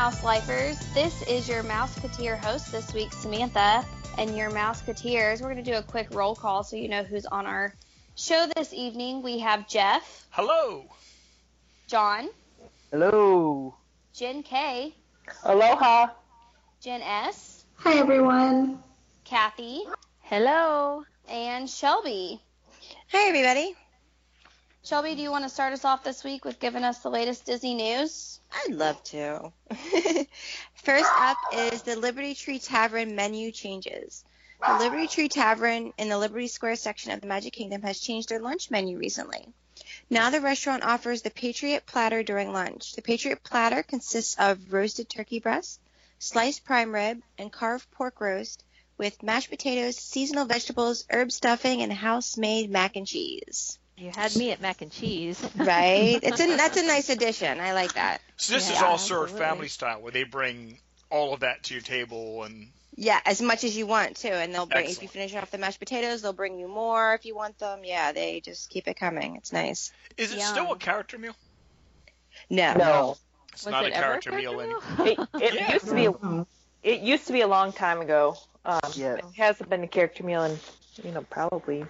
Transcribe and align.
Hey, 0.00 0.06
Mouse 0.06 0.24
Lifers. 0.24 0.78
This 0.94 1.20
is 1.28 1.46
your 1.46 1.62
Mouseketeer 1.62 2.38
host 2.38 2.72
this 2.72 2.94
week, 2.94 3.12
Samantha, 3.12 3.84
and 4.16 4.34
your 4.34 4.50
Mouseketeers. 4.50 5.42
We're 5.42 5.52
going 5.52 5.62
to 5.62 5.70
do 5.70 5.76
a 5.76 5.82
quick 5.82 6.08
roll 6.14 6.34
call 6.34 6.64
so 6.64 6.76
you 6.76 6.88
know 6.88 7.02
who's 7.02 7.26
on 7.26 7.44
our 7.44 7.74
show 8.16 8.46
this 8.56 8.72
evening. 8.72 9.20
We 9.20 9.40
have 9.40 9.68
Jeff, 9.68 10.26
Hello. 10.30 10.86
John, 11.86 12.30
Hello. 12.90 13.74
Jen 14.14 14.42
K, 14.42 14.94
Aloha. 15.44 16.06
Jen 16.80 17.02
S, 17.02 17.66
Hi, 17.74 17.98
everyone. 17.98 18.82
Kathy, 19.24 19.82
Hello. 20.20 21.04
and 21.28 21.68
Shelby. 21.68 22.40
Hi, 23.12 23.28
everybody. 23.28 23.76
Shelby, 24.90 25.14
do 25.14 25.22
you 25.22 25.30
want 25.30 25.44
to 25.44 25.48
start 25.48 25.72
us 25.72 25.84
off 25.84 26.02
this 26.02 26.24
week 26.24 26.44
with 26.44 26.58
giving 26.58 26.82
us 26.82 26.98
the 26.98 27.10
latest 27.10 27.44
Disney 27.44 27.74
news? 27.74 28.40
I'd 28.52 28.74
love 28.74 29.00
to. 29.04 29.52
First 30.74 31.10
up 31.16 31.36
is 31.54 31.82
the 31.82 31.94
Liberty 31.94 32.34
Tree 32.34 32.58
Tavern 32.58 33.14
menu 33.14 33.52
changes. 33.52 34.24
The 34.66 34.78
Liberty 34.80 35.06
Tree 35.06 35.28
Tavern 35.28 35.92
in 35.96 36.08
the 36.08 36.18
Liberty 36.18 36.48
Square 36.48 36.74
section 36.74 37.12
of 37.12 37.20
the 37.20 37.28
Magic 37.28 37.52
Kingdom 37.52 37.82
has 37.82 38.00
changed 38.00 38.30
their 38.30 38.40
lunch 38.40 38.68
menu 38.72 38.98
recently. 38.98 39.46
Now 40.10 40.30
the 40.30 40.40
restaurant 40.40 40.82
offers 40.82 41.22
the 41.22 41.30
Patriot 41.30 41.86
Platter 41.86 42.24
during 42.24 42.52
lunch. 42.52 42.94
The 42.94 43.02
Patriot 43.02 43.44
Platter 43.44 43.84
consists 43.84 44.34
of 44.40 44.72
roasted 44.72 45.08
turkey 45.08 45.38
breast, 45.38 45.78
sliced 46.18 46.64
prime 46.64 46.92
rib, 46.92 47.22
and 47.38 47.52
carved 47.52 47.88
pork 47.92 48.20
roast 48.20 48.64
with 48.98 49.22
mashed 49.22 49.50
potatoes, 49.50 49.96
seasonal 49.96 50.46
vegetables, 50.46 51.04
herb 51.10 51.30
stuffing, 51.30 51.80
and 51.80 51.92
house-made 51.92 52.70
mac 52.70 52.96
and 52.96 53.06
cheese. 53.06 53.78
You 54.00 54.10
had 54.14 54.34
me 54.34 54.50
at 54.50 54.60
mac 54.60 54.80
and 54.82 54.90
cheese. 54.90 55.40
Right? 55.56 56.18
It's 56.22 56.40
a 56.40 56.56
that's 56.56 56.76
a 56.78 56.86
nice 56.86 57.10
addition. 57.10 57.60
I 57.60 57.74
like 57.74 57.92
that. 57.94 58.20
So 58.36 58.54
this 58.54 58.70
is 58.70 58.80
Yeah, 58.80 58.86
all 58.86 58.98
served 58.98 59.24
absolutely. 59.32 59.46
family 59.46 59.68
style, 59.68 60.00
where 60.00 60.12
they 60.12 60.24
bring 60.24 60.78
all 61.10 61.34
of 61.34 61.40
that 61.40 61.64
to 61.64 61.74
your 61.74 61.82
table, 61.82 62.44
and 62.44 62.68
Yeah, 62.96 63.20
as 63.26 63.42
much 63.42 63.62
as 63.64 63.76
you 63.76 63.86
want 63.86 64.16
to, 64.18 64.30
and 64.32 64.54
they'll 64.54 64.66
bring 64.66 64.88
if 64.88 65.02
you 65.02 65.08
finish 65.08 65.34
off 65.34 65.50
the 65.50 65.58
mashed 65.58 65.78
potatoes, 65.80 66.22
they'll 66.22 66.32
bring 66.32 66.58
you 66.58 66.66
more 66.68 67.14
if 67.14 67.24
you 67.26 67.34
want 67.36 67.58
them. 67.58 67.80
Yeah, 67.84 68.12
they 68.12 68.40
just 68.40 68.70
keep 68.70 68.88
it 68.88 68.94
coming. 68.98 69.36
It's 69.36 69.52
nice. 69.52 69.92
is 70.16 70.32
it 70.32 70.38
Yum. 70.38 70.46
still 70.46 70.72
a 70.72 70.78
character 70.78 71.18
meal? 71.18 71.36
No. 72.48 72.74
No. 72.74 73.16
It's 73.52 73.64
Was 73.66 73.72
not 73.72 73.84
it 73.84 73.92
a 73.92 73.96
ever 73.96 74.06
character 74.06 74.32
meal 74.32 74.60
anymore. 74.60 74.80
It, 75.00 75.18
it 75.34 75.54
Yeah. 75.54 75.72
used 75.74 75.86
to 75.88 75.94
be. 75.94 76.08
Oh, 76.08 76.46
It 76.82 77.00
used 77.00 77.26
to 77.26 77.32
be 77.32 77.40
a 77.42 77.48
long 77.48 77.72
time 77.72 78.00
ago. 78.00 78.36
Um, 78.64 78.80
Yeah. 78.94 79.14
It 79.16 79.24
hasn't 79.36 79.68
been 79.68 79.82
a 79.82 79.88
character 79.88 80.22
meal 80.24 80.44
in, 80.44 80.58
you 81.02 81.10
know, 81.12 81.22
probably 81.22 81.84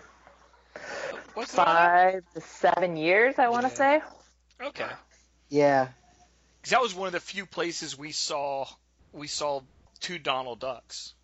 What's 1.40 1.54
five 1.54 2.22
to 2.34 2.40
seven 2.40 2.96
years. 2.96 3.38
I 3.38 3.48
want 3.48 3.62
to 3.62 3.68
Yeah. 3.72 3.74
say. 3.74 4.02
Okay. 4.68 4.90
Yeah. 5.48 5.88
Because 6.60 6.70
that 6.72 6.82
was 6.82 6.94
one 6.94 7.06
of 7.06 7.12
the 7.12 7.20
few 7.20 7.46
places 7.46 7.96
we 7.98 8.12
saw 8.12 8.66
we 9.12 9.26
saw 9.26 9.62
two 10.00 10.18
Donald 10.18 10.60
Ducks, 10.60 11.14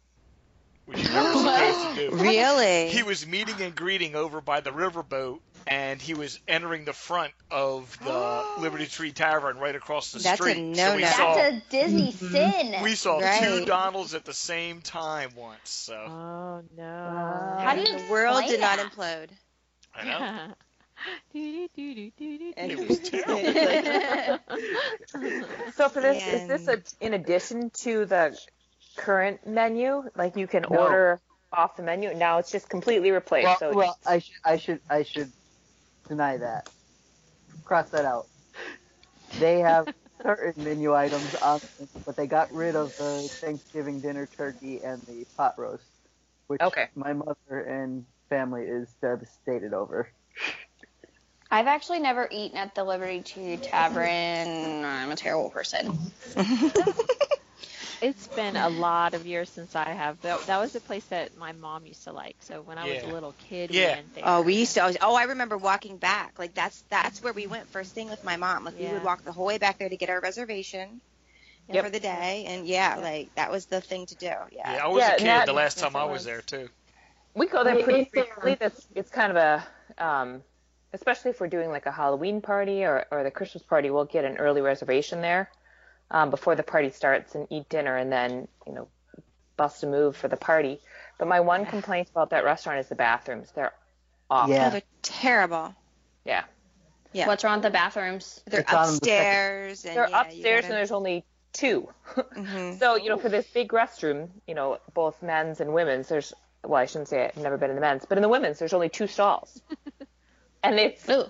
which 0.86 0.98
you're 0.98 1.12
never 1.12 1.32
supposed 1.38 1.96
to 1.96 2.10
do. 2.10 2.16
Really? 2.16 2.88
He 2.88 3.02
was 3.02 3.26
meeting 3.26 3.60
and 3.60 3.74
greeting 3.76 4.14
over 4.16 4.40
by 4.40 4.60
the 4.60 4.70
riverboat, 4.70 5.38
and 5.68 6.00
he 6.02 6.14
was 6.14 6.40
entering 6.48 6.84
the 6.84 6.92
front 6.92 7.32
of 7.50 7.96
the 8.02 8.44
Liberty 8.58 8.86
Tree 8.86 9.12
Tavern 9.12 9.58
right 9.58 9.76
across 9.76 10.10
the 10.12 10.18
That's 10.18 10.40
a 10.40 10.42
street. 10.42 10.54
so 10.76 10.96
we 10.96 11.02
no-no. 11.02 11.06
saw 11.06 11.34
That's 11.36 11.56
a 11.56 11.62
Disney 11.70 12.12
mm-hmm. 12.12 12.32
sin. 12.32 12.82
we 12.82 12.94
saw 12.96 13.20
two 13.40 13.64
Donalds 13.66 14.14
at 14.14 14.24
the 14.24 14.34
same 14.34 14.80
time 14.80 15.30
once. 15.36 15.70
So 15.70 15.94
Oh 15.94 16.62
no. 16.76 17.56
How 17.60 17.74
do 17.74 17.80
you 17.82 17.98
the 17.98 18.10
world 18.10 18.38
explain 18.40 18.50
did 18.50 18.60
not 18.60 18.78
implode. 18.78 19.28
I 19.96 20.04
know. 20.04 20.54
It 22.58 22.78
was 22.88 23.00
terrible. 23.00 24.40
So 25.76 25.88
for 25.90 26.00
this, 26.00 26.26
is 26.26 26.44
this 26.46 26.68
a, 26.68 26.82
in 27.00 27.14
addition 27.14 27.70
to 27.82 28.06
the 28.06 28.38
current 28.96 29.46
menu? 29.46 30.04
Like 30.16 30.36
you 30.36 30.46
can 30.46 30.64
No. 30.68 30.78
order 30.78 31.20
off 31.52 31.76
the 31.76 31.82
menu. 31.82 32.14
Now 32.14 32.38
it's 32.38 32.50
just 32.50 32.68
completely 32.68 33.10
replaced. 33.10 33.44
Well, 33.44 33.58
so 33.58 33.74
well 33.74 33.98
I 34.06 34.18
should 34.18 34.34
I 34.44 34.56
should 34.56 34.80
I 34.88 35.02
should 35.02 35.32
deny 36.08 36.38
that. 36.38 36.66
Cross 37.64 37.90
that 37.90 38.04
out. 38.04 38.28
They 39.34 39.60
have 39.60 39.88
certain 40.22 40.64
menu 40.64 40.94
items 40.94 41.34
on, 41.34 41.60
but 42.06 42.16
they 42.16 42.26
got 42.26 42.52
rid 42.52 42.76
of 42.76 42.94
the 42.96 43.30
Thanksgiving 43.40 44.00
dinner 44.00 44.26
turkey 44.26 44.82
and 44.82 45.02
the 45.06 45.26
pot 45.36 45.54
roast, 45.58 45.90
which 46.48 46.62
Okay. 46.62 46.88
my 46.94 47.12
mother 47.12 47.60
and 47.60 48.06
family 48.28 48.62
is 48.62 48.88
devastated 49.00 49.72
over. 49.74 50.08
I've 51.50 51.66
actually 51.68 52.00
never 52.00 52.28
eaten 52.30 52.58
at 52.58 52.74
the 52.74 52.82
Liberty 52.84 53.20
Tree 53.22 53.56
Tavern. 53.56 54.84
I'm 54.84 55.10
a 55.10 55.16
terrible 55.16 55.50
person. 55.50 55.96
It's 58.02 58.26
been 58.28 58.56
a 58.56 58.68
lot 58.68 59.14
of 59.14 59.24
years 59.26 59.48
since 59.48 59.74
I 59.74 59.88
have. 59.88 60.20
That, 60.20 60.40
that 60.46 60.58
was 60.60 60.74
a 60.76 60.80
place 60.80 61.04
that 61.06 61.34
my 61.38 61.52
mom 61.52 61.86
used 61.86 62.04
to 62.04 62.12
like. 62.12 62.36
So 62.40 62.60
when 62.60 62.76
I 62.76 62.86
was 62.86 63.02
a 63.02 63.06
little 63.06 63.32
kid, 63.48 63.70
Yeah. 63.70 63.86
we 63.88 63.94
went 63.94 64.14
there. 64.14 64.24
Oh, 64.26 64.42
we 64.42 64.54
used 64.56 64.74
to. 64.74 64.80
Always, 64.82 64.96
oh, 65.00 65.14
I 65.16 65.22
remember 65.24 65.56
walking 65.56 65.96
back. 65.96 66.38
Like 66.38 66.52
that's 66.54 66.82
that's 66.90 67.22
where 67.22 67.32
we 67.32 67.46
went 67.46 67.66
first 67.68 67.94
thing 67.94 68.10
with 68.10 68.22
my 68.22 68.36
mom. 68.36 68.64
Like 68.66 68.78
we 68.78 68.84
would 68.86 69.02
walk 69.02 69.24
the 69.24 69.32
whole 69.32 69.46
way 69.46 69.56
back 69.56 69.78
there 69.78 69.88
to 69.88 69.96
get 69.96 70.10
our 70.10 70.20
reservation 70.20 71.00
Yep. 71.72 71.84
for 71.86 71.90
the 71.90 71.98
day, 71.98 72.44
and 72.46 72.66
yeah, 72.66 72.96
like 73.00 73.34
that 73.36 73.50
was 73.50 73.64
the 73.64 73.80
thing 73.80 74.04
to 74.06 74.14
do. 74.14 74.26
Yeah. 74.26 74.74
Yeah, 74.74 74.84
I 74.84 74.88
was 74.88 75.00
Yeah, 75.00 75.14
a 75.14 75.16
kid 75.16 75.26
that- 75.26 75.46
the 75.46 75.52
last 75.54 75.78
time 75.78 75.96
I 75.96 76.04
was 76.04 76.12
was. 76.18 76.24
there 76.26 76.42
too. 76.42 76.68
We 77.36 77.46
go 77.46 77.62
there 77.62 77.76
pretty 77.76 77.98
right 78.00 78.10
frequently. 78.10 78.56
That's 78.58 78.86
it's 78.94 79.10
kind 79.10 79.36
of 79.36 79.36
a 79.36 80.04
um, 80.04 80.42
especially 80.92 81.30
if 81.30 81.40
we're 81.40 81.48
doing 81.48 81.70
like 81.70 81.86
a 81.86 81.92
Halloween 81.92 82.40
party 82.40 82.84
or, 82.84 83.06
or 83.10 83.22
the 83.22 83.30
Christmas 83.30 83.62
party, 83.62 83.90
we'll 83.90 84.06
get 84.06 84.24
an 84.24 84.38
early 84.38 84.62
reservation 84.62 85.20
there 85.20 85.50
um, 86.10 86.30
before 86.30 86.54
the 86.56 86.62
party 86.62 86.90
starts 86.90 87.34
and 87.34 87.46
eat 87.50 87.68
dinner 87.68 87.96
and 87.96 88.10
then 88.10 88.48
you 88.66 88.72
know 88.72 88.88
bust 89.56 89.82
a 89.82 89.86
move 89.86 90.16
for 90.16 90.28
the 90.28 90.36
party. 90.36 90.80
But 91.18 91.28
my 91.28 91.40
one 91.40 91.66
complaint 91.66 92.08
about 92.10 92.30
that 92.30 92.44
restaurant 92.44 92.80
is 92.80 92.88
the 92.88 92.94
bathrooms. 92.94 93.52
They're 93.54 93.72
awful. 94.30 94.54
Yeah. 94.54 94.68
Oh, 94.68 94.70
they're 94.70 94.82
terrible. 95.02 95.74
Yeah. 96.24 96.44
Yeah. 97.12 97.26
What's 97.26 97.44
wrong 97.44 97.58
with 97.58 97.64
the 97.64 97.70
bathrooms? 97.70 98.42
They're 98.46 98.60
It's 98.60 98.72
on 98.72 98.88
the 98.88 98.96
upstairs, 98.96 99.84
and 99.84 99.96
They're 99.96 100.08
yeah, 100.10 100.22
upstairs 100.22 100.64
and 100.64 100.74
there's 100.74 100.92
only 100.92 101.24
two. 101.52 101.88
hmm 102.34 102.72
So, 102.74 102.96
you 102.96 103.08
know, 103.08 103.16
for 103.16 103.28
this 103.28 103.46
big 103.52 103.70
restroom, 103.70 104.28
you 104.46 104.54
know, 104.54 104.78
both 104.94 105.22
men's 105.22 105.60
and 105.60 105.72
women's, 105.72 106.08
there's, 106.08 106.34
well, 106.68 106.80
I 106.80 106.86
shouldn't 106.86 107.08
say 107.08 107.24
I've 107.24 107.36
never 107.42 107.56
been 107.56 107.70
in 107.70 107.76
the 107.76 107.80
men's, 107.80 108.04
but 108.04 108.18
in 108.18 108.22
the 108.22 108.28
women's, 108.28 108.58
there's 108.58 108.72
only 108.72 108.88
two 108.88 109.06
stalls. 109.06 109.60
and 110.62 110.78
it's, 110.78 111.08
Ooh. 111.08 111.24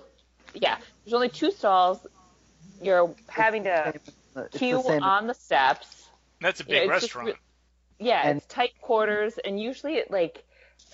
yeah, 0.53 0.77
there's 1.05 1.13
only 1.13 1.29
two 1.29 1.51
stalls. 1.51 2.05
You're 2.81 3.13
having 3.27 3.63
to 3.65 3.93
It's 4.35 4.57
queue 4.57 4.81
same- 4.85 5.03
on 5.03 5.27
the 5.27 5.33
steps. 5.33 6.09
That's 6.41 6.59
a 6.61 6.65
big 6.65 6.83
it's 6.89 7.01
just 7.01 7.15
restaurant. 7.15 7.37
Yeah, 7.99 8.21
And- 8.27 8.37
it's 8.37 8.45
tight 8.47 8.79
quarters, 8.81 9.37
and 9.43 9.59
usually, 9.59 9.95
it, 9.95 10.11
like, 10.11 10.43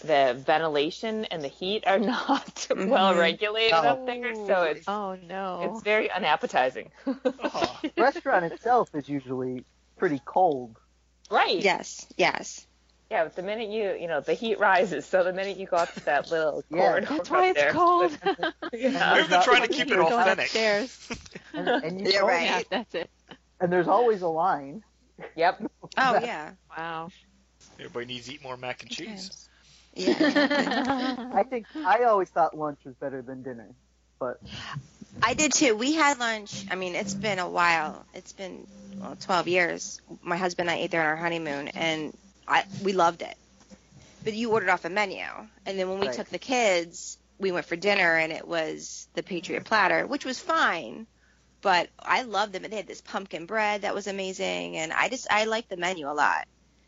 the 0.05 0.41
ventilation 0.45 1.25
and 1.25 1.43
the 1.43 1.49
heat 1.49 1.83
are 1.85 1.99
not 2.15 2.45
mm-hmm. 2.55 2.89
well 2.89 3.15
regulated 3.15 3.71
No. 3.73 3.79
up 3.79 4.05
there, 4.05 4.31
oh. 4.33 4.47
so 4.47 4.63
it's 4.63 4.87
Oh 4.87 5.17
no. 5.27 5.71
it's 5.73 5.83
very 5.83 6.09
unappetizing. 6.09 6.89
Oh, 7.05 7.79
The 7.83 7.91
restaurant 7.97 8.45
itself 8.45 8.89
is 8.95 9.07
usually 9.09 9.65
pretty 9.97 10.21
cold. 10.23 10.77
right. 11.29 11.59
Yes, 11.61 12.07
yes. 12.17 12.65
Yeah, 13.13 13.25
but 13.25 13.35
the 13.35 13.43
minute 13.43 13.69
you, 13.69 13.93
you 13.93 14.07
know, 14.07 14.21
the 14.21 14.33
heat 14.33 14.57
rises, 14.59 15.05
so 15.05 15.23
the 15.23 15.33
minute 15.33 15.57
you 15.57 15.67
go 15.67 15.77
up 15.77 15.93
to 15.93 15.99
that 16.05 16.31
little 16.31 16.63
Yeah. 16.71 16.77
corridor 16.79 17.05
That's 17.11 17.29
why 17.29 17.47
it's 17.49 17.59
there, 17.59 17.71
cold. 17.71 18.17
yeah. 18.73 19.13
Maybe 19.13 19.27
they're 19.27 19.43
trying 19.43 19.61
to 19.61 19.67
keep 19.67 19.85
it 19.91 19.95
Going 19.97 20.11
authentic. 20.11 20.45
upstairs. 20.45 21.09
And, 21.53 21.67
and 21.67 22.01
you 22.01 22.11
Yeah, 22.11 22.21
right. 22.21 22.45
Yeah, 22.45 22.61
that's 22.71 22.95
it. 22.95 23.11
And 23.59 23.71
there's 23.71 23.87
always 23.87 24.23
a 24.23 24.27
line. 24.27 24.83
Yep. 25.35 25.61
Oh 25.95 26.19
yeah. 26.23 26.53
Wow. 26.75 27.09
Everybody 27.77 28.07
needs 28.07 28.25
to 28.25 28.33
eat 28.33 28.41
more 28.41 28.57
mac 28.57 28.81
and 28.81 28.89
cheese. 28.89 29.47
Yeah. 29.93 31.29
I 31.35 31.43
think 31.47 31.67
I 31.75 32.05
always 32.05 32.29
thought 32.29 32.57
lunch 32.57 32.79
was 32.83 32.95
better 32.95 33.21
than 33.21 33.43
dinner, 33.43 33.69
but 34.17 34.41
I 35.21 35.35
did 35.35 35.53
too. 35.53 35.75
We 35.75 35.93
had 35.93 36.17
lunch. 36.17 36.65
I 36.71 36.73
mean, 36.73 36.95
it's 36.95 37.13
been 37.13 37.37
a 37.37 37.47
while. 37.47 38.03
It's 38.15 38.33
been 38.33 38.65
well, 38.99 39.15
12 39.21 39.47
years. 39.47 40.01
My 40.23 40.37
husband 40.37 40.69
and 40.71 40.79
I 40.79 40.81
ate 40.81 40.89
there 40.89 41.01
on 41.01 41.07
our 41.09 41.15
honeymoon, 41.15 41.67
and 41.67 42.17
I 42.47 42.63
we 42.83 42.93
loved 42.93 43.21
it. 43.21 43.35
But 44.23 44.33
you 44.33 44.51
ordered 44.51 44.69
off 44.69 44.85
a 44.85 44.89
menu, 44.89 45.23
and 45.65 45.77
then 45.79 45.89
when 45.89 45.99
we 45.99 46.07
Right. 46.07 46.15
took 46.15 46.29
the 46.29 46.39
kids, 46.39 47.17
we 47.39 47.51
went 47.51 47.65
for 47.65 47.75
dinner, 47.75 48.15
and 48.15 48.31
it 48.31 48.47
was 48.47 49.07
the 49.15 49.23
Patriot 49.23 49.65
platter, 49.65 50.07
which 50.07 50.23
was 50.25 50.39
fine. 50.39 51.07
But 51.61 51.89
I 51.99 52.23
loved 52.23 52.53
them. 52.53 52.63
and 52.63 52.71
They 52.71 52.77
had 52.77 52.87
this 52.87 53.01
pumpkin 53.01 53.45
bread 53.45 53.81
that 53.81 53.95
was 53.95 54.07
amazing, 54.07 54.77
and 54.77 54.93
I 54.93 55.09
just 55.09 55.27
I 55.29 55.45
liked 55.45 55.69
the 55.69 55.77
menu 55.77 56.09
a 56.09 56.13
lot. 56.13 56.45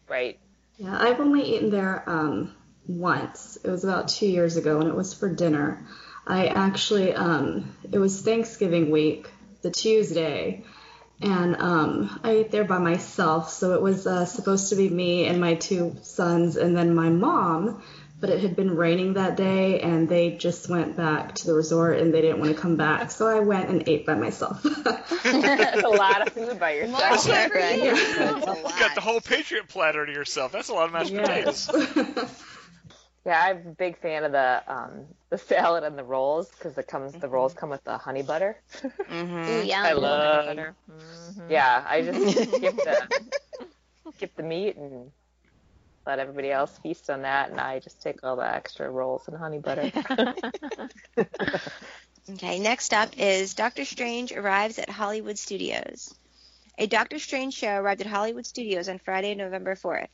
Right. 0.07 0.39
Yeah, 0.77 0.97
I've 0.97 1.19
only 1.19 1.55
eaten 1.55 1.69
there 1.69 2.03
um, 2.07 2.53
once. 2.87 3.57
It 3.63 3.69
was 3.69 3.83
about 3.83 4.09
two 4.09 4.27
years 4.27 4.57
ago, 4.57 4.79
and 4.79 4.89
it 4.89 4.95
was 4.95 5.13
for 5.13 5.29
dinner. 5.33 5.85
I 6.27 6.47
actually, 6.47 7.13
um, 7.13 7.75
it 7.91 7.97
was 7.99 8.21
Thanksgiving 8.21 8.91
week, 8.91 9.29
the 9.61 9.71
Tuesday, 9.71 10.63
and 11.21 11.55
um, 11.57 12.19
I 12.23 12.31
ate 12.31 12.51
there 12.51 12.65
by 12.65 12.77
myself. 12.77 13.49
So 13.49 13.73
it 13.73 13.81
was 13.81 14.05
uh, 14.05 14.25
supposed 14.25 14.69
to 14.69 14.75
be 14.75 14.89
me 14.89 15.25
and 15.25 15.39
my 15.39 15.55
two 15.55 15.95
sons, 16.03 16.55
and 16.57 16.75
then 16.75 16.93
my 16.95 17.09
mom. 17.09 17.81
but 18.19 18.29
it 18.29 18.39
had 18.39 18.55
been 18.55 18.75
raining 18.75 19.13
that 19.15 19.35
day 19.35 19.81
and 19.81 20.07
they 20.07 20.31
just 20.31 20.69
went 20.69 20.95
back 20.95 21.35
to 21.35 21.45
the 21.47 21.53
resort 21.53 21.99
and 21.99 22.13
they 22.13 22.21
didn't 22.21 22.39
want 22.39 22.55
to 22.55 22.59
come 22.59 22.75
back. 22.77 23.11
So 23.11 23.27
I 23.27 23.41
went 23.41 23.69
and 23.69 23.83
ate 23.87 24.05
by 24.05 24.15
myself. 24.15 24.63
That's 24.63 25.83
a 25.83 25.89
lot 25.89 26.25
of 26.25 26.33
food 26.33 26.57
by 26.59 26.71
yourself. 26.75 27.23
food 27.23 27.51
for 27.51 27.59
you. 27.59 27.93
That's 27.93 28.47
a 28.47 28.55
You 28.55 28.79
got 28.79 28.95
the 28.95 29.01
whole 29.01 29.19
Patriot 29.21 29.67
platter 29.67 30.05
to 30.05 30.11
yourself. 30.11 30.53
That's 30.53 30.69
a 30.69 30.73
lot 30.73 30.85
of 30.87 30.93
mashed 30.93 31.13
potatoes. 31.13 31.69
yes. 31.73 32.43
Yeah, 33.25 33.41
I'm 33.41 33.67
a 33.67 33.71
big 33.71 33.97
fan 33.99 34.23
of 34.23 34.31
the 34.31 34.63
um, 34.67 35.05
the 35.31 35.37
salad 35.37 35.83
and 35.83 35.97
the 35.97 36.03
rolls 36.03 36.49
because 36.49 36.77
it 36.77 36.87
comes 36.87 37.11
the 37.13 37.27
rolls 37.27 37.53
come 37.53 37.69
with 37.69 37.83
the 37.83 37.97
honey 37.97 38.21
butter. 38.21 38.61
Mhm. 39.09 39.47
Ooh, 39.49 39.65
yum. 39.65 39.85
I 39.85 39.93
love. 39.93 40.45
butter. 40.45 40.75
Mhm. 40.89 41.49
Yeah, 41.49 41.83
I 41.87 42.01
just 42.03 42.37
skip 42.55 42.75
the 42.75 43.07
skip 44.15 44.35
the 44.35 44.43
meat 44.43 44.75
and 44.75 45.11
let 46.05 46.19
everybody 46.19 46.51
else 46.51 46.77
feast 46.83 47.09
on 47.09 47.23
that, 47.23 47.49
and 47.49 47.59
I 47.59 47.79
just 47.79 48.01
take 48.03 48.23
all 48.23 48.35
the 48.35 48.47
extra 48.47 48.89
rolls 48.89 49.27
and 49.27 49.35
honey 49.35 49.59
butter. 49.59 49.91
Okay, 52.27 52.57
next 52.57 52.91
up 52.91 53.11
is 53.19 53.53
Doctor 53.53 53.85
Strange 53.85 54.31
arrives 54.31 54.79
at 54.79 54.89
Hollywood 54.89 55.37
Studios. 55.37 56.11
A 56.79 56.87
Doctor 56.87 57.19
Strange 57.19 57.53
show 57.53 57.69
arrived 57.77 58.01
at 58.01 58.07
Hollywood 58.07 58.47
Studios 58.47 58.89
on 58.89 58.97
Friday, 58.97 59.35
November 59.35 59.75
4th. 59.75 60.07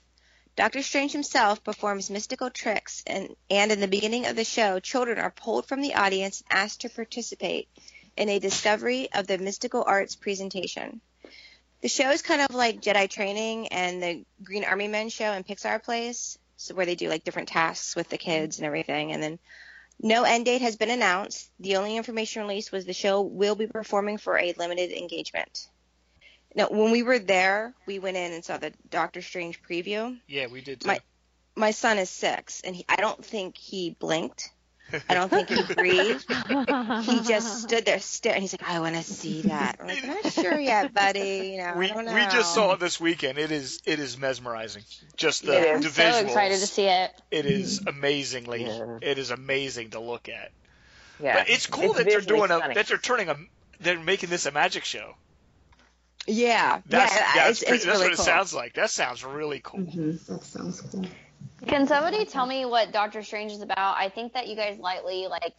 Doctor 0.62 0.84
Strange 0.84 1.12
himself 1.12 1.64
performs 1.64 2.12
mystical 2.12 2.52
tricks, 2.52 3.02
and, 3.08 3.36
and 3.50 3.72
in 3.72 3.80
the 3.80 3.88
beginning 3.88 4.28
of 4.28 4.36
the 4.36 4.44
show, 4.44 4.80
children 4.80 5.18
are 5.18 5.32
pulled 5.32 5.68
from 5.68 5.82
the 5.82 5.96
audience 5.96 6.44
and 6.48 6.60
asked 6.60 6.82
to 6.82 6.90
participate 6.90 7.68
in 8.16 8.30
a 8.30 8.38
discovery 8.38 9.12
of 9.12 9.26
the 9.26 9.40
mystical 9.40 9.84
arts 9.88 10.16
presentation. 10.16 11.02
The 11.82 11.88
show 11.88 12.12
is 12.12 12.22
kind 12.22 12.42
of 12.42 12.54
like 12.54 12.80
Jedi 12.80 13.10
Training 13.10 13.70
and 13.70 14.04
the 14.04 14.24
Green 14.44 14.64
Army 14.64 14.88
Men 14.88 15.10
show 15.10 15.32
in 15.32 15.44
Pixar 15.44 15.82
Place, 15.82 16.38
so 16.58 16.76
where 16.76 16.86
they 16.86 16.94
do 16.94 17.10
like 17.10 17.24
different 17.24 17.50
tasks 17.50 17.96
with 17.96 18.10
the 18.10 18.20
kids 18.20 18.60
and 18.60 18.68
everything, 18.68 19.14
and 19.14 19.24
then 19.24 19.40
no 20.00 20.26
end 20.26 20.46
date 20.46 20.62
has 20.62 20.78
been 20.78 20.92
announced. 20.92 21.50
The 21.60 21.78
only 21.78 21.98
information 21.98 22.44
released 22.44 22.72
was 22.72 22.86
the 22.86 22.94
show 22.94 23.22
will 23.24 23.56
be 23.56 23.66
performing 23.66 24.20
for 24.20 24.38
a 24.38 24.54
limited 24.56 24.92
engagement. 24.92 25.70
Now, 26.56 26.68
when 26.70 26.92
we 26.92 27.04
were 27.04 27.20
there, 27.20 27.74
we 27.86 28.00
went 28.00 28.18
in 28.18 28.34
and 28.34 28.44
saw 28.44 28.58
the 28.58 28.74
Doctor 28.90 29.22
Strange 29.22 29.62
preview. 29.64 30.18
Yeah, 30.28 30.48
we 30.48 30.62
did 30.62 30.82
too. 30.82 30.88
My- 30.88 31.00
My 31.56 31.72
son 31.72 31.98
is 31.98 32.10
six, 32.10 32.62
and 32.62 32.76
he, 32.76 32.86
I 32.88 32.96
don't 32.98 33.24
think 33.24 33.58
he 33.58 33.96
blinked. 34.00 34.50
I 35.10 35.14
don't 35.14 35.30
think 35.30 35.50
he 35.50 35.62
breathed. 35.74 36.26
He 37.06 37.22
just 37.22 37.62
stood 37.64 37.86
there 37.86 38.00
staring. 38.00 38.42
He's 38.42 38.54
like, 38.54 38.68
"I 38.70 38.80
want 38.82 38.96
to 38.96 39.04
see 39.04 39.44
that." 39.44 39.78
I'm 39.80 39.88
like, 39.88 40.06
"Not 40.06 40.34
sure 40.34 40.60
yet, 40.60 40.94
buddy. 40.94 41.52
You 41.54 41.58
know, 41.60 41.74
we 41.78 41.90
I 41.90 41.94
don't 41.94 42.06
know." 42.06 42.14
we 42.14 42.22
just 42.24 42.54
saw 42.54 42.74
it 42.74 42.80
this 42.82 43.00
weekend. 43.00 43.38
It 43.38 43.52
is 43.52 43.82
it 43.86 44.00
is 44.00 44.18
mesmerizing. 44.18 44.84
Just 45.16 45.46
the, 45.46 45.58
It 45.58 45.86
is. 45.86 45.96
the 45.96 46.04
I'm 46.06 46.14
so 46.14 46.20
excited 46.28 46.60
to 46.60 46.68
see 46.68 46.86
it. 46.88 47.12
It 47.32 47.46
is 47.46 47.82
amazingly. 47.88 48.66
Yeah. 48.66 48.98
It 49.02 49.18
is 49.18 49.32
amazing 49.32 49.92
to 49.92 50.00
look 50.02 50.28
at. 50.28 50.52
Yeah, 51.22 51.36
But 51.40 51.50
it's 51.50 51.68
cool 51.68 51.84
It's 51.84 51.98
that 51.98 52.06
they're 52.08 52.20
visually 52.20 52.48
doing 52.48 52.52
a, 52.52 52.74
that 52.74 52.88
they're 52.88 52.98
turning 52.98 53.30
a 53.30 53.38
they're 53.80 54.00
making 54.00 54.30
this 54.30 54.46
a 54.46 54.52
magic 54.52 54.84
show. 54.84 55.16
Yeah, 56.28 56.82
That's 56.88 57.14
yeah, 57.16 57.32
that's, 57.36 57.50
it's, 57.50 57.60
pretty- 57.64 57.76
it's 57.78 57.86
that's 57.86 57.98
really 57.98 58.10
what 58.10 58.18
cool. 58.18 58.24
it 58.26 58.28
sounds 58.28 58.54
like. 58.54 58.74
That 58.76 58.90
sounds 58.90 59.24
really 59.24 59.60
cool. 59.64 59.82
hmm 59.82 60.12
That 60.28 60.44
sounds 60.44 60.82
cool. 60.82 61.06
Can 61.68 61.88
somebody 61.88 62.26
tell 62.26 62.46
me 62.46 62.66
what 62.66 62.92
Doctor 62.92 63.24
Strange 63.24 63.52
is 63.52 63.62
about? 63.62 63.98
I 63.98 64.10
think 64.10 64.34
that 64.34 64.48
you 64.48 64.56
guys 64.56 64.78
lightly 64.80 65.28
like 65.28 65.54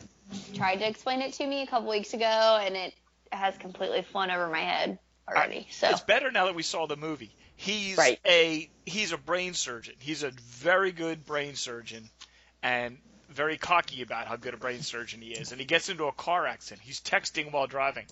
tried 0.54 0.76
to 0.76 0.88
explain 0.88 1.20
it 1.22 1.32
to 1.34 1.46
me 1.46 1.62
a 1.62 1.66
couple 1.66 1.88
weeks 1.90 2.14
ago, 2.14 2.58
and 2.60 2.76
it 2.76 2.94
has 3.30 3.56
completely 3.58 4.02
flown 4.02 4.30
over 4.30 4.48
my 4.48 4.60
head 4.60 4.98
already. 5.28 5.66
So 5.70 5.88
It's 5.90 6.00
better 6.00 6.30
now 6.30 6.46
that 6.46 6.54
we 6.54 6.62
saw 6.62 6.86
the 6.86 6.96
movie. 6.96 7.34
He's 7.56 7.96
Right. 7.98 8.18
a 8.26 8.68
he's 8.86 9.12
a 9.12 9.16
brain 9.18 9.54
surgeon. 9.54 9.94
He's 10.00 10.22
a 10.24 10.30
very 10.30 10.90
good 10.92 11.24
brain 11.24 11.54
surgeon 11.54 12.08
and 12.62 12.98
very 13.32 13.58
cocky 13.58 14.02
about 14.02 14.26
how 14.26 14.36
good 14.36 14.54
a 14.54 14.56
brain 14.56 14.82
surgeon 14.82 15.20
he 15.20 15.32
is. 15.32 15.52
And 15.52 15.60
he 15.60 15.66
gets 15.66 15.88
into 15.88 16.04
a 16.04 16.12
car 16.12 16.46
accident. 16.46 16.82
He's 16.82 17.00
texting 17.00 17.52
while 17.52 17.66
driving 17.66 18.06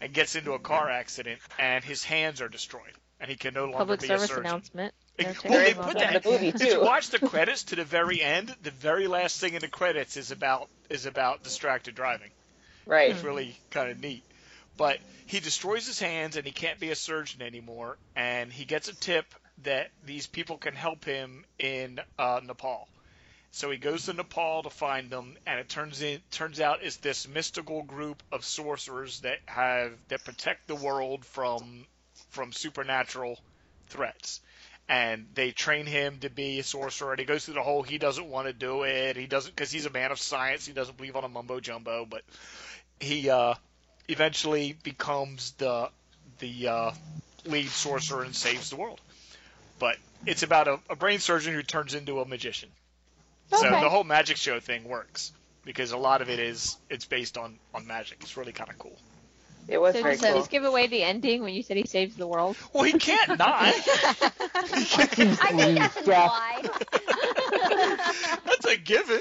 and 0.00 0.12
gets 0.12 0.36
into 0.36 0.52
a 0.52 0.58
car 0.58 0.90
accident 0.90 1.40
and 1.58 1.84
his 1.84 2.04
hands 2.04 2.40
are 2.40 2.48
destroyed 2.48 2.92
and 3.20 3.30
he 3.30 3.36
can 3.36 3.54
no 3.54 3.64
longer 3.64 3.78
Public 3.78 4.00
be 4.00 4.06
a 4.06 4.08
service 4.10 4.28
surgeon. 4.28 4.46
announcement. 4.46 4.94
Well, 5.18 5.34
they 5.44 5.74
put 5.74 5.98
that 5.98 6.22
the 6.22 6.30
movie 6.30 6.48
If 6.48 6.62
you 6.62 6.80
watch 6.80 7.10
the 7.10 7.20
credits 7.20 7.64
to 7.64 7.76
the 7.76 7.84
very 7.84 8.20
end, 8.20 8.54
the 8.62 8.72
very 8.72 9.06
last 9.06 9.40
thing 9.40 9.54
in 9.54 9.60
the 9.60 9.68
credits 9.68 10.16
is 10.16 10.30
about 10.30 10.68
is 10.90 11.06
about 11.06 11.44
distracted 11.44 11.94
driving. 11.94 12.30
Right. 12.84 13.10
It's 13.10 13.22
really 13.22 13.56
kind 13.70 13.90
of 13.90 14.00
neat. 14.00 14.24
But 14.76 14.98
he 15.26 15.40
destroys 15.40 15.86
his 15.86 16.00
hands 16.00 16.36
and 16.36 16.44
he 16.44 16.52
can't 16.52 16.80
be 16.80 16.90
a 16.90 16.96
surgeon 16.96 17.42
anymore. 17.42 17.96
And 18.16 18.52
he 18.52 18.64
gets 18.64 18.88
a 18.88 18.94
tip 18.94 19.24
that 19.62 19.90
these 20.04 20.26
people 20.26 20.58
can 20.58 20.74
help 20.74 21.04
him 21.04 21.44
in 21.58 22.00
uh, 22.18 22.40
Nepal. 22.44 22.88
So 23.54 23.70
he 23.70 23.78
goes 23.78 24.06
to 24.06 24.12
Nepal 24.12 24.64
to 24.64 24.70
find 24.70 25.10
them, 25.10 25.36
and 25.46 25.60
it 25.60 25.68
turns 25.68 26.02
in 26.02 26.20
turns 26.32 26.58
out 26.58 26.82
it's 26.82 26.96
this 26.96 27.28
mystical 27.28 27.84
group 27.84 28.20
of 28.32 28.44
sorcerers 28.44 29.20
that 29.20 29.38
have 29.46 29.92
that 30.08 30.24
protect 30.24 30.66
the 30.66 30.74
world 30.74 31.24
from 31.24 31.86
from 32.30 32.50
supernatural 32.52 33.38
threats. 33.86 34.40
And 34.88 35.28
they 35.34 35.52
train 35.52 35.86
him 35.86 36.18
to 36.22 36.30
be 36.30 36.58
a 36.58 36.64
sorcerer, 36.64 37.12
and 37.12 37.20
he 37.20 37.26
goes 37.26 37.44
through 37.44 37.54
the 37.54 37.62
whole. 37.62 37.84
He 37.84 37.96
doesn't 37.96 38.26
want 38.26 38.48
to 38.48 38.52
do 38.52 38.82
it. 38.82 39.14
He 39.14 39.28
doesn't 39.28 39.54
because 39.54 39.70
he's 39.70 39.86
a 39.86 39.90
man 39.90 40.10
of 40.10 40.18
science. 40.18 40.66
He 40.66 40.72
doesn't 40.72 40.96
believe 40.96 41.14
on 41.14 41.22
a 41.22 41.28
mumbo 41.28 41.60
jumbo, 41.60 42.06
but 42.06 42.22
he 42.98 43.30
uh, 43.30 43.54
eventually 44.08 44.76
becomes 44.82 45.52
the 45.58 45.90
the 46.40 46.66
uh, 46.66 46.90
lead 47.44 47.68
sorcerer 47.68 48.24
and 48.24 48.34
saves 48.34 48.70
the 48.70 48.76
world. 48.76 49.00
But 49.78 49.96
it's 50.26 50.42
about 50.42 50.66
a, 50.66 50.80
a 50.90 50.96
brain 50.96 51.20
surgeon 51.20 51.54
who 51.54 51.62
turns 51.62 51.94
into 51.94 52.20
a 52.20 52.26
magician. 52.26 52.70
So 53.52 53.68
Okay. 53.68 53.80
the 53.80 53.88
whole 53.90 54.04
magic 54.04 54.36
show 54.36 54.60
thing 54.60 54.84
works 54.84 55.32
because 55.64 55.92
a 55.92 55.96
lot 55.98 56.22
of 56.22 56.28
it 56.30 56.38
is 56.40 56.76
it's 56.90 57.06
based 57.06 57.38
on 57.38 57.58
on 57.74 57.86
magic. 57.86 58.18
It's 58.22 58.36
really 58.36 58.52
kind 58.52 58.70
of 58.70 58.78
cool. 58.78 58.98
It 59.66 59.78
was 59.80 59.94
So 59.94 60.02
very 60.02 60.16
did 60.16 60.22
you 60.22 60.28
cool. 60.28 60.38
just 60.40 60.50
give 60.50 60.64
away 60.64 60.88
the 60.88 61.02
ending 61.02 61.42
when 61.42 61.54
you 61.54 61.62
said 61.62 61.76
he 61.78 61.84
saves 61.86 62.16
the 62.16 62.26
world? 62.26 62.56
Well, 62.74 62.82
he 62.84 62.92
can't 62.92 63.38
not. 63.38 63.62
I 63.62 65.52
think 65.56 65.78
that's 65.78 65.96
implied. 65.96 66.68
That's 68.44 68.66
a 68.66 68.76
given. 68.76 69.20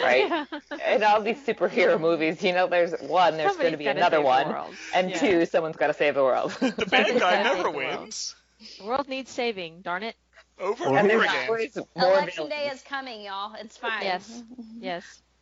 Right. 0.00 0.46
In 0.94 1.02
all 1.02 1.22
these 1.22 1.38
superhero 1.38 1.98
movies, 2.00 2.42
you 2.42 2.52
know, 2.52 2.66
there's 2.66 2.92
one, 3.00 3.36
there's 3.36 3.56
going 3.56 3.72
to 3.72 3.78
be 3.78 3.86
another 3.86 4.20
one, 4.20 4.54
and 4.94 5.10
Yeah. 5.10 5.18
two, 5.18 5.46
someone's 5.46 5.76
got 5.76 5.88
to 5.88 5.94
save 5.94 6.14
the 6.14 6.22
world. 6.22 6.52
The 6.60 6.86
bad 6.86 7.18
guy 7.18 7.42
never 7.42 7.56
save 7.56 7.64
the 7.64 7.70
world. 7.70 8.00
wins. 8.00 8.34
The 8.78 8.84
world 8.84 9.08
needs 9.08 9.30
saving. 9.30 9.80
Darn 9.82 10.02
it. 10.02 10.16
Over 10.58 10.84
And 10.86 10.96
and 10.96 11.10
and 11.10 11.22
over 11.22 11.24
again. 11.56 11.84
more 11.94 12.08
Election 12.12 12.48
day 12.48 12.70
is 12.72 12.82
coming, 12.82 13.22
y'all. 13.22 13.54
It's 13.58 13.76
fine. 13.76 14.02
Yes. 14.02 14.42
Yes. 14.80 15.22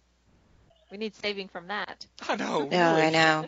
We 0.91 0.99
need 0.99 1.17
saving 1.17 1.49
from 1.49 1.69
that. 1.69 2.07
I 2.29 2.37
know. 2.37 2.69
No, 2.71 2.95
I 2.95 3.11
know. 3.11 3.47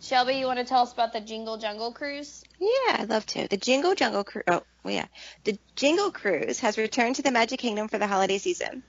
Shelby, 0.00 0.34
you 0.34 0.46
want 0.46 0.58
to 0.60 0.64
tell 0.64 0.82
us 0.82 0.92
about 0.92 1.12
the 1.12 1.20
Jingle 1.20 1.56
Jungle 1.56 1.92
Cruise? 1.92 2.44
Yeah, 2.60 2.98
I'd 2.98 3.08
love 3.08 3.26
to. 3.26 3.48
The 3.48 3.56
Jingle 3.56 3.94
Jungle 3.96 4.22
Cruise. 4.22 4.44
Oh, 4.46 4.62
well, 4.84 4.94
yeah. 4.94 5.06
The 5.44 5.58
Jingle 5.74 6.12
Cruise 6.12 6.60
has 6.60 6.78
returned 6.78 7.16
to 7.16 7.22
the 7.22 7.32
Magic 7.32 7.58
Kingdom 7.58 7.88
for 7.88 7.98
the 7.98 8.06
holiday 8.06 8.38
season. 8.38 8.84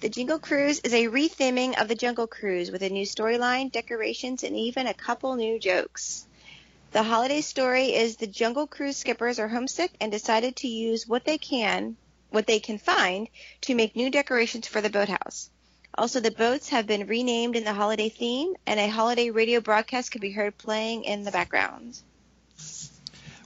The 0.00 0.08
Jingle 0.08 0.38
Cruise 0.38 0.80
is 0.80 0.94
a 0.94 1.08
retheming 1.08 1.78
of 1.80 1.88
the 1.88 1.94
Jungle 1.94 2.26
Cruise 2.26 2.70
with 2.70 2.82
a 2.82 2.88
new 2.88 3.04
storyline, 3.04 3.70
decorations, 3.72 4.44
and 4.44 4.56
even 4.56 4.86
a 4.86 4.94
couple 4.94 5.34
new 5.36 5.58
jokes. 5.58 6.25
The 6.96 7.02
holiday 7.02 7.42
story 7.42 7.94
is 7.94 8.16
the 8.16 8.26
Jungle 8.26 8.66
Cruise 8.66 8.96
skippers 8.96 9.38
are 9.38 9.48
homesick 9.48 9.92
and 10.00 10.10
decided 10.10 10.56
to 10.56 10.66
use 10.66 11.06
what 11.06 11.26
they 11.26 11.36
can, 11.36 11.98
what 12.30 12.46
they 12.46 12.58
can 12.58 12.78
find, 12.78 13.28
to 13.60 13.74
make 13.74 13.94
new 13.94 14.08
decorations 14.08 14.66
for 14.66 14.80
the 14.80 14.88
boathouse. 14.88 15.50
Also, 15.92 16.20
the 16.20 16.30
boats 16.30 16.70
have 16.70 16.86
been 16.86 17.06
renamed 17.06 17.54
in 17.54 17.64
the 17.64 17.74
holiday 17.74 18.08
theme, 18.08 18.54
and 18.66 18.80
a 18.80 18.88
holiday 18.88 19.28
radio 19.28 19.60
broadcast 19.60 20.10
can 20.10 20.22
be 20.22 20.32
heard 20.32 20.56
playing 20.56 21.04
in 21.04 21.22
the 21.24 21.30
background. 21.30 21.98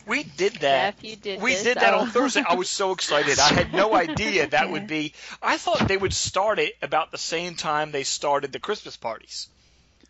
We 0.07 0.23
did 0.23 0.53
that. 0.61 0.95
Jeff, 0.95 1.03
you 1.05 1.17
did 1.17 1.43
we 1.43 1.55
this. 1.55 1.65
did 1.65 1.77
that 1.79 1.93
Oh. 1.95 2.03
on 2.03 2.11
Thursday. 2.11 2.45
I 2.49 2.55
was 2.55 2.71
so 2.71 2.93
excited. 2.93 3.41
I 3.41 3.49
had 3.53 3.75
no 3.75 3.95
idea 4.07 4.47
that 4.47 4.71
would 4.71 4.87
be. 4.87 5.13
I 5.43 5.57
thought 5.57 5.89
they 5.89 5.97
would 5.97 6.15
start 6.15 6.61
it 6.61 6.75
about 6.83 7.11
the 7.11 7.19
same 7.19 7.57
time 7.57 7.91
they 7.91 8.05
started 8.05 8.53
the 8.53 8.61
Christmas 8.61 8.97
parties. 8.97 9.49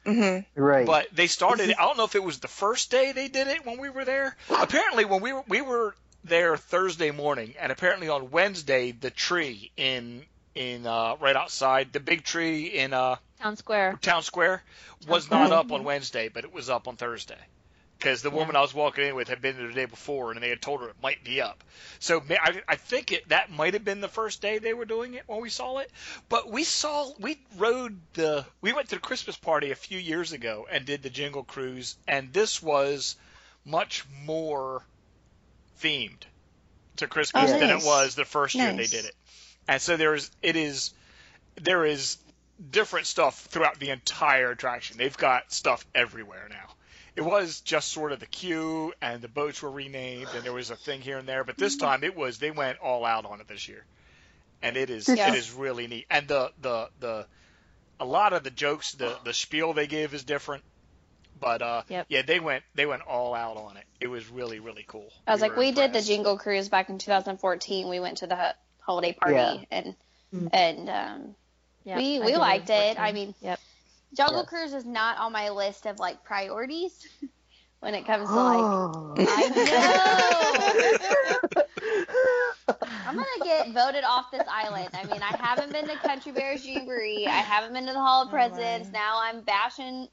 Mm-hmm. 0.06 0.60
Right. 0.60 0.86
But 0.86 1.08
they 1.12 1.26
started. 1.26 1.74
I 1.78 1.82
don't 1.84 1.96
know 1.96 2.04
if 2.04 2.14
it 2.14 2.24
was 2.24 2.38
the 2.38 2.48
first 2.48 2.90
day 2.90 3.12
they 3.12 3.28
did 3.28 3.48
it 3.48 3.66
when 3.66 3.78
we 3.78 3.90
were 3.90 4.04
there. 4.04 4.36
Apparently, 4.48 5.04
when 5.04 5.20
we 5.20 5.32
were 5.32 5.44
we 5.48 5.60
were 5.60 5.94
there 6.24 6.56
Thursday 6.56 7.10
morning, 7.10 7.54
and 7.58 7.70
apparently 7.72 8.08
on 8.08 8.30
Wednesday 8.30 8.92
the 8.92 9.10
tree 9.10 9.70
in 9.76 10.24
in 10.54 10.86
uh, 10.86 11.16
right 11.20 11.36
outside 11.36 11.92
the 11.92 12.00
big 12.00 12.24
tree 12.24 12.66
in 12.66 12.92
uh, 12.92 13.16
Town 13.40 13.56
Square. 13.56 13.98
Town 14.02 14.22
Square 14.22 14.62
was 15.06 15.30
not 15.30 15.52
up 15.52 15.72
on 15.72 15.84
Wednesday, 15.84 16.28
but 16.28 16.44
it 16.44 16.52
was 16.52 16.68
up 16.68 16.88
on 16.88 16.96
Thursday. 16.96 17.38
Because 18.00 18.22
the 18.22 18.30
woman 18.30 18.56
I 18.56 18.62
was 18.62 18.72
walking 18.72 19.04
in 19.04 19.14
with 19.14 19.28
had 19.28 19.42
been 19.42 19.58
there 19.58 19.68
the 19.68 19.74
day 19.74 19.84
before, 19.84 20.32
and 20.32 20.42
they 20.42 20.48
had 20.48 20.62
told 20.62 20.80
her 20.80 20.88
it 20.88 20.96
might 21.02 21.22
be 21.22 21.42
up. 21.42 21.62
So 21.98 22.22
I, 22.30 22.62
I 22.66 22.76
think 22.76 23.12
it 23.12 23.28
that 23.28 23.50
might 23.50 23.74
have 23.74 23.84
been 23.84 24.00
the 24.00 24.08
first 24.08 24.40
day 24.40 24.56
they 24.56 24.72
were 24.72 24.86
doing 24.86 25.12
it 25.12 25.24
when 25.26 25.42
we 25.42 25.50
saw 25.50 25.78
it. 25.78 25.90
But 26.30 26.50
we 26.50 26.64
saw 26.64 27.12
we 27.18 27.38
rode 27.58 28.00
the 28.14 28.46
we 28.62 28.72
went 28.72 28.88
to 28.88 28.94
the 28.94 29.02
Christmas 29.02 29.36
party 29.36 29.70
a 29.70 29.74
few 29.74 29.98
years 29.98 30.32
ago 30.32 30.66
and 30.72 30.86
did 30.86 31.02
the 31.02 31.10
Jingle 31.10 31.44
Cruise, 31.44 31.96
and 32.08 32.32
this 32.32 32.62
was 32.62 33.16
much 33.66 34.06
more 34.24 34.82
themed 35.82 36.22
to 36.96 37.06
Christmas 37.06 37.50
Oh, 37.50 37.58
than 37.60 37.68
it 37.68 37.84
was 37.84 38.14
the 38.14 38.24
first 38.24 38.54
year 38.54 38.72
they 38.72 38.86
did 38.86 39.04
it. 39.04 39.14
And 39.68 39.80
so 39.80 39.98
there's 39.98 40.30
it 40.40 40.56
is 40.56 40.94
there 41.56 41.84
is 41.84 42.16
different 42.70 43.06
stuff 43.06 43.40
throughout 43.50 43.78
the 43.78 43.90
entire 43.90 44.52
attraction. 44.52 44.96
They've 44.96 45.16
got 45.18 45.52
stuff 45.52 45.84
everywhere 45.94 46.48
now. 46.48 46.76
It 47.16 47.22
was 47.22 47.60
just 47.60 47.88
sort 47.92 48.12
of 48.12 48.20
the 48.20 48.26
queue 48.26 48.92
and 49.02 49.20
the 49.20 49.28
boats 49.28 49.62
were 49.62 49.70
renamed 49.70 50.28
and 50.34 50.42
there 50.44 50.52
was 50.52 50.70
a 50.70 50.76
thing 50.76 51.00
here 51.00 51.18
and 51.18 51.28
there, 51.28 51.44
but 51.44 51.56
this 51.56 51.76
time 51.76 52.04
it 52.04 52.16
was 52.16 52.38
they 52.38 52.50
went 52.50 52.78
all 52.78 53.04
out 53.04 53.24
on 53.26 53.40
it 53.40 53.48
this 53.48 53.68
year. 53.68 53.84
And 54.62 54.76
it 54.76 54.90
is 54.90 55.08
Yeah. 55.08 55.28
it 55.32 55.36
is 55.36 55.52
really 55.52 55.86
neat. 55.86 56.06
And 56.10 56.28
the 56.28 56.52
the 56.60 56.88
the 57.00 57.26
a 57.98 58.04
lot 58.04 58.32
of 58.32 58.42
the 58.44 58.50
jokes, 58.50 58.92
the 58.92 59.16
the 59.24 59.32
spiel 59.32 59.72
they 59.72 59.86
give 59.86 60.14
is 60.14 60.22
different. 60.24 60.62
But 61.40 61.62
uh 61.62 61.82
Yep. 61.88 62.06
yeah, 62.08 62.22
they 62.22 62.38
went 62.40 62.64
they 62.74 62.86
went 62.86 63.02
all 63.02 63.34
out 63.34 63.56
on 63.56 63.76
it. 63.76 63.84
It 64.00 64.08
was 64.08 64.28
really 64.28 64.60
really 64.60 64.84
cool. 64.86 65.10
I 65.26 65.32
was 65.32 65.40
like, 65.40 65.52
were 65.52 65.58
we 65.60 65.72
did 65.72 65.92
the. 65.92 66.02
Jingle 66.02 66.38
Cruise 66.38 66.68
back 66.68 66.88
in 66.90 66.98
2014. 66.98 67.88
We 67.88 68.00
went 68.00 68.18
to 68.18 68.26
the 68.26 68.54
holiday 68.80 69.12
party 69.12 69.34
Yeah. 69.34 69.64
and 69.70 69.94
Mhm. 70.34 70.50
and 70.52 70.90
um, 70.90 71.34
Yeah, 71.84 71.96
we 71.96 72.20
we 72.20 72.36
liked 72.36 72.68
it. 72.70 73.00
I 73.00 73.12
mean, 73.12 73.34
Yep. 73.40 73.58
Jungle 74.16 74.40
Yes. 74.40 74.48
Cruise 74.48 74.72
is 74.74 74.84
not 74.84 75.18
on 75.18 75.32
my 75.32 75.50
list 75.50 75.86
of 75.86 75.98
like 75.98 76.24
priorities 76.24 76.92
when 77.80 77.94
it 77.94 78.06
comes 78.06 78.28
to 78.28 78.34
like. 78.34 78.58
Oh. 78.58 79.14
I 79.18 79.48
know. 81.54 81.62
I'm 83.06 83.16
gonna 83.16 83.26
get 83.44 83.72
voted 83.72 84.04
off 84.04 84.30
this 84.30 84.46
island. 84.48 84.88
I 84.94 85.04
mean, 85.04 85.20
I 85.22 85.36
haven't 85.36 85.72
been 85.72 85.88
to 85.88 85.96
Country 85.96 86.32
Bears 86.32 86.64
Jamboree. 86.66 87.26
I 87.26 87.30
haven't 87.30 87.72
been 87.72 87.86
to 87.86 87.92
the 87.92 87.98
Hall 87.98 88.22
of 88.22 88.28
Oh, 88.28 88.30
Presidents. 88.30 88.86
wow. 88.88 88.92
Now 88.92 89.20
I'm 89.22 89.40
bashing 89.42 90.08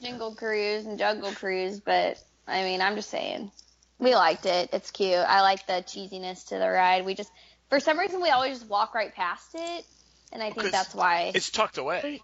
Jingle 0.00 0.34
Cruise 0.34 0.86
and 0.86 0.98
Jungle 0.98 1.32
Cruise, 1.32 1.80
but 1.80 2.22
I 2.46 2.62
mean, 2.62 2.80
I'm 2.80 2.94
just 2.94 3.10
saying, 3.10 3.50
we 3.98 4.14
liked 4.14 4.46
it. 4.46 4.70
It's 4.72 4.90
cute. 4.92 5.16
I 5.16 5.40
like 5.42 5.66
the 5.66 5.82
cheesiness 5.84 6.46
to 6.48 6.58
the 6.58 6.68
ride. 6.68 7.04
We 7.04 7.14
just, 7.14 7.32
for 7.68 7.80
some 7.80 7.98
reason, 7.98 8.20
we 8.22 8.30
always 8.30 8.58
just 8.58 8.70
walk 8.70 8.94
right 8.94 9.12
past 9.14 9.48
it, 9.54 9.84
and 10.32 10.42
I 10.42 10.50
think 10.52 10.70
that's 10.70 10.94
why. 10.94 11.32
It's 11.34 11.50
tucked 11.50 11.78
away. 11.78 12.22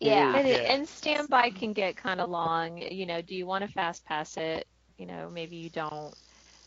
Yeah. 0.00 0.36
And, 0.36 0.48
Yeah. 0.48 0.54
and 0.56 0.88
standby 0.88 1.50
can 1.50 1.72
get 1.72 1.96
kind 1.96 2.20
of 2.20 2.28
long. 2.28 2.78
You 2.78 3.06
know, 3.06 3.22
do 3.22 3.34
you 3.34 3.46
want 3.46 3.64
to 3.66 3.72
fast 3.72 4.04
pass 4.04 4.36
it? 4.36 4.66
You 4.98 5.06
know, 5.06 5.30
maybe 5.32 5.56
you 5.56 5.70
don't. 5.70 6.14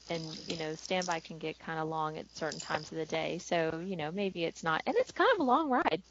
And 0.09 0.23
you 0.47 0.57
know, 0.57 0.73
standby 0.75 1.19
can 1.19 1.37
get 1.37 1.59
kind 1.59 1.79
of 1.79 1.87
long 1.89 2.17
at 2.17 2.25
certain 2.35 2.59
times 2.59 2.91
of 2.91 2.97
the 2.97 3.05
day. 3.05 3.39
So 3.39 3.83
you 3.85 3.95
know, 3.97 4.11
maybe 4.11 4.43
it's 4.43 4.63
not. 4.63 4.81
And 4.85 4.95
it's 4.97 5.11
kind 5.11 5.29
of 5.33 5.39
a 5.39 5.43
long 5.43 5.69
ride. 5.69 6.01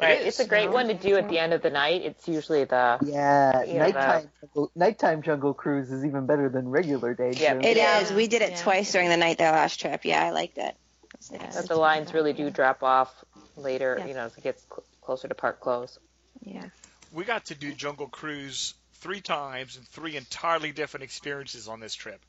Right. 0.00 0.20
is. 0.20 0.26
It's 0.28 0.40
a 0.40 0.46
great 0.46 0.70
one 0.70 0.88
to 0.88 0.94
do 0.94 1.16
at 1.16 1.28
the 1.28 1.38
end 1.38 1.52
of 1.52 1.60
the 1.62 1.70
night. 1.70 2.02
It's 2.02 2.26
usually 2.26 2.64
the 2.64 2.98
Yeah, 3.02 3.64
Yeah, 3.64 3.78
nighttime 3.78 4.30
jungle, 4.40 4.70
nighttime 4.74 5.22
jungle 5.22 5.52
cruise 5.52 5.90
is 5.90 6.04
even 6.04 6.26
better 6.26 6.48
than 6.48 6.68
regular 6.68 7.14
day. 7.14 7.32
Yeah. 7.36 7.52
cruise. 7.52 7.66
It 7.66 7.76
is. 7.76 8.10
Yeah. 8.10 8.16
We 8.16 8.26
did 8.26 8.42
it 8.42 8.52
Yeah. 8.52 8.62
twice 8.62 8.92
during 8.92 9.08
the 9.10 9.18
night 9.18 9.38
that 9.38 9.52
last 9.52 9.78
trip. 9.80 10.04
Yeah, 10.04 10.24
I 10.24 10.30
liked 10.30 10.56
it. 10.58 10.74
It's 11.14 11.30
Yeah. 11.30 11.38
nice. 11.42 11.68
the 11.68 11.76
lines 11.76 12.14
really 12.14 12.32
do 12.32 12.50
drop 12.50 12.82
off 12.82 13.12
later. 13.56 13.96
Yeah. 13.98 14.06
You 14.06 14.14
know, 14.14 14.24
as 14.24 14.36
it 14.38 14.44
gets 14.44 14.62
cl- 14.64 14.84
closer 15.02 15.28
to 15.28 15.34
park 15.34 15.60
close. 15.60 15.98
Yeah. 16.42 16.64
we 17.12 17.24
got 17.24 17.46
to 17.46 17.54
do 17.54 17.72
Jungle 17.72 18.08
Cruise 18.08 18.74
three 18.94 19.20
times 19.20 19.76
and 19.76 19.86
three 19.88 20.16
entirely 20.16 20.72
different 20.72 21.04
experiences 21.04 21.68
on 21.68 21.80
this 21.80 21.94
trip. 21.94 22.20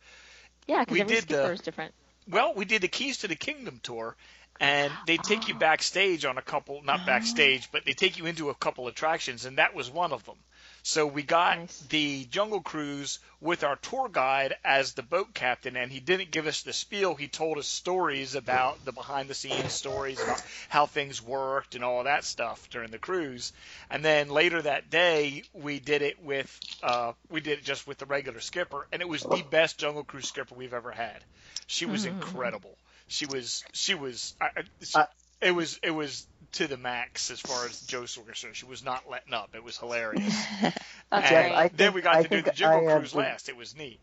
Yeah, 0.68 0.80
because 0.82 0.94
We 0.94 1.02
every 1.02 1.16
did 1.16 1.28
the- 1.28 1.52
is 1.52 1.62
different. 1.62 1.94
Well, 2.30 2.54
we 2.54 2.66
did 2.66 2.82
the 2.82 2.88
Keys 2.88 3.20
to 3.20 3.28
the 3.28 3.36
Kingdom 3.36 3.80
tour, 3.84 4.16
and 4.60 4.94
they 5.08 5.18
take 5.18 5.48
you 5.48 5.56
backstage 5.60 6.24
on 6.26 6.38
a 6.38 6.42
couple, 6.42 6.82
not 6.84 7.06
backstage, 7.06 7.70
but 7.72 7.84
they 7.86 7.94
take 7.94 8.18
you 8.18 8.26
into 8.26 8.50
a 8.50 8.56
couple 8.56 8.88
attractions, 8.88 9.46
and 9.46 9.58
that 9.58 9.74
was 9.74 9.90
one 9.90 10.12
of 10.14 10.24
them. 10.26 10.38
So 10.84 11.06
we 11.08 11.24
got 11.24 11.60
Nice. 11.60 11.80
the 11.90 12.26
Jungle 12.26 12.62
Cruise 12.62 13.20
with 13.40 13.64
our 13.64 13.76
tour 13.78 14.10
guide 14.10 14.56
as 14.64 14.94
the 14.94 15.04
boat 15.04 15.34
captain, 15.34 15.76
and 15.76 15.92
he 15.92 16.00
didn't 16.00 16.32
give 16.32 16.48
us 16.48 16.62
the 16.64 16.74
spiel. 16.74 17.16
He 17.16 17.28
told 17.28 17.58
us 17.58 17.68
stories 17.68 18.36
about 18.36 18.84
the 18.86 18.92
behind 18.92 19.30
the 19.30 19.34
scenes 19.36 19.74
stories 19.74 20.22
about 20.24 20.42
how 20.70 20.86
things 20.86 21.22
worked 21.22 21.76
and 21.76 21.84
all 21.84 22.04
that 22.04 22.24
stuff 22.26 22.70
during 22.70 22.92
the 22.92 23.00
cruise. 23.00 23.54
And 23.90 24.04
then 24.04 24.30
later 24.30 24.62
that 24.62 24.90
day, 24.90 25.46
we 25.54 25.80
did 25.80 26.02
it 26.02 26.22
with 26.22 26.62
uh, 26.84 27.14
we 27.30 27.42
did 27.42 27.60
it 27.60 27.66
just 27.66 27.88
with 27.88 27.98
the 28.00 28.06
regular 28.06 28.40
skipper, 28.40 28.88
and 28.92 29.02
it 29.02 29.08
was 29.10 29.26
the 29.26 29.42
best 29.44 29.78
Jungle 29.80 30.04
Cruise 30.04 30.28
skipper 30.28 30.56
we've 30.56 30.74
ever 30.74 30.92
had. 30.92 31.24
She 31.68 31.86
was 31.86 32.06
incredible. 32.06 32.78
She 33.08 33.26
was 33.26 33.66
she 33.74 33.94
was 33.96 34.34
I, 34.42 34.46
I- 34.58 34.64
she, 34.84 35.02
Uh, 35.02 35.06
it 35.42 35.52
was 35.52 35.80
it 35.84 35.92
was 35.92 36.28
to 36.54 36.68
the 36.68 36.78
max 36.78 37.32
as 37.32 37.40
far 37.40 37.66
as 37.66 37.82
jokes 37.82 38.18
were 38.18 38.24
concerned. 38.24 38.56
She 38.56 38.66
was 38.66 38.84
not 38.84 39.10
letting 39.10 39.34
up. 39.34 39.52
It 39.56 39.64
was 39.64 39.78
hilarious. 39.78 40.36
That's 40.62 40.76
and 41.12 41.54
great. 41.54 41.78
Then 41.78 41.88
think- 41.88 41.96
we 41.96 42.02
got 42.02 42.16
I 42.16 42.24
to 42.24 42.30
do 42.30 42.42
the 42.42 42.52
Jungle 42.52 42.90
I 42.90 42.98
Cruise 42.98 43.12
the- 43.14 43.20
last. 43.20 43.50
It 43.50 43.56
was 43.58 43.76
neat. 43.76 44.00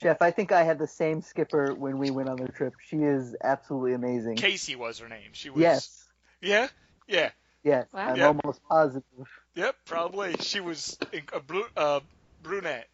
Jeff, 0.00 0.22
I 0.22 0.30
think 0.30 0.52
I 0.52 0.62
had 0.62 0.78
the 0.78 0.86
same 0.86 1.22
skipper 1.22 1.74
when 1.74 1.98
we 1.98 2.10
went 2.12 2.28
on 2.28 2.36
the 2.36 2.46
trip. 2.48 2.74
She 2.86 2.98
is 2.98 3.34
absolutely 3.42 3.94
amazing. 3.94 4.36
Casey 4.36 4.76
was 4.76 5.00
her 5.00 5.08
name. 5.08 5.30
She 5.32 5.50
was 5.50 5.60
yes, 5.60 6.08
Yeah, 6.40 6.68
yeah, 7.08 7.30
yes, 7.64 7.88
Wow. 7.92 8.10
I'm 8.10 8.16
Yeah. 8.16 8.26
almost 8.28 8.60
positive. 8.68 9.28
yep, 9.56 9.74
probably. 9.86 10.36
She 10.40 10.60
was 10.60 10.96
a 11.32 11.40
bru- 11.40 11.66
uh, 11.76 11.98
brunette, 12.44 12.88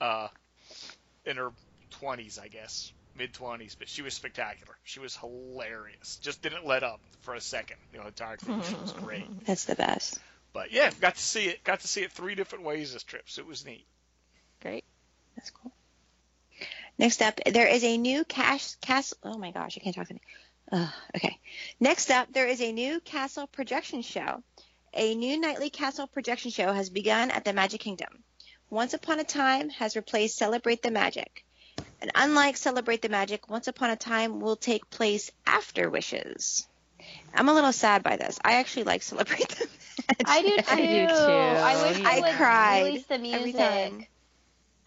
uh, 0.00 0.28
in 1.26 1.36
her 1.36 1.52
twenties, 1.90 2.38
I 2.38 2.48
guess, 2.48 2.92
mid 3.16 3.32
twenties, 3.32 3.74
but 3.74 3.88
she 3.88 4.02
was 4.02 4.14
spectacular. 4.14 4.74
She 4.84 5.00
was 5.00 5.16
hilarious. 5.16 6.16
Just 6.22 6.42
didn't 6.42 6.66
let 6.66 6.82
up 6.82 7.00
for 7.22 7.34
a 7.34 7.40
second. 7.40 7.76
You 7.92 8.00
know, 8.00 8.06
entire 8.06 8.36
thing. 8.36 8.62
She 8.62 8.74
was 8.74 8.92
great. 8.92 9.24
That's 9.46 9.64
the 9.64 9.74
best. 9.74 10.18
But 10.52 10.72
yeah, 10.72 10.90
got 11.00 11.16
to 11.16 11.22
see 11.22 11.44
it. 11.44 11.62
Got 11.64 11.80
to 11.80 11.88
see 11.88 12.02
it 12.02 12.12
three 12.12 12.34
different 12.34 12.64
ways 12.64 12.92
this 12.92 13.02
trip, 13.02 13.24
so 13.26 13.42
it 13.42 13.48
was 13.48 13.64
neat. 13.66 13.86
Great. 14.62 14.84
That's 15.36 15.50
cool. 15.50 15.72
Next 16.98 17.20
up, 17.20 17.40
there 17.44 17.66
is 17.66 17.84
a 17.84 17.98
new 17.98 18.24
cash 18.24 18.74
castle. 18.76 19.18
Oh 19.22 19.36
my 19.36 19.50
gosh, 19.50 19.76
I 19.76 19.80
can't 19.80 19.94
talk 19.94 20.08
today. 20.08 20.20
Uh, 20.72 20.88
okay. 21.14 21.38
Next 21.78 22.10
up, 22.10 22.32
there 22.32 22.46
is 22.46 22.60
a 22.60 22.72
new 22.72 23.00
castle 23.00 23.46
projection 23.46 24.02
show. 24.02 24.42
A 24.94 25.14
new 25.14 25.38
nightly 25.38 25.68
castle 25.68 26.06
projection 26.06 26.50
show 26.50 26.72
has 26.72 26.88
begun 26.88 27.30
at 27.30 27.44
the 27.44 27.52
Magic 27.52 27.80
Kingdom. 27.80 28.24
Once 28.70 28.94
Upon 28.94 29.20
a 29.20 29.24
Time 29.24 29.68
has 29.68 29.94
replaced 29.94 30.36
Celebrate 30.36 30.82
the 30.82 30.90
Magic. 30.90 31.44
And 32.00 32.10
unlike 32.14 32.56
Celebrate 32.56 33.02
the 33.02 33.08
Magic, 33.08 33.48
Once 33.48 33.68
Upon 33.68 33.90
a 33.90 33.96
Time 33.96 34.40
will 34.40 34.56
take 34.56 34.88
place 34.90 35.30
after 35.46 35.88
Wishes. 35.88 36.66
I'm 37.34 37.48
a 37.48 37.54
little 37.54 37.72
sad 37.72 38.02
by 38.02 38.16
this. 38.16 38.38
I 38.44 38.54
actually 38.54 38.84
like 38.84 39.02
Celebrate 39.02 39.48
the 39.48 39.66
Magic. 39.66 39.70
I 40.26 40.42
do 40.42 40.56
too. 40.56 40.62
I 40.68 40.76
do 40.76 41.06
too. 41.06 41.12
I 41.12 41.82
wish 41.88 41.96
they 41.98 42.04
I 42.04 42.20
would 42.20 42.34
cried 42.36 42.84
release 42.84 43.06
the 43.06 43.18
music. 43.18 43.40
every 43.40 43.52
time. 43.52 44.06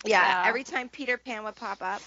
Yeah, 0.06 0.22
Yeah. 0.28 0.44
every 0.48 0.64
time 0.64 0.90
Peter 0.90 1.18
Pan 1.18 1.44
would 1.44 1.56
pop 1.56 1.82
up, 1.82 2.02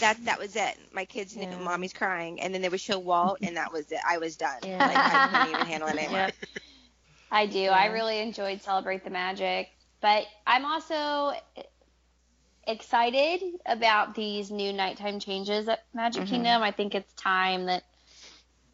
that 0.00 0.24
that 0.26 0.38
was 0.38 0.54
it. 0.56 0.78
My 0.92 1.04
kids, 1.04 1.36
knew 1.36 1.48
Yeah. 1.48 1.58
mommy's 1.58 1.92
crying, 1.92 2.40
and 2.40 2.54
then 2.54 2.62
they 2.62 2.68
would 2.68 2.80
show 2.80 2.98
Walt, 2.98 3.38
and 3.42 3.56
that 3.56 3.72
was 3.72 3.90
it. 3.92 4.00
I 4.06 4.18
was 4.18 4.36
done. 4.36 4.58
Yeah. 4.64 4.78
Like 4.86 4.96
I 4.96 5.28
couldn't 5.28 5.54
even 5.54 5.66
handle 5.72 5.88
it 5.88 5.96
anymore. 5.96 6.18
Yep. 6.18 6.34
I 7.30 7.46
do. 7.46 7.64
I 7.68 7.86
really 7.86 8.20
enjoyed 8.20 8.62
Celebrate 8.62 9.04
the 9.04 9.10
Magic, 9.10 9.68
but 10.00 10.24
I'm 10.46 10.64
also 10.64 11.32
excited 12.66 13.42
about 13.64 14.14
these 14.14 14.50
new 14.50 14.72
nighttime 14.72 15.20
changes 15.20 15.68
at 15.68 15.84
Magic 15.94 16.24
Mhm. 16.24 16.28
Kingdom. 16.28 16.62
I 16.62 16.70
think 16.72 16.94
it's 16.94 17.12
time 17.14 17.66
that 17.66 17.84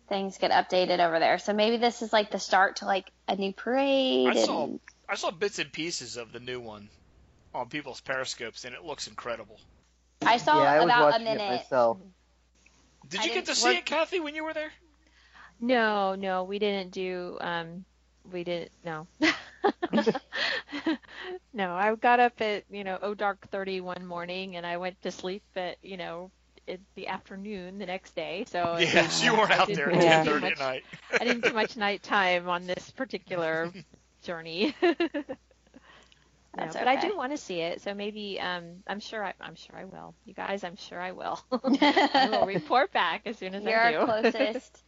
things 0.09 0.39
get 0.39 0.51
updated 0.51 0.99
over 0.99 1.19
there. 1.19 1.39
So 1.39 1.53
maybe 1.53 1.77
this 1.77 2.03
is 2.03 2.13
like 2.13 2.31
the 2.31 2.39
start 2.39 2.77
to 2.77 2.85
like 2.87 3.11
a 3.29 3.37
new 3.37 3.53
parade. 3.53 4.29
I 4.29 4.45
saw 4.45 4.65
and- 4.65 4.81
I 5.09 5.15
saw 5.17 5.31
bits 5.31 5.59
and 5.59 5.71
pieces 5.73 6.17
of 6.17 6.33
the 6.33 6.41
new 6.41 6.61
one 6.61 6.89
on 7.55 7.69
people's 7.69 8.01
periscopes, 8.01 8.65
and 8.65 8.75
it 8.75 8.83
looks 8.83 9.07
incredible. 9.07 9.59
I 10.23 10.39
saw 10.39 10.63
yeah, 10.63 10.71
I 10.73 10.77
was 10.79 10.85
about 10.87 11.01
a 11.01 11.05
watching 11.13 11.27
it 11.27 11.35
minute. 11.37 11.51
myself. 11.57 11.99
Did 13.09 13.21
I 13.21 13.25
you 13.25 13.35
get 13.35 13.47
to 13.47 13.55
see 13.55 13.69
work- 13.69 13.77
it, 13.79 13.85
Kathy, 13.85 14.21
when 14.21 14.35
you 14.35 14.45
were 14.45 14.55
there? 14.55 14.73
No, 15.61 16.15
no, 16.15 16.45
we 16.45 16.59
didn't 16.59 16.93
do. 16.93 17.37
Um, 17.41 17.85
we 18.31 18.43
didn't. 18.45 18.73
No. 18.85 19.07
no, 21.53 21.73
I 21.75 21.95
got 21.95 22.21
up 22.21 22.41
at 22.41 22.65
you 22.71 22.85
know 22.85 22.99
oh 23.03 23.15
dark 23.15 23.49
thirty 23.51 23.81
one 23.81 24.07
morning, 24.07 24.57
and 24.57 24.67
I 24.67 24.77
went 24.79 25.01
to 25.03 25.11
sleep 25.11 25.43
at 25.57 25.77
you 25.83 25.97
know 25.97 26.31
in 26.67 26.79
the 26.95 27.09
afternoon 27.09 27.79
the 27.79 27.87
next 27.87 28.15
day. 28.15 28.45
So 28.49 28.77
Yes, 28.79 28.95
was- 28.95 29.25
you 29.25 29.35
weren't 29.35 29.51
I 29.51 29.59
out 29.59 29.67
didn't 29.69 29.77
there 29.77 29.91
at 29.91 30.03
Yeah. 30.03 30.25
do 30.25 30.41
much- 30.41 30.53
at 30.53 30.59
night. 30.59 30.85
I 31.13 31.25
didn't 31.25 31.45
do 31.45 31.53
much 31.53 31.77
nighttime 31.77 32.49
on 32.49 32.67
this 32.67 32.91
particular 32.91 33.71
journey. 34.23 34.75
No, 36.55 36.65
That's 36.65 36.77
but 36.77 36.87
I 36.87 36.97
do 37.01 37.17
want 37.17 37.33
to 37.33 37.39
see 37.39 37.61
it, 37.61 37.81
so 37.81 37.95
maybe 37.95 38.39
um, 38.39 38.83
I'm 38.87 39.01
sure 39.01 39.25
I, 39.25 39.33
I'm 39.41 39.55
sure 39.55 39.75
I 39.75 39.87
will. 39.87 40.15
You 40.27 40.35
guys, 40.35 40.65
I'm 40.65 40.77
sure 40.77 41.01
I 41.01 41.13
will. 41.13 41.41
I 41.51 42.29
will 42.31 42.45
report 42.45 42.93
back 42.93 43.23
as 43.25 43.39
soon 43.39 43.55
as 43.55 43.63
You're 43.63 43.81
I 43.81 43.93
do. 43.93 43.99
our 44.01 44.21
closest. 44.21 44.83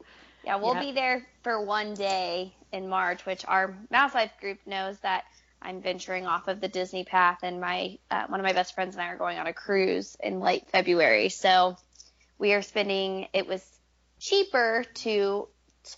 Yeah, 0.44 0.56
we'll 0.56 0.74
Yep. 0.74 0.82
be 0.82 0.92
there 0.92 1.26
for 1.42 1.64
one 1.64 1.94
day 1.94 2.54
in 2.72 2.88
March, 2.88 3.24
which 3.24 3.44
our 3.46 3.76
Mouse 3.90 4.14
Life 4.14 4.32
group 4.40 4.58
knows 4.66 4.98
that 5.00 5.24
I'm 5.62 5.80
venturing 5.80 6.26
off 6.26 6.48
of 6.48 6.60
the 6.60 6.68
Disney 6.68 7.04
path, 7.04 7.38
and 7.42 7.60
my 7.60 7.98
uh, 8.10 8.26
one 8.26 8.40
of 8.40 8.44
my 8.44 8.52
best 8.52 8.74
friends 8.74 8.94
and 8.94 9.02
I 9.02 9.08
are 9.08 9.16
going 9.16 9.38
on 9.38 9.46
a 9.46 9.54
cruise 9.54 10.16
in 10.22 10.40
late 10.40 10.68
February. 10.70 11.30
So 11.30 11.76
we 12.38 12.52
are 12.52 12.62
spending. 12.62 13.28
It 13.32 13.46
was 13.46 13.64
cheaper 14.20 14.84
to 14.94 15.48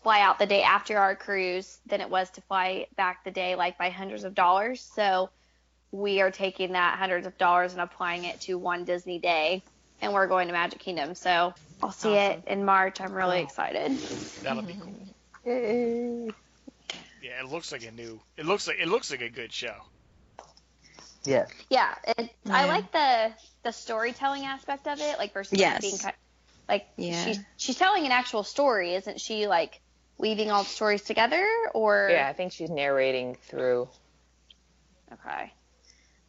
fly 0.03 0.21
out 0.21 0.39
the 0.39 0.47
day 0.47 0.63
after 0.63 0.99
our 0.99 1.17
cruise 1.17 1.79
than 1.87 2.01
it 2.01 2.11
was 2.11 2.31
to 2.31 2.41
fly 2.43 2.87
back 2.97 3.25
the 3.25 3.31
day, 3.33 3.57
like 3.57 3.79
by 3.79 3.91
hundreds 3.91 4.23
of 4.25 4.35
dollars. 4.35 4.81
So 4.95 5.31
we 5.91 6.21
are 6.21 6.31
taking 6.31 6.73
that 6.73 6.99
hundreds 6.99 7.27
of 7.27 7.37
dollars 7.39 7.73
and 7.73 7.81
applying 7.81 8.25
it 8.25 8.41
to 8.43 8.59
one 8.59 8.85
Disney 8.85 9.19
day, 9.19 9.65
and 10.01 10.13
we're 10.13 10.27
going 10.29 10.47
to 10.47 10.53
Magic 10.53 10.79
Kingdom. 10.79 11.17
So 11.17 11.55
I'll 11.83 11.93
see 11.93 12.15
it 12.15 12.43
in 12.47 12.65
March. 12.65 13.01
I'm 13.01 13.13
really 13.13 13.39
oh. 13.41 13.43
excited. 13.43 13.93
That'll 14.43 14.63
be 14.63 14.75
cool. 14.75 14.95
Yay. 15.47 16.31
Yeah, 17.23 17.41
it 17.41 17.47
looks 17.51 17.73
like 17.73 17.85
a 17.85 17.91
new. 17.91 18.21
It 18.37 18.47
looks 18.47 18.67
like 18.69 18.79
it 18.81 18.89
looks 18.89 19.11
like 19.11 19.21
a 19.21 19.29
good 19.29 19.53
show. 19.53 19.75
Yeah. 21.25 21.47
Yeah, 21.69 21.95
it, 22.17 22.31
I 22.49 22.67
like 22.67 22.93
the 22.93 23.33
the 23.65 23.73
storytelling 23.73 24.45
aspect 24.45 24.87
of 24.87 25.01
it, 25.01 25.19
like 25.19 25.33
versus 25.33 25.59
Yes. 25.59 25.81
being 25.81 25.99
ki- 25.99 26.17
like 26.69 26.87
Yeah. 26.97 27.25
she's 27.25 27.39
she's 27.57 27.77
telling 27.79 28.07
an 28.07 28.13
actual 28.13 28.45
story, 28.45 28.95
isn't 28.95 29.21
she? 29.21 29.47
Like 29.49 29.81
weaving 30.19 30.51
all 30.51 30.63
the 30.63 30.69
stories 30.69 31.03
together, 31.03 31.45
or 31.75 32.09
Yeah, 32.11 32.29
I 32.29 32.33
think 32.33 32.53
she's 32.53 32.71
narrating 32.71 33.37
through. 33.49 33.89
okay, 35.13 35.53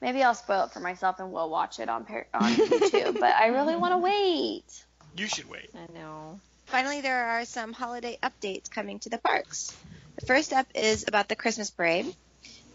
maybe 0.01 0.23
I'll 0.23 0.33
spoil 0.35 0.65
it 0.65 0.71
for 0.71 0.79
myself 0.79 1.19
and 1.19 1.31
we'll 1.31 1.49
watch 1.49 1.79
it 1.79 1.89
on 1.89 2.05
on 2.33 2.53
YouTube. 2.55 3.19
but 3.19 3.35
I 3.35 3.47
really 3.47 3.75
want 3.75 3.93
to 3.93 3.97
wait. 3.99 4.83
You 5.17 5.27
should 5.27 5.49
wait. 5.49 5.71
I 5.73 5.91
know. 5.97 6.39
Finally, 6.67 7.01
there 7.01 7.29
are 7.29 7.45
some 7.45 7.73
holiday 7.73 8.19
updates 8.21 8.69
coming 8.69 8.99
to 8.99 9.09
the 9.09 9.17
parks. 9.17 9.75
The 10.19 10.25
first 10.27 10.53
up 10.53 10.67
is 10.75 11.05
about 11.07 11.27
the 11.27 11.35
Christmas 11.35 11.71
parade. 11.71 12.13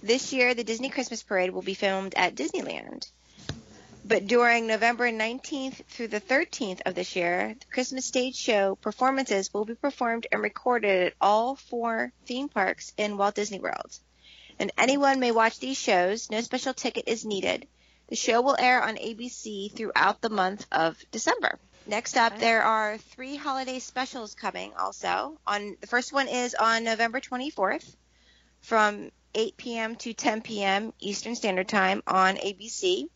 This 0.03 0.33
year, 0.33 0.53
the 0.53 0.65
Disney 0.65 0.89
Christmas 0.89 1.23
parade 1.23 1.51
will 1.51 1.63
be 1.63 1.75
filmed 1.75 2.15
at 2.17 2.35
Disneyland. 2.35 3.09
But 4.05 4.27
during 4.27 4.67
November 4.67 5.13
19th 5.13 5.85
through 5.87 6.09
the 6.09 6.21
13th 6.21 6.81
of 6.85 6.97
this 6.97 7.15
year, 7.15 7.55
the 7.61 7.73
Christmas 7.73 8.07
stage 8.07 8.35
show 8.35 8.75
performances 8.75 9.55
will 9.55 9.65
be 9.65 9.77
performed 9.77 10.27
and 10.33 10.43
recorded 10.43 11.07
at 11.07 11.15
all 11.21 11.55
four 11.55 12.13
theme 12.27 12.49
parks 12.49 12.93
in 12.97 13.17
Walt 13.17 13.37
Disney 13.37 13.61
World. 13.61 13.97
And 14.59 14.73
anyone 14.77 15.21
may 15.21 15.31
watch 15.31 15.61
these 15.61 15.79
shows, 15.79 16.29
no 16.29 16.41
special 16.41 16.75
ticket 16.75 17.05
is 17.07 17.25
needed. 17.25 17.69
The 18.09 18.17
show 18.17 18.41
will 18.43 18.57
air 18.59 18.83
on 18.83 18.97
ABC 18.97 19.73
throughout 19.73 20.21
the 20.21 20.29
month 20.29 20.67
of 20.73 20.99
December. 21.13 21.61
Next 21.87 22.17
up, 22.17 22.39
there 22.39 22.63
are 22.63 22.97
three 22.97 23.35
holiday 23.35 23.81
specials 23.81 24.35
coming 24.35 24.73
also. 24.79 25.39
On 25.47 25.77
the 25.81 25.87
first 25.89 26.13
one 26.13 26.29
is 26.29 26.55
on 26.55 26.85
November 26.85 27.21
24th 27.21 27.97
from 28.61 29.11
8 29.35 29.57
p.m. 29.57 29.97
to 29.97 30.13
10 30.13 30.43
p.m. 30.43 30.93
Eastern 31.01 31.35
Standard 31.35 31.69
Time 31.69 32.03
on 32.07 32.37
ABC. 32.37 33.09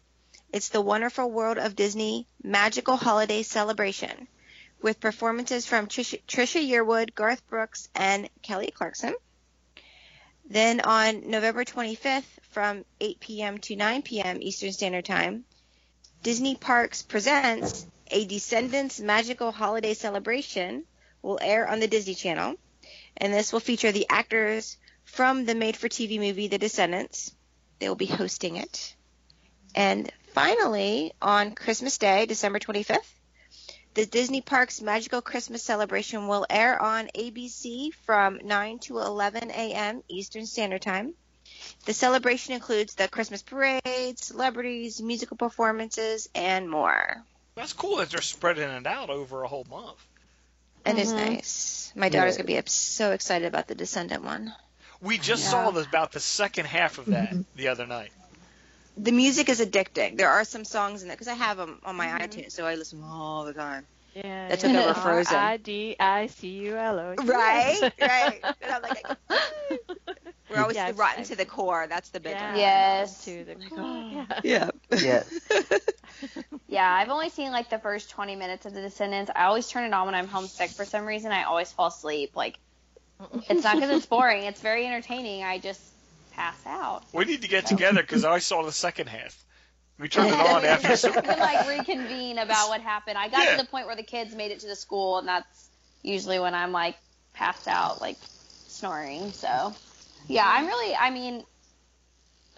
It's 0.53 0.71
the 0.71 0.81
Wonderful 0.81 1.31
World 1.31 1.59
of 1.59 1.77
Disney 1.77 2.27
Magical 2.43 2.97
Holiday 2.97 3.45
Celebration 3.45 4.27
with 4.83 4.99
performances 4.99 5.65
from 5.65 5.87
Trisha, 5.87 6.21
Trisha 6.27 6.61
Yearwood, 6.61 7.15
Garth 7.15 7.47
Brooks, 7.47 7.89
and 7.95 8.29
Kelly 8.43 8.73
Clarkson. 8.73 9.15
Then 10.49 10.81
on 10.81 11.31
November 11.31 11.65
25th 11.65 12.25
from 12.51 12.85
8 13.01 13.21
p.m. 13.21 13.59
to 13.59 13.77
9 13.77 14.03
p.m. 14.03 14.39
Eastern 14.41 14.73
Standard 14.73 15.05
Time, 15.05 15.45
Disney 16.23 16.57
Parks 16.57 17.03
presents 17.03 17.87
a 18.11 18.25
Descendants 18.25 19.01
Magical 19.01 19.53
Holiday 19.53 19.95
Celebration 19.95 20.85
will 21.23 21.39
air 21.43 21.69
on 21.69 21.81
the 21.81 21.89
Disney 21.89 22.15
Channel, 22.15 22.57
and 23.17 23.33
this 23.33 23.53
will 23.53 23.61
feature 23.61 23.93
the 23.93 24.07
actors 24.09 24.77
from 25.05 25.45
the 25.45 25.55
made-for-TV 25.55 26.19
movie 26.19 26.49
The 26.49 26.59
Descendants. 26.59 27.35
They 27.79 27.89
will 27.89 27.97
be 27.97 28.07
hosting 28.07 28.57
it. 28.57 28.95
And 29.75 30.11
finally, 30.33 31.13
on 31.21 31.55
Christmas 31.55 31.99
Day, 31.99 32.27
December 32.27 32.59
25th, 32.59 33.13
the 33.95 34.07
Disney 34.07 34.41
Parks 34.41 34.83
Magical 34.83 35.23
Christmas 35.23 35.63
Celebration 35.63 36.29
will 36.29 36.47
air 36.51 36.81
on 36.81 37.09
ABC 37.15 37.95
from 38.05 38.41
9 38.45 38.79
to 38.81 38.99
11 38.99 39.51
a.m. 39.51 40.03
Eastern 40.09 40.47
Standard 40.47 40.83
Time. 40.83 41.15
The 41.87 41.95
celebration 41.95 42.55
includes 42.55 42.95
the 42.95 43.09
Christmas 43.09 43.43
parade, 43.43 44.19
celebrities, 44.19 45.01
musical 45.01 45.37
performances, 45.37 46.29
and 46.35 46.69
more. 46.69 47.25
That's 47.57 47.73
cool 47.73 47.97
that 47.97 48.11
they're 48.11 48.21
spreading 48.21 48.69
it 48.69 48.87
out 48.87 49.11
over 49.11 49.43
a 49.43 49.49
whole 49.49 49.67
month. 49.69 49.99
It 50.85 50.99
is 50.99 51.13
Mhm. 51.13 51.17
nice. 51.17 51.93
My 51.97 52.09
daughter's 52.11 52.35
Yeah. 52.37 52.45
gonna 52.45 52.63
be 52.63 52.69
so 52.71 53.13
excited 53.13 53.47
about 53.49 53.67
the 53.67 53.75
Descendant 53.75 54.23
one. 54.23 54.55
We 55.01 55.19
just 55.19 55.43
Yeah. 55.45 55.51
saw 55.51 55.71
this, 55.73 55.87
about 55.87 56.13
the 56.13 56.21
second 56.21 56.67
half 56.67 56.99
of 56.99 57.07
that 57.07 57.35
the 57.57 57.69
other 57.69 57.87
night. 57.87 58.13
The 58.97 59.11
music 59.13 59.49
is 59.49 59.61
addicting. 59.61 60.17
There 60.17 60.31
are 60.31 60.45
some 60.45 60.65
songs 60.65 61.03
in 61.03 61.09
there 61.09 61.17
because 61.17 61.29
I 61.29 61.35
have 61.35 61.57
them 61.57 61.81
on 61.85 61.97
my 61.97 62.07
iTunes, 62.07 62.53
so 62.53 62.67
I 62.67 62.77
listen 62.77 63.03
all 63.03 63.45
the 63.45 63.53
time. 63.53 63.87
Yeah. 64.15 64.49
That 64.49 64.61
took 64.61 64.75
over 64.75 64.95
Frozen. 64.95 65.37
I 65.37 65.57
D 65.57 65.97
I 65.99 66.27
C 66.29 66.49
U 66.49 66.77
L 66.77 66.99
O. 66.99 67.15
Right, 67.17 67.93
right. 68.01 68.43
And 68.63 68.73
I'm 68.73 68.83
like, 68.83 69.07
we're 70.51 70.61
always 70.61 70.77
Yeah, 70.77 70.93
rotten 70.95 71.21
I've- 71.21 71.29
to 71.29 71.37
the 71.37 71.45
core. 71.45 71.87
That's 71.89 72.09
the 72.11 72.21
big 72.21 72.33
Yeah. 72.33 72.51
one. 72.51 72.59
Yes. 72.61 73.25
To 73.25 73.45
the 73.45 73.55
core. 73.71 74.27
Yeah. 74.43 74.71
Yeah. 74.91 74.93
Yes. 74.93 75.31
Yeah, 76.69 76.91
I've 76.91 77.11
only 77.11 77.29
seen 77.29 77.53
like 77.53 77.69
the 77.71 77.79
first 77.79 78.11
20 78.11 78.37
minutes 78.37 78.67
of 78.67 78.73
The 78.75 78.81
Descendants. 78.81 79.31
I 79.35 79.45
always 79.45 79.69
turn 79.69 79.85
it 79.85 79.93
on 79.95 80.07
when 80.07 80.15
I'm 80.15 80.27
homesick 80.27 80.71
for 80.71 80.85
some 80.85 81.05
reason. 81.07 81.31
I 81.31 81.45
always 81.45 81.71
fall 81.73 81.87
asleep. 81.89 82.35
Like, 82.35 82.59
it's 83.49 83.63
not 83.65 83.77
because 83.77 83.91
it's 83.91 84.07
boring. 84.07 84.45
It's 84.45 84.61
very 84.61 84.87
entertaining. 84.87 85.45
I 85.45 85.59
just 85.59 85.81
pass 86.33 86.59
out. 86.67 87.05
We 87.13 87.25
need 87.25 87.43
to 87.43 87.49
get 87.49 87.67
together 87.67 88.01
because 88.03 88.25
I 88.25 88.39
saw 88.41 88.63
the 88.65 88.73
second 88.73 89.09
half. 89.09 89.43
We 89.99 90.09
turned 90.09 90.29
it 90.29 90.35
on 90.35 90.65
after. 90.65 91.09
we 91.09 91.23
can 91.23 91.39
like 91.39 91.69
reconvene 91.69 92.39
about 92.39 92.69
what 92.69 92.81
happened. 92.81 93.17
I 93.17 93.29
got 93.29 93.45
Yeah. 93.45 93.57
to 93.57 93.63
the 93.63 93.69
point 93.69 93.87
where 93.87 93.97
the 93.97 94.03
kids 94.03 94.35
made 94.35 94.51
it 94.51 94.61
to 94.61 94.67
the 94.67 94.77
school, 94.77 95.19
and 95.19 95.29
that's 95.29 95.69
usually 96.03 96.39
when 96.39 96.55
I'm 96.55 96.73
like 96.73 96.97
passed 97.33 97.69
out, 97.69 98.01
like 98.01 98.17
snoring. 98.69 99.33
So, 99.33 99.75
yeah, 100.29 100.47
I'm 100.47 100.67
really. 100.67 100.95
I 100.97 101.11
mean, 101.11 101.45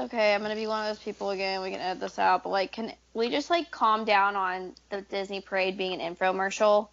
okay, 0.00 0.34
I'm 0.34 0.42
gonna 0.42 0.54
be 0.54 0.66
one 0.66 0.84
of 0.86 0.88
those 0.96 1.02
people 1.04 1.30
again. 1.30 1.62
We 1.62 1.70
can 1.70 1.80
edit 1.80 2.00
this 2.00 2.18
out, 2.18 2.42
but 2.44 2.50
like, 2.50 2.72
can 2.72 2.92
we 3.14 3.30
just 3.30 3.50
like 3.50 3.70
calm 3.70 4.04
down 4.04 4.36
on 4.36 4.74
the 4.90 5.02
Disney 5.02 5.40
parade 5.40 5.76
being 5.78 6.00
an 6.00 6.16
infomercial? 6.16 6.90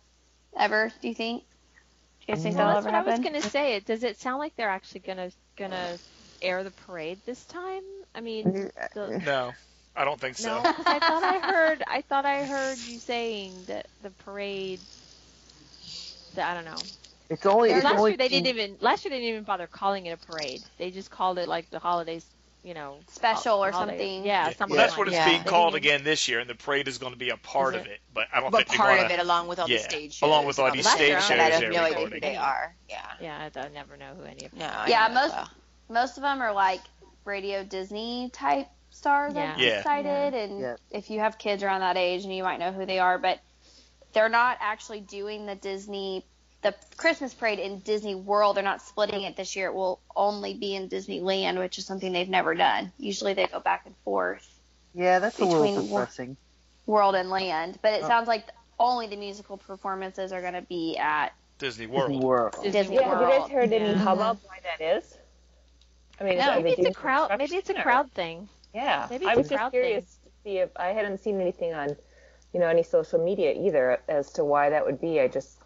Ever? 0.57 0.91
Do 1.01 1.07
you 1.07 1.15
think? 1.15 1.43
Do 2.27 2.33
you 2.33 2.37
think 2.37 2.55
Well, 2.55 2.65
that'll 2.65 2.75
that's 2.75 2.85
ever 2.85 2.89
what 2.89 2.95
I 2.95 3.01
was 3.03 3.19
gonna 3.19 3.41
say. 3.43 3.79
Does 3.79 4.03
it 4.03 4.17
sound 4.17 4.39
like 4.39 4.55
they're 4.55 4.69
actually 4.69 5.01
gonna 5.01 5.31
gonna 5.57 5.99
air 6.41 6.63
the 6.63 6.71
parade 6.71 7.23
this 7.25 7.45
time? 7.45 7.83
I 8.15 8.21
mean, 8.21 8.55
mm, 8.55 8.69
uh, 8.79 8.87
the, 8.93 9.13
no, 9.21 9.51
I 9.95 10.05
don't 10.05 10.19
think 10.21 10.37
so. 10.37 10.61
no, 10.61 10.69
'cause 10.69 10.87
I 10.87 10.99
thought 11.01 11.23
I 11.23 11.39
heard 11.39 11.83
I 11.87 12.01
thought 12.01 12.25
I 12.25 12.45
heard 12.45 12.85
you 12.85 12.99
saying 12.99 13.65
that 13.65 13.89
the 14.01 14.11
parade. 14.11 14.87
That, 16.33 16.51
I 16.51 16.53
don't 16.53 16.65
know. 16.65 16.89
It's 17.29 17.45
only. 17.45 17.71
It's 17.71 17.83
last 17.83 17.97
only 17.97 18.11
year 18.11 18.17
they 18.17 18.27
didn't 18.29 18.47
even 18.47 18.77
last 18.81 19.03
year 19.05 19.09
they 19.09 19.17
didn't 19.19 19.29
even 19.33 19.43
bother 19.43 19.67
calling 19.67 20.05
it 20.05 20.11
a 20.11 20.17
parade. 20.25 20.61
They 20.77 20.91
just 20.91 21.09
called 21.11 21.37
it 21.39 21.47
like 21.47 21.69
the 21.71 21.79
holidays, 21.79 22.25
you 22.63 22.73
know, 22.75 22.97
uh, 22.99 23.11
Special 23.11 23.63
or 23.63 23.71
holiday- 23.71 23.91
something. 23.97 24.25
Yeah, 24.25 24.47
Yeah, 24.47 24.53
something 24.53 24.75
well, 24.75 24.85
that's 24.85 24.91
like 24.93 24.99
what 24.99 25.07
it's 25.07 25.15
Yeah. 25.17 25.29
being 25.29 25.43
called 25.43 25.73
again 25.75 26.03
this 26.03 26.27
year, 26.27 26.39
and 26.39 26.49
the 26.49 26.55
parade 26.55 26.87
is 26.87 26.97
going 26.99 27.13
to 27.13 27.17
be 27.19 27.29
a 27.31 27.37
part 27.37 27.75
Is 27.75 27.81
of 27.81 27.87
it? 27.87 27.91
it. 27.93 27.99
But 28.13 28.27
I 28.33 28.39
don't 28.41 28.51
But 28.51 28.67
think 28.67 28.69
they're 28.71 28.77
part 28.77 28.97
gonna, 28.97 29.05
of 29.05 29.11
it, 29.11 29.19
along 29.19 29.47
with 29.47 29.59
all 29.59 29.67
yeah, 29.69 29.77
the 29.77 29.83
stage 29.83 30.13
shows, 30.13 30.27
along 30.27 30.45
with 30.45 30.59
all 30.59 30.71
these 30.71 30.83
the 30.83 30.89
stage 30.91 31.11
stuff 31.13 31.21
shows 31.23 31.29
that 31.29 31.39
I 31.39 31.43
have 31.49 31.59
they're 31.61 31.71
no 31.71 31.83
idea 31.83 32.07
who 32.09 32.19
they 32.19 32.35
are. 32.35 32.75
Yeah. 32.89 33.01
Yeah, 33.21 33.49
I 33.55 33.67
never 33.69 33.97
know 33.97 34.13
who 34.17 34.23
any 34.23 34.45
of 34.45 34.51
them. 34.51 34.59
No. 34.59 34.67
are. 34.67 34.87
Yeah, 34.89 35.07
most- 35.13 35.35
though. 35.35 35.93
most 35.93 36.17
of 36.17 36.21
them 36.23 36.41
are 36.41 36.53
like 36.53 36.81
Radio 37.23 37.63
Disney 37.63 38.29
type 38.31 38.67
stars. 38.91 39.33
Yeah. 39.33 39.53
I'm 39.53 39.59
Yeah. 39.59 39.77
excited, 39.79 40.33
and 40.35 40.59
Yeah. 40.61 40.75
if 40.91 41.09
you 41.09 41.19
have 41.21 41.39
kids 41.39 41.63
around 41.63 41.81
that 41.81 41.97
age, 41.97 42.23
and 42.23 42.33
you 42.35 42.43
might 42.43 42.59
know 42.59 42.71
who 42.71 42.85
they 42.85 42.99
are, 42.99 43.17
but 43.17 43.39
they're 44.13 44.29
not 44.29 44.57
actually 44.61 45.01
doing 45.01 45.45
the 45.47 45.55
Disney, 45.55 46.23
the 46.65 46.75
Christmas 46.97 47.33
parade 47.33 47.59
in 47.59 47.79
Disney 47.79 48.15
World. 48.15 48.57
They're 48.57 48.63
not 48.63 48.81
splitting 48.81 49.21
it 49.21 49.35
this 49.37 49.55
year. 49.55 49.67
It 49.67 49.73
will 49.75 49.99
only 50.15 50.55
be 50.55 50.75
in 50.75 50.89
Disneyland, 50.89 51.59
which 51.59 51.77
is 51.77 51.85
something 51.85 52.11
they've 52.11 52.27
never 52.27 52.55
done. 52.55 52.91
Usually 52.97 53.33
they 53.35 53.45
go 53.45 53.59
back 53.59 53.83
and 53.85 53.95
forth, 54.03 54.47
Yeah, 54.95 55.19
that's 55.19 55.39
a 55.39 55.45
little 55.45 55.63
between 55.63 55.87
depressing. 55.87 56.37
World 56.87 57.13
and 57.15 57.29
Land. 57.29 57.77
But 57.83 57.93
it 57.93 58.03
Oh. 58.03 58.07
sounds 58.07 58.27
like 58.27 58.45
only 58.79 59.05
the 59.07 59.15
musical 59.15 59.57
performances 59.57 60.31
are 60.33 60.41
going 60.41 60.53
to 60.55 60.61
be 60.63 60.97
at 60.97 61.33
Disney 61.59 61.85
Disney 61.85 61.97
World. 61.97 62.23
World. 62.23 62.53
Disney 62.63 62.71
Disney 62.71 62.95
Yeah, 62.95 63.09
have 63.09 63.21
you 63.21 63.39
guys 63.39 63.49
heard 63.51 63.71
any 63.71 63.89
Yeah. 63.91 63.95
hubbub 63.97 64.39
why 64.45 64.57
that 64.63 64.83
is? 64.97 65.17
I 66.19 66.23
mean, 66.23 66.37
No. 66.39 66.55
Maybe 66.55 66.71
it's 66.71 66.87
a 66.89 66.93
crowd. 66.93 67.29
Maybe 67.29 67.43
it's 67.43 67.51
a 67.69 67.73
construction 67.73 67.77
or- 67.77 67.83
crowd 67.83 68.11
thing. 68.13 68.49
Yeah, 68.73 69.07
Maybe 69.09 69.25
I 69.25 69.29
it's 69.29 69.35
a 69.35 69.39
was 69.41 69.49
just 69.49 69.59
crowd 69.59 69.69
curious 69.71 70.03
to 70.05 70.29
see 70.43 70.57
if 70.57 70.69
I 70.75 70.87
hadn't 70.87 71.19
seen 71.19 71.39
anything 71.39 71.73
on, 71.73 71.95
you 72.53 72.59
know, 72.59 72.67
any 72.67 72.83
social 72.83 73.19
media 73.23 73.53
either 73.53 74.01
as 74.09 74.31
to 74.33 74.43
why 74.43 74.69
that 74.71 74.85
would 74.85 74.99
be. 74.99 75.21
I 75.21 75.27
just, 75.27 75.59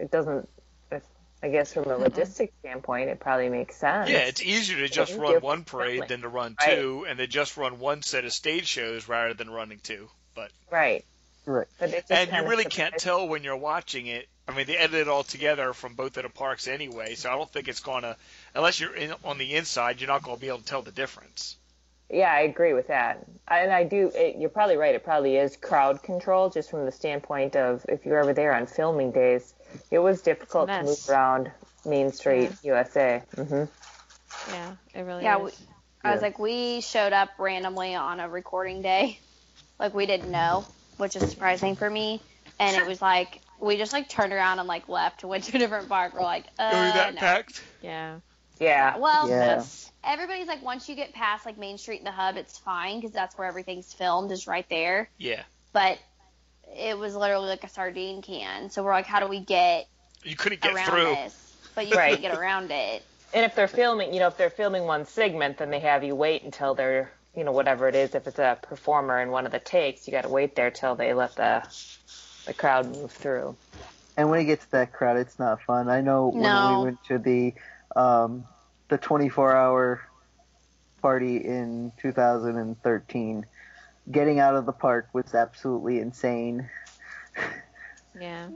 it 0.00 0.10
doesn't. 0.10 0.48
if- 0.90 1.02
I 1.40 1.50
guess 1.50 1.72
from 1.72 1.84
a 1.84 1.86
mm-hmm. 1.88 2.02
logistics 2.02 2.52
standpoint, 2.60 3.10
it 3.10 3.20
probably 3.20 3.48
makes 3.48 3.76
sense. 3.76 4.10
Yeah, 4.10 4.18
it's 4.18 4.42
easier 4.42 4.78
to 4.78 4.88
just 4.88 5.16
run 5.16 5.40
one 5.40 5.64
parade 5.64 6.08
than 6.08 6.22
to 6.22 6.28
run 6.28 6.56
Right. 6.60 6.74
two, 6.74 7.06
and 7.08 7.18
to 7.18 7.28
just 7.28 7.56
run 7.56 7.78
one 7.78 8.02
set 8.02 8.24
of 8.24 8.32
stage 8.32 8.66
shows 8.66 9.08
rather 9.08 9.34
than 9.34 9.48
running 9.48 9.78
two. 9.78 10.08
But 10.34 10.50
right. 10.70 11.04
Right. 11.46 11.66
But 11.78 11.90
it 11.90 12.04
and 12.10 12.28
you 12.28 12.34
kinda 12.34 12.48
really 12.48 12.64
can't 12.64 12.98
tell 12.98 13.28
when 13.28 13.44
you're 13.44 13.56
watching 13.56 14.06
it. 14.06 14.28
I 14.48 14.54
mean, 14.54 14.66
they 14.66 14.76
edit 14.76 14.94
it 14.94 15.08
all 15.08 15.24
together 15.24 15.72
from 15.72 15.94
both 15.94 16.16
of 16.16 16.24
the 16.24 16.28
parks 16.28 16.66
anyway, 16.66 17.14
so 17.14 17.30
I 17.30 17.36
don't 17.36 17.50
think 17.50 17.68
it's 17.68 17.80
gonna, 17.80 18.16
unless 18.54 18.80
you're 18.80 18.94
in, 18.94 19.14
on 19.24 19.38
the 19.38 19.54
inside, 19.54 20.00
you're 20.00 20.08
not 20.08 20.22
gonna 20.22 20.38
be 20.38 20.48
able 20.48 20.58
to 20.58 20.64
tell 20.64 20.82
the 20.82 20.90
difference. 20.90 21.56
Yeah, 22.10 22.32
I 22.32 22.40
agree 22.40 22.72
with 22.72 22.88
that. 22.88 23.26
And 23.46 23.70
I 23.70 23.84
do, 23.84 24.10
it, 24.14 24.36
you're 24.36 24.48
probably 24.48 24.76
right. 24.76 24.94
It 24.94 25.04
probably 25.04 25.36
is 25.36 25.56
crowd 25.56 26.02
control, 26.02 26.48
just 26.48 26.70
from 26.70 26.86
the 26.86 26.92
standpoint 26.92 27.54
of 27.56 27.84
if 27.88 28.06
you're 28.06 28.18
ever 28.18 28.32
there 28.32 28.54
on 28.54 28.66
filming 28.66 29.12
days, 29.12 29.52
it 29.90 29.98
was 29.98 30.22
difficult 30.22 30.68
to 30.68 30.84
move 30.84 30.98
around 31.08 31.50
Main 31.84 32.12
Street, 32.12 32.52
USA. 32.62 33.22
hmm 33.34 33.64
Yeah, 34.52 34.72
it 34.94 35.00
really 35.02 35.24
Yeah, 35.24 35.38
is. 35.38 35.58
we, 35.58 35.66
I 36.04 36.12
was 36.12 36.22
like, 36.22 36.38
we 36.38 36.80
showed 36.80 37.12
up 37.12 37.30
randomly 37.38 37.94
on 37.94 38.20
a 38.20 38.28
recording 38.28 38.82
day. 38.82 39.18
Like, 39.78 39.94
we 39.94 40.06
didn't 40.06 40.30
know, 40.30 40.64
which 40.96 41.14
is 41.16 41.30
surprising 41.30 41.76
for 41.76 41.88
me. 41.88 42.20
And 42.58 42.76
it 42.76 42.86
was 42.86 43.00
like 43.00 43.40
we 43.60 43.76
just 43.76 43.92
like 43.92 44.08
turned 44.08 44.32
around 44.32 44.58
and 44.58 44.68
like 44.68 44.88
left 44.88 45.22
and 45.22 45.30
went 45.30 45.44
to 45.44 45.56
a 45.56 45.58
different 45.58 45.88
park. 45.88 46.14
We're 46.14 46.22
like, 46.22 46.46
uh, 46.58 46.72
Are 46.72 46.84
we 46.86 46.90
that 46.92 47.14
no. 47.14 47.20
packed? 47.20 47.62
Yeah. 47.82 48.18
Yeah. 48.60 48.96
Well, 48.98 49.28
Yeah. 49.28 49.64
everybody's 50.04 50.48
like, 50.48 50.62
once 50.62 50.88
you 50.88 50.96
get 50.96 51.12
past 51.14 51.46
like 51.46 51.58
Main 51.58 51.78
Street 51.78 51.98
and 51.98 52.06
the 52.06 52.12
Hub, 52.12 52.36
it's 52.36 52.58
fine 52.58 53.00
because 53.00 53.12
that's 53.12 53.36
where 53.38 53.46
everything's 53.46 53.92
filmed, 53.92 54.32
is 54.32 54.46
right 54.46 54.68
there. 54.68 55.08
Yeah. 55.18 55.42
But 55.72 55.98
it 56.76 56.98
was 56.98 57.14
literally 57.14 57.48
like 57.48 57.64
a 57.64 57.68
sardine 57.68 58.22
can. 58.22 58.70
So 58.70 58.82
we're 58.82 58.92
like, 58.92 59.06
how 59.06 59.20
do 59.20 59.28
we 59.28 59.44
get 59.44 59.86
You 60.24 60.36
couldn't 60.36 60.62
get 60.62 60.76
around 60.76 60.84
through. 60.84 61.04
this? 61.04 61.56
But 61.74 61.88
you 61.88 61.98
Right. 61.98 61.98
can't 61.98 62.22
get 62.22 62.32
around 62.32 62.70
it. 62.72 63.04
And 63.32 63.44
if 63.44 63.54
they're 63.54 63.68
filming, 63.68 64.12
you 64.14 64.20
know, 64.20 64.28
if 64.28 64.36
they're 64.36 64.50
filming 64.50 64.84
one 64.84 65.04
segment, 65.04 65.58
then 65.58 65.70
they 65.70 65.80
have 65.80 66.04
you 66.04 66.14
wait 66.16 66.42
until 66.44 66.74
they're, 66.74 67.12
you 67.34 67.44
know, 67.44 67.52
whatever 67.52 67.88
it 67.88 67.94
is. 67.94 68.14
If 68.14 68.26
it's 68.26 68.38
a 68.38 68.58
performer 68.62 69.20
in 69.20 69.30
one 69.30 69.46
of 69.46 69.52
the 69.52 69.60
takes, 69.60 70.06
you 70.06 70.12
got 70.12 70.22
to 70.22 70.28
wait 70.28 70.56
there 70.56 70.70
till 70.70 70.96
they 70.96 71.14
let 71.14 71.36
the 71.36 71.64
the 72.46 72.54
crowd 72.54 72.90
move 72.90 73.12
through. 73.12 73.58
And 74.16 74.30
when 74.30 74.40
it 74.40 74.46
gets 74.46 74.66
that 74.66 74.92
crowd, 74.92 75.16
it's 75.16 75.38
not 75.38 75.62
fun. 75.62 75.88
I 75.88 76.00
know 76.02 76.28
when 76.28 76.60
No. 76.60 76.60
we 76.60 76.76
went 76.76 77.02
to 77.04 77.18
the 77.18 77.54
um, 77.96 78.46
the 78.88 78.98
24 78.98 79.54
hour 79.54 80.02
party 81.02 81.36
in 81.38 81.92
2013, 82.00 83.46
getting 84.10 84.38
out 84.38 84.54
of 84.54 84.66
the 84.66 84.72
park 84.72 85.08
was 85.12 85.34
absolutely 85.34 86.00
insane. 86.00 86.68
Yeah. 88.18 88.48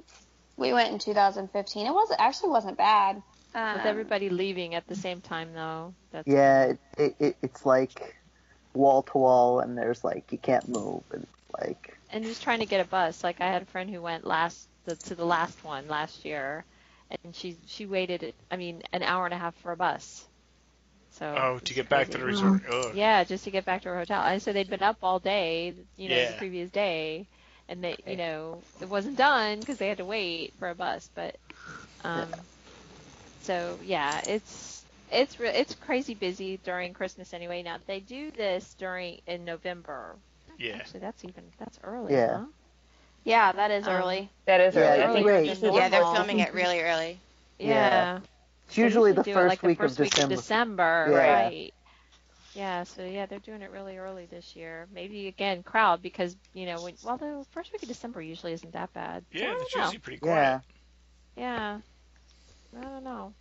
We 0.57 0.73
went 0.73 0.93
in 0.93 0.99
2015. 0.99 1.87
It 1.87 1.91
was 1.91 2.13
actually 2.19 2.51
wasn't 2.51 2.77
bad. 2.77 3.23
Um, 3.55 3.75
With 3.77 3.87
everybody 3.87 4.31
leaving 4.31 4.75
at 4.75 4.87
the 4.87 4.95
same 4.95 5.21
time, 5.21 5.53
though. 5.53 5.95
That's 6.11 6.27
Yeah, 6.27 6.65
it, 6.65 6.79
it, 6.97 7.17
it, 7.19 7.37
it's 7.43 7.67
like 7.67 8.17
wall 8.75 9.03
to 9.03 9.19
wall, 9.19 9.61
and 9.61 9.77
there's 9.77 10.03
like 10.03 10.33
you 10.33 10.39
can't 10.39 10.69
move, 10.69 11.03
and 11.13 11.25
it's 11.25 11.61
like 11.61 11.99
and 12.11 12.25
just 12.25 12.43
trying 12.43 12.61
to 12.61 12.67
get 12.67 12.85
a 12.85 12.89
bus. 12.89 13.23
Like 13.23 13.41
I 13.41 13.49
had 13.49 13.63
a 13.63 13.67
friend 13.67 13.91
who 13.91 14.01
went 14.01 14.27
last 14.27 14.69
the, 14.85 14.97
to 14.97 15.15
the 15.15 15.25
last 15.25 15.63
one 15.65 15.87
last 15.89 16.25
year, 16.25 16.65
and 17.23 17.35
she 17.35 17.57
she 17.67 17.85
waited. 17.85 18.35
I 18.51 18.57
mean, 18.57 18.83
an 18.93 19.03
hour 19.03 19.27
and 19.27 19.35
a 19.35 19.39
half 19.39 19.55
for 19.57 19.73
a 19.73 19.77
bus. 19.77 20.27
So 21.13 21.47
Oh, 21.47 21.59
to 21.61 21.75
get 21.75 21.89
back 21.91 22.11
to 22.11 22.19
the 22.19 22.25
resort. 22.25 22.63
Ugh. 22.71 22.97
Yeah, 22.97 23.25
just 23.25 23.45
to 23.45 23.51
get 23.53 23.65
back 23.67 23.83
to 23.83 23.91
her 23.91 23.99
hotel. 23.99 24.23
And 24.23 24.43
so 24.43 24.53
they'd 24.53 24.71
been 24.71 24.83
up 24.83 24.99
all 25.03 25.21
day, 25.21 25.75
you 25.97 26.09
know, 26.11 26.25
Yeah. 26.25 26.27
the 26.27 26.35
previous 26.35 26.71
day, 26.71 27.29
and 27.69 27.85
they, 27.85 27.99
you 28.07 28.17
know, 28.17 28.65
it 28.81 28.89
wasn't 28.89 29.17
done 29.19 29.61
because 29.61 29.79
they 29.79 29.89
had 29.89 29.99
to 29.99 30.07
wait 30.07 30.55
for 30.59 30.71
a 30.71 30.75
bus. 30.77 31.11
But, 31.15 31.39
um, 32.05 32.49
so 33.39 33.81
yeah, 33.83 34.21
it's 34.27 34.87
it's 35.09 35.39
re- 35.41 35.51
it's 35.57 35.75
crazy 35.75 36.15
busy 36.15 36.59
during 36.59 36.95
Christmas 36.95 37.35
anyway. 37.35 37.63
Now 37.63 37.79
they 37.87 38.01
do 38.01 38.31
this 38.33 38.75
during 38.75 39.21
in 39.27 39.45
November. 39.45 40.19
Yeah. 40.59 40.83
Actually, 40.83 41.01
that's 41.01 41.25
even 41.25 41.53
that's 41.59 41.79
early. 41.83 42.25
Yeah. 42.27 42.29
Huh? 42.29 42.47
yeah, 43.25 43.53
that 43.53 43.71
is 43.71 43.89
Um, 43.89 43.89
early. 43.89 44.33
That 44.47 44.61
is 44.61 44.77
Yeah, 44.77 44.79
early. 44.79 45.01
it's 45.01 45.05
I 45.05 45.09
think 45.09 45.33
great. 45.33 45.45
this 45.45 45.63
Yeah, 45.63 45.89
they're 45.89 46.05
filming 46.07 46.41
it 46.41 46.55
really 46.55 46.81
early. 46.81 47.23
Yeah. 47.59 48.07
Yeah. 48.07 48.21
It's 48.67 48.77
So 48.77 48.79
usually 48.79 49.13
the 49.13 49.25
do 49.25 49.39
it, 49.39 49.45
first 49.45 49.47
like 49.47 49.63
the 49.63 49.69
week 49.69 49.83
first 49.83 49.99
of 49.99 49.99
week 49.99 50.15
December. 50.15 50.21
of 50.21 50.29
December, 50.29 51.11
Yeah. 51.11 51.51
right? 51.51 51.73
Yeah, 52.55 52.85
so 52.85 53.05
yeah, 53.05 53.27
they're 53.27 53.39
doing 53.41 53.63
it 53.63 53.71
really 53.71 53.97
early 53.99 54.27
this 54.27 54.57
year. 54.57 54.89
Maybe 54.93 55.27
again 55.29 55.63
crowd 55.63 56.03
because 56.03 56.37
you 56.53 56.67
know, 56.67 56.81
when, 56.83 56.97
well, 57.03 57.17
the 57.19 57.45
first 57.51 57.73
week 57.73 57.83
of 57.83 57.89
December 57.89 58.23
usually 58.23 58.53
isn't 58.53 58.73
that 58.73 58.93
bad. 58.93 59.25
Yeah, 59.33 59.55
don't 59.55 59.59
that's 59.59 59.75
know. 59.75 59.93
usually 59.93 59.99
pretty 59.99 60.21
Yeah. 60.23 60.61
Yeah, 61.37 61.81
I 62.77 62.81
don't 62.83 63.05
know. 63.05 63.35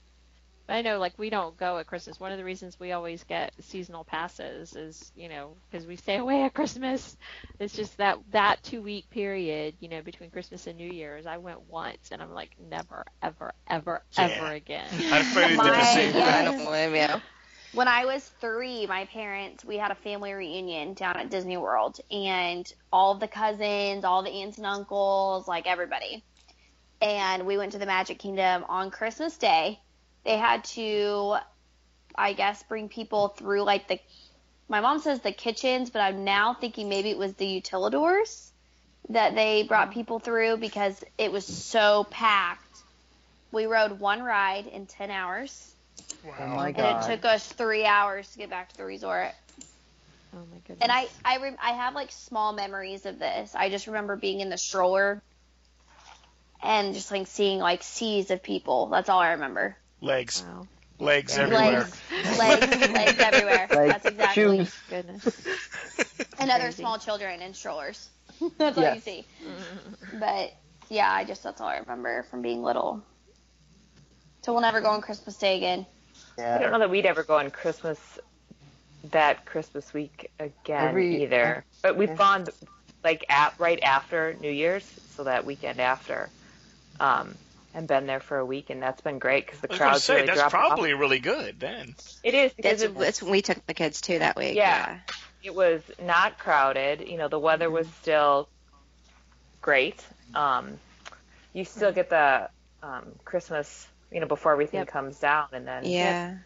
But 0.72 0.78
I 0.78 0.82
know, 0.84 1.00
like, 1.00 1.20
we 1.20 1.30
don't 1.30 1.58
go 1.58 1.80
at 1.80 1.88
Christmas. 1.88 2.18
One 2.18 2.32
of 2.32 2.38
the 2.38 2.46
reasons 2.46 2.80
we 2.80 2.94
always 2.94 3.26
get 3.26 3.52
seasonal 3.60 4.06
passes 4.06 4.74
is, 4.74 5.12
you 5.18 5.28
know, 5.28 5.58
because 5.70 5.86
we 5.86 5.98
stay 5.98 6.16
away 6.18 6.44
at 6.44 6.54
Christmas. 6.54 7.18
It's 7.60 7.76
just 7.76 7.98
that 7.98 8.20
that 8.30 8.64
two 8.64 8.82
week 8.82 9.10
period, 9.10 9.76
you 9.82 9.90
know, 9.90 10.02
between 10.02 10.32
Christmas 10.32 10.68
and 10.68 10.78
New 10.78 10.90
Year's. 10.90 11.26
I 11.26 11.40
went 11.40 11.70
once, 11.70 12.12
and 12.14 12.22
I'm 12.22 12.34
like, 12.34 12.52
never, 12.58 13.04
ever, 13.22 13.52
ever, 13.68 14.02
Yeah. 14.18 14.30
ever 14.30 14.54
again. 14.54 14.86
I 14.92 14.96
had 14.96 15.22
a 15.22 15.26
friend 15.26 15.52
who 15.52 15.62
did 15.62 15.74
the 15.74 15.78
My- 15.78 15.84
same. 15.84 16.16
I 16.24 16.46
don't 16.46 16.66
blame 16.66 16.96
you. 16.96 17.22
When 17.74 17.90
I 17.90 18.06
was 18.06 18.24
three, 18.40 18.88
my 18.88 19.04
parents, 19.08 19.66
we 19.66 19.76
had 19.76 19.92
a 19.92 19.96
family 19.96 20.32
reunion 20.32 20.94
down 20.94 21.18
at 21.18 21.30
Disney 21.30 21.58
World, 21.58 22.00
and 22.10 22.66
all 22.94 23.16
the 23.16 23.28
cousins, 23.28 24.06
all 24.06 24.24
the 24.24 24.32
aunts 24.32 24.56
and 24.58 24.66
uncles, 24.66 25.50
like 25.50 25.68
everybody. 25.68 26.24
And 27.02 27.46
we 27.46 27.58
went 27.58 27.74
to 27.74 27.78
the 27.78 27.86
Magic 27.86 28.20
Kingdom 28.20 28.64
on 28.70 28.90
Christmas 28.90 29.38
Day. 29.38 29.82
They 30.24 30.38
had 30.38 30.64
to, 30.66 31.38
I 32.16 32.34
guess, 32.34 32.62
bring 32.64 32.90
people 32.90 33.30
through 33.30 33.64
like 33.64 33.88
the, 33.88 34.00
my 34.70 34.82
mom 34.82 35.00
says 35.00 35.22
the 35.22 35.32
kitchens, 35.32 35.90
but 35.90 36.00
I'm 36.00 36.24
now 36.24 36.54
thinking 36.54 36.90
maybe 36.90 37.10
it 37.10 37.18
was 37.18 37.34
the 37.34 37.62
utilidors 37.62 38.52
that 39.10 39.36
they 39.36 39.64
brought 39.64 39.90
mm-hmm. 39.90 40.00
people 40.00 40.20
through 40.20 40.58
because 40.58 41.04
it 41.18 41.32
was 41.32 41.46
so 41.46 42.06
packed. 42.10 42.80
We 43.52 43.66
rode 43.66 44.00
one 44.00 44.22
ride 44.22 44.68
in 44.68 44.86
10 44.86 45.12
hours. 45.12 45.74
oh 46.26 46.30
Wow. 46.30 46.56
my 46.56 46.70
And 46.70 46.78
it 46.80 47.08
took 47.08 47.26
us 47.26 47.46
three 47.46 47.86
hours 47.86 48.32
to 48.32 48.38
get 48.38 48.50
back 48.50 48.72
to 48.72 48.78
the 48.78 48.86
resort. 48.86 49.32
Oh 50.34 50.40
my 50.52 50.60
goodness. 50.60 50.78
And 50.82 50.92
I, 50.92 51.08
I, 51.26 51.38
rem- 51.38 51.58
I 51.62 51.72
have 51.72 51.94
like 51.94 52.12
small 52.12 52.54
memories 52.54 53.06
of 53.06 53.20
this. 53.20 53.54
I 53.56 53.70
just 53.70 53.88
remember 53.88 54.16
being 54.16 54.40
in 54.40 54.50
the 54.50 54.58
stroller 54.58 55.22
and 56.64 56.94
just 56.94 57.12
like 57.12 57.28
seeing 57.28 57.60
like 57.60 57.84
seas 57.84 58.32
of 58.32 58.42
people. 58.42 58.88
That's 58.88 59.10
all 59.10 59.20
I 59.20 59.32
remember. 59.32 59.76
Legs. 60.02 60.44
Wow. 60.48 60.68
Legs 61.00 61.38
everywhere. 61.38 61.88
Legs, 62.10 62.38
legs, 62.38 62.90
legs 62.92 63.20
everywhere. 63.20 63.68
Like 63.72 63.88
That's 63.88 64.06
exactly. 64.06 64.44
shoes. 64.66 64.80
Goodness. 64.90 65.48
And 66.40 66.50
other 66.50 66.66
Crazy. 66.66 66.82
small 66.82 66.98
children 66.98 67.42
in 67.42 67.54
strollers. 67.54 68.10
that's 68.58 68.76
all 68.78 68.84
Yes. 68.84 68.96
you 68.96 69.02
see. 69.02 69.26
But 70.20 70.54
yeah, 70.90 71.12
I 71.12 71.24
just 71.24 71.44
that's 71.44 71.62
all 71.62 71.68
I 71.68 71.78
remember 71.78 72.24
from 72.32 72.42
being 72.42 72.64
little. 72.64 73.02
So 74.42 74.52
we'll 74.54 74.62
never 74.64 74.82
go 74.82 74.90
on 74.90 75.02
Christmas 75.02 75.38
Day 75.38 75.58
again. 75.58 75.86
Yeah. 76.40 76.56
I 76.56 76.62
don't 76.62 76.72
know 76.72 76.80
that 76.80 76.90
we'd 76.90 77.06
ever 77.06 77.22
go 77.24 77.38
on 77.38 77.52
Christmas 77.52 78.00
that 79.12 79.46
Christmas 79.46 79.94
week 79.94 80.32
again 80.40 80.88
Every- 80.90 81.24
either. 81.24 81.64
But 81.84 81.96
we've 81.96 82.10
Yeah. 82.10 82.16
gone 82.16 82.48
like 83.04 83.26
at 83.30 83.54
right 83.60 83.80
after 83.84 84.36
New 84.42 84.52
Year's, 84.52 84.86
so 85.16 85.24
that 85.26 85.46
weekend 85.46 85.80
after, 85.80 86.30
um, 87.00 87.36
and 87.74 87.88
been 87.88 88.06
there 88.06 88.20
for 88.20 88.38
a 88.38 88.46
week, 88.46 88.70
and 88.70 88.82
that's 88.82 89.02
been 89.02 89.20
great 89.20 89.46
because 89.46 89.60
the 89.62 89.70
I 89.70 89.72
was 89.72 89.80
gonna 89.80 89.90
crowds 89.92 90.04
say 90.04 90.14
really 90.16 90.28
that's 90.28 90.40
drop 90.40 90.52
probably 90.52 90.94
really 90.94 91.20
good 91.20 91.60
then. 91.60 91.96
off. 91.98 92.14
It 92.24 92.34
is 92.34 92.54
because 92.54 92.82
That's, 92.82 92.92
it, 92.92 92.98
that's 92.98 93.22
when 93.24 93.32
we 93.32 93.42
took 93.42 93.66
the 93.66 93.74
kids 93.74 94.02
too 94.02 94.20
that 94.20 94.36
week. 94.36 94.56
Yeah. 94.56 95.00
it 95.44 95.56
was 95.56 95.82
not 96.04 96.38
crowded. 96.38 97.08
You 97.08 97.18
know, 97.18 97.28
the 97.28 97.40
weather 97.40 97.70
was 97.70 97.88
still 98.02 98.48
great. 99.62 100.04
Um, 100.36 100.78
you 101.54 101.66
still 101.66 101.92
get 101.92 102.10
the 102.10 102.50
um, 102.84 103.04
Christmas, 103.26 103.88
you 104.12 104.20
know, 104.20 104.28
before 104.28 104.52
everything 104.54 104.80
Yep. 104.82 104.88
comes 104.88 105.20
down, 105.20 105.48
and 105.54 105.68
then 105.68 105.86
Yeah. 105.86 106.38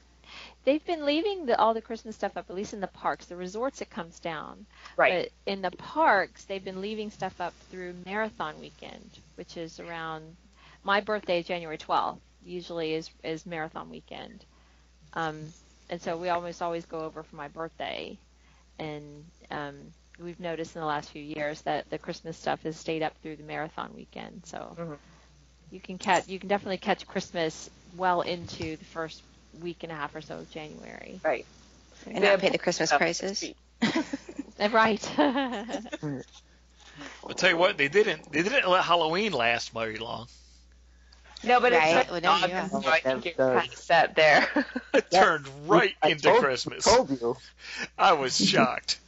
They've 0.64 0.84
been 0.84 1.06
leaving 1.06 1.46
the, 1.46 1.60
all 1.60 1.76
the 1.76 1.82
Christmas 1.82 2.16
stuff 2.16 2.36
up, 2.38 2.46
at 2.50 2.56
least 2.56 2.74
in 2.74 2.80
the 2.80 2.88
parks. 2.88 3.28
The 3.28 3.36
resorts, 3.36 3.82
it 3.82 3.90
comes 3.92 4.20
down. 4.20 4.66
right. 4.98 5.30
But 5.46 5.52
in 5.52 5.62
the 5.62 5.70
parks, 5.70 6.44
they've 6.46 6.64
been 6.64 6.82
leaving 6.82 7.12
stuff 7.12 7.40
up 7.40 7.54
through 7.70 7.94
Marathon 8.06 8.60
Weekend, 8.60 9.08
which 9.36 9.58
is 9.58 9.80
around 9.80 10.36
my 10.86 11.02
birthday 11.02 11.40
is 11.42 11.48
January 11.48 11.78
12th. 11.80 12.22
Usually 12.44 12.96
is 12.96 13.12
is 13.24 13.46
Marathon 13.46 13.90
Weekend, 13.90 14.46
um, 15.14 15.54
and 15.90 16.02
so 16.02 16.18
we 16.18 16.30
almost 16.30 16.62
always 16.64 16.86
go 16.86 17.02
over 17.06 17.24
for 17.24 17.38
my 17.38 17.50
birthday. 17.50 18.20
And 18.80 19.32
um, 19.52 19.94
we've 20.20 20.40
noticed 20.40 20.76
in 20.76 20.82
the 20.82 20.88
last 20.88 21.12
few 21.12 21.24
years 21.24 21.62
that 21.64 21.90
the 21.90 22.00
Christmas 22.00 22.38
stuff 22.38 22.64
has 22.64 22.80
stayed 22.80 23.04
up 23.04 23.18
through 23.22 23.38
the 23.38 23.44
Marathon 23.44 23.94
Weekend. 23.96 24.46
So 24.46 24.78
Mhm. 24.78 25.00
you 25.72 25.82
can 25.82 25.98
catch 26.00 26.28
you 26.28 26.40
can 26.40 26.50
definitely 26.50 26.78
catch 26.80 27.08
Christmas 27.08 27.70
well 27.96 28.22
into 28.22 28.78
the 28.78 28.86
first 28.86 29.24
week 29.54 29.84
and 29.84 29.92
a 29.92 29.96
half 29.96 30.16
or 30.16 30.22
so 30.22 30.40
of 30.40 30.50
January. 30.50 31.22
right. 31.24 31.46
And 32.14 32.24
not 32.24 32.40
pay 32.40 32.50
the 32.50 32.60
Christmas 32.60 32.92
Oh, 32.92 33.00
prices. 33.00 33.54
Right. 34.72 35.04
I'll 35.18 35.84
tell 37.36 37.50
you 37.50 37.58
what, 37.58 37.78
they 37.78 37.90
didn't 37.90 38.32
they 38.32 38.44
didn't 38.44 38.70
let 38.70 38.84
Halloween 38.86 39.34
last 39.34 39.72
very 39.72 39.98
long. 39.98 40.28
No, 41.46 41.60
but 41.60 41.72
Right, 41.74 41.98
it's 41.98 42.12
well, 42.12 42.22
no, 42.22 42.48
yeah. 42.48 42.68
so 42.68 42.78
I 42.88 43.00
think 43.00 43.24
That 43.24 43.38
you're 43.38 43.60
kind 43.60 43.72
of 43.72 43.76
set 43.78 44.16
there. 44.16 44.48
It 44.94 45.06
Yeah. 45.12 45.24
turned 45.24 45.48
right 45.68 45.94
I 46.02 46.10
into 46.10 46.24
told- 46.24 46.40
Christmas. 46.44 46.84
Told 46.86 47.10
you. 47.10 47.38
I 47.98 48.14
was 48.14 48.36
shocked. 48.50 49.00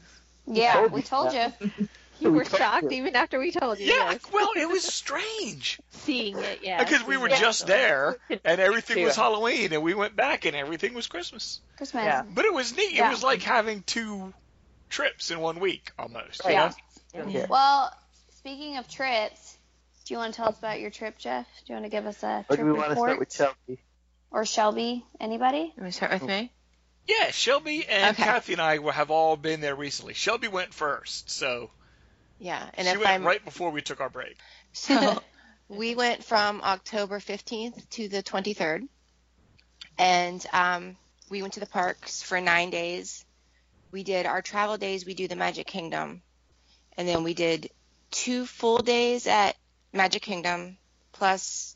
Yeah, 0.45 0.73
told 0.73 0.91
we 0.91 1.01
told 1.01 1.31
that. 1.31 1.55
you. 1.61 1.87
you 2.19 2.31
were 2.31 2.45
shocked 2.45 2.91
even 2.91 3.15
after 3.15 3.37
we 3.39 3.51
told 3.51 3.79
you. 3.79 3.85
Yeah, 3.87 4.11
yes. 4.11 4.21
well, 4.33 4.49
it 4.55 4.67
was 4.67 4.83
strange 4.83 5.79
Seeing 5.91 6.37
it, 6.37 6.59
yeah. 6.63 6.83
because 6.83 7.05
we 7.05 7.17
were 7.17 7.27
seeing 7.29 7.39
it. 7.39 7.43
just 7.43 7.67
there 7.67 8.17
and 8.45 8.59
everything 8.61 9.03
was. 9.03 9.15
Halloween, 9.15 9.73
and 9.73 9.83
we 9.83 9.93
went 9.93 10.15
back 10.15 10.45
and 10.45 10.55
everything 10.55 10.93
was 10.93 11.07
Christmas. 11.07 11.59
Christmas. 11.77 12.03
Yeah. 12.05 12.23
But 12.33 12.45
it 12.45 12.53
was 12.53 12.75
neat. 12.75 12.93
Yeah. 12.93 13.07
It 13.07 13.11
was 13.11 13.23
like 13.23 13.41
having 13.43 13.83
two 13.83 14.33
trips 14.89 15.31
in 15.31 15.39
one 15.39 15.59
week 15.59 15.91
almost. 15.99 16.43
Right. 16.45 16.73
know? 17.13 17.27
Yeah. 17.27 17.47
Well, 17.49 17.93
speaking 18.37 18.77
of 18.77 18.87
trips, 18.87 19.56
do 20.07 20.13
you 20.13 20.17
want 20.19 20.33
to 20.33 20.37
tell 20.37 20.47
us 20.49 20.57
about 20.57 20.79
your 20.79 20.89
trip, 20.89 21.17
Jeff? 21.17 21.45
Do 21.65 21.73
you 21.73 21.75
want 21.75 21.85
to 21.85 21.89
give 21.89 22.05
us 22.05 22.23
a 22.23 22.45
Or 22.49 22.55
trip 22.55 22.59
do 22.59 22.65
we 22.65 22.71
want 22.71 22.85
to 22.85 22.89
report? 22.91 23.09
start 23.09 23.19
with 23.19 23.33
Shelby? 23.33 23.79
or 24.31 24.45
Shelby? 24.45 25.05
Anybody? 25.19 25.73
You 25.75 25.81
want 25.83 25.91
to 25.93 25.97
start 25.97 26.11
with 26.13 26.23
me? 26.23 26.51
Yeah, 27.07 27.31
Shelby 27.31 27.85
and 27.87 28.13
Okay. 28.15 28.23
Kathy 28.23 28.53
and 28.53 28.61
I 28.61 28.79
have 28.91 29.11
all 29.11 29.35
been 29.37 29.59
there 29.61 29.75
recently. 29.75 30.13
Shelby 30.13 30.47
went 30.47 30.73
first, 30.73 31.29
so 31.29 31.71
Yeah. 32.39 32.69
And 32.75 32.87
she 32.87 32.93
if 32.93 32.97
went 32.99 33.09
I'm 33.09 33.25
right 33.25 33.43
before 33.43 33.71
we 33.71 33.81
took 33.81 33.99
our 34.01 34.09
break. 34.09 34.37
so 34.71 35.21
we 35.67 35.95
went 35.95 36.23
from 36.23 36.61
October 36.61 37.19
15th 37.19 37.89
to 37.91 38.07
the 38.07 38.23
23rd, 38.23 38.87
and 39.97 40.45
um, 40.53 40.95
we 41.29 41.41
went 41.41 41.53
to 41.53 41.59
the 41.59 41.65
parks 41.65 42.21
for 42.21 42.39
nine 42.39 42.69
days. 42.69 43.25
We 43.91 44.03
did 44.03 44.25
our 44.25 44.41
travel 44.41 44.77
days. 44.77 45.05
We 45.05 45.13
do 45.13 45.27
the 45.27 45.35
Magic 45.35 45.67
Kingdom, 45.67 46.21
and 46.97 47.07
then 47.07 47.23
we 47.23 47.33
did 47.33 47.69
two 48.11 48.45
full 48.45 48.77
days 48.79 49.27
at 49.27 49.55
Magic 49.93 50.21
Kingdom, 50.21 50.77
plus 51.11 51.75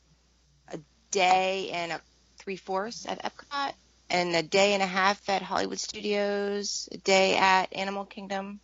a 0.71 0.79
day 1.11 1.69
and 1.71 1.91
a 1.91 2.01
three 2.37 2.55
fourths 2.55 3.05
at 3.05 3.23
Epcot, 3.23 3.73
and 4.09 4.35
a 4.35 4.43
day 4.43 4.73
and 4.73 4.83
a 4.83 4.87
half 4.87 5.29
at 5.29 5.41
Hollywood 5.41 5.79
Studios, 5.79 6.89
a 6.91 6.97
day 6.97 7.37
at 7.37 7.73
Animal 7.73 8.05
Kingdom. 8.05 8.59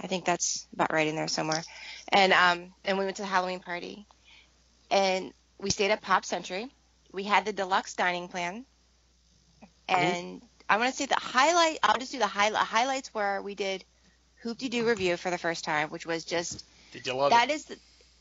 I 0.00 0.06
think 0.06 0.24
that's 0.24 0.66
about 0.72 0.92
right 0.92 1.06
in 1.06 1.16
there 1.16 1.28
somewhere. 1.28 1.62
And 2.08 2.32
um, 2.32 2.72
and 2.84 2.98
we 2.98 3.04
went 3.04 3.16
to 3.16 3.22
the 3.22 3.28
Halloween 3.28 3.60
party, 3.60 4.06
and 4.90 5.32
we 5.58 5.70
stayed 5.70 5.90
at 5.90 6.00
Pop 6.00 6.24
Century. 6.24 6.68
We 7.12 7.24
had 7.24 7.44
the 7.44 7.52
deluxe 7.52 7.94
dining 7.94 8.28
plan, 8.28 8.64
and 9.88 10.40
I 10.68 10.76
want 10.76 10.90
to 10.90 10.96
say 10.96 11.06
the 11.06 11.16
highlight. 11.16 11.78
I'll 11.82 11.98
just 11.98 12.12
do 12.12 12.18
the 12.18 12.26
highlight. 12.26 12.62
Highlights 12.62 13.12
where 13.12 13.42
we 13.42 13.54
did 13.54 13.84
Hoop-Dee-Doo 14.42 14.86
Revue 14.86 15.16
for 15.16 15.30
the 15.30 15.38
first 15.38 15.64
time, 15.64 15.90
which 15.90 16.06
was 16.06 16.24
just 16.24 16.64
Did 16.92 17.06
you 17.06 17.14
love 17.14 17.30
that 17.30 17.50
it? 17.50 17.54
is. 17.54 17.64
The, 17.64 17.76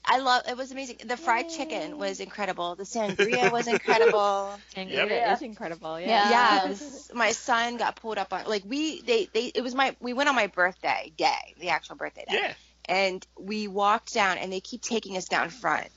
I 0.05 0.19
love. 0.19 0.43
It 0.47 0.57
was 0.57 0.71
amazing. 0.71 0.97
The 1.05 1.17
fried 1.17 1.47
chicken 1.47 1.97
was 1.97 2.19
incredible. 2.19 2.75
The 2.75 2.83
sangria 2.83 3.51
was 3.51 3.67
incredible. 3.67 4.63
And 4.75 4.89
Yep. 4.89 5.07
it 5.09 5.11
Yeah. 5.11 5.33
is 5.33 5.41
incredible. 5.41 5.99
Yeah. 5.99 6.29
Yeah. 6.29 6.67
Yes, 6.69 7.11
my 7.13 7.31
son 7.33 7.77
got 7.77 7.95
pulled 7.95 8.17
up 8.17 8.33
on 8.33 8.45
like 8.45 8.63
we 8.65 9.01
they 9.01 9.29
they 9.33 9.45
it 9.47 9.61
was 9.61 9.75
my 9.75 9.95
we 9.99 10.13
went 10.13 10.29
on 10.29 10.35
my 10.35 10.47
birthday 10.47 11.11
day, 11.17 11.55
the 11.59 11.69
actual 11.69 11.95
birthday 11.95 12.25
day, 12.27 12.41
Yeah. 12.41 12.53
and 12.85 13.25
we 13.37 13.67
walked 13.67 14.13
down 14.13 14.37
and 14.37 14.51
they 14.51 14.61
keep 14.61 14.81
taking 14.81 15.17
us 15.17 15.27
down 15.27 15.49
front. 15.49 15.87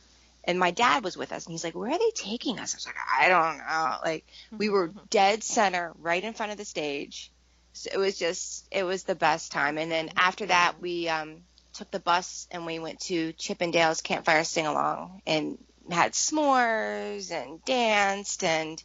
And 0.45 0.59
my 0.59 0.73
dad 0.73 1.05
was 1.05 1.17
with 1.17 1.33
us, 1.33 1.47
and 1.47 1.53
he's 1.53 1.65
like, 1.65 1.75
"Where 1.75 1.91
are 1.91 1.99
they 1.99 2.11
taking 2.15 2.59
us?" 2.59 2.75
I 2.75 2.77
was 2.77 2.87
like, 2.87 2.97
"I 3.19 3.29
don't 3.29 3.59
know." 3.59 3.99
Like 4.05 4.27
we 4.59 4.69
were 4.69 4.89
dead 5.11 5.43
center, 5.45 5.93
right 5.99 6.23
in 6.23 6.35
front 6.35 6.53
of 6.53 6.59
the 6.59 6.65
stage. 6.65 7.33
So 7.73 7.91
it 7.93 7.99
was 7.99 8.19
just 8.19 8.67
it 8.71 8.83
was 8.85 9.05
the 9.05 9.15
best 9.15 9.53
time. 9.53 9.79
And 9.79 9.91
then 9.91 10.11
after 10.17 10.47
that, 10.47 10.81
we 10.81 11.09
um, 11.09 11.45
took 11.73 11.91
the 11.91 12.01
bus 12.01 12.47
and 12.51 12.67
we 12.67 12.79
went 12.79 13.01
to 13.01 13.33
Chip 13.33 13.63
'n' 13.63 13.71
Dale's 13.71 14.01
campfire 14.01 14.45
sing 14.45 14.67
along 14.67 15.23
and 15.27 15.59
had 15.91 16.13
s'mores 16.13 17.31
and 17.33 17.65
danced 17.65 18.45
and 18.45 18.83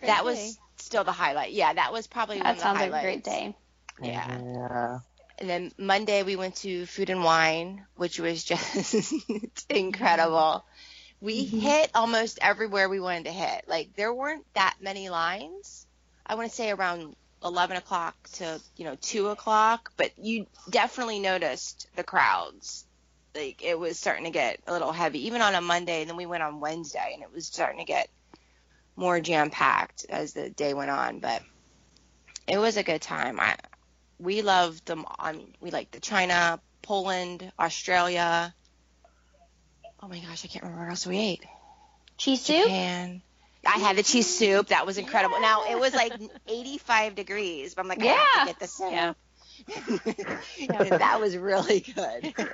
that 0.00 0.24
was 0.24 0.58
still 0.76 1.04
the 1.04 1.12
highlight. 1.12 1.52
Yeah, 1.52 1.72
that 1.72 1.92
was 1.92 2.06
probably 2.06 2.36
one 2.36 2.44
That 2.44 2.50
of 2.52 2.56
the 2.56 2.62
sounds 2.62 2.80
like 2.80 2.92
a 2.92 3.02
great 3.02 3.24
day. 3.24 3.54
Yeah. 4.02 4.38
Yeah. 4.42 4.98
And 5.38 5.48
then 5.48 5.72
Monday 5.78 6.22
we 6.22 6.36
went 6.36 6.56
to 6.56 6.86
Food 6.86 7.10
and 7.10 7.24
Wine, 7.24 7.84
which 7.96 8.18
was 8.18 8.44
just 8.52 9.14
incredible. 9.70 10.64
We 11.20 11.46
mm-hmm. 11.46 11.58
hit 11.58 11.90
almost 11.94 12.38
everywhere 12.42 12.88
we 12.88 13.00
wanted 13.00 13.24
to 13.24 13.32
hit. 13.32 13.64
Like 13.68 13.94
there 13.96 14.12
weren't 14.12 14.44
that 14.54 14.76
many 14.80 15.08
lines. 15.08 15.86
I 16.26 16.34
want 16.34 16.50
to 16.50 16.54
say 16.54 16.70
around 16.70 17.16
11 17.44 17.76
o'clock 17.76 18.16
to 18.34 18.60
you 18.76 18.84
know 18.84 18.96
2 19.00 19.28
o'clock, 19.28 19.92
but 19.96 20.18
you 20.18 20.46
definitely 20.68 21.20
noticed 21.20 21.88
the 21.96 22.04
crowds. 22.04 22.84
Like 23.34 23.62
it 23.62 23.78
was 23.78 23.98
starting 23.98 24.24
to 24.24 24.30
get 24.30 24.60
a 24.66 24.72
little 24.72 24.92
heavy, 24.92 25.26
even 25.26 25.40
on 25.40 25.54
a 25.54 25.60
Monday. 25.60 26.00
And 26.00 26.10
then 26.10 26.16
we 26.16 26.26
went 26.26 26.42
on 26.42 26.60
Wednesday, 26.60 27.12
and 27.14 27.22
it 27.22 27.32
was 27.32 27.46
starting 27.46 27.78
to 27.78 27.86
get 27.86 28.08
more 28.96 29.20
jam 29.20 29.50
packed 29.50 30.06
as 30.08 30.32
the 30.32 30.50
day 30.50 30.74
went 30.74 30.90
on. 30.90 31.20
But 31.20 31.42
it 32.46 32.58
was 32.58 32.76
a 32.76 32.82
good 32.82 33.00
time. 33.00 33.38
I 33.38 33.56
we 34.18 34.42
loved 34.42 34.86
them. 34.86 35.06
I 35.18 35.32
mean, 35.32 35.54
we 35.60 35.70
liked 35.70 35.92
the 35.92 36.00
China, 36.00 36.60
Poland, 36.82 37.50
Australia. 37.58 38.54
Oh 40.02 40.08
my 40.08 40.18
gosh, 40.18 40.44
I 40.44 40.48
can't 40.48 40.64
remember 40.64 40.84
what 40.84 40.90
else 40.90 41.06
we 41.06 41.18
ate. 41.18 41.44
Cheese 42.16 42.42
soup? 42.42 42.64
Japan. 42.64 43.22
I 43.66 43.78
had 43.78 43.96
the 43.96 44.02
cheese 44.02 44.26
soup. 44.38 44.68
That 44.68 44.86
was 44.86 44.96
incredible. 44.98 45.40
Now 45.40 45.64
it 45.70 45.78
was 45.78 45.94
like 45.94 46.12
85 46.48 47.14
degrees, 47.14 47.74
but 47.74 47.82
I'm 47.82 47.88
like, 47.88 48.00
I 48.02 48.06
have 48.06 48.28
Yeah. 48.34 48.40
to 48.40 48.46
get 48.50 48.58
the 48.60 48.66
soup. 48.66 48.90
Yeah. 48.92 49.12
that 50.98 51.20
was 51.20 51.36
really 51.36 51.80
good. 51.80 52.34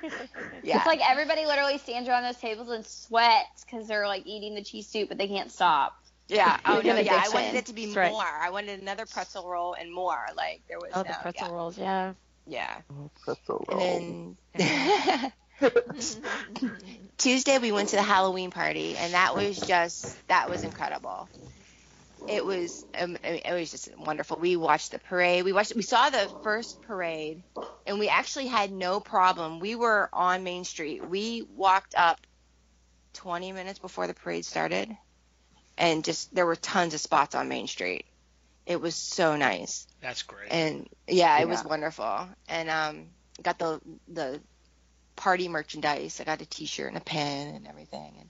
Yeah. 0.63 0.79
It's 0.79 0.87
like 0.87 1.01
everybody 1.09 1.47
literally 1.47 1.79
stands 1.79 2.09
around 2.09 2.25
those 2.25 2.39
tables 2.39 2.69
and 2.71 2.85
sweats 2.85 3.65
because 3.65 3.87
they're 3.87 4.09
like 4.09 4.27
eating 4.27 4.57
the 4.57 4.63
cheese 4.65 4.89
soup, 4.89 5.09
but 5.09 5.17
they 5.19 5.29
can't 5.29 5.53
stop. 5.53 5.97
yeah. 6.27 6.59
Oh 6.67 6.81
no. 6.85 6.97
Yeah. 6.99 7.23
I 7.25 7.29
wanted 7.33 7.55
it 7.55 7.67
to 7.67 7.73
be 7.73 7.87
That's 7.95 8.11
more. 8.13 8.23
right. 8.23 8.41
I 8.43 8.51
wanted 8.51 8.81
another 8.81 9.07
pretzel 9.07 9.49
roll 9.49 9.75
and 9.75 9.93
more. 9.93 10.19
Like 10.37 10.63
there 10.69 10.79
was 10.81 10.91
Oh, 10.95 11.03
no. 11.03 11.09
the 11.09 11.19
pretzel 11.23 11.47
yeah. 11.49 11.55
rolls. 11.55 11.79
Yeah. 11.79 12.13
Yeah. 12.49 12.77
Oh, 12.91 13.11
pretzel 13.23 13.65
roll. 13.69 13.81
And 13.81 14.37
then 14.55 15.33
Tuesday 17.19 17.59
we 17.59 17.73
went 17.73 17.91
to 17.91 17.97
the 17.97 18.03
Halloween 18.03 18.51
party, 18.51 18.97
and 18.97 19.15
that 19.15 19.35
was 19.35 19.61
just 19.61 20.17
that 20.29 20.51
was 20.51 20.63
incredible. 20.63 21.29
It 22.29 22.45
was 22.45 22.85
um, 22.99 23.17
I 23.25 23.31
mean, 23.33 23.41
it 23.45 23.53
was 23.53 23.71
just 23.71 23.97
wonderful. 23.99 24.39
We 24.39 24.57
watched 24.57 24.93
the 24.93 24.99
parade. 24.99 25.45
We 25.45 25.53
watched 25.53 25.75
we 25.75 25.83
saw 25.83 26.11
the 26.11 26.29
first 26.43 26.83
parade, 26.83 27.43
and 27.87 27.99
we 27.99 28.09
actually 28.09 28.49
had 28.49 28.71
no 28.71 29.01
problem. 29.01 29.61
We 29.61 29.75
were 29.77 30.09
on 30.13 30.45
Main 30.45 30.65
Street. 30.65 31.09
We 31.09 31.47
walked 31.57 31.95
up 31.97 32.21
20 33.15 33.53
minutes 33.53 33.79
before 33.79 34.07
the 34.07 34.15
parade 34.15 34.45
started, 34.45 34.95
and 35.79 36.05
just 36.05 36.35
there 36.35 36.47
were 36.47 36.57
tons 36.57 36.95
of 36.95 37.01
spots 37.01 37.35
on 37.35 37.49
Main 37.49 37.67
Street. 37.67 38.05
It 38.67 38.81
was 38.81 38.97
so 38.97 39.37
nice 39.37 39.87
That's 40.01 40.23
great. 40.25 40.51
and 40.51 40.89
yeah, 41.07 41.39
it 41.39 41.49
was 41.49 41.65
wonderful. 41.65 42.29
And 42.49 42.69
um, 42.69 43.07
got 43.43 43.59
the 43.59 43.81
the 44.09 44.41
party 45.17 45.49
merchandise. 45.49 46.21
I 46.21 46.25
got 46.25 46.43
a 46.43 46.47
T-shirt 46.47 46.89
and 46.89 46.97
a 46.97 47.01
pen 47.01 47.55
and 47.55 47.67
everything. 47.67 48.15
And 48.19 48.29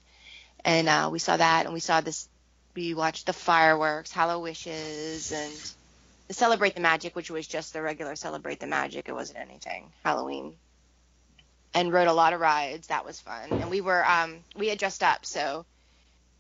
and 0.65 0.89
uh, 0.89 1.09
we 1.13 1.21
saw 1.21 1.37
that, 1.37 1.67
and 1.67 1.75
we 1.75 1.81
saw 1.81 2.01
this. 2.01 2.29
We 2.75 2.93
watched 2.93 3.27
the 3.27 3.33
fireworks, 3.33 4.13
HalloWishes, 4.13 5.33
and 5.33 5.73
the 6.29 6.35
Celebrate 6.35 6.75
the 6.75 6.81
Magic, 6.81 7.15
which 7.15 7.31
was 7.31 7.47
just 7.47 7.73
the 7.73 7.81
regular 7.81 8.17
Celebrate 8.17 8.59
the 8.59 8.67
Magic. 8.67 9.09
It 9.09 9.15
wasn't 9.15 9.39
anything 9.39 9.93
Halloween. 10.05 10.55
And 11.73 11.93
rode 11.93 12.09
a 12.09 12.13
lot 12.13 12.33
of 12.33 12.41
rides. 12.41 12.89
That 12.89 13.05
was 13.05 13.21
fun. 13.21 13.51
And 13.53 13.71
we 13.71 13.81
were 13.81 14.05
um, 14.05 14.39
we 14.57 14.69
had 14.69 14.79
dressed 14.79 15.03
up, 15.03 15.25
so 15.25 15.65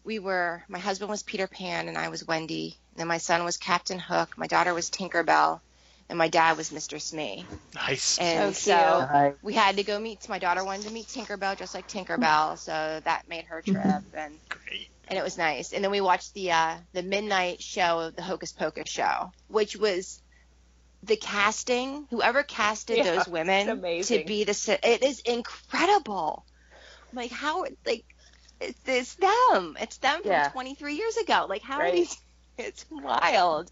we 0.02 0.18
were. 0.18 0.62
My 0.68 0.78
husband 0.78 1.10
was 1.10 1.22
Peter 1.22 1.46
Pan, 1.46 1.88
and 1.88 1.96
I 1.96 2.08
was 2.08 2.26
Wendy. 2.26 2.76
And 2.90 3.00
then 3.00 3.08
my 3.08 3.18
son 3.18 3.44
was 3.44 3.56
Captain 3.56 3.98
Hook. 3.98 4.36
My 4.36 4.46
daughter 4.46 4.74
was 4.74 4.90
Tinkerbell, 4.90 5.60
and 6.08 6.18
my 6.18 6.28
dad 6.28 6.56
was 6.56 6.70
Mr. 6.70 7.00
Smee. 7.00 7.46
Nice. 7.74 8.18
And 8.18 8.54
So 8.54 8.70
so, 8.70 8.98
cute. 8.98 9.10
Nice. 9.12 9.34
we 9.42 9.52
had 9.54 9.76
to 9.76 9.82
go 9.82 9.98
meet. 9.98 10.28
My 10.28 10.38
daughter 10.38 10.64
wanted 10.64 10.86
to 10.86 10.92
meet 10.92 11.06
Tinkerbell, 11.06 11.56
just 11.56 11.74
like 11.74 11.88
Tinkerbell, 11.88 12.58
so 12.58 13.00
that 13.04 13.28
made 13.28 13.44
her 13.46 13.62
trip, 13.62 13.76
and 14.14 14.38
Great. 14.48 14.88
and 15.08 15.18
it 15.18 15.22
was 15.22 15.36
nice. 15.38 15.72
And 15.72 15.82
then 15.82 15.90
we 15.90 16.00
watched 16.00 16.34
the 16.34 16.52
uh, 16.52 16.76
the 16.92 17.02
midnight 17.02 17.62
show 17.62 18.00
of 18.00 18.16
the 18.16 18.22
Hocus 18.22 18.52
Pocus 18.52 18.88
show, 18.88 19.32
which 19.48 19.76
was 19.76 20.20
the 21.02 21.16
casting. 21.16 22.06
Whoever 22.10 22.42
casted 22.42 22.98
Yeah, 22.98 23.04
those 23.16 23.28
women 23.28 23.68
amazing. 23.68 24.20
to 24.20 24.24
be 24.26 24.44
the 24.44 24.78
it 24.82 25.02
is 25.02 25.20
incredible. 25.20 26.44
Like 27.12 27.30
how 27.30 27.64
like 27.84 28.04
it's, 28.60 28.80
it's 28.86 29.14
them. 29.16 29.76
It's 29.80 29.98
them 29.98 30.22
from 30.22 30.30
Yeah. 30.30 30.48
23 30.50 30.94
years 30.94 31.16
ago. 31.16 31.46
Like 31.48 31.62
how 31.62 31.80
are 31.80 31.90
these? 31.92 32.16
It's 32.58 32.86
wild. 32.90 33.70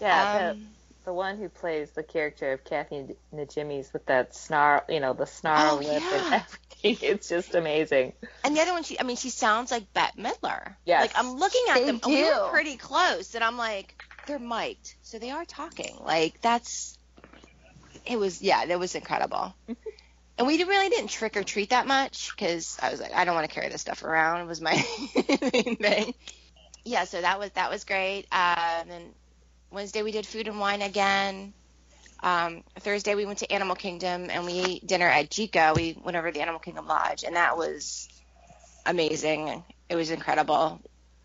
Yeah, 0.00 0.38
the, 0.38 0.50
Um, 0.52 0.66
the 1.04 1.12
one 1.12 1.38
who 1.38 1.48
plays 1.48 1.90
the 1.92 2.02
character 2.02 2.52
of 2.52 2.64
Kathy 2.64 3.16
Najimy's 3.34 3.92
with 3.92 4.06
that 4.06 4.34
snarl, 4.34 4.82
you 4.88 5.00
know, 5.00 5.12
the 5.12 5.26
snarl 5.26 5.76
Oh, 5.76 5.78
lip 5.78 6.02
yeah. 6.02 6.24
and 6.24 6.34
everything. 6.34 6.56
It's 6.82 7.28
just 7.28 7.54
amazing. 7.54 8.14
And 8.42 8.56
the 8.56 8.60
other 8.62 8.72
one, 8.72 8.82
she, 8.84 8.98
I 8.98 9.02
mean, 9.02 9.16
she 9.16 9.28
sounds 9.28 9.70
like 9.70 9.92
Bette 9.92 10.18
Midler. 10.18 10.76
Yes. 10.86 11.02
Like 11.02 11.12
I'm 11.18 11.34
looking 11.38 11.62
at 11.68 11.74
They 11.74 11.84
them. 11.84 12.00
We 12.06 12.22
were 12.24 12.30
do. 12.30 12.48
pretty 12.50 12.76
close, 12.78 13.34
and 13.34 13.44
I'm 13.44 13.58
like, 13.58 14.02
they're 14.26 14.38
mic'd, 14.38 14.94
so 15.02 15.18
they 15.18 15.30
are 15.30 15.44
talking. 15.44 15.94
Like 16.02 16.40
that's. 16.40 16.96
It 18.06 18.18
was 18.18 18.40
yeah, 18.40 18.64
that 18.64 18.78
was 18.78 18.94
incredible. 18.94 19.54
and 20.38 20.46
we 20.46 20.62
really 20.64 20.88
didn't 20.88 21.08
trick 21.10 21.36
or 21.36 21.42
treat 21.44 21.68
that 21.70 21.86
much 21.86 22.30
because 22.34 22.78
I 22.80 22.90
was 22.90 23.00
like, 23.00 23.12
I 23.12 23.26
don't 23.26 23.34
want 23.34 23.46
to 23.46 23.54
carry 23.54 23.68
this 23.68 23.82
stuff 23.82 24.02
around. 24.02 24.46
Was 24.48 24.60
my 24.62 24.72
main 25.52 25.76
thing. 25.76 26.14
Yeah, 26.84 27.04
so 27.04 27.20
that 27.20 27.38
was 27.38 27.50
that 27.50 27.70
was 27.70 27.84
great. 27.84 28.26
Uh, 28.32 28.78
and 28.80 28.90
then 28.90 29.02
Wednesday 29.70 30.02
we 30.02 30.12
did 30.12 30.26
food 30.26 30.48
and 30.48 30.58
wine 30.58 30.82
again. 30.82 31.52
Um, 32.22 32.64
Thursday 32.80 33.14
we 33.14 33.24
went 33.24 33.38
to 33.38 33.50
Animal 33.50 33.76
Kingdom 33.76 34.28
and 34.30 34.44
we 34.44 34.52
ate 34.60 34.86
dinner 34.86 35.06
at 35.06 35.30
Jiko. 35.30 35.74
We 35.74 35.96
went 36.04 36.16
over 36.16 36.28
to 36.30 36.34
the 36.34 36.42
Animal 36.42 36.60
Kingdom 36.60 36.86
Lodge 36.86 37.24
and 37.24 37.36
that 37.36 37.56
was 37.56 38.08
amazing. 38.84 39.62
It 39.88 39.96
was 39.96 40.10
incredible. 40.10 40.80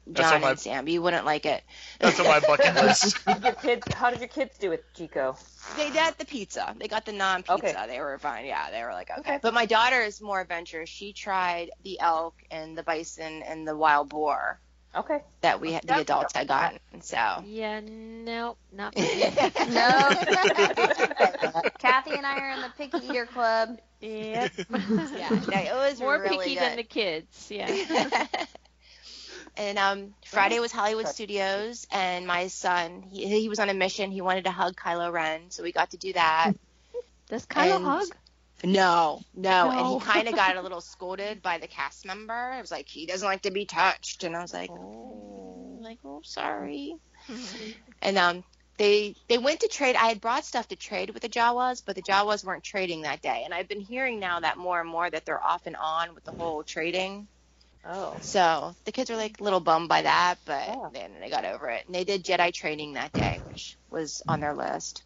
That's 0.08 0.30
John 0.30 0.36
on 0.36 0.42
my- 0.42 0.50
and 0.52 0.60
Sam, 0.60 0.88
you 0.88 1.02
wouldn't 1.02 1.26
like 1.26 1.46
it. 1.48 1.64
That's 2.00 2.20
on 2.20 2.28
my 2.28 2.40
bucket 2.40 2.76
list. 2.84 3.18
Your 3.44 3.54
kids, 3.54 3.88
how 3.96 4.12
did 4.12 4.20
your 4.20 4.28
kids 4.28 4.56
do 4.60 4.70
with 4.70 4.82
Jiko? 4.96 5.36
They 5.76 5.90
got 5.90 6.20
the 6.20 6.26
pizza. 6.26 6.76
They 6.78 6.88
got 6.88 7.06
the 7.06 7.12
non-pizza. 7.12 7.54
Okay. 7.56 7.74
They 7.88 8.00
were 8.00 8.18
fine. 8.20 8.46
Yeah, 8.46 8.70
they 8.70 8.84
were 8.84 8.92
like 8.94 9.10
okay. 9.10 9.20
Okay. 9.22 9.40
But 9.42 9.56
my 9.56 9.66
daughter 9.66 10.00
is 10.02 10.22
more 10.22 10.40
adventurous. 10.42 10.90
She 10.90 11.12
tried 11.12 11.72
the 11.84 12.00
elk 12.00 12.36
and 12.52 12.78
the 12.78 12.84
bison 12.84 13.42
and 13.42 13.68
the 13.68 13.76
wild 13.76 14.10
boar. 14.10 14.60
Okay. 14.96 15.20
that 15.42 15.60
we 15.60 15.74
had, 15.74 15.84
the 15.84 15.98
adults 16.00 16.34
had 16.36 16.48
gotten. 16.48 16.80
So 17.02 17.18
Yeah, 17.46 17.82
nope, 17.84 18.58
not. 18.72 18.96
No. 19.00 19.02
Kathy 21.80 22.12
and 22.12 22.26
I 22.26 22.38
are 22.40 22.52
in 22.52 22.62
the 22.62 22.72
picky 22.78 23.06
eater 23.08 23.26
club. 23.26 23.80
yep. 24.02 24.52
yeah, 24.70 25.30
no, 25.30 25.58
it 25.58 25.74
was 25.74 26.00
More 26.00 26.20
really 26.20 26.38
picky 26.38 26.56
good. 26.56 26.64
than 26.64 26.76
the 26.78 26.84
kids. 26.84 27.48
Yeah. 27.52 28.28
and 29.58 29.78
um, 29.78 30.14
Friday 30.26 30.60
was 30.60 30.72
Hollywood 30.72 31.08
Studios, 31.08 31.88
and 31.92 32.26
my 32.28 32.48
son 32.48 33.04
he 33.10 33.42
he 33.42 33.50
was 33.50 33.60
on 33.60 33.70
a 33.70 33.74
mission. 33.74 34.12
He 34.12 34.22
wanted 34.22 34.46
to 34.46 34.52
hug 34.52 34.76
Kylo 34.76 35.12
Ren, 35.12 35.50
so 35.52 35.64
we 35.64 35.72
got 35.72 35.92
to 35.92 35.98
do 35.98 36.14
that. 36.14 36.54
Does 37.30 37.46
Kylo 37.46 37.78
And- 37.78 37.86
hug? 37.86 38.08
No, 38.64 39.22
no, 39.34 39.72
and 39.72 39.86
he 39.88 39.98
kind 39.98 40.28
of 40.28 40.36
got 40.36 40.56
a 40.58 40.62
little 40.64 40.82
scolded 40.82 41.42
by 41.42 41.58
the 41.60 41.68
cast 41.68 42.06
member. 42.06 42.34
I 42.34 42.62
was 42.62 42.72
like, 42.72 42.88
he 42.90 43.06
doesn't 43.06 43.28
like 43.28 43.44
to 43.44 43.52
be 43.52 43.66
touched, 43.66 44.24
and 44.24 44.36
I 44.36 44.42
was 44.42 44.54
like, 44.54 44.70
oh, 44.70 45.78
like, 45.82 46.00
oh, 46.06 46.22
sorry. 46.24 46.96
And 48.02 48.18
um, 48.18 48.44
they 48.78 49.16
they 49.30 49.38
went 49.38 49.62
to 49.62 49.68
trade. 49.68 49.96
I 49.96 50.08
had 50.08 50.22
brought 50.22 50.46
stuff 50.46 50.68
to 50.70 50.76
trade 50.76 51.12
with 51.12 51.24
the 51.24 51.30
Jawas, 51.30 51.84
but 51.86 51.96
the 51.96 52.04
Jawas 52.04 52.44
weren't 52.46 52.64
trading 52.64 53.02
that 53.04 53.22
day. 53.22 53.44
And 53.46 53.54
I've 53.54 53.68
been 53.68 53.82
hearing 53.82 54.20
now 54.20 54.40
that 54.42 54.58
more 54.58 54.80
and 54.82 54.90
more 54.90 55.10
that 55.10 55.26
they're 55.26 55.44
off 55.44 55.68
and 55.68 55.76
on 55.78 56.16
with 56.16 56.24
the 56.26 56.34
whole 56.34 56.64
trading. 56.64 57.30
Oh. 57.86 58.20
So 58.22 58.76
the 58.86 58.92
kids 58.92 59.10
were 59.10 59.18
like 59.18 59.40
a 59.40 59.44
little 59.44 59.62
bummed 59.62 59.90
by 59.90 60.04
that, 60.04 60.40
but 60.46 60.68
Yeah. 60.68 60.90
then 60.94 61.20
they 61.22 61.30
got 61.30 61.46
over 61.46 61.70
it. 61.70 61.86
And 61.88 61.96
they 61.96 62.04
did 62.06 62.26
Jedi 62.26 62.54
training 62.54 62.94
that 62.94 63.14
day, 63.14 63.42
which 63.46 63.78
was 63.90 64.22
on 64.28 64.42
their 64.42 64.56
list. 64.56 65.05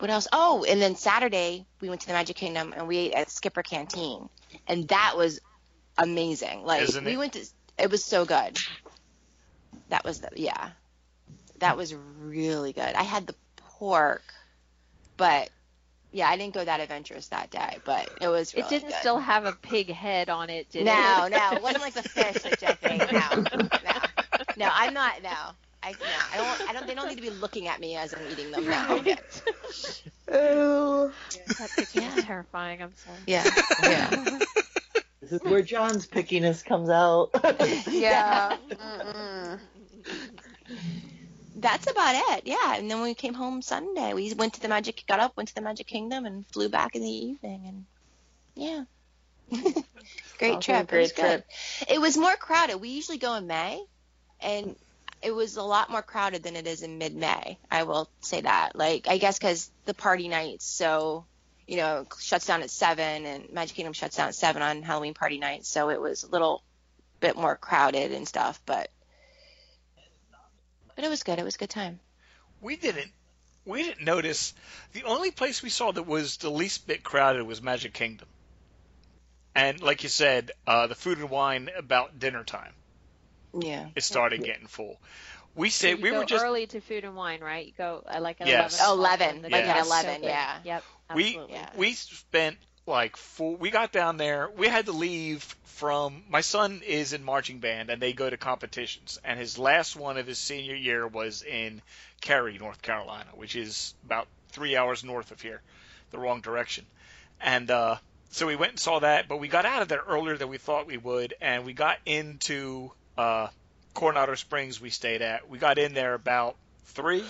What 0.00 0.10
else? 0.10 0.26
Oh, 0.32 0.64
and 0.68 0.80
then 0.82 0.96
Saturday 0.96 1.64
we 1.80 1.88
went 1.88 2.00
to 2.02 2.06
the 2.06 2.12
Magic 2.14 2.36
Kingdom 2.36 2.74
and 2.76 2.88
we 2.88 2.96
ate 2.98 3.12
at 3.12 3.30
Skipper 3.30 3.62
Canteen, 3.62 4.28
and 4.66 4.88
that 4.88 5.14
was 5.16 5.40
amazing. 5.96 6.64
Like 6.64 6.82
Isn't 6.82 7.04
we 7.04 7.12
it? 7.12 7.16
went 7.18 7.32
to, 7.34 7.44
it 7.78 7.90
was 7.90 8.02
so 8.04 8.24
good. 8.24 8.58
That 9.90 10.04
was 10.04 10.20
the 10.20 10.30
yeah, 10.36 10.70
that 11.58 11.76
was 11.76 11.94
really 11.94 12.72
good. 12.72 12.94
I 12.94 13.02
had 13.02 13.26
the 13.26 13.34
pork, 13.78 14.22
but 15.16 15.50
yeah, 16.12 16.28
I 16.28 16.36
didn't 16.36 16.54
go 16.54 16.64
that 16.64 16.80
adventurous 16.80 17.28
that 17.28 17.50
day, 17.50 17.78
but 17.84 18.08
it 18.20 18.28
was. 18.28 18.54
Really 18.54 18.66
It 18.66 18.70
didn't 18.70 18.88
good. 18.88 18.98
still 18.98 19.18
have 19.18 19.44
a 19.44 19.52
pig 19.52 19.90
head 19.92 20.28
on 20.30 20.48
it, 20.50 20.68
did 20.70 20.86
No, 20.86 21.26
it? 21.26 21.30
no, 21.30 21.38
no, 21.38 21.56
it 21.56 21.62
wasn't 21.62 21.82
like 21.82 21.94
the 21.94 22.02
fish 22.02 22.42
that 22.42 22.58
Jeff 22.58 22.78
ate. 22.84 22.98
No, 23.12 23.42
no, 23.68 24.00
no. 24.56 24.70
I'm 24.72 24.94
not. 24.94 25.22
No, 25.22 25.30
I 25.82 25.92
no, 25.92 25.96
I 26.32 26.36
don't. 26.36 26.68
I 26.68 26.72
don't. 26.74 26.86
They 26.86 26.94
don't 26.94 27.08
need 27.08 27.16
to 27.16 27.22
be 27.22 27.30
looking 27.30 27.66
at 27.68 27.80
me 27.80 27.96
as 27.96 28.12
I'm 28.14 28.20
eating 28.30 28.50
them. 28.50 28.64
No. 28.66 28.72
I'm 28.72 29.02
good. 29.02 29.18
That 30.28 31.70
picture 31.76 32.00
Yeah. 32.00 32.18
is 32.18 32.24
terrifying. 32.24 32.82
I'm 32.82 32.94
sorry. 32.96 33.18
Yeah, 33.26 33.44
yeah. 33.82 34.38
This 35.20 35.32
is 35.32 35.42
where 35.42 35.60
John's 35.62 36.06
pickiness 36.06 36.64
comes 36.64 36.88
out. 36.88 37.30
Yeah. 37.90 38.56
Mm-mm. 38.70 39.60
That's 41.56 41.90
about 41.90 42.14
it. 42.14 42.46
Yeah, 42.46 42.76
and 42.76 42.90
then 42.90 43.02
we 43.02 43.12
came 43.14 43.34
home 43.34 43.60
Sunday, 43.60 44.14
we 44.14 44.32
went 44.32 44.54
to 44.54 44.60
the 44.60 44.68
Magic. 44.68 45.04
Got 45.06 45.20
up, 45.20 45.36
went 45.36 45.50
to 45.50 45.54
the 45.54 45.60
Magic 45.60 45.86
Kingdom, 45.86 46.24
and 46.24 46.46
flew 46.48 46.68
back 46.70 46.96
in 46.96 47.02
the 47.02 47.08
evening. 47.10 47.64
And 47.66 47.84
yeah. 48.56 48.84
great 50.38 50.62
Sounds 50.64 50.68
like 50.68 50.84
a 50.84 50.86
trip. 50.86 50.92
it 50.92 50.96
was 50.96 51.12
great 51.12 51.28
good. 51.28 51.44
It 51.88 52.00
was 52.00 52.16
more 52.16 52.34
crowded. 52.36 52.78
We 52.80 52.88
usually 52.90 53.18
go 53.18 53.34
in 53.34 53.46
May, 53.46 53.78
and 54.40 54.74
it 55.22 55.32
was 55.32 55.56
a 55.56 55.62
lot 55.62 55.90
more 55.90 56.02
crowded 56.02 56.42
than 56.42 56.56
it 56.56 56.66
is 56.66 56.82
in 56.82 56.98
mid-May. 56.98 57.58
I 57.70 57.82
will 57.82 58.10
say 58.20 58.40
that. 58.40 58.74
Like, 58.74 59.06
I 59.08 59.18
guess 59.18 59.38
because 59.38 59.70
the 59.84 59.94
party 59.94 60.28
nights, 60.28 60.64
so 60.64 61.26
you 61.66 61.76
know, 61.76 62.04
shuts 62.18 62.46
down 62.46 62.62
at 62.62 62.70
seven, 62.70 63.26
and 63.26 63.52
Magic 63.52 63.76
Kingdom 63.76 63.92
shuts 63.92 64.16
down 64.16 64.28
at 64.28 64.34
seven 64.34 64.60
on 64.60 64.82
Halloween 64.82 65.14
party 65.14 65.38
night, 65.38 65.64
so 65.64 65.90
it 65.90 66.00
was 66.00 66.24
a 66.24 66.28
little 66.28 66.64
bit 67.20 67.36
more 67.36 67.54
crowded 67.54 68.10
and 68.10 68.26
stuff. 68.26 68.60
But 68.66 68.90
but 70.96 71.04
it 71.04 71.08
was 71.08 71.22
good. 71.22 71.38
It 71.38 71.44
was 71.44 71.54
a 71.54 71.58
good 71.58 71.70
time. 71.70 72.00
we 72.60 72.74
didn't 72.74 73.12
we 73.64 73.84
didn't 73.84 74.04
notice 74.04 74.52
the 74.94 75.04
only 75.04 75.30
place 75.30 75.62
we 75.62 75.68
saw 75.68 75.92
that 75.92 76.02
was 76.06 76.38
the 76.38 76.50
least 76.50 76.88
bit 76.88 77.04
crowded 77.04 77.44
was 77.44 77.62
Magic 77.62 77.92
Kingdom. 77.92 78.26
And 79.54 79.80
like 79.80 80.02
you 80.02 80.08
said, 80.08 80.50
uh, 80.66 80.88
the 80.88 80.94
food 80.94 81.18
and 81.18 81.30
wine 81.30 81.70
about 81.76 82.18
dinner 82.18 82.42
time 82.42 82.72
Yeah. 83.58 83.88
it 83.94 84.02
started 84.02 84.42
getting 84.42 84.66
full. 84.66 84.98
We 85.54 85.70
So 85.70 85.88
said 85.88 85.98
you 85.98 86.04
we 86.04 86.10
go 86.10 86.18
were 86.20 86.24
just 86.24 86.44
early 86.44 86.66
to 86.68 86.80
food 86.80 87.04
and 87.04 87.16
wine, 87.16 87.40
right? 87.40 87.66
You 87.66 87.72
go 87.76 88.04
uh, 88.06 88.20
like 88.20 88.40
at 88.40 88.46
Yes. 88.46 88.80
11. 88.80 89.28
11, 89.28 89.42
when 89.42 89.42
the 89.42 89.58
like 89.58 89.64
at 89.66 89.84
11, 89.84 90.22
yeah. 90.22 90.58
Yep. 90.64 90.84
we 91.14 91.24
Absolutely. 91.26 91.54
Yeah. 91.54 91.70
we 91.76 91.92
spent 91.94 92.56
like 92.86 93.16
four 93.16 93.56
we 93.56 93.70
got 93.70 93.92
down 93.92 94.16
there 94.16 94.48
we 94.56 94.66
had 94.66 94.86
to 94.86 94.92
leave 94.92 95.42
from 95.64 96.22
my 96.28 96.40
son 96.40 96.82
is 96.86 97.12
in 97.12 97.22
marching 97.22 97.58
band 97.58 97.90
and 97.90 98.00
they 98.00 98.12
go 98.12 98.28
to 98.28 98.36
competitions 98.36 99.18
and 99.24 99.38
his 99.38 99.58
last 99.58 99.96
one 99.96 100.16
of 100.16 100.26
his 100.26 100.38
senior 100.38 100.74
year 100.74 101.06
was 101.06 101.42
in 101.42 101.82
Cary, 102.20 102.58
North 102.58 102.80
Carolina, 102.82 103.28
which 103.34 103.54
is 103.56 103.94
about 104.04 104.28
three 104.50 104.76
hours 104.76 105.04
north 105.04 105.30
of 105.30 105.40
here, 105.40 105.62
the 106.10 106.18
wrong 106.18 106.40
direction. 106.40 106.84
And 107.40 107.70
uh 107.70 107.96
so 108.30 108.46
we 108.46 108.54
went 108.56 108.72
and 108.72 108.80
saw 108.80 109.00
that, 109.00 109.26
but 109.28 109.38
we 109.38 109.48
got 109.48 109.64
out 109.64 109.82
of 109.82 109.88
there 109.88 110.02
earlier 110.06 110.36
than 110.36 110.48
we 110.48 110.58
thought 110.58 110.86
we 110.86 110.96
would, 110.96 111.34
and 111.40 111.64
we 111.64 111.72
got 111.72 111.98
into 112.06 112.92
uh, 113.20 113.48
Coronado 113.92 114.34
Springs. 114.34 114.80
We 114.80 114.90
stayed 114.90 115.20
at. 115.20 115.48
We 115.48 115.58
got 115.58 115.78
in 115.78 115.92
there 115.92 116.14
about 116.14 116.56
three 116.86 117.24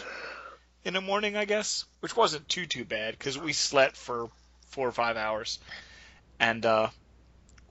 in 0.85 0.95
the 0.95 1.01
morning, 1.01 1.37
I 1.37 1.45
guess, 1.45 1.85
which 2.01 2.17
wasn't 2.17 2.49
too 2.49 2.67
too 2.67 2.85
bad 2.85 3.19
because 3.19 3.37
we 3.37 3.53
slept 3.53 3.97
for 3.97 4.31
four 4.69 4.87
or 4.87 4.93
five 4.93 5.17
hours, 5.17 5.59
and 6.39 6.65
uh, 6.65 6.89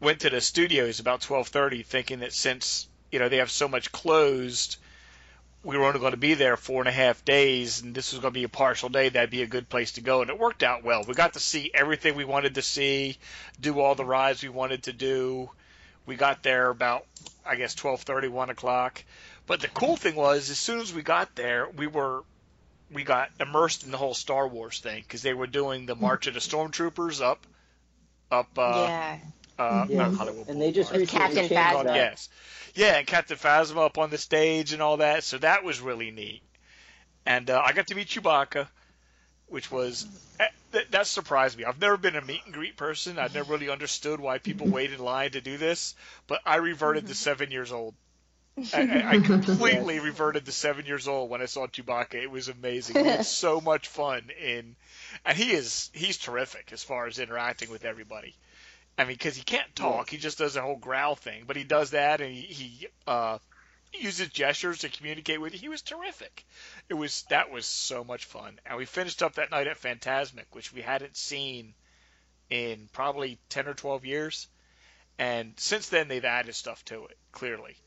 went 0.02 0.22
to 0.22 0.30
the 0.30 0.42
studios 0.42 1.00
about 1.00 1.22
twelve 1.22 1.48
thirty, 1.48 1.84
thinking 1.84 2.20
that 2.20 2.34
since 2.34 2.88
you 3.12 3.20
know 3.20 3.30
they 3.30 3.38
have 3.38 3.52
so 3.52 3.70
much 3.70 3.92
closed, 3.92 4.76
we 5.64 5.78
were 5.78 5.86
only 5.86 6.02
going 6.02 6.12
to 6.12 6.18
be 6.18 6.34
there 6.34 6.58
four 6.58 6.82
and 6.82 6.90
a 6.90 6.92
half 6.92 7.24
days, 7.24 7.82
and 7.82 7.96
this 7.96 8.12
was 8.12 8.20
going 8.20 8.34
to 8.34 8.40
be 8.40 8.44
a 8.44 8.50
partial 8.50 8.90
day. 8.90 9.08
That'd 9.08 9.30
be 9.30 9.44
a 9.44 9.48
good 9.48 9.70
place 9.70 9.94
to 9.94 10.02
go, 10.02 10.22
and 10.22 10.30
it 10.30 10.38
worked 10.38 10.64
out 10.64 10.84
well. 10.84 11.06
We 11.08 11.14
got 11.14 11.34
to 11.34 11.40
see 11.40 11.72
everything 11.74 12.16
we 12.16 12.26
wanted 12.26 12.56
to 12.56 12.62
see, 12.62 13.18
do 13.62 13.80
all 13.80 13.96
the 13.96 14.04
rides 14.06 14.44
we 14.44 14.50
wanted 14.50 14.84
to 14.84 14.94
do. 14.94 15.50
We 16.10 16.16
got 16.16 16.42
there 16.42 16.72
about, 16.72 17.06
I 17.46 17.56
guess, 17.56 17.76
twelve 17.76 18.02
thirty, 18.02 18.28
one 18.28 18.50
o'clock. 18.50 19.04
But 19.46 19.62
the 19.62 19.68
cool 19.68 19.96
thing 19.96 20.16
was, 20.16 20.50
as 20.50 20.58
soon 20.58 20.80
as 20.80 20.92
we 20.92 21.04
got 21.04 21.36
there, 21.36 21.70
we 21.70 21.86
were 21.86 22.24
we 22.92 23.04
got 23.04 23.30
immersed 23.40 23.84
in 23.84 23.92
the 23.92 23.98
whole 23.98 24.16
Star 24.16 24.48
Wars 24.48 24.80
thing 24.80 25.04
because 25.04 25.22
they 25.22 25.36
were 25.36 25.46
doing 25.46 25.86
the 25.86 25.96
March 25.96 26.26
of 26.26 26.34
the 26.34 26.40
Stormtroopers 26.40 27.22
up, 27.22 27.46
up, 28.32 28.50
uh, 28.58 28.86
yeah. 28.88 29.18
uh, 29.60 29.86
Yeah. 29.88 29.98
not 29.98 30.16
Hollywood 30.16 30.48
and 30.50 30.60
they 30.60 30.72
just 30.72 30.92
Boulevard. 30.92 31.14
With 31.14 31.22
recently 31.24 31.48
Captain 31.48 31.80
Phasma. 31.80 31.84
that. 31.86 31.96
Yes. 31.96 32.30
Yeah, 32.74 32.98
and 32.98 33.06
Captain 33.06 33.38
Phasma 33.38 33.86
up 33.86 34.00
on 34.00 34.10
the 34.10 34.18
stage 34.18 34.74
and 34.74 34.82
all 34.82 34.98
that, 34.98 35.24
so 35.24 35.38
that 35.38 35.64
was 35.64 35.80
really 35.80 36.10
neat. 36.10 36.42
And 37.26 37.50
uh, 37.52 37.62
I 37.64 37.74
got 37.74 37.86
to 37.88 37.96
meet 37.96 38.08
Chewbacca, 38.08 38.68
which 39.48 39.70
was 39.72 40.08
eh, 40.40 40.48
that, 40.92 41.08
surprised 41.08 41.58
me. 41.58 41.66
I've 41.66 41.80
never 41.80 41.98
been 41.98 42.16
a 42.16 42.22
meet 42.22 42.42
and 42.46 42.54
greet 42.54 42.78
person. 42.78 43.20
I've 43.20 43.34
never 43.34 43.52
really 43.52 43.70
understood 43.70 44.20
why 44.20 44.38
people 44.40 44.68
wait 44.70 44.92
in 44.92 45.00
line 45.00 45.32
to 45.32 45.42
do 45.42 45.58
this, 45.58 45.96
but 46.28 46.42
I 46.46 46.58
reverted 46.58 47.08
to 47.08 47.16
seven 47.16 47.52
years 47.52 47.72
old. 47.72 47.96
I, 48.74 48.82
I 48.82 49.10
I 49.12 49.20
completely 49.20 50.00
reverted 50.00 50.46
to 50.46 50.52
seven 50.52 50.86
years 50.86 51.08
old 51.08 51.30
when 51.30 51.42
I 51.42 51.46
saw 51.46 51.68
Chewbacca. 51.68 52.16
It 52.16 52.32
was 52.32 52.50
amazing. 52.50 52.98
He 52.98 53.10
had 53.10 53.26
so 53.26 53.62
much 53.66 53.88
fun 53.88 54.30
in, 54.42 54.76
and 55.26 55.38
he 55.38 55.52
is 55.52 55.90
he's 55.94 56.18
terrific 56.18 56.72
as 56.74 56.84
far 56.84 57.08
as 57.08 57.20
interacting 57.20 57.70
with 57.70 57.86
everybody. 57.86 58.36
I 58.98 59.06
mean, 59.06 59.16
because 59.16 59.38
he 59.38 59.44
can't 59.44 59.74
talk, 59.76 60.10
he 60.10 60.18
just 60.18 60.40
does 60.40 60.58
a 60.58 60.62
whole 60.62 60.76
growl 60.76 61.16
thing, 61.16 61.46
but 61.48 61.56
he 61.56 61.64
does 61.64 61.92
that, 61.92 62.20
and 62.20 62.34
he, 62.34 62.42
he 62.42 62.88
uh, 63.08 63.38
uses 63.94 64.30
gestures 64.30 64.80
to 64.80 64.90
communicate 64.90 65.42
with 65.42 65.54
you. 65.54 65.60
He 65.60 65.70
was 65.70 65.82
terrific. 65.82 66.46
It 66.90 66.94
was 66.96 67.24
that 67.30 67.50
was 67.52 67.66
so 67.66 68.04
much 68.04 68.26
fun, 68.26 68.60
and 68.66 68.78
we 68.78 68.86
finished 68.86 69.24
up 69.24 69.36
that 69.36 69.52
night 69.52 69.68
at 69.68 69.80
Fantasmic, 69.82 70.46
which 70.54 70.72
we 70.74 70.82
hadn't 70.82 71.18
seen 71.18 71.76
in 72.50 72.90
probably 72.94 73.40
ten 73.50 73.68
or 73.68 73.74
twelve 73.74 74.06
years, 74.06 74.48
and 75.20 75.60
since 75.60 75.90
then 75.90 76.08
they've 76.08 76.26
added 76.26 76.56
stuff 76.56 76.84
to 76.86 77.06
it. 77.08 77.18
Clearly, 77.32 77.78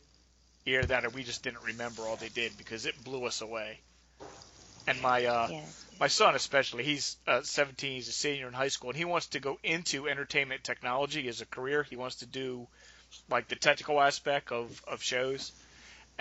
either 0.66 0.86
that 0.86 1.04
or 1.04 1.10
we 1.10 1.24
just 1.24 1.42
didn't 1.42 1.62
remember 1.62 2.08
all 2.08 2.16
they 2.16 2.28
did 2.30 2.56
because 2.56 2.86
it 2.86 3.02
blew 3.04 3.24
us 3.24 3.40
away. 3.40 3.80
And 4.86 5.00
my 5.00 5.24
uh, 5.26 5.48
Yeah. 5.50 5.66
my 6.00 6.08
son 6.08 6.34
especially 6.34 6.84
he's 6.84 7.16
uh, 7.26 7.42
17 7.42 7.94
he's 7.94 8.08
a 8.08 8.12
senior 8.12 8.48
in 8.48 8.54
high 8.54 8.68
school 8.68 8.90
and 8.90 8.96
he 8.96 9.04
wants 9.04 9.26
to 9.28 9.40
go 9.40 9.58
into 9.62 10.08
entertainment 10.08 10.64
technology 10.64 11.28
as 11.28 11.40
a 11.40 11.46
career 11.46 11.82
he 11.82 11.96
wants 11.96 12.16
to 12.16 12.26
do 12.26 12.68
like 13.28 13.48
the 13.48 13.56
technical 13.56 14.00
aspect 14.00 14.52
of, 14.52 14.82
of 14.86 15.02
shows 15.02 15.52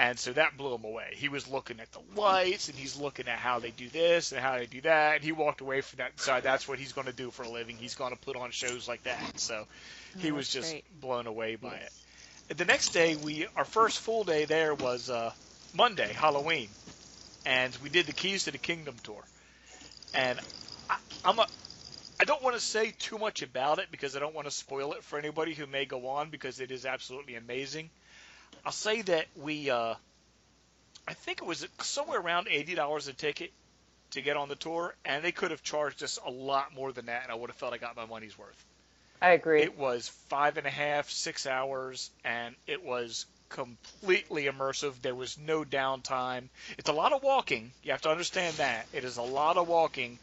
and 0.02 0.18
so 0.18 0.34
that 0.34 0.58
blew 0.58 0.74
him 0.74 0.84
away. 0.84 1.14
He 1.14 1.30
was 1.30 1.48
looking 1.48 1.80
at 1.80 1.92
the 1.92 2.02
lights 2.20 2.70
and 2.70 2.78
he's 2.78 2.98
looking 2.98 3.28
at 3.28 3.38
how 3.38 3.60
they 3.60 3.70
do 3.70 3.88
this 3.90 4.32
and 4.32 4.42
how 4.42 4.58
they 4.58 4.66
do 4.66 4.82
that 4.82 5.16
and 5.16 5.24
he 5.24 5.32
walked 5.32 5.62
away 5.62 5.82
from 5.82 5.98
that 5.98 6.08
and 6.08 6.16
decided 6.18 6.44
that's 6.44 6.68
what 6.68 6.80
he's 6.80 6.92
going 6.94 7.06
to 7.08 7.14
do 7.14 7.30
for 7.30 7.44
a 7.44 7.50
living. 7.50 7.78
He's 7.78 7.96
going 7.96 8.12
to 8.12 8.20
put 8.20 8.36
on 8.36 8.50
shows 8.52 8.88
like 8.88 9.04
that. 9.04 9.40
So 9.40 9.68
he 10.18 10.32
Oh, 10.32 10.36
was 10.36 10.50
just 10.50 10.72
great. 10.72 10.84
blown 11.02 11.28
away 11.28 11.56
by 11.56 11.76
it. 11.76 12.58
The 12.58 12.66
next 12.66 12.94
day 12.94 13.16
we 13.16 13.46
our 13.56 13.66
first 13.66 14.00
full 14.00 14.24
day 14.24 14.46
there 14.46 14.74
was 14.74 15.10
uh, 15.10 15.32
monday 15.74 16.12
halloween. 16.14 16.70
And 17.46 17.78
we 17.84 17.90
did 17.90 18.08
the 18.08 18.14
keys 18.14 18.46
to 18.46 18.52
the 18.52 18.58
kingdom 18.58 18.96
tour. 19.04 19.24
And 20.14 20.40
I, 20.90 20.96
I'm 21.24 21.40
a, 21.40 21.48
I 22.20 22.24
don't 22.26 22.44
want 22.44 22.56
to 22.56 22.62
say 22.62 22.92
too 23.00 23.18
much 23.20 23.42
about 23.42 23.80
it 23.80 23.88
because 23.92 24.16
I 24.16 24.20
don't 24.20 24.36
want 24.36 24.48
to 24.48 24.52
spoil 24.52 24.94
it 24.94 25.04
for 25.04 25.18
anybody 25.20 25.54
who 25.54 25.66
may 25.68 25.86
go 25.86 26.08
on 26.08 26.30
because 26.30 26.60
it 26.60 26.72
is 26.72 26.86
absolutely 26.86 27.36
amazing. 27.36 27.90
I'll 28.66 28.72
say 28.72 29.02
that 29.02 29.28
we 29.36 29.70
uh, 29.70 29.96
I 31.08 31.14
think 31.14 31.42
it 31.42 31.46
was 31.46 31.68
somewhere 31.82 32.20
around 32.20 32.48
eighty 32.50 32.76
dollars 32.76 33.08
a 33.08 33.14
ticket 33.14 33.52
to 34.12 34.22
get 34.22 34.38
on 34.38 34.50
the 34.50 34.56
tour, 34.56 34.94
and 35.06 35.24
they 35.24 35.32
could 35.32 35.52
have 35.52 35.64
charged 35.64 36.04
us 36.04 36.20
a 36.26 36.30
lot 36.30 36.74
more 36.74 36.92
than 36.92 37.06
that, 37.06 37.24
and 37.24 37.32
I 37.32 37.36
would 37.36 37.50
have 37.50 37.58
felt 37.58 37.74
I 37.74 37.78
got 37.78 37.96
my 37.96 38.06
money's 38.06 38.38
worth. 38.38 38.66
I 39.22 39.32
agree. 39.32 39.62
It 39.62 39.78
was 39.78 40.10
five 40.30 40.58
and 40.58 40.68
a 40.68 40.72
half, 40.72 41.10
six 41.10 41.46
hours, 41.46 42.10
and 42.24 42.56
it 42.68 42.84
was 42.84 43.26
completely 43.50 44.46
immersive. 44.46 45.02
There 45.02 45.16
was 45.16 45.38
no 45.38 45.64
downtime. 45.64 46.50
It's 46.78 46.90
a 46.90 46.94
lot 46.94 47.14
of 47.14 47.24
walking. 47.24 47.72
You 47.84 47.92
have 47.92 48.02
to 48.02 48.10
understand 48.10 48.56
that. 48.58 48.86
It 48.94 49.04
is 49.04 49.18
a 49.18 49.22
lot 49.22 49.58
of 49.58 49.68
walking, 49.68 50.18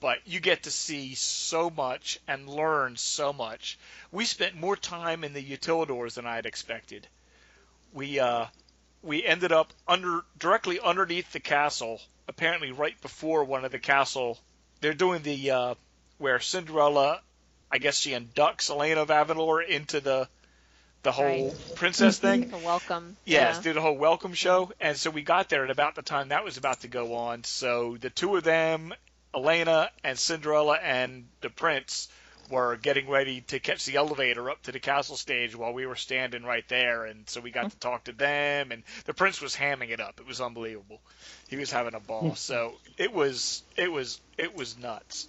but 0.00 0.18
you 0.26 0.40
get 0.40 0.64
to 0.64 0.70
see 0.70 1.14
so 1.14 1.70
much 1.70 2.18
and 2.28 2.48
learn 2.48 2.96
so 2.96 3.32
much. 3.32 3.78
We 4.12 4.24
spent 4.24 4.54
more 4.54 4.76
time 4.76 5.24
in 5.24 5.32
the 5.32 5.44
utilidors 5.44 6.14
than 6.14 6.26
I 6.26 6.36
had 6.36 6.46
expected. 6.46 7.06
We 7.92 8.18
uh, 8.18 8.46
we 9.02 9.24
ended 9.24 9.52
up 9.52 9.72
under 9.86 10.24
directly 10.38 10.80
underneath 10.80 11.32
the 11.32 11.40
castle, 11.40 12.00
apparently 12.28 12.72
right 12.72 13.00
before 13.00 13.44
one 13.44 13.64
of 13.64 13.72
the 13.72 13.78
castle. 13.78 14.38
They're 14.80 14.94
doing 14.94 15.22
the 15.22 15.50
uh, 15.50 15.74
where 16.18 16.40
Cinderella, 16.40 17.20
I 17.70 17.78
guess 17.78 17.96
she 17.98 18.10
inducts 18.10 18.70
Elena 18.70 19.02
of 19.02 19.08
Avalor 19.08 19.66
into 19.66 20.00
the 20.00 20.28
the 21.02 21.12
whole 21.12 21.54
princess 21.76 22.18
thing. 22.18 22.50
The 22.50 22.58
welcome. 22.58 23.16
Yes, 23.24 23.56
yeah. 23.56 23.62
do 23.62 23.72
the 23.74 23.80
whole 23.80 23.96
welcome 23.96 24.34
show. 24.34 24.72
And 24.80 24.96
so 24.96 25.10
we 25.10 25.22
got 25.22 25.48
there 25.48 25.64
at 25.64 25.70
about 25.70 25.94
the 25.94 26.02
time 26.02 26.28
that 26.28 26.44
was 26.44 26.56
about 26.56 26.80
to 26.80 26.88
go 26.88 27.14
on. 27.14 27.44
So 27.44 27.96
the 27.96 28.10
two 28.10 28.34
of 28.36 28.42
them, 28.42 28.92
Elena 29.32 29.90
and 30.02 30.18
Cinderella 30.18 30.76
and 30.76 31.28
the 31.42 31.50
prince, 31.50 32.08
were 32.50 32.76
getting 32.76 33.08
ready 33.08 33.42
to 33.42 33.58
catch 33.58 33.84
the 33.84 33.96
elevator 33.96 34.50
up 34.50 34.62
to 34.62 34.72
the 34.72 34.80
castle 34.80 35.16
stage 35.16 35.54
while 35.56 35.72
we 35.72 35.86
were 35.86 35.96
standing 35.96 36.44
right 36.44 36.66
there. 36.68 37.04
And 37.04 37.28
so 37.28 37.40
we 37.40 37.50
got 37.50 37.70
to 37.70 37.76
talk 37.78 38.04
to 38.04 38.12
them. 38.12 38.72
And 38.72 38.82
the 39.04 39.14
prince 39.14 39.40
was 39.40 39.54
hamming 39.54 39.90
it 39.90 40.00
up. 40.00 40.20
It 40.20 40.26
was 40.26 40.40
unbelievable. 40.40 41.00
He 41.48 41.56
was 41.56 41.70
having 41.70 41.94
a 41.94 42.00
ball. 42.00 42.34
So 42.34 42.74
it 42.98 43.12
was 43.12 43.62
it 43.76 43.90
was 43.90 44.20
it 44.38 44.56
was 44.56 44.78
nuts. 44.78 45.28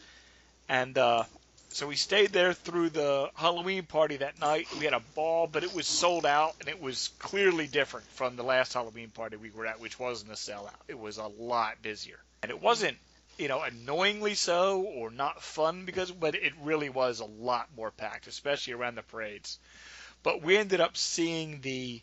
And 0.69 0.97
uh, 0.97 1.23
so 1.69 1.87
we 1.87 1.95
stayed 1.95 2.31
there 2.31 2.53
through 2.53 2.89
the 2.89 3.29
Halloween 3.35 3.83
party 3.83 4.17
that 4.17 4.39
night. 4.39 4.67
We 4.79 4.85
had 4.85 4.93
a 4.93 5.01
ball, 5.15 5.47
but 5.47 5.63
it 5.63 5.75
was 5.75 5.85
sold 5.85 6.25
out, 6.25 6.55
and 6.59 6.69
it 6.69 6.81
was 6.81 7.09
clearly 7.19 7.67
different 7.67 8.07
from 8.07 8.35
the 8.35 8.43
last 8.43 8.73
Halloween 8.73 9.09
party 9.09 9.37
we 9.37 9.51
were 9.51 9.67
at, 9.67 9.79
which 9.79 9.99
wasn't 9.99 10.31
a 10.31 10.35
sellout. 10.35 10.71
It 10.87 10.97
was 10.97 11.17
a 11.17 11.27
lot 11.27 11.81
busier, 11.81 12.19
and 12.41 12.49
it 12.49 12.61
wasn't, 12.61 12.97
you 13.37 13.47
know, 13.47 13.61
annoyingly 13.61 14.35
so 14.35 14.81
or 14.81 15.11
not 15.11 15.41
fun 15.41 15.85
because, 15.85 16.11
but 16.11 16.35
it 16.35 16.53
really 16.61 16.89
was 16.89 17.19
a 17.19 17.25
lot 17.25 17.69
more 17.75 17.91
packed, 17.91 18.27
especially 18.27 18.73
around 18.73 18.95
the 18.95 19.03
parades. 19.03 19.59
But 20.23 20.41
we 20.41 20.57
ended 20.57 20.81
up 20.81 20.97
seeing 20.97 21.61
the 21.61 22.01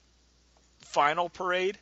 final 0.80 1.28
parade 1.28 1.78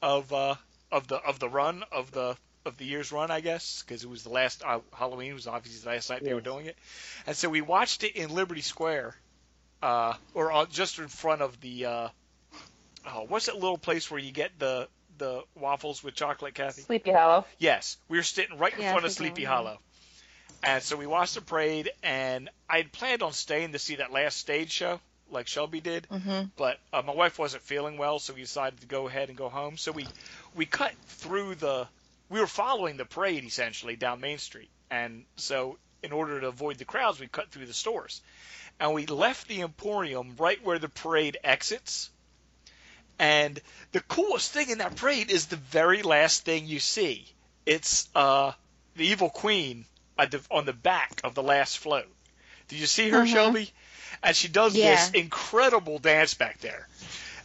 of 0.00 0.32
uh, 0.32 0.54
of 0.90 1.06
the 1.08 1.16
of 1.16 1.38
the 1.38 1.48
run 1.48 1.84
of 1.92 2.10
the 2.10 2.36
of 2.64 2.78
the 2.78 2.84
year's 2.84 3.12
run, 3.12 3.30
I 3.30 3.40
guess, 3.40 3.82
because 3.82 4.02
it 4.04 4.10
was 4.10 4.22
the 4.22 4.30
last 4.30 4.62
uh, 4.64 4.80
Halloween. 4.92 5.34
Was 5.34 5.46
obviously 5.46 5.82
the 5.82 5.94
last 5.94 6.10
night 6.10 6.24
they 6.24 6.34
were 6.34 6.40
doing 6.40 6.66
it, 6.66 6.76
and 7.26 7.36
so 7.36 7.48
we 7.48 7.60
watched 7.60 8.04
it 8.04 8.16
in 8.16 8.34
Liberty 8.34 8.62
Square, 8.62 9.14
uh, 9.82 10.14
or 10.32 10.50
on, 10.50 10.68
just 10.70 10.98
in 10.98 11.08
front 11.08 11.42
of 11.42 11.60
the. 11.60 11.86
Uh, 11.86 12.08
oh, 13.06 13.26
what's 13.28 13.46
that 13.46 13.56
little 13.56 13.78
place 13.78 14.10
where 14.10 14.20
you 14.20 14.32
get 14.32 14.58
the 14.58 14.88
the 15.18 15.42
waffles 15.54 16.02
with 16.02 16.14
chocolate, 16.14 16.54
Kathy? 16.54 16.82
Sleepy 16.82 17.12
Hollow. 17.12 17.44
Yes, 17.58 17.96
we 18.08 18.18
were 18.18 18.22
sitting 18.22 18.58
right 18.58 18.72
in 18.74 18.80
Yeah, 18.80 18.92
front 18.92 19.06
of 19.06 19.12
Sleepy 19.12 19.44
Hollow. 19.44 19.78
And 20.62 20.82
so 20.82 20.96
we 20.96 21.06
watched 21.06 21.34
the 21.34 21.42
parade, 21.42 21.90
and 22.02 22.48
I 22.68 22.78
had 22.78 22.92
planned 22.92 23.22
on 23.22 23.32
staying 23.32 23.72
to 23.72 23.78
see 23.78 23.96
that 23.96 24.12
last 24.12 24.38
stage 24.38 24.70
show, 24.72 24.98
like 25.30 25.46
Shelby 25.46 25.80
did. 25.80 26.06
Mhm. 26.10 26.50
But 26.56 26.80
uh, 26.92 27.02
my 27.02 27.12
wife 27.12 27.38
wasn't 27.38 27.62
feeling 27.62 27.98
well, 27.98 28.18
so 28.18 28.32
we 28.32 28.40
decided 28.40 28.80
to 28.80 28.86
go 28.86 29.06
ahead 29.06 29.28
and 29.28 29.36
go 29.36 29.48
home. 29.48 29.76
So 29.76 29.92
we 29.92 30.06
we 30.54 30.66
cut 30.66 30.92
through 31.06 31.56
the. 31.56 31.86
We 32.30 32.40
were 32.40 32.46
following 32.46 32.96
the 32.96 33.04
parade 33.04 33.44
essentially 33.44 33.96
down 33.96 34.20
Main 34.20 34.38
Street, 34.38 34.70
and 34.90 35.24
so 35.36 35.78
in 36.02 36.12
order 36.12 36.40
to 36.40 36.48
avoid 36.48 36.78
the 36.78 36.84
crowds, 36.84 37.20
we 37.20 37.26
cut 37.28 37.50
through 37.50 37.66
the 37.66 37.74
stores, 37.74 38.22
and 38.80 38.94
we 38.94 39.06
left 39.06 39.48
the 39.48 39.60
Emporium 39.60 40.34
right 40.38 40.62
where 40.62 40.78
the 40.78 40.88
parade 40.88 41.36
exits. 41.44 42.10
And 43.18 43.60
the 43.92 44.00
coolest 44.00 44.52
thing 44.52 44.70
in 44.70 44.78
that 44.78 44.96
parade 44.96 45.30
is 45.30 45.46
the 45.46 45.56
very 45.56 46.02
last 46.02 46.44
thing 46.44 46.66
you 46.66 46.80
see. 46.80 47.26
It's 47.64 48.08
uh, 48.14 48.52
the 48.96 49.06
evil 49.06 49.30
queen 49.30 49.84
at 50.18 50.30
the, 50.30 50.40
on 50.50 50.66
the 50.66 50.72
back 50.72 51.20
of 51.24 51.34
the 51.34 51.42
last 51.42 51.78
float. 51.78 52.08
Did 52.68 52.78
you 52.78 52.86
see 52.86 53.10
her, 53.10 53.20
Mhm. 53.22 53.32
Shelby? 53.32 53.70
And 54.22 54.34
she 54.36 54.48
does 54.48 54.74
Yeah. 54.74 54.90
this 54.90 55.10
incredible 55.10 55.98
dance 55.98 56.34
back 56.34 56.58
there. 56.60 56.88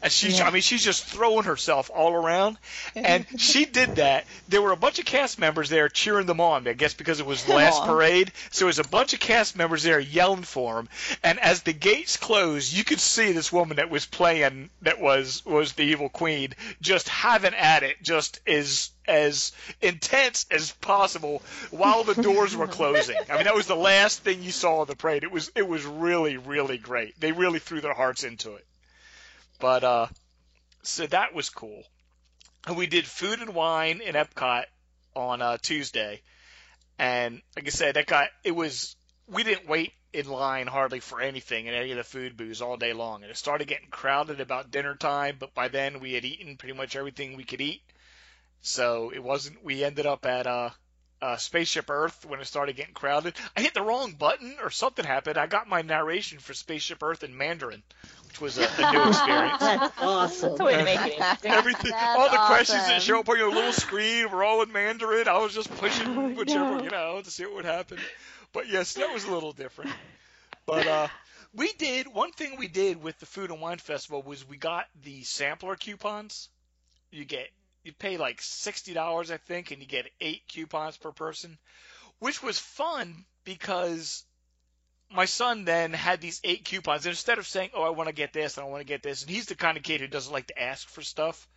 And 0.02 0.12
she's, 0.12 0.40
Yeah. 0.40 0.48
I 0.48 0.52
mean, 0.52 0.62
she's 0.62 0.84
just 0.84 1.04
throwing 1.06 1.44
herself 1.44 1.92
all 1.94 2.14
around. 2.14 2.58
And 2.96 3.26
she 3.38 3.66
did 3.66 3.96
that. 3.96 4.26
There 4.48 4.62
were 4.62 4.72
a 4.72 4.78
bunch 4.78 5.00
of 5.00 5.06
cast 5.06 5.40
members 5.40 5.70
there 5.70 5.90
cheering 5.90 6.26
them 6.26 6.40
on, 6.40 6.68
I 6.68 6.74
guess 6.74 6.94
because 6.94 7.20
it 7.20 7.26
was 7.26 7.44
the 7.44 7.56
last 7.56 7.82
Aw. 7.82 7.86
parade. 7.86 8.32
So 8.52 8.60
there 8.60 8.68
was 8.68 8.80
a 8.80 8.88
bunch 8.88 9.14
of 9.14 9.20
cast 9.20 9.56
members 9.58 9.84
there 9.84 10.00
yelling 10.00 10.44
for 10.44 10.76
them. 10.76 10.90
And 11.24 11.40
as 11.40 11.64
the 11.64 11.74
gates 11.74 12.18
closed, 12.18 12.72
you 12.74 12.84
could 12.84 13.00
see 13.00 13.32
this 13.32 13.52
woman 13.52 13.78
that 13.78 13.90
was 13.90 14.06
playing, 14.06 14.70
that 14.84 15.00
was, 15.02 15.46
was 15.46 15.74
the 15.74 15.84
evil 15.84 16.10
queen, 16.10 16.54
just 16.82 17.10
having 17.10 17.54
at 17.54 17.84
it, 17.84 18.02
just 18.02 18.40
as, 18.48 18.92
as 19.08 19.52
intense 19.82 20.46
as 20.52 20.72
possible 20.72 21.42
while 21.72 22.04
the 22.04 22.22
doors 22.22 22.56
were 22.56 22.68
closing. 22.68 23.18
I 23.30 23.36
mean, 23.36 23.44
that 23.46 23.56
was 23.56 23.68
the 23.68 23.76
last 23.76 24.20
thing 24.24 24.44
you 24.44 24.52
saw 24.52 24.82
of 24.84 24.88
the 24.88 24.96
parade. 24.96 25.24
It 25.24 25.32
was, 25.32 25.52
it 25.56 25.68
was 25.68 25.86
really, 25.86 26.38
really 26.38 26.78
great. 26.78 27.20
They 27.20 27.32
really 27.32 27.60
threw 27.60 27.82
their 27.82 27.94
hearts 27.94 28.24
into 28.24 28.56
it. 28.56 28.66
But 29.60 29.84
uh, 29.84 30.08
so 30.84 31.06
that 31.08 31.34
was 31.34 31.50
cool. 31.50 31.84
And 32.66 32.78
we 32.78 32.88
did 32.88 33.06
food 33.06 33.40
and 33.40 33.54
wine 33.54 34.02
in 34.02 34.16
Epcot 34.16 34.66
on 35.16 35.42
uh, 35.42 35.58
Tuesday, 35.62 36.22
and 36.98 37.42
like 37.56 37.68
I 37.68 37.70
said, 37.70 37.96
that 37.96 38.08
got 38.08 38.30
it 38.44 38.52
was 38.52 38.96
we 39.28 39.44
didn't 39.44 39.68
wait 39.68 39.94
in 40.12 40.28
line 40.28 40.68
hardly 40.68 41.00
for 41.00 41.22
anything 41.22 41.68
in 41.68 41.74
any 41.74 41.92
of 41.92 41.98
the 41.98 42.04
food 42.04 42.36
booths 42.36 42.62
all 42.62 42.78
day 42.78 42.94
long, 42.94 43.22
and 43.22 43.32
it 43.32 43.38
started 43.38 43.68
getting 43.68 43.90
crowded 43.90 44.42
about 44.42 44.72
dinner 44.72 44.96
time. 44.96 45.38
But 45.40 45.54
by 45.54 45.68
then 45.68 46.00
we 46.00 46.14
had 46.14 46.26
eaten 46.26 46.58
pretty 46.58 46.78
much 46.78 46.96
everything 46.96 47.36
we 47.36 47.44
could 47.44 47.62
eat, 47.62 47.82
so 48.62 49.12
it 49.14 49.24
wasn't. 49.24 49.64
We 49.64 49.84
ended 49.84 50.06
up 50.06 50.26
at 50.26 50.48
uh, 50.48 50.72
uh, 51.22 51.38
Spaceship 51.38 51.90
Earth 51.90 52.26
when 52.28 52.40
it 52.40 52.46
started 52.46 52.76
getting 52.76 52.94
crowded. 52.94 53.36
I 53.56 53.62
hit 53.62 53.74
the 53.74 53.82
wrong 53.82 54.14
button 54.14 54.56
or 54.64 54.70
something 54.70 55.04
happened. 55.06 55.38
I 55.38 55.48
got 55.48 55.68
my 55.68 55.82
narration 55.82 56.40
for 56.40 56.54
Spaceship 56.54 57.04
Earth 57.04 57.24
in 57.24 57.38
Mandarin, 57.38 57.84
which 58.28 58.40
was 58.40 58.58
a, 58.58 58.62
a 58.78 58.92
new 58.94 59.04
experience. 59.10 59.60
That's 59.60 59.94
awesome. 60.02 60.50
That's 60.50 60.60
a 60.62 60.64
way 60.64 60.78
to 60.78 60.84
make 60.86 61.00
it. 61.06 61.20
Everything, 61.46 61.92
That's 61.92 62.20
all 62.20 62.30
the 62.30 62.38
questions 62.48 62.86
that 62.88 63.02
show 63.02 63.20
up 63.20 63.30
on 63.30 63.38
your 63.38 63.52
little 63.54 63.74
screen 63.74 64.32
were 64.32 64.44
all 64.44 64.62
in 64.62 64.72
Mandarin. 64.72 65.28
I 65.28 65.38
was 65.40 65.54
just 65.54 65.70
pushing 65.78 66.08
Oh, 66.18 66.30
whichever, 66.30 66.78
no. 66.78 66.84
you 66.84 66.90
know, 66.90 67.22
to 67.22 67.30
see 67.30 67.46
what 67.46 67.56
would 67.56 67.66
happen. 67.66 67.98
But 68.54 68.70
yes, 68.70 68.94
that 68.94 69.14
was 69.14 69.26
a 69.26 69.32
little 69.34 69.52
different. 69.52 69.92
But 70.66 70.88
uh, 70.88 71.08
we 71.54 71.72
did 71.74 72.08
one 72.08 72.32
thing 72.32 72.56
we 72.58 72.68
did 72.68 73.02
with 73.04 73.20
the 73.20 73.26
Food 73.26 73.52
and 73.52 73.60
Wine 73.60 73.78
Festival 73.80 74.22
was 74.22 74.48
we 74.48 74.56
got 74.58 74.86
the 75.04 75.24
sampler 75.24 75.76
coupons. 75.76 76.48
You 77.12 77.26
get 77.26 77.48
you 77.90 77.94
pay 77.94 78.18
like 78.18 78.40
sixty 78.40 78.94
dollars, 78.94 79.32
I 79.32 79.38
think, 79.38 79.72
and 79.72 79.82
you 79.82 79.88
get 79.88 80.12
eight 80.22 80.44
coupons 80.48 80.96
per 80.98 81.12
person, 81.12 81.58
which 82.20 82.44
was 82.44 82.60
fun 82.60 83.26
because 83.44 84.24
my 85.10 85.26
son 85.26 85.66
then 85.66 85.92
had 85.92 86.22
these 86.22 86.40
eight 86.44 86.66
coupons. 86.66 87.08
And 87.08 87.14
instead 87.14 87.40
of 87.40 87.48
saying, 87.48 87.72
"Oh, 87.74 87.82
I 87.82 87.90
want 87.90 88.08
to 88.08 88.14
get 88.14 88.32
this 88.32 88.58
and 88.58 88.66
I 88.66 88.70
want 88.70 88.82
to 88.82 88.94
get 88.94 89.02
this," 89.02 89.24
and 89.24 89.32
he's 89.32 89.48
the 89.48 89.56
kind 89.56 89.76
of 89.76 89.82
kid 89.82 90.02
who 90.02 90.08
doesn't 90.08 90.32
like 90.32 90.48
to 90.48 90.62
ask 90.62 90.88
for 90.88 91.02
stuff, 91.02 91.48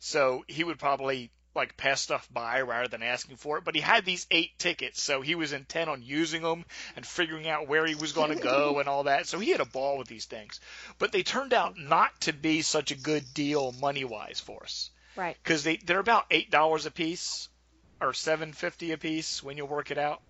so 0.00 0.44
he 0.48 0.64
would 0.64 0.80
probably 0.80 1.30
like 1.54 1.76
pass 1.76 2.00
stuff 2.00 2.28
by 2.32 2.60
rather 2.60 2.88
than 2.88 3.04
asking 3.04 3.36
for 3.36 3.58
it. 3.58 3.64
But 3.64 3.76
he 3.76 3.80
had 3.80 4.04
these 4.04 4.26
eight 4.32 4.58
tickets, 4.58 5.00
so 5.00 5.20
he 5.20 5.36
was 5.36 5.52
intent 5.52 5.88
on 5.88 6.02
using 6.02 6.42
them 6.42 6.64
and 6.96 7.06
figuring 7.06 7.48
out 7.48 7.68
where 7.68 7.86
he 7.86 7.94
was 7.94 8.12
going 8.12 8.36
to 8.36 8.42
go 8.42 8.78
and 8.80 8.88
all 8.88 9.04
that. 9.04 9.28
So 9.28 9.38
he 9.38 9.50
had 9.50 9.60
a 9.60 9.64
ball 9.64 9.96
with 9.96 10.08
these 10.08 10.24
things. 10.24 10.58
But 10.98 11.12
they 11.12 11.22
turned 11.22 11.54
out 11.54 11.78
not 11.78 12.20
to 12.22 12.32
be 12.32 12.62
such 12.62 12.90
a 12.90 12.96
good 12.96 13.32
deal 13.32 13.70
money 13.70 14.04
wise 14.04 14.40
for 14.40 14.64
us 14.64 14.90
Right. 15.18 15.36
because 15.42 15.64
they 15.64 15.76
they're 15.76 15.98
about 15.98 16.26
eight 16.30 16.50
dollars 16.50 16.86
a 16.86 16.90
piece 16.92 17.48
or 18.00 18.12
seven 18.14 18.52
fifty 18.52 18.92
a 18.92 18.96
piece 18.98 19.42
when 19.42 19.56
you 19.56 19.66
work 19.66 19.90
it 19.90 19.98
out. 19.98 20.22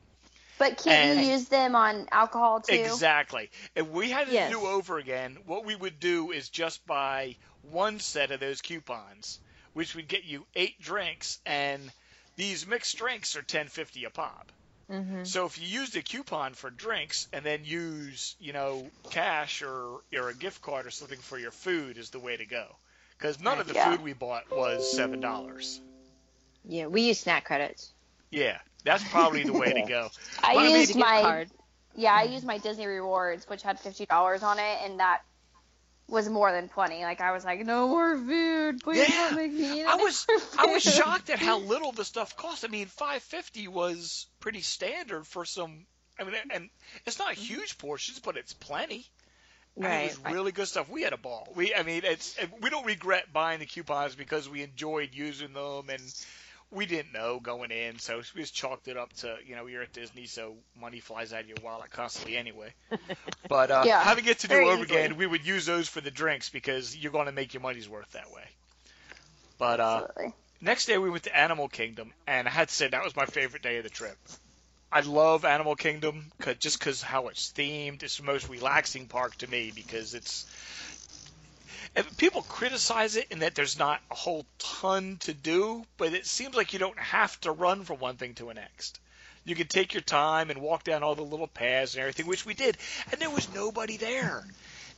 But 0.59 0.79
can't 0.79 1.19
And- 1.19 1.25
you 1.27 1.33
use 1.33 1.47
them 1.49 1.77
on 1.77 2.09
alcohol 2.11 2.63
too? 2.63 2.73
Exactly. 2.75 3.51
If 3.77 3.87
we 3.89 4.11
had 4.11 4.27
to 4.29 4.33
Yes. 4.33 4.51
do 4.51 4.67
over 4.67 4.99
again, 4.99 5.37
what 5.47 5.65
we 5.65 5.77
would 5.77 6.01
do 6.01 6.33
is 6.33 6.49
just 6.49 6.85
buy 6.87 7.37
one 7.71 8.01
set 8.01 8.31
of 8.31 8.41
those 8.41 8.63
coupons, 8.63 9.39
which 9.75 9.95
would 9.95 10.09
get 10.09 10.25
you 10.25 10.47
eight 10.57 10.81
drinks, 10.81 11.39
and 11.47 11.93
these 12.37 12.67
mixed 12.67 12.97
drinks 12.97 13.37
are 13.37 13.43
ten 13.43 13.69
fifty 13.69 14.05
a 14.05 14.11
pop. 14.11 14.51
Mm-hmm. 14.91 15.25
So 15.25 15.45
if 15.45 15.61
you 15.61 15.67
use 15.67 15.91
the 15.91 16.01
coupon 16.01 16.55
for 16.55 16.71
drinks 16.71 17.29
and 17.33 17.45
then 17.45 17.67
use, 17.67 18.35
you 18.41 18.55
know, 18.55 18.91
cash 19.11 19.61
or 19.61 20.01
or 20.15 20.29
a 20.31 20.35
gift 20.35 20.63
card 20.63 20.87
or 20.87 20.91
something 20.91 21.19
for 21.19 21.39
your 21.39 21.51
food 21.51 21.99
is 21.99 22.09
the 22.09 22.19
way 22.19 22.39
to 22.39 22.47
go. 22.47 22.75
Because 23.19 23.41
none 23.41 23.59
of 23.59 23.67
the 23.67 23.75
Yeah. 23.75 23.91
food 23.91 24.03
we 24.03 24.13
bought 24.13 24.51
was 24.51 24.95
seven 24.95 25.21
dollars. 25.21 25.81
Yeah, 26.65 26.87
we 26.87 27.03
use 27.03 27.19
snack 27.19 27.45
credits. 27.45 27.93
Yeah, 28.31 28.59
that's 28.85 29.03
probably 29.09 29.43
the 29.43 29.53
way 29.53 29.73
to 29.73 29.83
go. 29.89 30.11
I 30.43 30.55
Well, 30.55 30.65
I 30.65 30.69
mean- 30.69 30.81
used 30.81 30.97
my 30.97 31.21
card. 31.23 31.51
yeah, 31.97 32.13
I 32.13 32.25
used 32.25 32.45
my 32.45 32.59
Disney 32.59 32.87
rewards, 32.87 33.49
which 33.49 33.63
had 33.63 33.81
fifty 33.81 34.07
dollars 34.07 34.43
on 34.43 34.59
it, 34.59 34.79
and 34.85 35.01
that 35.01 35.23
was 36.07 36.29
more 36.29 36.53
than 36.53 36.69
plenty. 36.69 37.03
Like 37.03 37.21
I 37.21 37.33
was 37.33 37.45
like, 37.45 37.65
no 37.67 37.89
more 37.89 38.17
food. 38.17 38.81
Please 38.83 39.09
Yeah. 39.09 39.31
don't 39.31 39.37
make 39.37 39.53
me 39.53 39.81
eat 39.81 39.85
I 39.85 39.97
was 39.97 40.25
more 40.29 40.41
I 40.59 40.67
was 40.73 40.83
shocked 40.83 41.29
at 41.29 41.39
how 41.39 41.59
little 41.73 41.93
the 41.93 42.05
stuff 42.05 42.37
cost. 42.37 42.65
I 42.65 42.69
mean, 42.69 42.87
five 42.87 43.23
fifty 43.23 43.67
was 43.69 44.27
pretty 44.41 44.61
standard 44.63 45.27
for 45.27 45.45
some. 45.45 45.87
I 46.21 46.25
mean, 46.25 46.35
and 46.51 46.71
it's 47.07 47.19
not 47.19 47.33
mm-hmm. 47.33 47.43
huge 47.43 47.79
portions, 47.79 48.21
but 48.21 48.37
it's 48.37 48.53
plenty. 48.53 49.07
And 49.83 49.95
it 49.95 49.99
Right. 49.99 50.05
was 50.05 50.19
really 50.19 50.53
good 50.53 50.69
stuff. 50.69 50.89
We 50.89 51.03
had 51.03 51.13
a 51.13 51.19
ball. 51.19 51.53
We, 51.57 51.75
I 51.75 51.83
mean, 51.83 52.03
it's 52.05 52.37
we 52.61 52.71
don't 52.71 52.87
regret 52.87 53.33
buying 53.33 53.61
the 53.61 53.67
coupons 53.67 54.15
because 54.15 54.49
we 54.49 54.63
enjoyed 54.63 55.11
using 55.15 55.53
them 55.53 55.89
and 55.91 56.15
we 56.71 56.87
didn't 56.87 57.13
know 57.13 57.41
going 57.41 57.71
in, 57.71 57.99
so 57.99 58.21
we 58.35 58.43
just 58.43 58.55
chalked 58.55 58.89
it 58.89 58.97
up 58.97 59.13
to 59.15 59.37
you 59.45 59.55
know 59.57 59.67
you're 59.67 59.83
at 59.83 59.93
Disney, 59.93 60.27
so 60.27 60.57
money 60.81 61.01
flies 61.01 61.33
out 61.33 61.41
of 61.43 61.49
your 61.49 61.59
wallet 61.59 61.91
constantly 61.91 62.37
anyway. 62.37 62.75
But 63.49 63.71
uh, 63.71 63.87
Yeah, 63.87 63.99
having 63.99 64.27
it 64.27 64.41
to 64.41 64.49
do 64.49 64.67
over 64.67 64.83
easily. 64.83 64.85
again, 64.85 65.17
we 65.17 65.27
would 65.27 65.47
use 65.47 65.67
those 65.67 65.89
for 65.89 66.01
the 66.01 66.11
drinks 66.11 66.49
because 66.51 66.97
you're 66.97 67.13
going 67.13 67.27
to 67.27 67.33
make 67.33 67.55
your 67.55 67.63
money's 67.63 67.89
worth 67.89 68.11
that 68.13 68.31
way. 68.31 68.45
But 69.59 69.81
uh, 69.81 70.03
next 70.61 70.87
day 70.87 70.99
we 70.99 71.11
went 71.11 71.25
to 71.25 71.37
Animal 71.37 71.69
Kingdom, 71.69 72.13
and 72.27 72.49
I 72.49 72.51
had 72.51 72.69
to 72.69 72.75
say 72.75 72.89
that 72.89 73.05
was 73.05 73.17
my 73.17 73.27
favorite 73.27 73.63
day 73.63 73.79
of 73.79 73.85
the 73.85 73.91
trip. 73.91 74.19
I 74.91 75.01
love 75.01 75.45
Animal 75.45 75.77
Kingdom 75.77 76.33
'cause- 76.39 76.57
just 76.59 76.79
because 76.79 77.03
how 77.03 77.29
it's 77.29 77.53
themed. 77.53 78.03
It's 78.03 78.17
the 78.17 78.23
most 78.23 78.49
relaxing 78.49 79.07
park 79.07 79.37
to 79.39 79.47
me 79.47 79.71
because 79.71 80.15
it's. 80.15 80.47
People 82.17 82.43
criticize 82.43 83.17
it 83.17 83.29
in 83.31 83.41
that 83.41 83.55
there's 83.55 83.79
not 83.79 84.01
a 84.11 84.15
whole 84.15 84.47
ton 84.59 85.17
to 85.19 85.35
do, 85.35 85.87
but 85.97 86.13
it 86.15 86.27
seems 86.27 86.55
like 86.55 86.73
you 86.73 86.79
don't 86.79 86.99
have 86.99 87.39
to 87.41 87.51
run 87.51 87.85
from 87.85 87.99
one 87.99 88.17
thing 88.17 88.35
to 88.35 88.47
the 88.47 88.55
next. 88.55 89.01
You 89.45 89.55
can 89.55 89.67
take 89.67 89.95
your 89.95 90.03
time 90.03 90.51
and 90.51 90.61
walk 90.61 90.85
down 90.85 91.03
all 91.03 91.15
the 91.15 91.23
little 91.23 91.49
paths 91.49 91.95
and 91.95 92.01
everything, 92.01 92.27
which 92.27 92.45
we 92.47 92.55
did, 92.55 92.77
and 93.11 93.21
there 93.21 93.31
was 93.31 93.49
nobody 93.49 93.97
there. 93.97 94.47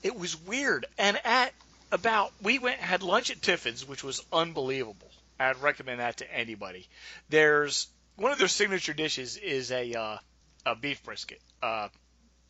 It 0.03 0.15
was 0.17 0.37
weird. 0.37 0.87
And 0.99 1.21
at 1.25 1.55
about 1.93 2.33
we 2.41 2.59
went 2.59 2.81
had 2.81 3.03
lunch 3.03 3.31
at 3.31 3.43
Tiffin's, 3.43 3.85
which 3.85 4.05
was 4.05 4.21
unbelievable. 4.33 5.11
I'd 5.39 5.61
recommend 5.63 6.01
that 6.01 6.19
to 6.19 6.33
anybody. 6.33 6.89
There's 7.29 7.87
one 8.17 8.33
of 8.33 8.39
their 8.39 8.49
signature 8.49 8.93
dishes 8.93 9.37
is 9.37 9.71
a 9.71 9.93
uh, 9.95 10.19
a 10.67 10.75
beef 10.77 11.03
brisket, 11.03 11.41
uh, 11.63 11.89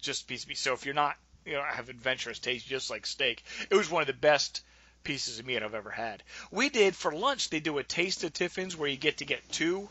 just 0.00 0.26
piece 0.26 0.42
of 0.42 0.48
meat. 0.48 0.58
So 0.58 0.72
if 0.72 0.84
you're 0.84 0.94
not 0.94 1.16
you 1.44 1.54
know 1.54 1.62
have 1.62 1.88
adventurous 1.88 2.38
taste, 2.38 2.66
just 2.66 2.90
like 2.90 3.06
steak, 3.06 3.42
it 3.70 3.74
was 3.74 3.90
one 3.90 4.02
of 4.02 4.06
the 4.06 4.12
best 4.12 4.62
pieces 5.04 5.38
of 5.38 5.46
meat 5.46 5.62
I've 5.62 5.74
ever 5.74 5.90
had. 5.90 6.22
We 6.50 6.68
did 6.68 6.94
for 6.94 7.12
lunch. 7.12 7.50
They 7.50 7.60
do 7.60 7.78
a 7.78 7.84
taste 7.84 8.24
of 8.24 8.32
Tiffin's 8.32 8.76
where 8.76 8.88
you 8.88 8.96
get 8.96 9.18
to 9.18 9.24
get 9.24 9.48
two 9.50 9.88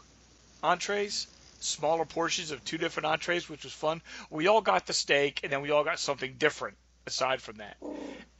entrees, 0.61 1.27
smaller 1.59 2.05
portions 2.05 2.51
of 2.51 2.63
two 2.63 2.77
different 2.77 3.07
entrees, 3.07 3.49
which 3.49 3.63
was 3.63 3.73
fun. 3.73 4.01
We 4.29 4.47
all 4.47 4.61
got 4.61 4.85
the 4.85 4.93
steak, 4.93 5.41
and 5.43 5.51
then 5.51 5.61
we 5.61 5.71
all 5.71 5.83
got 5.83 5.99
something 5.99 6.35
different 6.37 6.77
aside 7.09 7.41
from 7.41 7.57
that. 7.57 7.75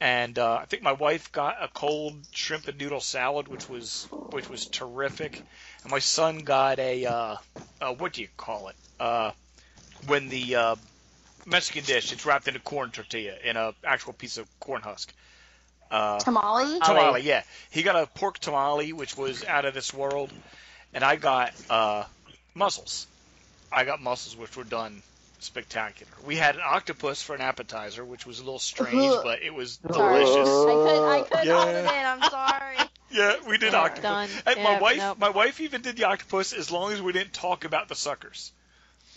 And 0.00 0.38
uh, 0.38 0.54
I 0.54 0.64
think 0.64 0.82
my 0.82 0.92
wife 0.92 1.30
got 1.30 1.62
a 1.62 1.68
cold 1.68 2.14
shrimp 2.30 2.68
and 2.68 2.78
noodle 2.78 3.00
salad, 3.00 3.48
which 3.48 3.68
was 3.68 4.06
which 4.30 4.48
was 4.48 4.64
terrific. 4.66 5.42
And 5.82 5.90
my 5.90 5.98
son 5.98 6.38
got 6.38 6.78
a 6.78 7.04
uh, 7.04 7.36
uh, 7.80 7.92
what 7.94 8.14
do 8.14 8.22
you 8.22 8.28
call 8.36 8.68
it? 8.68 8.76
Uh, 8.98 9.32
when 10.06 10.30
the 10.30 10.56
uh, 10.56 10.76
Mexican 11.44 11.84
dish, 11.84 12.12
it's 12.12 12.24
wrapped 12.24 12.48
in 12.48 12.56
a 12.56 12.60
corn 12.60 12.90
tortilla 12.90 13.34
in 13.44 13.56
a 13.56 13.74
actual 13.84 14.14
piece 14.14 14.38
of 14.38 14.46
corn 14.58 14.80
husk. 14.80 15.12
Uh, 15.90 16.18
Tamale. 16.20 16.78
tamale, 16.80 17.22
yeah. 17.22 17.42
He 17.70 17.82
got 17.82 17.96
a 17.96 18.06
pork 18.06 18.38
tamale, 18.38 18.92
which 18.92 19.16
was 19.16 19.44
out 19.44 19.64
of 19.64 19.74
this 19.74 19.92
world, 19.92 20.30
and 20.94 21.02
I 21.02 21.16
got 21.16 21.52
uh, 21.68 22.04
mussels. 22.54 23.06
I 23.72 23.84
got 23.84 24.00
mussels, 24.00 24.36
which 24.36 24.56
were 24.56 24.64
done 24.64 25.02
spectacular. 25.42 26.10
We 26.26 26.36
had 26.36 26.54
an 26.56 26.62
octopus 26.64 27.22
for 27.22 27.34
an 27.34 27.40
appetizer, 27.40 28.04
which 28.04 28.26
was 28.26 28.38
a 28.40 28.44
little 28.44 28.58
strange, 28.58 29.14
but 29.22 29.42
it 29.42 29.52
was 29.54 29.78
Sorry. 29.92 30.24
delicious. 30.24 30.48
I 30.48 30.74
could 30.74 31.08
I 31.08 31.22
could 31.22 31.46
Yeah. 31.46 31.54
hold 31.62 31.68
it 31.76 31.84
in. 31.84 32.06
I'm 32.06 32.30
sorry. 32.30 32.76
Yeah, 33.12 33.34
we 33.44 33.58
did 33.58 33.72
Yeah, 33.72 33.80
octopus. 33.80 34.02
done. 34.02 34.28
And 34.46 34.62
my 34.62 34.78
wife, 34.78 34.98
nope. 34.98 35.18
my 35.18 35.30
wife 35.30 35.58
even 35.58 35.82
did 35.82 35.96
the 35.96 36.04
octopus 36.04 36.52
as 36.52 36.70
long 36.70 36.92
as 36.92 37.02
we 37.02 37.12
didn't 37.12 37.32
talk 37.32 37.64
about 37.64 37.88
the 37.88 37.96
suckers, 37.96 38.52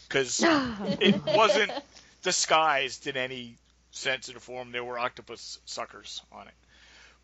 because 0.07 0.43
it 0.99 1.23
wasn't 1.23 1.71
disguised 2.23 3.05
in 3.05 3.17
any 3.17 3.55
sense 3.91 4.29
or 4.33 4.39
form. 4.39 4.71
There 4.71 4.83
were 4.83 4.97
octopus 4.97 5.59
suckers 5.65 6.23
on 6.31 6.47
it. 6.47 6.53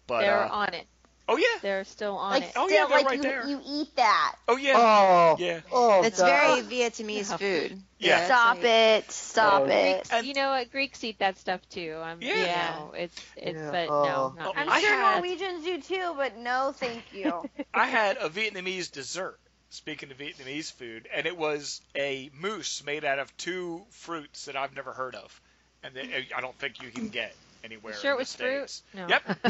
But 0.05 0.21
They're 0.21 0.43
uh, 0.43 0.49
on 0.49 0.73
it. 0.75 0.85
Oh 1.29 1.37
yeah, 1.37 1.45
They're 1.61 1.83
still 1.85 2.17
on 2.17 2.31
Like 2.31 2.43
it. 2.43 2.51
Oh, 2.55 2.67
yeah, 2.67 2.85
they're 2.87 2.97
like 2.97 3.05
right 3.05 3.15
you, 3.17 3.21
there. 3.21 3.47
you 3.47 3.61
eat 3.65 3.95
that. 3.95 4.35
oh 4.47 4.57
yeah, 4.57 4.73
Oh, 4.75 5.35
yeah. 5.39 5.59
oh, 5.71 6.03
It's 6.03 6.19
God. 6.19 6.27
very 6.27 6.61
Vietnamese 6.89 7.29
Yeah. 7.31 7.37
food. 7.37 7.81
Yeah. 7.99 8.25
Stop 8.25 8.57
it's 8.57 8.63
like- 8.63 8.71
it. 9.05 9.11
Stop 9.11 9.61
Oh. 9.63 9.65
it. 9.67 10.07
And- 10.11 10.27
you 10.27 10.33
know 10.33 10.49
what? 10.49 10.71
Greeks 10.71 11.03
eat 11.03 11.19
that 11.19 11.37
stuff 11.37 11.61
too. 11.69 11.97
I'm, 12.03 12.21
Yeah. 12.21 12.33
You 12.35 12.79
know, 12.79 12.93
it's 12.97 13.21
it's 13.37 13.57
Yeah. 13.57 13.71
but 13.71 13.89
Oh. 13.89 14.03
no, 14.03 14.43
not 14.43 14.47
Oh. 14.47 14.53
I'm 14.59 14.69
I 14.69 14.79
sure 14.81 14.89
had- 14.89 15.15
Norwegians 15.15 15.63
do 15.63 15.81
too, 15.81 16.13
but 16.17 16.35
no, 16.37 16.73
thank 16.75 17.03
you. 17.13 17.49
I 17.73 17.85
had 17.87 18.17
a 18.17 18.29
Vietnamese 18.29 18.91
dessert. 18.91 19.39
Speaking 19.71 20.09
of 20.09 20.17
Vietnamese 20.17 20.71
food, 20.73 21.07
and 21.13 21.27
it 21.27 21.37
was 21.37 21.79
a 21.95 22.31
mousse 22.33 22.83
made 22.83 23.05
out 23.05 23.19
of 23.19 23.35
two 23.37 23.85
fruits 23.91 24.45
that 24.45 24.55
I've 24.55 24.75
never 24.75 24.93
heard 24.93 25.13
of, 25.13 25.39
and 25.83 25.93
that 25.93 26.05
uh, 26.05 26.21
I 26.35 26.41
don't 26.41 26.57
think 26.57 26.81
you 26.81 26.89
can 26.89 27.09
get 27.09 27.35
anywhere. 27.63 27.93
sure 27.93 28.11
in 28.11 28.17
it 28.17 28.19
was 28.19 28.31
the 28.33 28.37
fruit? 28.43 28.81
No. 28.93 29.07
Yep. 29.07 29.23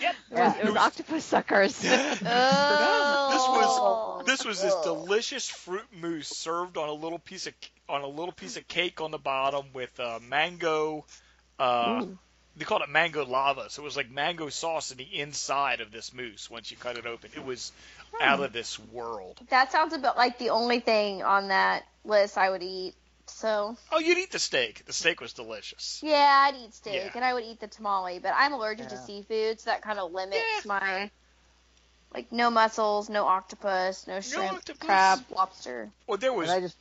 yep. 0.00 0.14
It 0.30 0.34
was, 0.34 0.56
it 0.56 0.64
was 0.66 0.76
octopus 0.76 1.24
suckers. 1.24 1.84
Oh. 3.30 3.32
This 3.32 3.46
was 3.48 4.26
this 4.26 4.44
was 4.44 4.62
this 4.62 4.74
delicious 4.84 5.48
fruit 5.48 5.86
mousse 5.92 6.28
served 6.28 6.76
on 6.76 6.88
a 6.88 6.92
little 6.92 7.18
piece 7.18 7.46
of 7.46 7.54
on 7.88 8.02
a 8.02 8.06
little 8.06 8.32
piece 8.32 8.56
of 8.56 8.66
cake 8.68 9.00
on 9.00 9.10
the 9.10 9.18
bottom 9.18 9.66
with 9.72 9.98
uh, 10.00 10.18
mango. 10.20 11.04
Uh, 11.58 12.04
they 12.56 12.64
called 12.64 12.82
it 12.82 12.88
mango 12.88 13.24
lava, 13.24 13.70
so 13.70 13.82
it 13.82 13.84
was 13.84 13.96
like 13.96 14.10
mango 14.10 14.48
sauce 14.48 14.90
in 14.90 14.98
the 14.98 15.20
inside 15.20 15.80
of 15.80 15.92
this 15.92 16.12
mousse. 16.12 16.50
Once 16.50 16.70
you 16.70 16.76
cut 16.76 16.98
it 16.98 17.06
open, 17.06 17.30
it 17.36 17.44
was 17.44 17.72
out 18.20 18.40
of 18.40 18.52
this 18.52 18.78
world. 18.78 19.38
That 19.50 19.70
sounds 19.70 19.92
about 19.92 20.16
like 20.16 20.38
the 20.38 20.50
only 20.50 20.80
thing 20.80 21.22
on 21.22 21.48
that 21.48 21.84
list 22.04 22.36
I 22.36 22.50
would 22.50 22.62
eat. 22.62 22.94
So 23.38 23.76
Oh, 23.92 24.00
you'd 24.00 24.18
eat 24.18 24.32
the 24.32 24.38
steak. 24.40 24.84
The 24.84 24.92
steak 24.92 25.20
was 25.20 25.32
delicious. 25.32 26.00
yeah, 26.02 26.46
I'd 26.48 26.56
eat 26.56 26.74
steak 26.74 26.94
Yeah. 26.94 27.10
and 27.14 27.24
I 27.24 27.32
would 27.34 27.44
eat 27.44 27.60
the 27.60 27.68
tamale, 27.68 28.18
but 28.18 28.32
I'm 28.34 28.52
allergic 28.52 28.88
to 28.88 28.96
seafood, 28.96 29.60
so 29.60 29.70
that 29.70 29.82
kind 29.82 30.00
of 30.00 30.10
limits 30.12 30.42
Yeah. 30.42 30.60
my 30.64 31.10
like 32.12 32.32
no 32.32 32.50
mussels, 32.50 33.08
no 33.08 33.26
octopus, 33.26 34.06
no 34.08 34.20
shrimp, 34.20 34.54
octopus. 34.54 34.84
crab, 34.86 35.24
lobster. 35.30 35.90
Well, 36.08 36.18
there 36.18 36.32
was. 36.32 36.48
And 36.48 36.56
I 36.58 36.60
just, 36.60 36.76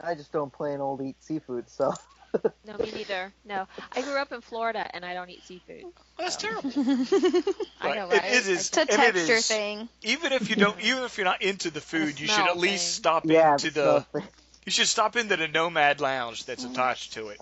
I 0.00 0.14
just 0.16 0.32
don't 0.32 0.52
plain 0.52 0.80
old 0.80 1.00
eat 1.00 1.16
seafood. 1.22 1.70
So 1.70 1.94
no, 2.66 2.76
me 2.78 2.90
neither. 2.92 3.32
No, 3.46 3.66
I 3.92 4.02
grew 4.02 4.18
up 4.18 4.32
in 4.32 4.42
Florida 4.42 4.86
and 4.92 5.02
I 5.04 5.14
don't 5.14 5.30
eat 5.30 5.44
seafood. 5.44 5.84
That's 6.18 6.36
terrible. 6.36 6.70
I 6.76 7.42
But 7.80 7.94
know, 7.94 8.10
it- 8.10 8.22
it 8.24 8.32
is- 8.32 8.48
It's 8.48 8.76
a 8.76 8.80
And 8.80 8.90
texture 8.90 9.32
is- 9.34 9.46
thing. 9.48 9.88
Even 10.02 10.32
if 10.34 10.50
you 10.50 10.56
don't, 10.56 10.78
even 10.82 11.04
if 11.04 11.16
you're 11.16 11.24
not 11.24 11.40
into 11.40 11.70
the 11.70 11.80
food, 11.80 12.20
you 12.20 12.26
should 12.26 12.46
at 12.48 12.58
least 12.58 12.84
thing. 12.84 13.00
stop 13.02 13.24
yeah, 13.24 13.52
into 13.52 13.70
the. 13.70 14.04
So- 14.70 14.80
You 14.80 14.84
should 14.84 14.88
stop 14.88 15.16
into 15.16 15.36
the 15.36 15.48
Nomad 15.48 16.00
Lounge 16.00 16.44
that's 16.44 16.64
attached 16.64 17.14
to 17.14 17.28
it, 17.28 17.40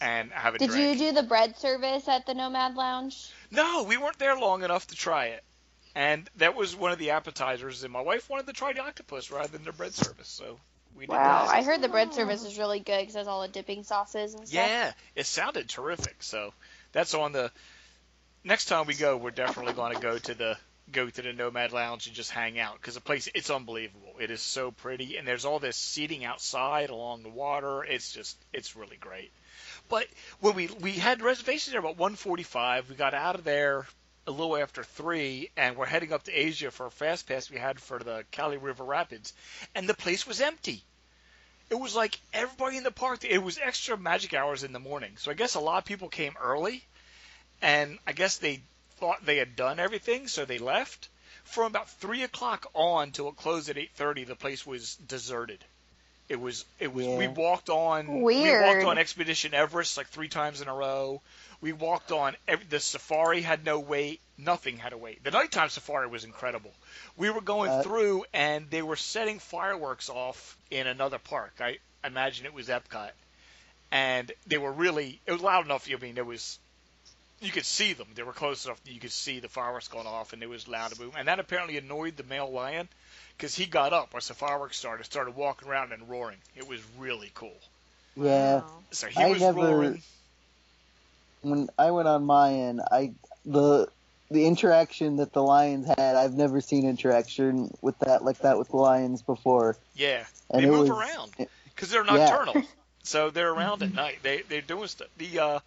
and 0.00 0.32
have 0.32 0.54
a 0.54 0.58
Did 0.58 0.70
drink. 0.70 0.98
you 0.98 1.06
do 1.10 1.12
the 1.12 1.22
bread 1.22 1.56
service 1.58 2.08
at 2.08 2.26
the 2.26 2.34
Nomad 2.34 2.74
Lounge? 2.74 3.30
No, 3.50 3.84
we 3.84 3.96
weren't 3.96 4.18
there 4.18 4.36
long 4.36 4.62
enough 4.62 4.86
to 4.88 4.94
try 4.94 5.26
it. 5.26 5.44
And 5.94 6.28
that 6.36 6.54
was 6.54 6.74
one 6.74 6.90
of 6.92 6.98
the 6.98 7.10
appetizers, 7.10 7.84
and 7.84 7.92
my 7.92 8.00
wife 8.00 8.30
wanted 8.30 8.46
to 8.46 8.52
try 8.54 8.72
the 8.72 8.80
octopus 8.80 9.30
rather 9.30 9.48
than 9.48 9.64
the 9.64 9.72
bread 9.72 9.92
service, 9.92 10.28
so 10.28 10.58
we 10.96 11.04
did 11.04 11.10
Wow, 11.12 11.46
that. 11.46 11.54
I 11.54 11.62
heard 11.62 11.82
the 11.82 11.88
bread 11.88 12.14
service 12.14 12.44
is 12.44 12.56
really 12.58 12.80
good 12.80 13.00
because 13.00 13.14
it 13.14 13.18
has 13.18 13.28
all 13.28 13.42
the 13.42 13.48
dipping 13.48 13.84
sauces 13.84 14.32
and 14.34 14.48
stuff. 14.48 14.54
Yeah, 14.54 14.92
it 15.14 15.26
sounded 15.26 15.68
terrific. 15.68 16.22
So 16.22 16.54
that's 16.92 17.12
on 17.12 17.32
the 17.32 17.50
next 18.42 18.66
time 18.66 18.86
we 18.86 18.94
go. 18.94 19.18
We're 19.18 19.30
definitely 19.32 19.74
going 19.74 19.94
to 19.94 20.00
go 20.00 20.18
to 20.18 20.34
the 20.34 20.56
go 20.92 21.08
to 21.08 21.22
the 21.22 21.32
Nomad 21.32 21.72
Lounge 21.72 22.06
and 22.06 22.14
just 22.16 22.30
hang 22.30 22.58
out 22.58 22.74
because 22.74 22.94
the 22.94 23.00
place 23.00 23.28
it's 23.34 23.50
unbelievable. 23.50 24.14
It 24.20 24.30
is 24.30 24.42
so 24.42 24.70
pretty, 24.70 25.16
and 25.16 25.26
there's 25.26 25.44
all 25.44 25.58
this 25.58 25.76
seating 25.76 26.24
outside 26.24 26.90
along 26.90 27.22
the 27.22 27.28
water. 27.28 27.84
It's 27.84 28.12
just 28.12 28.36
it's 28.52 28.76
really 28.76 28.96
great. 28.96 29.32
But 29.88 30.06
when 30.40 30.54
we 30.54 30.66
we 30.66 30.92
had 30.92 31.22
reservations 31.22 31.72
there 31.72 31.80
about 31.80 31.96
1:45, 31.96 32.88
we 32.88 32.94
got 32.94 33.14
out 33.14 33.34
of 33.34 33.44
there 33.44 33.86
a 34.26 34.30
little 34.30 34.56
after 34.56 34.84
three, 34.84 35.50
and 35.56 35.76
we're 35.76 35.86
heading 35.86 36.12
up 36.12 36.24
to 36.24 36.32
Asia 36.32 36.70
for 36.70 36.86
a 36.86 36.90
fast 36.90 37.26
pass 37.26 37.50
we 37.50 37.58
had 37.58 37.80
for 37.80 37.98
the 37.98 38.24
Kali 38.30 38.56
River 38.56 38.84
Rapids, 38.84 39.32
and 39.74 39.88
the 39.88 39.94
place 39.94 40.26
was 40.26 40.40
empty 40.40 40.84
it 41.72 41.80
was 41.80 41.96
like 41.96 42.20
everybody 42.34 42.76
in 42.76 42.82
the 42.82 42.90
park. 42.90 43.24
It 43.24 43.42
was 43.42 43.56
extra 43.56 43.96
magic 43.96 44.34
hours 44.34 44.62
in 44.62 44.74
the 44.74 44.78
morning, 44.78 45.16
so 45.16 45.30
I 45.30 45.34
guess 45.34 45.54
a 45.54 45.60
lot 45.60 45.78
of 45.78 45.86
people 45.86 46.10
came 46.10 46.34
early, 46.38 46.84
and 47.62 47.98
I 48.06 48.12
guess 48.12 48.36
they 48.36 48.60
thought 49.02 49.26
they 49.26 49.38
had 49.38 49.56
done 49.56 49.80
everything, 49.80 50.28
so 50.28 50.44
they 50.44 50.58
left. 50.58 51.08
From 51.42 51.66
about 51.66 51.90
three 51.90 52.22
o'clock 52.22 52.66
on 52.72 53.10
till 53.10 53.28
it 53.28 53.36
closed 53.36 53.68
at 53.68 53.76
eight 53.76 53.90
thirty, 53.96 54.22
the 54.22 54.36
place 54.36 54.64
was 54.64 54.94
deserted. 54.94 55.58
It 56.28 56.40
was 56.40 56.64
it 56.78 56.94
was 56.94 57.04
we 57.04 57.26
walked 57.26 57.68
on 57.68 58.22
we 58.22 58.48
walked 58.48 58.84
on 58.84 58.98
Expedition 58.98 59.54
Everest 59.54 59.96
like 59.96 60.06
three 60.06 60.28
times 60.28 60.60
in 60.60 60.68
a 60.68 60.74
row. 60.74 61.20
We 61.60 61.72
walked 61.72 62.12
on 62.12 62.36
every, 62.46 62.64
the 62.66 62.78
safari 62.78 63.42
had 63.42 63.64
no 63.64 63.80
wait, 63.80 64.20
nothing 64.38 64.78
had 64.78 64.92
a 64.92 64.96
wait. 64.96 65.24
The 65.24 65.32
nighttime 65.32 65.68
safari 65.68 66.06
was 66.06 66.22
incredible. 66.22 66.72
We 67.16 67.28
were 67.30 67.40
going 67.40 67.70
Uh, 67.72 67.82
through 67.82 68.24
and 68.32 68.70
they 68.70 68.82
were 68.82 68.96
setting 68.96 69.40
fireworks 69.40 70.10
off 70.10 70.56
in 70.70 70.86
another 70.86 71.18
park. 71.18 71.54
I 71.58 71.78
imagine 72.04 72.46
it 72.46 72.54
was 72.54 72.68
Epcot, 72.68 73.10
and 73.90 74.30
they 74.46 74.58
were 74.58 74.72
really 74.72 75.20
it 75.26 75.32
was 75.32 75.42
loud 75.42 75.64
enough. 75.64 75.88
I 75.92 75.96
mean, 75.96 76.18
it 76.18 76.24
was 76.24 76.60
you 77.42 77.50
could 77.50 77.66
see 77.66 77.92
them. 77.92 78.06
They 78.14 78.22
were 78.22 78.32
close 78.32 78.64
enough 78.66 78.82
that 78.84 78.92
you 78.92 79.00
could 79.00 79.12
see 79.12 79.40
the 79.40 79.48
fireworks 79.48 79.88
going 79.88 80.06
off, 80.06 80.32
and 80.32 80.42
it 80.42 80.48
was 80.48 80.68
loud 80.68 80.90
and 80.92 80.98
boom. 81.00 81.12
And 81.18 81.28
that 81.28 81.38
apparently 81.40 81.76
annoyed 81.76 82.16
the 82.16 82.22
male 82.24 82.50
lion 82.50 82.88
because 83.36 83.54
he 83.54 83.66
got 83.66 83.92
up 83.92 84.12
once 84.12 84.28
the 84.28 84.34
fireworks 84.34 84.76
started, 84.78 85.04
started 85.04 85.34
walking 85.36 85.68
around 85.68 85.92
and 85.92 86.08
roaring. 86.08 86.38
It 86.56 86.68
was 86.68 86.80
really 86.98 87.30
cool. 87.34 87.56
Yeah. 88.16 88.62
So 88.92 89.08
he 89.08 89.22
I 89.22 89.30
was 89.30 89.40
never- 89.40 89.58
roaring. 89.60 90.02
When 91.42 91.68
I 91.76 91.90
went 91.90 92.06
on 92.06 92.24
my 92.24 92.52
end, 92.52 92.80
I 92.90 93.12
the 93.44 93.88
the 94.30 94.46
interaction 94.46 95.16
that 95.16 95.32
the 95.32 95.42
lions 95.42 95.86
had, 95.88 96.16
I've 96.16 96.34
never 96.34 96.60
seen 96.60 96.88
interaction 96.88 97.74
with 97.82 97.98
that 97.98 98.24
like 98.24 98.38
that 98.38 98.58
with 98.58 98.68
the 98.68 98.76
lions 98.76 99.22
before. 99.22 99.76
Yeah, 99.96 100.24
And 100.50 100.62
they 100.62 100.68
it 100.68 100.70
move 100.70 100.88
was, 100.88 100.90
around 100.90 101.32
because 101.64 101.90
they're 101.90 102.04
Yeah. 102.06 102.16
nocturnal. 102.28 102.62
so 103.02 103.30
they're 103.30 103.50
around 103.52 103.82
at 103.82 103.92
night. 103.92 104.18
They 104.22 104.42
they're 104.42 104.60
doing 104.60 104.86
stuff. 104.86 105.08
The 105.18 105.38
uh, 105.40 105.58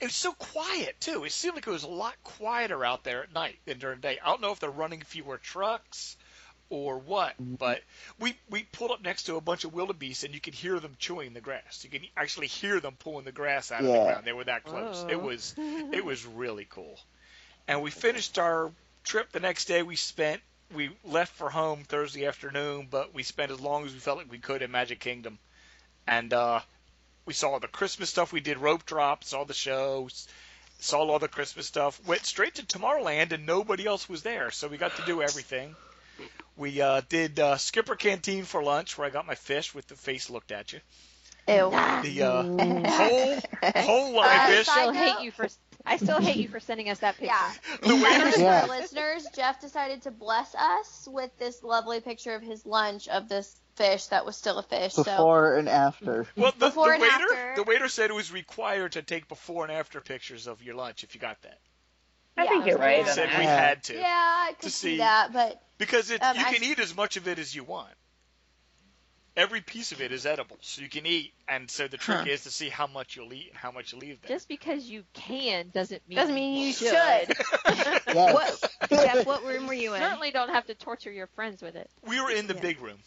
it 0.00 0.04
was 0.04 0.14
so 0.14 0.32
quiet 0.32 1.00
too. 1.00 1.24
It 1.24 1.32
seemed 1.32 1.54
like 1.54 1.66
it 1.66 1.70
was 1.70 1.84
a 1.84 1.88
lot 1.88 2.14
quieter 2.24 2.84
out 2.84 3.04
there 3.04 3.22
at 3.22 3.32
night 3.32 3.58
than 3.64 3.78
during 3.78 4.00
the 4.00 4.08
day. 4.08 4.18
I 4.22 4.28
don't 4.28 4.40
know 4.40 4.52
if 4.52 4.60
they're 4.60 4.70
running 4.70 5.02
fewer 5.02 5.38
trucks 5.38 6.16
or 6.70 6.98
what, 6.98 7.34
but 7.38 7.80
we 8.18 8.36
we 8.50 8.64
pulled 8.64 8.90
up 8.90 9.02
next 9.02 9.24
to 9.24 9.36
a 9.36 9.40
bunch 9.40 9.64
of 9.64 9.72
wildebeest 9.72 10.24
and 10.24 10.34
you 10.34 10.40
could 10.40 10.54
hear 10.54 10.78
them 10.80 10.96
chewing 10.98 11.32
the 11.32 11.40
grass. 11.40 11.80
You 11.82 11.90
could 11.90 12.06
actually 12.16 12.48
hear 12.48 12.80
them 12.80 12.96
pulling 12.98 13.24
the 13.24 13.32
grass 13.32 13.72
out 13.72 13.80
of 13.80 13.86
the 13.86 13.92
ground. 13.92 14.24
They 14.24 14.32
were 14.32 14.44
that 14.44 14.64
close. 14.64 15.04
Oh. 15.06 15.10
It 15.10 15.20
was 15.20 15.54
it 15.58 16.04
was 16.04 16.26
really 16.26 16.66
cool. 16.68 16.98
And 17.66 17.82
we 17.82 17.90
finished 17.90 18.38
our 18.38 18.72
trip 19.04 19.32
the 19.32 19.40
next 19.40 19.66
day. 19.66 19.82
We 19.82 19.96
spent 19.96 20.40
we 20.74 20.90
left 21.04 21.34
for 21.36 21.48
home 21.48 21.84
Thursday 21.84 22.26
afternoon, 22.26 22.88
but 22.90 23.14
we 23.14 23.22
spent 23.22 23.50
as 23.50 23.60
long 23.60 23.86
as 23.86 23.92
we 23.92 23.98
felt 23.98 24.18
like 24.18 24.30
we 24.30 24.38
could 24.38 24.62
in 24.62 24.70
Magic 24.70 25.00
Kingdom, 25.00 25.38
and 26.06 26.32
uh, 26.32 26.60
we 27.28 27.34
saw 27.34 27.50
all 27.50 27.60
the 27.60 27.68
Christmas 27.68 28.08
stuff. 28.08 28.32
We 28.32 28.40
did 28.40 28.56
rope 28.56 28.86
drops, 28.86 29.28
saw 29.28 29.44
the 29.44 29.52
shows, 29.52 30.26
saw 30.78 31.00
all 31.06 31.18
the 31.18 31.28
Christmas 31.28 31.66
stuff. 31.66 32.00
Went 32.06 32.24
straight 32.24 32.54
to 32.54 32.64
Tomorrowland, 32.64 33.32
and 33.32 33.44
nobody 33.44 33.84
else 33.86 34.08
was 34.08 34.22
there, 34.22 34.50
so 34.50 34.66
we 34.66 34.78
got 34.78 34.96
to 34.96 35.02
do 35.04 35.20
everything. 35.20 35.76
We 36.56 36.80
uh, 36.80 37.02
did 37.10 37.38
uh, 37.38 37.58
Skipper 37.58 37.96
Canteen 37.96 38.44
for 38.44 38.62
lunch, 38.62 38.96
where 38.96 39.06
I 39.06 39.10
got 39.10 39.26
my 39.26 39.34
fish 39.34 39.74
with 39.74 39.86
the 39.88 39.94
face 39.94 40.30
looked 40.30 40.50
at 40.50 40.72
you. 40.72 40.80
Ew. 41.48 41.70
The 42.02 42.22
uh, 42.22 42.42
whole 42.90 43.36
whole 43.76 44.16
line 44.16 44.40
Uh, 44.40 44.46
fish. 44.46 44.68
I 44.68 44.80
still 44.80 44.92
hate 44.92 45.20
you 45.22 45.30
for 45.30 45.48
I 45.86 45.96
still 45.98 46.20
hate 46.20 46.36
you 46.36 46.48
for 46.48 46.60
sending 46.60 46.88
us 46.88 46.98
that 47.00 47.16
picture. 47.18 47.34
Yeah. 47.34 47.52
The 47.82 47.94
waiters. 47.94 48.34
For 48.34 48.40
Yeah. 48.40 48.62
our 48.62 48.68
listeners, 48.68 49.26
Jeff 49.36 49.60
decided 49.60 50.02
to 50.02 50.10
bless 50.10 50.54
us 50.54 51.06
with 51.10 51.30
this 51.38 51.62
lovely 51.62 52.00
picture 52.00 52.34
of 52.34 52.42
his 52.42 52.64
lunch 52.64 53.06
of 53.08 53.28
this 53.28 53.54
fish 53.78 54.06
that 54.06 54.26
was 54.26 54.36
still 54.36 54.58
a 54.58 54.62
fish. 54.62 54.92
So 54.92 55.04
Before 55.04 55.54
and 55.56 55.68
after. 55.68 56.26
Well, 56.36 56.52
the, 56.58 56.66
Before 56.66 56.88
the 56.88 56.92
and 56.94 57.02
waiter, 57.02 57.34
after. 57.34 57.52
the 57.56 57.62
waiter 57.62 57.88
said 57.88 58.10
it 58.10 58.14
was 58.14 58.30
required 58.32 58.92
to 58.92 59.02
take 59.02 59.28
before 59.28 59.64
and 59.64 59.72
after 59.72 60.00
pictures 60.00 60.46
of 60.46 60.62
your 60.62 60.74
lunch 60.74 61.04
if 61.04 61.14
you 61.14 61.20
got 61.20 61.40
that. 61.42 61.58
I 62.36 62.44
Yeah. 62.44 62.48
think 62.50 62.66
you're 62.66 62.78
right. 62.78 63.04
He 63.04 63.10
said 63.10 63.28
that. 63.30 63.38
we 63.38 63.44
had 63.44 63.82
to 63.84 63.94
yeah, 63.94 64.04
I 64.06 64.52
could 64.52 64.66
To 64.66 64.70
see 64.70 64.90
see- 64.92 64.98
that, 64.98 65.32
but 65.32 65.62
because 65.78 66.10
it, 66.10 66.22
Um, 66.22 66.36
you 66.36 66.44
I- 66.44 66.52
can 66.52 66.62
eat 66.62 66.78
as 66.78 66.94
much 66.94 67.16
of 67.16 67.26
it 67.26 67.38
as 67.38 67.54
you 67.54 67.64
want. 67.64 67.92
Every 69.36 69.60
piece 69.60 69.92
of 69.92 70.00
it 70.00 70.10
is 70.10 70.26
edible, 70.26 70.58
so 70.62 70.82
you 70.82 70.88
can 70.88 71.06
eat. 71.06 71.32
And 71.46 71.70
so 71.70 71.86
the 71.86 71.96
trick 71.96 72.18
Huh. 72.18 72.24
is 72.28 72.42
to 72.42 72.50
see 72.50 72.68
how 72.68 72.88
much 72.88 73.14
you'll 73.14 73.32
eat 73.32 73.50
and 73.50 73.56
how 73.56 73.70
much 73.70 73.92
you 73.92 73.98
leave 74.00 74.20
there. 74.20 74.36
Just 74.36 74.48
because 74.48 74.84
you 74.84 75.04
can 75.14 75.70
doesn't 75.72 76.02
mean 76.08 76.16
doesn't 76.16 76.34
mean 76.34 76.66
you 76.66 76.72
should. 76.72 76.90
Yeah. 78.08 78.32
What, 78.32 78.72
Jeff, 78.90 79.26
what 79.26 79.44
room 79.44 79.66
were 79.68 79.74
you 79.74 79.94
in? 79.94 80.00
Certainly 80.02 80.32
don't 80.32 80.48
have 80.48 80.66
to 80.66 80.74
torture 80.74 81.12
your 81.12 81.28
friends 81.28 81.62
with 81.62 81.76
it. 81.76 81.88
we 82.02 82.20
were 82.20 82.30
in 82.32 82.48
the 82.48 82.54
Yeah. 82.54 82.60
big 82.60 82.80
room, 82.80 82.98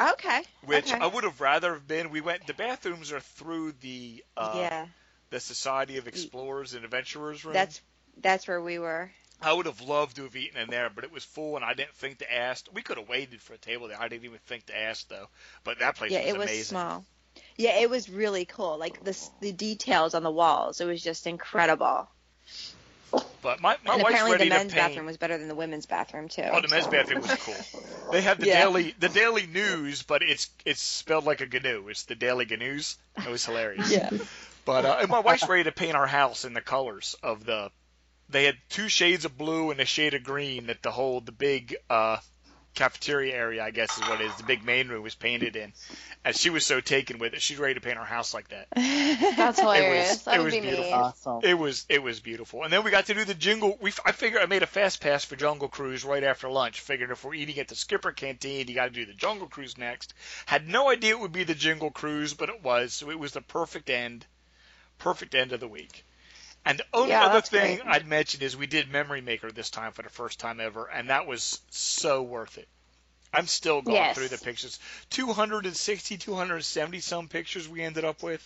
Okay. 0.00 0.42
which 0.66 0.92
okay. 0.92 0.98
I 1.00 1.06
would 1.06 1.24
have 1.24 1.40
rather 1.40 1.74
have 1.74 1.86
been. 1.86 2.10
We 2.10 2.20
went. 2.20 2.46
The 2.46 2.54
bathrooms 2.54 3.12
are 3.12 3.20
through 3.20 3.72
the 3.80 4.24
uh, 4.36 4.52
yeah, 4.56 4.86
the 5.30 5.40
Society 5.40 5.98
of 5.98 6.08
Explorers 6.08 6.74
and 6.74 6.84
Adventurers 6.84 7.44
room. 7.44 7.54
that's 7.54 7.80
that's 8.20 8.48
where 8.48 8.60
we 8.60 8.78
were. 8.78 9.10
I 9.40 9.52
would 9.52 9.66
have 9.66 9.80
loved 9.80 10.16
to 10.16 10.22
have 10.22 10.36
eaten 10.36 10.58
in 10.60 10.70
there, 10.70 10.90
but 10.90 11.04
it 11.04 11.12
was 11.12 11.24
full, 11.24 11.56
and 11.56 11.64
I 11.64 11.74
didn't 11.74 11.94
think 11.94 12.18
to 12.18 12.34
ask. 12.34 12.66
We 12.72 12.82
could 12.82 12.98
have 12.98 13.08
waited 13.08 13.42
for 13.42 13.54
a 13.54 13.58
table 13.58 13.88
there. 13.88 14.00
I 14.00 14.08
didn't 14.08 14.24
even 14.24 14.38
think 14.46 14.66
to 14.66 14.78
ask 14.78 15.08
though. 15.08 15.28
But 15.64 15.80
that 15.80 15.96
place 15.96 16.12
yeah, 16.12 16.20
was 16.20 16.28
it 16.28 16.38
was 16.38 16.44
amazing. 16.44 16.64
small. 16.64 17.04
Yeah, 17.56 17.78
it 17.78 17.90
was 17.90 18.08
really 18.08 18.44
cool. 18.44 18.78
Like 18.78 19.02
the 19.04 19.16
the 19.40 19.52
details 19.52 20.14
on 20.14 20.22
the 20.22 20.30
walls, 20.30 20.80
it 20.80 20.86
was 20.86 21.02
just 21.02 21.26
incredible. 21.26 22.08
But 23.44 23.60
my, 23.60 23.76
my 23.84 23.92
and 23.92 24.02
wife's 24.02 24.18
apparently 24.18 24.32
ready 24.32 24.48
the 24.48 24.54
men's 24.56 24.72
bathroom 24.72 25.06
was 25.06 25.18
better 25.18 25.38
than 25.38 25.48
the 25.48 25.54
women's 25.54 25.86
bathroom 25.86 26.28
too. 26.28 26.42
Oh, 26.50 26.60
the 26.60 26.68
men's 26.68 26.86
bathroom 26.86 27.20
was 27.20 27.34
cool. 27.36 27.56
They 28.10 28.22
have 28.22 28.40
the 28.40 28.46
Yeah. 28.46 28.60
daily 28.60 28.94
the 28.98 29.08
daily 29.08 29.46
news, 29.46 30.02
but 30.02 30.22
it's 30.22 30.48
it's 30.64 30.80
spelled 30.80 31.24
like 31.24 31.40
a 31.40 31.46
GNU. 31.46 31.88
It's 31.88 32.04
the 32.04 32.14
daily 32.14 32.46
GNUs. 32.46 32.96
It 33.24 33.28
was 33.28 33.44
hilarious. 33.44 33.90
Yeah. 33.90 34.10
But 34.64 34.84
uh, 34.86 34.96
and 35.00 35.10
my 35.10 35.20
wife's 35.20 35.48
ready 35.48 35.64
to 35.64 35.72
paint 35.72 35.94
our 35.96 36.06
house 36.06 36.44
in 36.44 36.54
the 36.54 36.60
colors 36.62 37.14
of 37.22 37.44
the. 37.44 37.70
They 38.28 38.44
had 38.44 38.56
two 38.70 38.88
shades 38.88 39.24
of 39.24 39.36
blue 39.36 39.70
and 39.70 39.80
a 39.80 39.84
shade 39.84 40.14
of 40.14 40.22
green 40.24 40.66
that 40.68 40.82
the 40.82 40.92
whole 40.92 41.20
the 41.20 41.32
big 41.32 41.76
uh, 41.90 42.18
cafeteria 42.74 43.34
area, 43.34 43.62
I 43.64 43.70
guess 43.70 43.96
is 43.96 44.08
what 44.08 44.20
it 44.20 44.24
is. 44.26 44.34
The 44.36 44.42
big 44.44 44.64
main 44.64 44.88
room 44.88 45.02
was 45.02 45.14
painted 45.14 45.56
in, 45.56 45.72
and 46.24 46.34
she 46.36 46.50
was 46.50 46.66
so 46.66 46.80
taken 46.80 47.18
with 47.18 47.34
it. 47.34 47.42
She's 47.42 47.58
ready 47.58 47.74
to 47.74 47.80
paint 47.80 47.96
her 47.98 48.04
house 48.04 48.34
like 48.34 48.48
that. 48.48 48.66
That's 49.36 49.60
hilarious. 49.60 50.22
it 50.22 50.24
that 50.26 50.38
would 50.38 50.44
was 50.46 50.54
be 50.54 50.60
me. 50.60 50.66
beautiful. 50.68 50.92
Awesome. 50.92 51.40
It 51.42 51.54
was 51.54 51.86
it 51.88 52.02
was 52.02 52.20
beautiful, 52.20 52.62
and 52.64 52.72
then 52.72 52.84
we 52.84 52.90
got 52.90 53.06
to 53.06 53.14
do 53.14 53.24
the 53.24 53.34
jingle. 53.34 53.78
We 53.80 53.92
I 54.04 54.12
figured 54.12 54.42
I 54.42 54.46
made 54.46 54.62
a 54.62 54.66
fast 54.66 55.00
pass 55.00 55.24
for 55.24 55.36
Jungle 55.36 55.68
Cruise 55.68 56.04
right 56.04 56.24
after 56.24 56.48
lunch. 56.48 56.80
Figured 56.80 57.10
if 57.10 57.24
we're 57.24 57.34
eating 57.34 57.58
at 57.58 57.68
the 57.68 57.74
Skipper 57.74 58.12
Canteen, 58.12 58.68
you 58.68 58.74
got 58.74 58.86
to 58.86 58.90
do 58.90 59.06
the 59.06 59.14
Jungle 59.14 59.46
Cruise 59.48 59.78
next. 59.78 60.14
Had 60.46 60.68
no 60.68 60.90
idea 60.90 61.12
it 61.12 61.20
would 61.20 61.32
be 61.32 61.44
the 61.44 61.54
Jingle 61.54 61.90
Cruise, 61.90 62.34
but 62.34 62.48
it 62.48 62.62
was. 62.62 62.92
So 62.92 63.10
it 63.10 63.18
was 63.18 63.32
the 63.32 63.40
perfect 63.40 63.88
end, 63.90 64.26
perfect 64.98 65.34
end 65.34 65.52
of 65.52 65.60
the 65.60 65.68
week. 65.68 66.04
And 66.64 66.78
the 66.78 66.86
only 66.92 67.10
Yeah, 67.10 67.22
other 67.22 67.40
thing 67.42 67.78
great. 67.78 67.84
I'd 67.84 68.06
mention 68.06 68.42
is 68.42 68.56
we 68.56 68.66
did 68.66 68.90
Memory 68.90 69.20
Maker 69.20 69.50
this 69.52 69.70
time 69.70 69.92
for 69.92 70.02
the 70.02 70.10
first 70.10 70.38
time 70.40 70.60
ever, 70.60 70.86
and 70.86 71.10
that 71.10 71.26
was 71.26 71.60
so 71.70 72.22
worth 72.22 72.58
it. 72.58 72.68
I'm 73.32 73.46
still 73.46 73.82
going 73.82 73.96
Yes. 73.96 74.14
through 74.14 74.28
the 74.28 74.38
pictures. 74.38 74.78
260, 75.10 76.18
270 76.18 77.00
some 77.00 77.28
pictures 77.28 77.68
we 77.68 77.82
ended 77.82 78.04
up 78.04 78.22
with. 78.22 78.42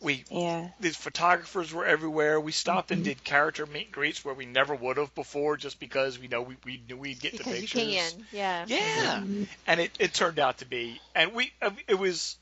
We 0.00 0.24
yeah. 0.30 0.68
the 0.80 0.90
photographers 0.90 1.72
were 1.72 1.86
everywhere. 1.86 2.40
We 2.40 2.52
stopped 2.52 2.90
Mm-hmm. 2.90 2.92
and 2.92 3.02
did 3.02 3.24
character 3.24 3.66
meet 3.66 3.86
and 3.86 3.92
greets 3.92 4.24
where 4.24 4.34
we 4.34 4.46
never 4.46 4.74
would 4.74 4.96
have 4.98 5.14
before, 5.14 5.56
just 5.56 5.78
because 5.80 6.18
we 6.18 6.28
know 6.28 6.42
we, 6.42 6.56
we 6.64 6.82
knew 6.88 6.96
we'd 6.98 7.20
get 7.20 7.36
the 7.36 7.44
Because 7.44 7.60
you 7.62 7.68
pictures. 7.68 7.68
can. 7.68 8.26
Yeah. 8.30 8.66
Yeah, 8.66 9.24
and 9.66 9.80
it, 9.80 9.92
it 9.98 10.14
turned 10.14 10.38
out 10.38 10.58
to 10.58 10.66
be, 10.66 11.00
and 11.14 11.32
we 11.34 11.52
uh, 11.62 11.70
it 11.88 11.94
was. 11.94 12.36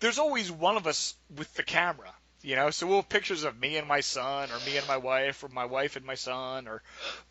There's 0.00 0.18
always 0.18 0.50
one 0.50 0.76
of 0.76 0.86
us 0.86 1.14
with 1.36 1.52
the 1.54 1.62
camera, 1.62 2.12
you 2.42 2.56
know. 2.56 2.70
So 2.70 2.86
we'll 2.86 2.96
have 2.96 3.08
pictures 3.08 3.44
of 3.44 3.58
me 3.58 3.76
and 3.76 3.86
my 3.88 4.00
son, 4.00 4.50
or 4.50 4.58
me 4.66 4.76
and 4.76 4.86
my 4.86 4.96
wife, 4.98 5.42
or 5.44 5.48
my 5.48 5.64
wife 5.64 5.96
and 5.96 6.04
my 6.04 6.14
son, 6.14 6.68
or, 6.68 6.82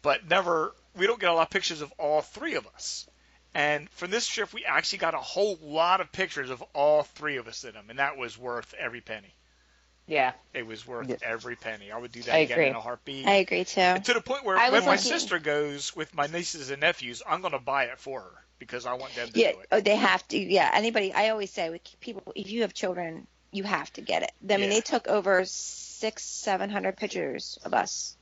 but 0.01 0.27
never. 0.29 0.73
We 0.95 1.05
don't 1.07 1.19
get 1.19 1.29
a 1.29 1.33
lot 1.33 1.43
of 1.43 1.49
pictures 1.51 1.81
of 1.81 1.91
all 1.99 2.21
three 2.21 2.55
of 2.55 2.65
us. 2.67 3.07
And 3.53 3.89
from 3.91 4.11
this 4.11 4.27
trip, 4.27 4.53
we 4.53 4.65
actually 4.65 4.99
got 4.99 5.13
a 5.13 5.19
whole 5.19 5.57
lot 5.61 6.01
of 6.01 6.11
pictures 6.11 6.49
of 6.49 6.61
all 6.73 7.03
three 7.03 7.37
of 7.37 7.47
us 7.47 7.63
in 7.63 7.73
them, 7.73 7.85
and 7.89 7.99
that 7.99 8.17
was 8.17 8.37
worth 8.37 8.73
every 8.77 9.01
penny. 9.01 9.33
Yeah. 10.07 10.33
It 10.53 10.65
was 10.65 10.87
worth 10.87 11.09
Yeah. 11.09 11.17
every 11.21 11.55
penny. 11.55 11.91
I 11.91 11.97
would 11.97 12.11
do 12.11 12.21
that 12.23 12.33
I 12.33 12.37
again 12.39 12.57
agree. 12.57 12.67
in 12.69 12.75
a 12.75 12.79
heartbeat. 12.81 13.27
I 13.27 13.35
agree 13.35 13.65
too. 13.65 13.81
And 13.81 14.05
to 14.05 14.13
the 14.13 14.21
point 14.21 14.45
where 14.45 14.57
I 14.57 14.69
when 14.69 14.85
my 14.85 14.91
looking- 14.91 15.03
sister 15.03 15.37
goes 15.39 15.95
with 15.95 16.13
my 16.15 16.27
nieces 16.27 16.69
and 16.69 16.79
nephews, 16.81 17.21
I'm 17.27 17.41
going 17.41 17.53
to 17.53 17.59
buy 17.59 17.85
it 17.85 17.99
for 17.99 18.21
her 18.21 18.31
because 18.57 18.85
I 18.85 18.93
want 18.93 19.13
them 19.15 19.29
to 19.29 19.39
Yeah, 19.39 19.51
do 19.51 19.59
it. 19.59 19.67
oh, 19.71 19.81
they 19.81 19.95
have 19.97 20.25
to. 20.29 20.37
Yeah, 20.37 20.71
anybody. 20.73 21.11
I 21.13 21.29
always 21.29 21.51
say 21.51 21.69
with 21.69 21.81
people, 21.99 22.31
if 22.35 22.49
you 22.49 22.61
have 22.61 22.73
children, 22.73 23.27
you 23.51 23.63
have 23.63 23.91
to 23.93 24.01
get 24.01 24.23
it. 24.23 24.31
I 24.49 24.57
mean, 24.57 24.69
Yeah. 24.69 24.75
they 24.75 24.81
took 24.81 25.07
over 25.07 25.43
six, 25.45 26.23
seven 26.23 26.69
hundred 26.69 26.97
pictures 26.97 27.57
of 27.63 27.73
us. 27.73 28.13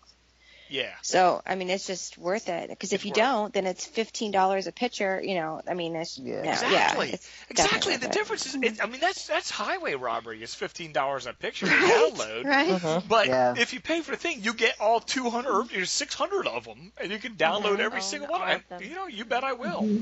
Yeah. 0.68 0.90
So 1.04 1.44
I 1.46 1.54
mean, 1.54 1.70
it's 1.70 1.86
just 1.86 2.18
worth 2.18 2.50
it. 2.50 2.70
Because 2.70 2.92
if 2.92 3.02
It's 3.02 3.06
you 3.06 3.10
worth 3.12 3.18
don't, 3.18 3.54
then 3.54 3.68
it's 3.68 3.86
fifteen 3.86 4.32
dollars 4.32 4.66
a 4.66 4.72
picture. 4.72 5.22
You 5.24 5.36
know, 5.36 5.62
I 5.68 5.76
mean, 5.76 5.96
it's 5.96 6.18
Yeah. 6.18 6.44
yeah, 6.44 6.52
Exactly. 6.54 7.08
yeah, 7.10 7.14
it's 7.16 7.30
Exactly. 7.50 7.98
The 7.98 8.08
it. 8.08 8.12
difference 8.12 8.48
is, 8.48 8.56
it, 8.56 8.84
I 8.84 8.88
mean, 8.88 9.00
that's 9.00 9.28
that's 9.28 9.52
highway 9.52 9.94
robbery. 9.94 10.42
It's 10.42 10.56
fifteen 10.56 10.92
dollars 10.92 11.28
a 11.28 11.34
picture 11.34 11.68
to 11.68 11.72
download. 11.72 12.46
right? 12.56 12.70
Mhm. 12.70 13.08
But 13.08 13.28
Yeah. 13.28 13.54
if 13.58 13.74
you 13.74 13.80
pay 13.80 14.02
for 14.02 14.12
the 14.12 14.18
thing, 14.18 14.42
you 14.42 14.56
get 14.56 14.82
all 14.82 15.00
200 15.02 15.72
or 15.76 15.86
600 15.86 16.48
of 16.48 16.64
them, 16.66 16.92
and 17.00 17.12
you 17.12 17.20
can 17.20 17.36
download 17.36 17.78
every 17.80 18.00
Own 18.00 18.04
single 18.04 18.30
one. 18.30 18.42
all 18.42 18.48
And, 18.48 18.64
of 18.64 18.68
them. 18.70 18.82
you 18.90 18.96
know, 18.96 19.06
you 19.06 19.24
bet 19.26 19.44
I 19.44 19.54
will. 19.54 19.82
Mm-hmm. 19.84 20.02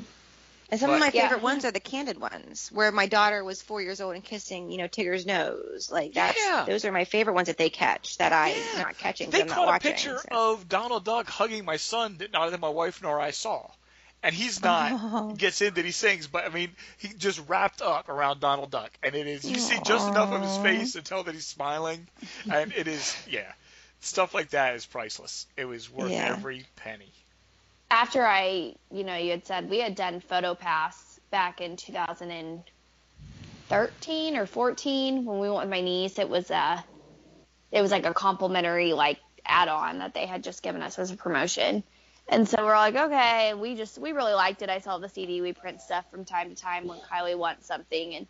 And 0.70 0.80
some 0.80 0.90
But- 0.90 0.96
of 0.96 1.00
my 1.02 1.12
Yeah. 1.14 1.24
favorite 1.24 1.42
ones 1.44 1.66
are 1.66 1.72
the 1.72 1.80
candid 1.80 2.20
ones, 2.20 2.70
where 2.72 2.92
my 2.92 3.06
daughter 3.06 3.44
was 3.44 3.62
four 3.62 3.82
years 3.82 4.02
old 4.02 4.16
and 4.16 4.24
kissing, 4.24 4.72
you 4.72 4.78
know, 4.78 4.88
Tigger's 4.88 5.26
nose. 5.26 5.90
Like 5.92 6.14
that's 6.14 6.38
Yeah. 6.40 6.66
those 6.68 6.86
are 6.86 6.92
my 6.92 7.06
favorite 7.06 7.34
ones 7.34 7.48
that 7.48 7.58
they 7.58 7.70
catch 7.70 8.18
that 8.18 8.34
I'm 8.34 8.56
Yeah. 8.56 8.82
not 8.82 8.98
catching. 8.98 9.30
They 9.30 9.40
not 9.44 9.50
caught 9.50 9.64
a 9.64 9.68
watching. 9.68 9.92
picture 9.92 10.20
so. 10.32 10.54
of 10.54 10.68
Donald 10.70 11.06
Duck 11.06 11.28
hugging 11.30 11.66
my 11.66 11.78
son 11.78 12.18
that 12.18 12.32
neither 12.32 12.58
my 12.58 12.70
wife 12.70 13.02
nor 13.02 13.20
I 13.20 13.32
saw. 13.32 13.70
And 14.26 14.34
he's 14.34 14.62
not 14.64 14.92
Oh. 14.94 15.34
gets 15.38 15.62
in 15.62 15.74
that 15.74 15.84
he 15.84 15.92
sings, 15.92 16.28
but 16.28 16.46
I 16.46 16.50
mean 16.50 16.74
he 16.98 17.10
just 17.10 17.42
wrapped 17.48 17.82
up 17.82 18.08
around 18.08 18.40
Donald 18.40 18.72
Duck, 18.72 18.92
and 19.04 19.14
it 19.16 19.28
is 19.28 19.44
you 19.44 19.60
see 19.60 19.78
just 19.86 20.08
enough 20.08 20.32
of 20.32 20.42
his 20.42 20.58
face 20.60 20.94
to 20.94 21.02
tell 21.02 21.24
that 21.24 21.36
he's 21.36 21.46
smiling, 21.46 22.08
and 22.50 22.72
it 22.72 22.88
is 22.88 23.16
yeah, 23.28 23.52
stuff 24.00 24.34
like 24.34 24.52
that 24.52 24.76
is 24.76 24.86
priceless. 24.86 25.46
It 25.58 25.66
was 25.66 25.90
worth 25.90 26.10
Yeah. 26.12 26.30
every 26.30 26.66
penny. 26.78 27.12
After 27.94 28.26
I, 28.26 28.74
you 28.90 29.04
know, 29.04 29.16
you 29.16 29.30
had 29.30 29.46
said 29.46 29.70
we 29.70 29.78
had 29.78 29.94
done 29.94 30.20
PhotoPass 30.20 30.96
back 31.30 31.62
in 31.62 31.78
2013 31.78 34.36
or 34.36 34.48
14 34.48 35.26
when 35.26 35.40
we 35.40 35.48
went 35.48 35.62
with 35.62 35.70
my 35.70 35.82
niece. 35.82 36.18
It 36.18 36.28
was 36.28 36.50
a, 36.50 36.84
it 37.72 37.84
was 37.84 37.92
like 37.92 38.08
a 38.08 38.14
complimentary 38.16 38.94
like 38.94 39.20
add-on 39.46 40.00
that 40.00 40.16
they 40.16 40.26
had 40.26 40.44
just 40.44 40.64
given 40.64 40.82
us 40.82 40.98
as 40.98 41.12
a 41.12 41.16
promotion. 41.16 41.84
And 42.28 42.50
so 42.50 42.66
we're 42.66 42.76
like, 42.76 42.96
okay, 42.96 43.54
we 43.54 43.76
just 43.76 44.00
we 44.00 44.12
really 44.12 44.34
liked 44.34 44.64
it. 44.64 44.72
I 44.72 44.80
saw 44.80 44.98
the 44.98 45.08
CD. 45.08 45.42
We 45.42 45.54
print 45.54 45.80
stuff 45.80 46.10
from 46.10 46.26
time 46.26 46.50
to 46.50 46.56
time 46.56 46.88
when 46.88 46.98
Kylie 46.98 47.38
wants 47.38 47.68
something, 47.68 48.16
and 48.16 48.26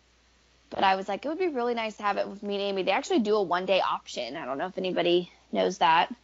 but 0.68 0.84
I 0.84 0.96
was 0.96 1.08
like, 1.08 1.24
it 1.24 1.28
would 1.28 1.38
be 1.38 1.48
really 1.48 1.72
nice 1.72 1.96
to 1.96 2.02
have 2.02 2.18
it 2.18 2.28
with 2.28 2.42
me 2.42 2.56
and 2.56 2.64
Amy. 2.64 2.82
They 2.82 2.90
actually 2.90 3.20
do 3.20 3.36
a 3.36 3.42
one-day 3.42 3.80
option. 3.80 4.36
I 4.36 4.44
don't 4.44 4.58
know 4.58 4.66
if 4.66 4.76
anybody 4.76 5.32
knows 5.52 5.78
that, 5.78 6.14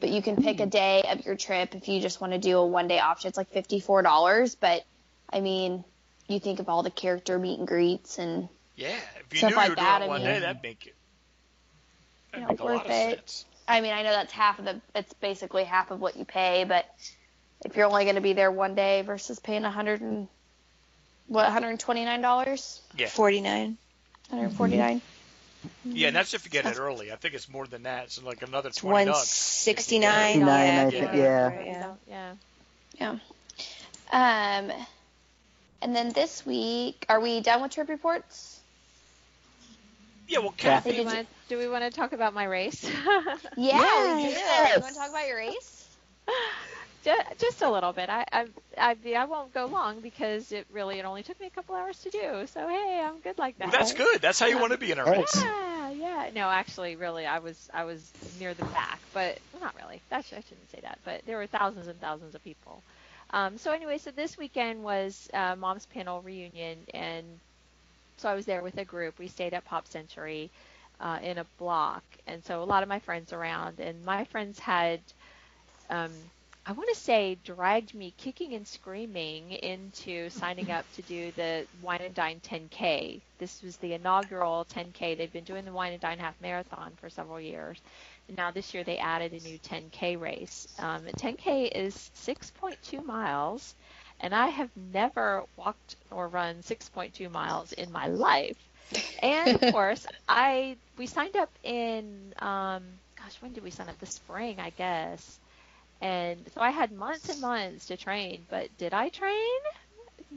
but 0.00 0.08
you 0.10 0.22
can 0.22 0.36
pick 0.42 0.60
a 0.60 0.66
day 0.66 1.02
of 1.08 1.24
your 1.24 1.36
trip 1.36 1.74
if 1.74 1.88
you 1.88 2.00
just 2.00 2.20
want 2.20 2.32
to 2.32 2.38
do 2.38 2.58
a 2.58 2.66
one-day 2.66 2.98
option. 2.98 3.28
It's 3.28 3.36
like 3.38 3.48
fifty-four 3.50 4.02
dollars, 4.02 4.54
but 4.54 4.84
I 5.32 5.40
mean, 5.40 5.84
you 6.28 6.40
think 6.40 6.60
of 6.60 6.68
all 6.68 6.82
the 6.82 6.90
character 6.90 7.38
meet 7.38 7.58
and 7.58 7.66
greets 7.68 8.18
and 8.18 8.48
Yeah, 8.76 8.88
if 9.20 9.32
you 9.32 9.38
Stuff 9.38 9.50
knew 9.50 9.56
like 9.56 9.66
you 9.66 9.70
were 9.72 9.76
that, 9.76 10.02
it 10.02 10.04
I 10.04 10.08
one 10.08 10.20
mean- 10.22 10.30
day, 10.30 10.38
that'd 10.40 10.62
make 10.62 10.86
it. 10.86 10.94
That'd 12.32 12.34
You 12.34 12.40
know, 12.40 12.48
make 12.52 12.60
a 12.60 12.64
lot 12.64 12.72
worth 12.74 12.84
of 12.86 12.90
it. 12.90 13.16
sense. 13.18 13.44
I 13.68 13.80
mean, 13.80 13.92
I 13.92 14.02
know 14.02 14.10
that's 14.10 14.32
half 14.32 14.58
of 14.58 14.64
the, 14.64 14.80
it's 14.94 15.12
basically 15.14 15.64
half 15.64 15.90
of 15.92 16.00
what 16.00 16.16
you 16.16 16.24
pay, 16.24 16.64
but 16.64 16.86
if 17.64 17.76
you're 17.76 17.86
only 17.86 18.04
going 18.04 18.16
to 18.16 18.20
be 18.20 18.32
there 18.32 18.50
one 18.50 18.74
day 18.74 19.02
versus 19.02 19.38
paying 19.38 19.64
a 19.64 19.70
hundred 19.70 20.00
and, 20.00 20.26
what, 21.28 21.46
$129? 21.48 22.80
Yeah. 22.96 23.06
49. 23.08 23.76
149 24.30 25.00
Yeah, 25.84 26.08
and 26.08 26.16
that's 26.16 26.34
if 26.34 26.44
you 26.44 26.50
get 26.50 26.66
it 26.66 26.78
early. 26.78 27.12
I 27.12 27.16
think 27.16 27.34
it's 27.34 27.48
more 27.48 27.66
than 27.66 27.82
that. 27.84 28.04
It's 28.04 28.22
like 28.22 28.42
another 28.42 28.68
It's 28.68 28.78
twenty 28.78 29.10
bucks. 29.10 29.66
169. 29.66 30.32
69, 30.34 30.46
yeah, 30.46 30.86
I 30.86 30.90
think, 30.90 31.12
yeah. 31.14 31.94
yeah. 32.08 32.32
Yeah. 32.98 33.16
Um, 34.12 34.72
and 35.82 35.94
then 35.96 36.12
this 36.12 36.44
week, 36.44 37.06
are 37.08 37.20
we 37.20 37.40
done 37.40 37.62
with 37.62 37.72
trip 37.72 37.88
reports? 37.88 38.60
Yeah, 40.28 40.38
well, 40.40 40.50
Do 40.50 40.56
Kathy, 40.58 40.90
Did 40.90 40.98
we 40.98 41.02
you- 41.10 41.16
want 41.16 41.28
do 41.48 41.58
we 41.58 41.68
want 41.68 41.82
to 41.84 41.90
talk 41.90 42.12
about 42.12 42.32
my 42.34 42.44
race? 42.44 42.84
Yeah, 43.56 44.16
we 44.16 44.22
do. 44.22 44.28
Yes. 44.30 44.76
You 44.76 44.82
want 44.82 44.94
to 44.94 45.00
talk 45.00 45.10
about 45.10 45.26
your 45.26 45.36
race? 45.38 45.88
Ju- 47.04 47.14
Just 47.38 47.62
a 47.62 47.70
little 47.70 47.92
bit. 47.92 48.10
I 48.10 48.24
I 48.32 48.46
I, 48.78 48.96
I 49.16 49.24
won't 49.24 49.54
go 49.54 49.66
long 49.66 50.00
because 50.00 50.52
it 50.52 50.66
really 50.72 50.98
it 50.98 51.04
only 51.04 51.22
took 51.22 51.40
me 51.40 51.46
a 51.46 51.50
couple 51.50 51.74
hours 51.74 51.98
to 52.00 52.10
do. 52.10 52.46
So 52.46 52.66
hey, 52.68 53.00
I'm 53.04 53.20
good 53.20 53.38
like 53.38 53.56
that. 53.58 53.68
well, 53.68 53.72
that's 53.78 53.92
good. 53.94 54.20
That's 54.20 54.38
how 54.38 54.46
you 54.46 54.58
want 54.58 54.72
to 54.72 54.78
be 54.78 54.90
in 54.92 54.98
a 54.98 55.04
Right. 55.04 55.18
race. 55.20 55.36
Yeah, 55.42 55.90
yeah. 55.90 56.30
No, 56.34 56.48
actually, 56.50 56.96
really, 56.96 57.24
I 57.26 57.38
was 57.38 57.68
I 57.72 57.84
was 57.84 58.10
near 58.38 58.52
the 58.54 58.64
back, 58.66 59.00
but 59.14 59.38
well, 59.52 59.62
not 59.62 59.74
really. 59.82 60.00
That 60.10 60.18
I 60.18 60.40
shouldn't 60.40 60.70
say 60.72 60.80
that. 60.82 60.98
But 61.04 61.22
there 61.26 61.38
were 61.38 61.46
thousands 61.46 61.88
and 61.88 61.98
thousands 62.00 62.34
of 62.34 62.44
people. 62.44 62.82
Um, 63.32 63.58
so 63.58 63.72
anyway, 63.72 63.98
so 63.98 64.10
this 64.10 64.36
weekend 64.36 64.82
was 64.82 65.28
uh, 65.32 65.54
Mom's 65.56 65.86
Panel 65.86 66.20
reunion, 66.20 66.76
and 66.92 67.24
so 68.18 68.28
I 68.28 68.34
was 68.34 68.44
there 68.44 68.62
with 68.62 68.76
a 68.76 68.84
group. 68.84 69.18
We 69.18 69.28
stayed 69.28 69.54
at 69.54 69.64
Pop 69.64 69.86
Century 69.86 70.50
uh, 71.00 71.18
in 71.22 71.38
a 71.38 71.44
block, 71.58 72.02
and 72.26 72.44
so 72.44 72.62
a 72.62 72.64
lot 72.64 72.82
of 72.82 72.88
my 72.88 72.98
friends 72.98 73.32
around, 73.32 73.80
and 73.80 74.04
my 74.04 74.24
friends 74.24 74.58
had. 74.58 75.00
Um, 75.88 76.10
I 76.70 76.72
want 76.72 76.88
to 76.90 76.94
say 76.94 77.36
dragged 77.42 77.94
me 77.94 78.14
kicking 78.16 78.54
and 78.54 78.64
screaming 78.64 79.50
into 79.50 80.30
signing 80.30 80.70
up 80.70 80.84
to 80.94 81.02
do 81.02 81.32
the 81.32 81.66
Wine 81.82 82.00
and 82.00 82.14
Dine 82.14 82.38
10K. 82.48 83.20
This 83.40 83.60
was 83.60 83.76
the 83.78 83.94
inaugural 83.94 84.64
10K. 84.72 85.18
They've 85.18 85.32
been 85.32 85.42
doing 85.42 85.64
the 85.64 85.72
Wine 85.72 85.94
and 85.94 86.00
Dine 86.00 86.20
Half 86.20 86.40
Marathon 86.40 86.92
for 87.00 87.10
several 87.10 87.40
years. 87.40 87.80
And 88.28 88.36
now 88.36 88.52
this 88.52 88.72
year 88.72 88.84
they 88.84 88.98
added 88.98 89.32
a 89.32 89.40
new 89.42 89.58
10K 89.58 90.20
race. 90.20 90.68
Um, 90.78 91.02
10K 91.06 91.72
is 91.74 92.12
6.2 92.14 93.04
miles, 93.04 93.74
and 94.20 94.32
I 94.32 94.46
have 94.46 94.70
never 94.76 95.42
walked 95.56 95.96
or 96.12 96.28
run 96.28 96.62
6.2 96.62 97.32
miles 97.32 97.72
in 97.72 97.90
my 97.90 98.06
life. 98.06 98.58
And 99.24 99.60
of 99.60 99.60
course, 99.72 100.06
I 100.28 100.76
we 100.96 101.08
signed 101.08 101.34
up 101.34 101.50
in 101.64 102.32
um, 102.38 102.84
gosh, 103.16 103.34
when 103.40 103.54
did 103.54 103.64
we 103.64 103.72
sign 103.72 103.88
up? 103.88 103.98
The 103.98 104.06
spring, 104.06 104.60
I 104.60 104.70
guess. 104.70 105.40
And 106.00 106.50
so 106.52 106.60
I 106.60 106.70
had 106.70 106.92
months 106.92 107.28
and 107.28 107.40
months 107.40 107.86
to 107.86 107.96
train, 107.96 108.46
but 108.48 108.76
did 108.76 108.92
I 108.94 109.08
train? 109.08 109.58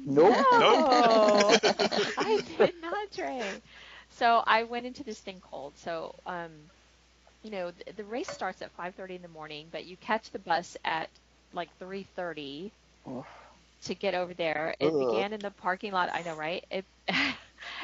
Nope. 0.05 0.39
No, 0.55 1.57
I 2.17 2.39
did 2.45 2.75
not 2.81 3.11
train. 3.11 3.61
So 4.09 4.43
I 4.45 4.63
went 4.63 4.85
into 4.85 5.03
this 5.03 5.19
thing 5.21 5.41
cold. 5.41 5.77
So, 5.77 6.15
um, 6.25 6.69
you 7.41 7.51
know, 7.51 7.71
the, 7.71 7.93
the 7.93 8.05
race 8.05 8.29
starts 8.29 8.61
at 8.61 8.71
5:30 8.71 9.15
in 9.15 9.21
the 9.21 9.27
morning, 9.27 9.69
but 9.71 9.85
you 9.85 9.97
catch 9.97 10.31
the 10.31 10.39
bus 10.39 10.77
at 10.83 11.09
like 11.53 11.75
3:30 11.77 12.73
Oof. 13.07 13.27
to 13.83 13.95
get 13.95 14.15
over 14.15 14.33
there. 14.33 14.75
It 14.79 14.97
Ugh. 14.97 14.97
began 14.97 15.33
in 15.33 15.41
the 15.41 15.51
parking 15.51 15.91
lot. 15.93 16.09
I 16.13 16.23
know, 16.23 16.35
right? 16.35 16.65
It. 16.71 16.85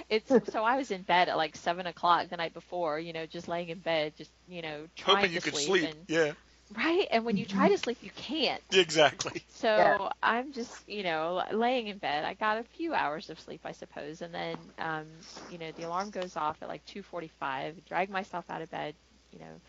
It's 0.10 0.38
so 0.44 0.64
I 0.64 0.76
was 0.78 0.92
in 0.92 1.04
bed 1.04 1.30
at 1.30 1.38
like 1.38 1.56
seven 1.56 1.86
o'clock 1.88 2.30
the 2.30 2.38
night 2.38 2.54
before, 2.54 3.00
you 3.00 3.14
know, 3.14 3.26
just 3.26 3.48
laying 3.48 3.70
in 3.70 3.80
bed, 3.80 4.16
just 4.16 4.32
you 4.48 4.62
know, 4.62 4.88
trying 4.96 5.30
Hoping 5.30 5.34
to 5.34 5.40
you 5.40 5.42
could 5.42 5.56
sleep, 5.56 5.82
sleep. 5.82 5.90
and 5.90 6.08
Yeah, 6.08 6.34
right. 6.76 7.08
And 7.12 7.26
when 7.26 7.38
you 7.38 7.46
try 7.46 7.70
to 7.70 7.78
sleep, 7.78 8.00
you 8.02 8.12
can't. 8.16 8.64
exactly. 8.72 9.46
So 9.48 9.74
Yeah. 9.76 10.00
I'm 10.22 10.52
just, 10.52 10.88
you 10.88 11.04
know, 11.04 11.44
laying 11.52 11.88
in 11.88 11.98
bed. 11.98 12.24
I 12.24 12.34
got 12.34 12.58
a 12.60 12.64
few 12.64 12.94
hours 12.94 13.30
of 13.30 13.40
sleep, 13.40 13.62
I 13.66 13.72
suppose, 13.72 14.22
and 14.22 14.34
then, 14.34 14.72
um, 14.78 15.08
you 15.48 15.58
know, 15.58 15.72
the 15.72 15.84
alarm 15.84 16.12
goes 16.12 16.36
off 16.36 16.62
at 16.62 16.68
like 16.70 16.86
2:45. 16.86 17.84
Drag 17.86 18.10
myself 18.10 18.50
out 18.50 18.62
of 18.62 18.70
bed. 18.70 18.96
You 19.32 19.40
know, 19.40 19.62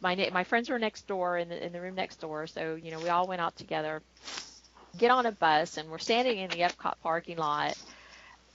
my 0.00 0.14
ne- 0.14 0.30
my 0.30 0.44
friends 0.44 0.68
were 0.70 0.78
next 0.78 1.06
door 1.06 1.36
in 1.38 1.48
the 1.48 1.64
in 1.64 1.72
the 1.72 1.80
room 1.80 1.94
next 1.94 2.20
door, 2.20 2.46
so 2.46 2.74
you 2.74 2.90
know 2.90 3.00
we 3.00 3.08
all 3.10 3.26
went 3.26 3.40
out 3.40 3.56
together. 3.56 4.02
Get 4.96 5.10
on 5.10 5.26
a 5.26 5.32
bus, 5.32 5.76
and 5.76 5.90
we're 5.90 5.98
standing 5.98 6.38
in 6.38 6.50
the 6.50 6.60
Epcot 6.60 7.00
parking 7.00 7.36
lot. 7.38 7.76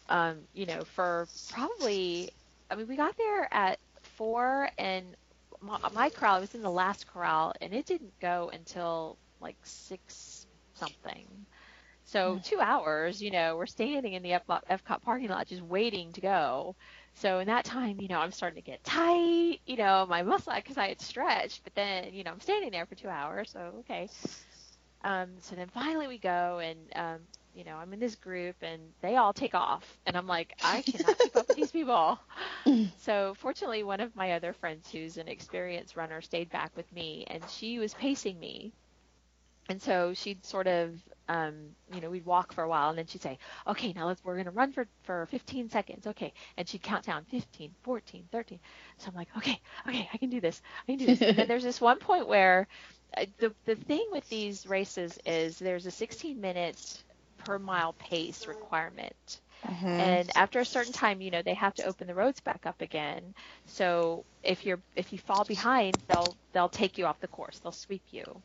Um, 0.10 0.48
you 0.54 0.66
know, 0.66 0.84
for 0.84 1.30
probably, 1.50 2.32
I 2.70 2.76
mean, 2.76 2.88
we 2.88 2.96
got 2.96 3.16
there 3.18 3.54
at 3.54 3.80
four, 4.04 4.70
and 4.78 5.16
my, 5.64 5.80
my 5.94 6.10
corral 6.12 6.42
was 6.42 6.56
in 6.56 6.64
the 6.64 6.72
last 6.72 7.08
corral, 7.08 7.54
and 7.62 7.74
it 7.74 7.86
didn't 7.86 8.20
go 8.20 8.52
until 8.54 9.20
like 9.42 9.58
six 9.64 10.48
something. 10.76 11.48
So 12.06 12.40
two 12.44 12.60
hours, 12.62 13.22
you 13.22 13.32
know, 13.32 13.58
we're 13.58 13.68
standing 13.68 14.14
in 14.14 14.24
the 14.24 14.32
Epcot, 14.32 14.62
Epcot 14.70 15.02
parking 15.02 15.30
lot 15.30 15.48
just 15.48 15.62
waiting 15.64 16.14
to 16.14 16.22
go. 16.22 16.76
So 17.16 17.40
in 17.40 17.48
that 17.48 17.66
time, 17.66 18.00
you 18.02 18.08
know, 18.10 18.20
I'm 18.20 18.32
starting 18.32 18.62
to 18.62 18.66
get 18.72 18.84
tight, 18.84 19.60
you 19.66 19.78
know, 19.78 20.06
my 20.10 20.24
muscle 20.24 20.54
because 20.56 20.78
I 20.78 20.90
had 20.90 21.02
stretched, 21.02 21.64
but 21.64 21.76
then, 21.76 22.14
you 22.14 22.24
know, 22.24 22.32
I'm 22.32 22.42
standing 22.42 22.72
there 22.72 22.86
for 22.88 22.96
two 22.96 23.10
hours, 23.10 23.52
so 23.52 23.76
okay. 23.82 24.10
Um, 25.04 25.40
so 25.40 25.56
then 25.56 25.70
finally 25.70 26.08
we 26.08 26.18
go, 26.20 26.60
and 26.60 26.78
um, 26.96 27.22
you 27.56 27.64
know, 27.64 27.76
I'm 27.78 27.94
in 27.94 28.00
this 28.00 28.16
group, 28.16 28.56
and 28.62 28.82
they 29.02 29.16
all 29.16 29.34
take 29.34 29.54
off, 29.56 29.98
and 30.06 30.18
I'm 30.18 30.28
like, 30.28 30.54
I 30.64 30.82
cannot 30.82 31.18
keep 31.20 31.36
up 31.36 31.48
with 31.48 31.58
these 31.58 31.72
people. 31.72 32.20
So 32.98 33.34
fortunately, 33.40 33.84
one 33.84 34.00
of 34.00 34.16
my 34.16 34.32
other 34.32 34.54
friends, 34.54 34.90
who's 34.90 35.18
an 35.18 35.28
experienced 35.28 35.98
runner, 35.98 36.22
stayed 36.22 36.50
back 36.50 36.72
with 36.78 36.90
me, 36.94 37.26
and 37.28 37.44
she 37.50 37.78
was 37.78 37.94
pacing 37.94 38.40
me. 38.40 38.72
And 39.70 39.82
so 39.82 40.14
she'd 40.14 40.46
sort 40.46 40.68
of, 40.68 40.98
um, 41.28 41.76
you 41.94 42.02
know, 42.02 42.10
we'd 42.10 42.26
walk 42.26 42.54
for 42.54 42.64
a 42.64 42.70
while, 42.70 42.90
and 42.90 42.98
then 42.98 43.06
she'd 43.06 43.22
say, 43.22 43.38
"Okay, 43.68 43.94
now 43.94 44.08
let's 44.08 44.24
we're 44.24 44.38
gonna 44.38 44.52
run 44.52 44.72
for 44.72 44.88
for 45.04 45.26
15 45.28 45.70
seconds, 45.70 46.08
okay?" 46.08 46.34
And 46.58 46.68
she'd 46.68 46.82
count 46.84 47.06
down 47.06 47.26
15, 47.26 47.74
14, 47.84 48.28
13. 48.32 48.60
So 48.98 49.10
I'm 49.10 49.16
like, 49.16 49.30
"Okay, 49.38 49.60
okay, 49.88 50.10
I 50.14 50.18
can 50.18 50.30
do 50.30 50.42
this, 50.42 50.62
I 50.88 50.92
can 50.92 51.00
do 51.00 51.06
this." 51.08 51.22
and 51.22 51.38
then 51.38 51.48
there's 51.48 51.64
this 51.64 51.82
one 51.82 52.00
point 52.00 52.28
where 52.28 52.68
uh, 53.18 53.26
the 53.40 53.54
the 53.66 53.76
thing 53.76 54.08
with 54.12 54.28
these 54.30 54.68
races 54.68 55.20
is 55.26 55.60
there's 55.60 55.86
a 55.86 55.92
16 55.92 56.40
minutes 56.40 57.04
per 57.46 57.60
mile 57.60 57.94
pace 57.94 58.48
requirement. 58.48 59.42
Mhm. 59.66 60.22
And 60.22 60.32
after 60.36 60.60
a 60.60 60.66
certain 60.66 60.94
time, 60.94 61.22
you 61.22 61.32
know, 61.32 61.42
they 61.44 61.54
have 61.56 61.76
to 61.76 61.84
open 61.86 62.08
the 62.08 62.16
roads 62.16 62.42
back 62.42 62.66
up 62.66 62.82
again. 62.82 63.34
So 63.68 64.26
if 64.44 64.66
you're 64.66 64.82
if 64.96 65.12
you 65.14 65.20
fall 65.20 65.46
behind, 65.46 66.02
they'll 66.08 66.38
they'll 66.54 66.70
take 66.70 66.98
you 66.98 67.06
off 67.06 67.20
the 67.20 67.28
course. 67.28 67.60
They'll 67.60 67.72
sweep 67.72 68.04
you. 68.12 68.44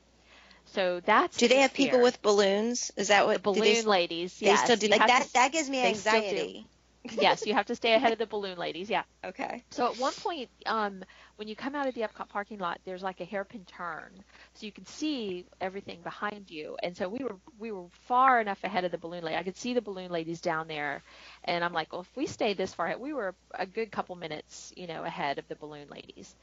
So 0.66 1.00
that's 1.00 1.38
Do 1.38 1.48
they 1.48 1.58
the 1.58 1.62
have 1.62 1.72
people 1.72 2.00
with 2.02 2.20
balloons? 2.22 2.90
Is 2.96 3.08
that 3.08 3.26
what 3.26 3.42
the 3.52 3.62
balloon 3.62 3.84
they, 3.84 3.86
ladies? 3.86 4.38
they 4.42 4.56
Yes, 4.56 4.62
still 4.62 4.76
do 4.76 4.88
like 4.88 5.06
that? 5.06 5.10
to- 5.16 5.30
that 5.34 5.52
gives 5.52 5.70
me 5.70 5.82
they 5.82 5.94
still 5.94 6.22
do. 6.22 6.48
anxiety. 6.48 6.68
Yes, 7.12 7.46
you 7.46 7.54
have 7.54 7.66
to 7.66 7.74
stay 7.74 7.94
ahead 7.94 8.12
of 8.12 8.18
the 8.18 8.26
balloon 8.26 8.58
ladies. 8.58 8.90
Yeah. 8.90 9.02
Okay. 9.24 9.64
So 9.70 9.86
at 9.90 9.98
one 9.98 10.12
point, 10.14 10.48
um, 10.66 11.02
when 11.36 11.48
you 11.48 11.56
come 11.56 11.74
out 11.74 11.86
of 11.88 11.94
the 11.94 12.02
Epcot 12.02 12.28
parking 12.28 12.58
lot, 12.58 12.80
there's 12.84 13.02
like 13.02 13.20
a 13.20 13.24
hairpin 13.24 13.64
turn, 13.64 14.10
so 14.54 14.66
you 14.66 14.72
can 14.72 14.86
see 14.86 15.46
everything 15.60 16.00
behind 16.02 16.50
you. 16.50 16.76
And 16.82 16.96
so 16.96 17.08
we 17.08 17.22
were 17.24 17.36
we 17.58 17.72
were 17.72 17.86
far 18.06 18.40
enough 18.40 18.62
ahead 18.64 18.84
of 18.84 18.90
the 18.92 18.98
balloon 18.98 19.24
lady. 19.24 19.36
I 19.36 19.42
could 19.42 19.56
see 19.56 19.74
the 19.74 19.82
balloon 19.82 20.10
ladies 20.10 20.40
down 20.40 20.68
there, 20.68 21.02
and 21.44 21.64
I'm 21.64 21.72
like, 21.72 21.92
well, 21.92 22.02
if 22.02 22.16
we 22.16 22.26
stay 22.26 22.54
this 22.54 22.74
far 22.74 22.86
ahead, 22.86 23.00
we 23.00 23.12
were 23.12 23.34
a 23.54 23.66
good 23.66 23.90
couple 23.92 24.16
minutes, 24.16 24.72
you 24.76 24.86
know, 24.86 25.04
ahead 25.04 25.38
of 25.38 25.48
the 25.48 25.56
balloon 25.56 25.88
ladies. 25.88 26.34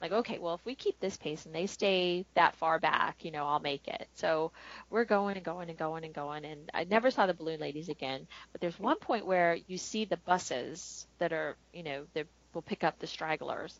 Like, 0.00 0.12
okay, 0.12 0.38
well, 0.38 0.54
if 0.54 0.64
we 0.64 0.74
keep 0.74 0.98
this 1.00 1.16
pace 1.16 1.46
and 1.46 1.54
they 1.54 1.66
stay 1.66 2.26
that 2.34 2.56
far 2.56 2.78
back, 2.78 3.24
you 3.24 3.30
know, 3.30 3.46
I'll 3.46 3.60
make 3.60 3.86
it. 3.88 4.08
So 4.14 4.52
we're 4.90 5.04
going 5.04 5.36
and 5.36 5.44
going 5.44 5.68
and 5.70 5.78
going 5.78 6.04
and 6.04 6.14
going, 6.14 6.44
and 6.44 6.70
I 6.74 6.84
never 6.84 7.10
saw 7.10 7.26
the 7.26 7.34
balloon 7.34 7.60
ladies 7.60 7.88
again. 7.88 8.26
But 8.52 8.60
there's 8.60 8.78
one 8.78 8.98
point 8.98 9.26
where 9.26 9.54
you 9.66 9.78
see 9.78 10.04
the 10.04 10.16
buses 10.18 11.06
that 11.18 11.32
are, 11.32 11.56
you 11.72 11.82
know, 11.82 12.06
that 12.14 12.26
will 12.54 12.62
pick 12.62 12.84
up 12.84 12.98
the 12.98 13.06
stragglers. 13.06 13.78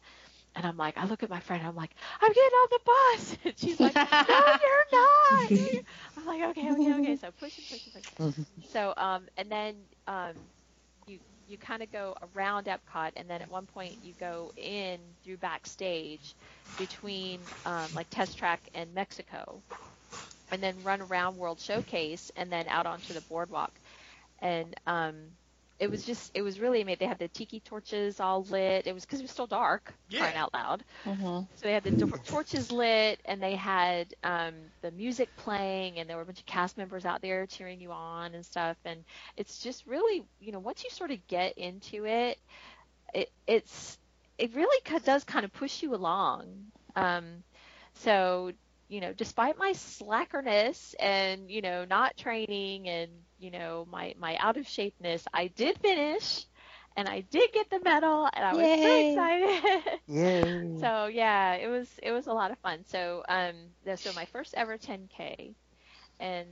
And 0.55 0.67
I'm 0.67 0.77
like, 0.77 0.97
I 0.99 1.05
look 1.07 1.23
at 1.23 1.31
my 1.31 1.41
friend, 1.41 1.67
I'm 1.67 1.77
like, 1.77 1.95
I'm 2.21 2.33
getting 2.33 2.43
on 2.53 2.69
the 2.71 2.81
bus. 2.85 3.37
And 3.45 3.59
she's 3.59 3.81
like, 3.81 3.97
No, 4.29 4.37
you're 4.61 4.87
not. 4.93 5.85
I'm 6.17 6.25
like, 6.27 6.43
okay, 6.51 6.73
okay, 6.73 6.95
okay. 6.97 7.17
So 7.17 7.31
push 7.33 7.59
and 7.59 7.67
push 7.69 7.85
and 7.87 7.95
push. 7.95 8.05
So, 8.65 8.95
um, 8.97 9.27
and 9.37 9.51
then 9.51 9.77
um, 10.07 10.35
you 11.47 11.59
kind 11.59 11.83
of 11.83 11.91
go 11.91 12.15
around 12.35 12.67
Epcot, 12.67 13.13
and 13.17 13.29
then 13.29 13.43
at 13.43 13.51
one 13.51 13.67
point 13.67 14.03
you 14.03 14.15
go 14.15 14.53
in 14.57 15.01
through 15.23 15.39
backstage 15.39 16.37
between 16.77 17.51
um, 17.65 17.93
like 17.95 18.09
Test 18.11 18.39
Track 18.39 18.69
and 18.75 18.95
Mexico, 18.95 19.63
and 20.51 20.63
then 20.63 20.83
run 20.83 21.01
around 21.01 21.37
World 21.37 21.61
Showcase, 21.61 22.31
and 22.37 22.53
then 22.53 22.69
out 22.69 22.87
onto 22.87 23.15
the 23.15 23.21
boardwalk. 23.23 23.81
And 24.41 24.75
um, 24.87 25.33
it 25.85 25.91
was 25.91 26.05
just, 26.05 26.33
it 26.35 26.43
was 26.43 26.61
really 26.61 26.83
amazing. 26.83 26.99
They 27.01 27.07
had 27.07 27.19
the 27.19 27.29
tiki 27.29 27.61
torches 27.61 28.21
all 28.21 28.45
lit. 28.45 28.87
It 28.87 28.95
was 28.95 29.05
because 29.05 29.21
it 29.21 29.25
was 29.25 29.33
still 29.33 29.47
dark, 29.47 29.95
Yeah. 30.09 30.21
crying 30.21 30.37
out 30.37 30.55
loud. 30.55 30.85
Mhm. 31.05 31.49
So 31.55 31.67
they 31.67 31.73
had 31.75 31.85
the 31.85 31.93
tor- 31.93 32.19
torches 32.25 32.73
lit, 32.73 33.21
and 33.27 33.43
they 33.43 33.57
had 33.57 34.15
um, 34.25 34.73
the 34.83 34.91
music 34.93 35.35
playing, 35.37 35.99
and 35.99 36.09
there 36.09 36.17
were 36.17 36.23
a 36.23 36.27
bunch 36.27 36.41
of 36.41 36.47
cast 36.47 36.77
members 36.79 37.05
out 37.07 37.23
there 37.23 37.47
cheering 37.47 37.81
you 37.81 37.93
on 37.93 38.35
and 38.35 38.45
stuff. 38.45 38.77
And 38.85 39.05
it's 39.37 39.59
just 39.61 39.87
really, 39.87 40.25
you 40.41 40.53
know, 40.53 40.61
once 40.61 40.85
you 40.85 40.91
sort 40.91 41.11
of 41.11 41.27
get 41.29 41.59
into 41.59 42.07
it, 42.07 42.39
it 43.15 43.31
it's 43.47 43.99
it 44.39 44.55
really 44.55 44.81
co- 44.85 44.99
does 44.99 45.25
kind 45.25 45.45
of 45.45 45.53
push 45.53 45.83
you 45.83 45.95
along. 45.95 46.73
Um, 46.97 47.45
so 47.95 48.53
you 48.95 49.01
know, 49.03 49.15
despite 49.15 49.59
my 49.59 49.73
slackerness 49.73 50.95
and 51.01 51.51
you 51.51 51.63
know 51.63 51.85
not 51.85 52.17
training 52.17 52.89
and 52.89 53.11
you 53.39 53.51
know 53.51 53.87
my 53.91 54.15
my 54.19 54.37
out 54.37 54.59
of 54.59 54.67
shapeness, 54.67 55.27
I 55.35 55.49
did 55.49 55.79
finish. 55.79 56.47
And 56.97 57.09
I 57.09 57.23
did 57.23 57.53
get 57.53 57.71
the 57.71 57.81
medal, 57.81 58.29
and 58.33 58.45
I 58.45 58.55
was 58.55 58.71
so 58.71 58.97
excited. 58.99 60.01
Yay. 60.09 60.89
So 60.89 61.07
yeah, 61.07 61.55
it 61.55 61.69
was 61.69 61.99
it 62.03 62.13
was 62.13 62.27
a 62.27 62.33
lot 62.33 62.51
of 62.53 62.59
fun. 62.59 62.85
So 62.85 63.25
um, 63.29 63.71
so 63.97 64.13
my 64.13 64.27
first 64.27 64.55
ever 64.55 64.79
10k, 64.79 65.57
and 66.21 66.49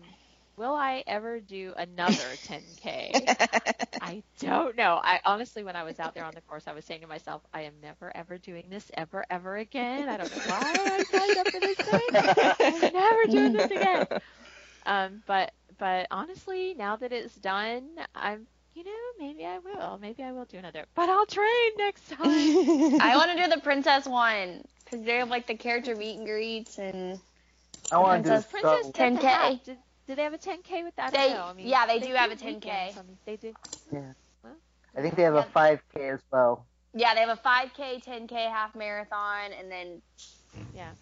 will 0.57 0.75
I 0.75 1.03
ever 1.07 1.41
do 1.41 1.75
another 1.77 2.13
10k? 2.13 3.37
I 4.01 4.23
don't 4.41 4.77
know. 4.77 5.01
I 5.03 5.21
honestly, 5.25 5.65
when 5.65 5.77
I 5.77 5.85
was 5.85 5.99
out 5.99 6.15
there 6.15 6.25
on 6.25 6.35
the 6.35 6.41
course, 6.43 6.65
I 6.67 6.73
was 6.73 6.85
saying 6.85 7.03
to 7.03 7.07
myself, 7.07 7.43
I 7.53 7.63
am 7.63 7.75
never 7.83 8.15
ever 8.15 8.39
doing 8.39 8.65
this 8.69 8.91
ever 8.95 9.25
ever 9.31 9.57
again. 9.57 10.09
I 10.09 10.17
don't 10.17 10.31
know 10.31 10.43
why 10.47 10.75
I 10.77 11.05
signed 11.05 11.39
up 11.39 11.49
for 11.49 11.61
this 11.61 11.77
thing. 11.77 12.09
I'm 12.61 12.93
never 12.93 13.27
doing 13.27 13.53
this 13.53 13.71
again. 13.71 14.07
Um, 14.85 15.23
but 15.27 15.53
but 15.79 16.07
honestly, 16.11 16.75
now 16.75 16.97
that 16.97 17.13
it's 17.13 17.35
done, 17.37 17.89
I'm 18.15 18.47
you 18.75 18.85
know 18.85 18.91
maybe 19.19 19.45
I 19.45 19.59
will. 19.59 19.99
Maybe 20.01 20.23
I 20.23 20.33
will 20.33 20.45
do 20.45 20.59
another. 20.59 20.87
But 20.95 21.09
I'll 21.09 21.27
train 21.27 21.71
next 21.79 22.09
time. 22.11 22.21
I 23.01 23.15
want 23.17 23.37
to 23.37 23.45
do 23.45 23.49
the 23.55 23.61
princess 23.61 24.07
one 24.07 24.65
because 24.85 25.05
they 25.05 25.17
have 25.17 25.31
like 25.31 25.47
the 25.47 25.55
character 25.55 25.95
meet 25.95 26.19
and 26.19 26.27
greets 26.27 26.79
and 26.79 27.21
I 27.91 27.99
want 27.99 28.25
to 28.25 28.31
do 28.31 28.43
Princess- 28.51 28.51
Princess 28.51 28.87
so. 28.87 28.93
did 28.93 29.19
10K. 29.19 29.77
Have- 30.07 30.07
Did, 30.07 30.13
did 30.13 30.19
they 30.19 30.23
have 30.25 30.33
a 30.35 30.39
10K 30.39 30.85
with 30.85 30.95
that? 30.97 31.15
I 31.15 31.17
They- 31.17 31.29
don't 31.29 31.37
know. 31.39 31.45
I 31.45 31.53
mean, 31.55 31.69
yeah, 31.69 31.87
they 31.87 31.99
do 31.99 32.13
have 32.15 32.31
a 32.31 32.37
10K. 32.37 32.55
weekends. 32.55 32.99
I 32.99 33.03
mean, 33.03 33.19
they 33.25 33.37
do. 33.37 33.55
Yeah. 33.93 34.13
I 34.95 35.01
think 35.01 35.17
they 35.17 35.23
have 35.23 35.35
a 35.35 35.45
5K 35.45 36.11
as 36.11 36.21
well. 36.31 36.67
yeah, 36.95 37.15
they 37.15 37.21
have 37.21 37.31
a 37.31 37.37
5K, 37.41 38.01
10K 38.05 38.35
half 38.51 38.75
marathon, 38.75 39.53
and 39.53 39.71
then 39.71 40.03
Yeah. 40.75 40.93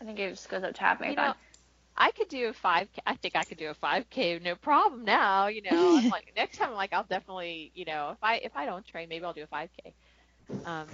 I 0.00 0.04
think 0.04 0.18
it 0.18 0.30
just 0.30 0.48
goes 0.48 0.62
up 0.62 0.74
to 0.74 0.80
half 0.80 0.98
You 1.00 1.06
marathon. 1.06 1.28
know, 1.28 1.34
I 1.96 2.10
could 2.12 2.28
do 2.28 2.48
a 2.48 2.52
5K. 2.52 3.00
I 3.06 3.16
think 3.16 3.36
I 3.36 3.44
could 3.44 3.58
do 3.58 3.68
a 3.70 3.74
5K, 3.74 4.40
no 4.42 4.54
problem. 4.56 5.04
Now, 5.04 5.48
you 5.48 5.62
know, 5.62 5.96
I'm 5.96 6.08
like 6.08 6.32
next 6.36 6.58
time, 6.58 6.70
I'm 6.70 6.74
like 6.76 6.92
I'll 6.92 7.04
definitely, 7.04 7.72
you 7.74 7.84
know, 7.84 8.10
if 8.10 8.18
I 8.22 8.36
if 8.36 8.56
I 8.56 8.64
don't 8.66 8.86
train, 8.86 9.08
maybe 9.08 9.24
I'll 9.24 9.32
do 9.32 9.42
a 9.42 9.46
5K. 9.48 9.94
Um, 10.64 10.86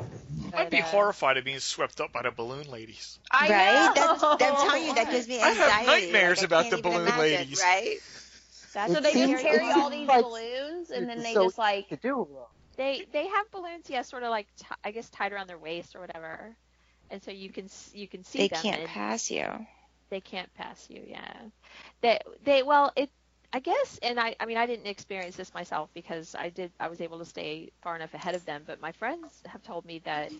I'd 0.54 0.70
be 0.70 0.80
uh, 0.80 0.82
horrified 0.82 1.36
of 1.36 1.44
being 1.44 1.60
swept 1.60 2.00
up 2.00 2.12
by 2.12 2.22
the 2.22 2.30
balloon 2.30 2.70
ladies. 2.70 3.18
I 3.30 3.50
right? 3.50 3.90
know. 3.94 3.94
That's, 3.94 4.22
I'm 4.40 4.56
telling 4.56 4.84
you, 4.84 4.94
that 4.94 5.10
gives 5.10 5.28
me 5.28 5.40
I 5.42 5.50
have 5.50 5.74
nightmares 5.86 6.38
Like, 6.38 6.46
about 6.46 6.70
the 6.70 6.78
balloon 6.78 7.16
imagine, 7.16 7.16
ladies. 7.16 7.60
Right? 7.60 8.00
That's 8.72 8.92
So 8.92 9.00
they 9.00 9.14
just 9.16 9.36
carry 9.36 9.70
all 9.70 9.90
these 9.90 10.08
like 10.08 10.20
balloons 10.20 10.90
and 10.90 11.08
then 11.08 11.22
they 11.22 11.34
so 11.34 11.38
just 11.38 11.58
like 11.58 11.86
to 11.88 11.96
do. 11.96 12.28
They 12.76 13.06
they 13.12 13.26
have 13.28 13.50
balloons, 13.50 13.88
yeah, 13.90 14.02
sort 14.02 14.22
of 14.22 14.30
like 14.30 14.48
t- 14.56 14.66
I 14.84 14.90
guess 14.92 15.10
tied 15.10 15.32
around 15.32 15.48
their 15.48 15.58
waist 15.58 15.94
or 15.96 16.00
whatever, 16.00 16.56
and 17.10 17.22
so 17.22 17.30
you 17.30 17.50
can 17.50 17.68
you 17.92 18.08
can 18.08 18.24
see 18.24 18.44
They 18.44 18.48
them. 18.48 18.62
can't 18.62 18.84
pass 18.84 19.30
you. 19.30 19.66
they 20.10 20.20
can't 20.20 20.52
pass 20.54 20.88
you. 20.90 21.02
Yeah, 21.06 21.32
they 22.00 22.18
they 22.44 22.62
well 22.62 22.92
it. 22.96 23.10
I 23.52 23.60
guess, 23.60 23.98
and 24.02 24.18
I, 24.20 24.36
I 24.40 24.46
mean, 24.46 24.56
I 24.58 24.66
didn't 24.66 24.86
experience 24.86 25.36
this 25.36 25.54
myself 25.54 25.90
because 25.94 26.34
I 26.34 26.50
did, 26.50 26.72
I 26.80 26.88
was 26.88 27.00
able 27.00 27.18
to 27.18 27.24
stay 27.24 27.70
far 27.82 27.96
enough 27.96 28.14
ahead 28.14 28.34
of 28.34 28.44
them. 28.44 28.64
But 28.66 28.80
my 28.80 28.92
friends 28.92 29.42
have 29.46 29.62
told 29.62 29.84
me 29.86 30.00
that, 30.00 30.32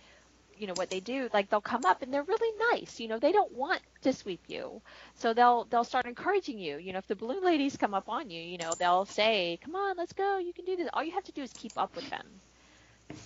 you 0.57 0.67
know, 0.67 0.75
what 0.75 0.91
they 0.91 1.01
do, 1.01 1.29
like 1.33 1.49
they'll 1.51 1.61
come 1.63 1.85
up 1.87 2.03
and 2.03 2.13
they're 2.13 2.23
really 2.25 2.59
nice. 2.73 3.01
You 3.01 3.09
know, 3.09 3.19
they 3.19 3.33
don't 3.33 3.53
want 3.53 3.83
to 4.03 4.13
sweep 4.13 4.45
you, 4.49 4.83
so 5.15 5.33
they'll 5.35 5.65
they'll 5.67 5.85
start 5.85 6.07
encouraging 6.07 6.59
you. 6.59 6.79
You 6.79 6.93
know, 6.93 6.99
if 6.99 7.07
the 7.07 7.17
balloon 7.17 7.45
ladies 7.45 7.77
come 7.77 7.95
up 7.95 8.09
on 8.09 8.31
you, 8.31 8.41
you 8.43 8.59
know, 8.59 8.75
they'll 8.75 9.07
say, 9.07 9.59
"Come 9.63 9.75
on, 9.77 9.97
let's 9.97 10.13
go. 10.13 10.39
You 10.39 10.53
can 10.53 10.65
do 10.67 10.77
this." 10.77 10.89
All 10.93 11.05
you 11.05 11.13
have 11.13 11.25
to 11.25 11.33
do 11.33 11.43
is 11.43 11.53
keep 11.55 11.73
up 11.79 11.97
with 11.97 12.09
them. 12.11 12.41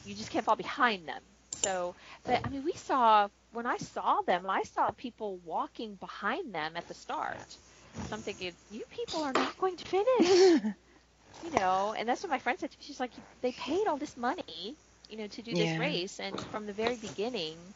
You 0.05 0.15
just 0.15 0.31
can't 0.31 0.45
fall 0.45 0.57
behind 0.57 1.09
them. 1.09 1.23
So, 1.53 1.97
but 2.25 2.41
I 2.45 2.49
mean, 2.51 2.63
we 2.65 2.73
saw 2.75 3.29
when 3.51 3.67
I 3.67 3.79
saw 3.79 4.23
them, 4.23 4.49
I 4.49 4.63
saw 4.65 4.91
people 4.93 5.39
walking 5.39 5.97
behind 5.97 6.55
them 6.55 6.77
at 6.77 6.87
the 6.89 6.95
start. 6.95 7.59
So 8.01 8.17
I'm 8.17 8.23
thinking, 8.23 8.57
you 8.69 8.85
people 8.91 9.23
are 9.23 9.33
not 9.35 9.57
going 9.59 9.77
to 9.77 9.85
finish, 9.85 10.57
you 11.41 11.51
know. 11.51 11.95
And 11.97 12.09
that's 12.09 12.23
what 12.23 12.31
my 12.31 12.39
friend 12.39 12.59
said 12.59 12.71
to 12.71 12.79
me. 12.79 12.85
She's 12.85 13.01
like, 13.01 13.15
they 13.43 13.53
paid 13.53 13.87
all 13.89 13.99
this 13.99 14.17
money, 14.17 14.77
you 15.09 15.17
know, 15.17 15.27
to 15.29 15.43
do 15.43 15.55
this 15.55 15.77
Yeah. 15.77 15.79
race, 15.79 16.19
and 16.21 16.45
from 16.51 16.67
the 16.67 16.73
very 16.73 16.97
beginning, 16.97 17.75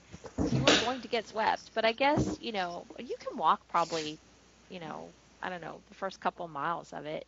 you 0.51 0.63
were 0.63 0.75
going 0.75 1.03
to 1.03 1.09
get 1.09 1.27
swept. 1.29 1.73
But 1.75 1.85
I 1.85 1.93
guess, 1.93 2.37
you 2.41 2.53
know, 2.53 2.87
you 2.99 3.17
can 3.21 3.37
walk 3.39 3.67
probably, 3.69 4.21
you 4.69 4.81
know, 4.81 5.15
I 5.43 5.49
don't 5.51 5.61
know, 5.63 5.83
the 5.89 5.95
first 5.95 6.21
couple 6.21 6.47
miles 6.49 6.93
of 6.93 7.07
it 7.07 7.27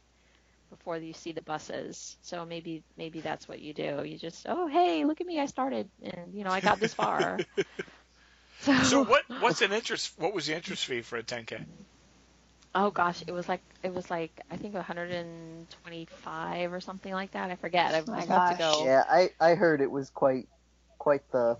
before 0.70 0.96
you 0.98 1.12
see 1.12 1.32
the 1.32 1.42
buses. 1.42 2.16
So 2.22 2.44
maybe 2.44 2.84
maybe 2.96 3.20
that's 3.22 3.48
what 3.48 3.60
you 3.60 3.74
do. 3.74 4.02
You 4.04 4.18
just, 4.18 4.46
oh 4.48 4.66
hey, 4.68 5.04
look 5.04 5.20
at 5.20 5.26
me, 5.26 5.40
I 5.40 5.46
started, 5.46 5.90
and 6.02 6.34
you 6.34 6.44
know, 6.44 6.52
I 6.52 6.60
got 6.60 6.80
this 6.80 6.94
far. 6.94 7.44
so, 8.58 8.72
So 8.80 9.00
what 9.00 9.24
what's 9.36 9.60
an 9.62 9.72
interest? 9.72 10.18
What 10.18 10.32
was 10.34 10.46
the 10.46 10.54
interest 10.56 10.84
fee 10.86 11.02
for 11.02 11.16
a 11.18 11.22
10k? 11.22 11.64
Oh 12.74 12.90
gosh, 12.90 13.22
it 13.26 13.32
was 13.32 13.48
like 13.48 13.62
it 13.82 13.92
was 13.94 14.10
like 14.10 14.40
I 14.50 14.56
think 14.56 14.74
125 14.74 16.72
or 16.72 16.80
something 16.80 17.12
like 17.12 17.32
that. 17.32 17.50
I 17.50 17.56
forget. 17.56 17.94
I 17.94 18.00
was 18.02 18.16
my 18.16 18.26
months 18.26 18.50
gosh. 18.50 18.50
ago. 18.50 18.74
Yeah, 18.80 19.04
I 19.08 19.30
I 19.40 19.54
heard 19.54 19.80
it 19.80 19.90
was 19.90 20.10
quite 20.10 20.48
quite 20.98 21.28
the 21.32 21.58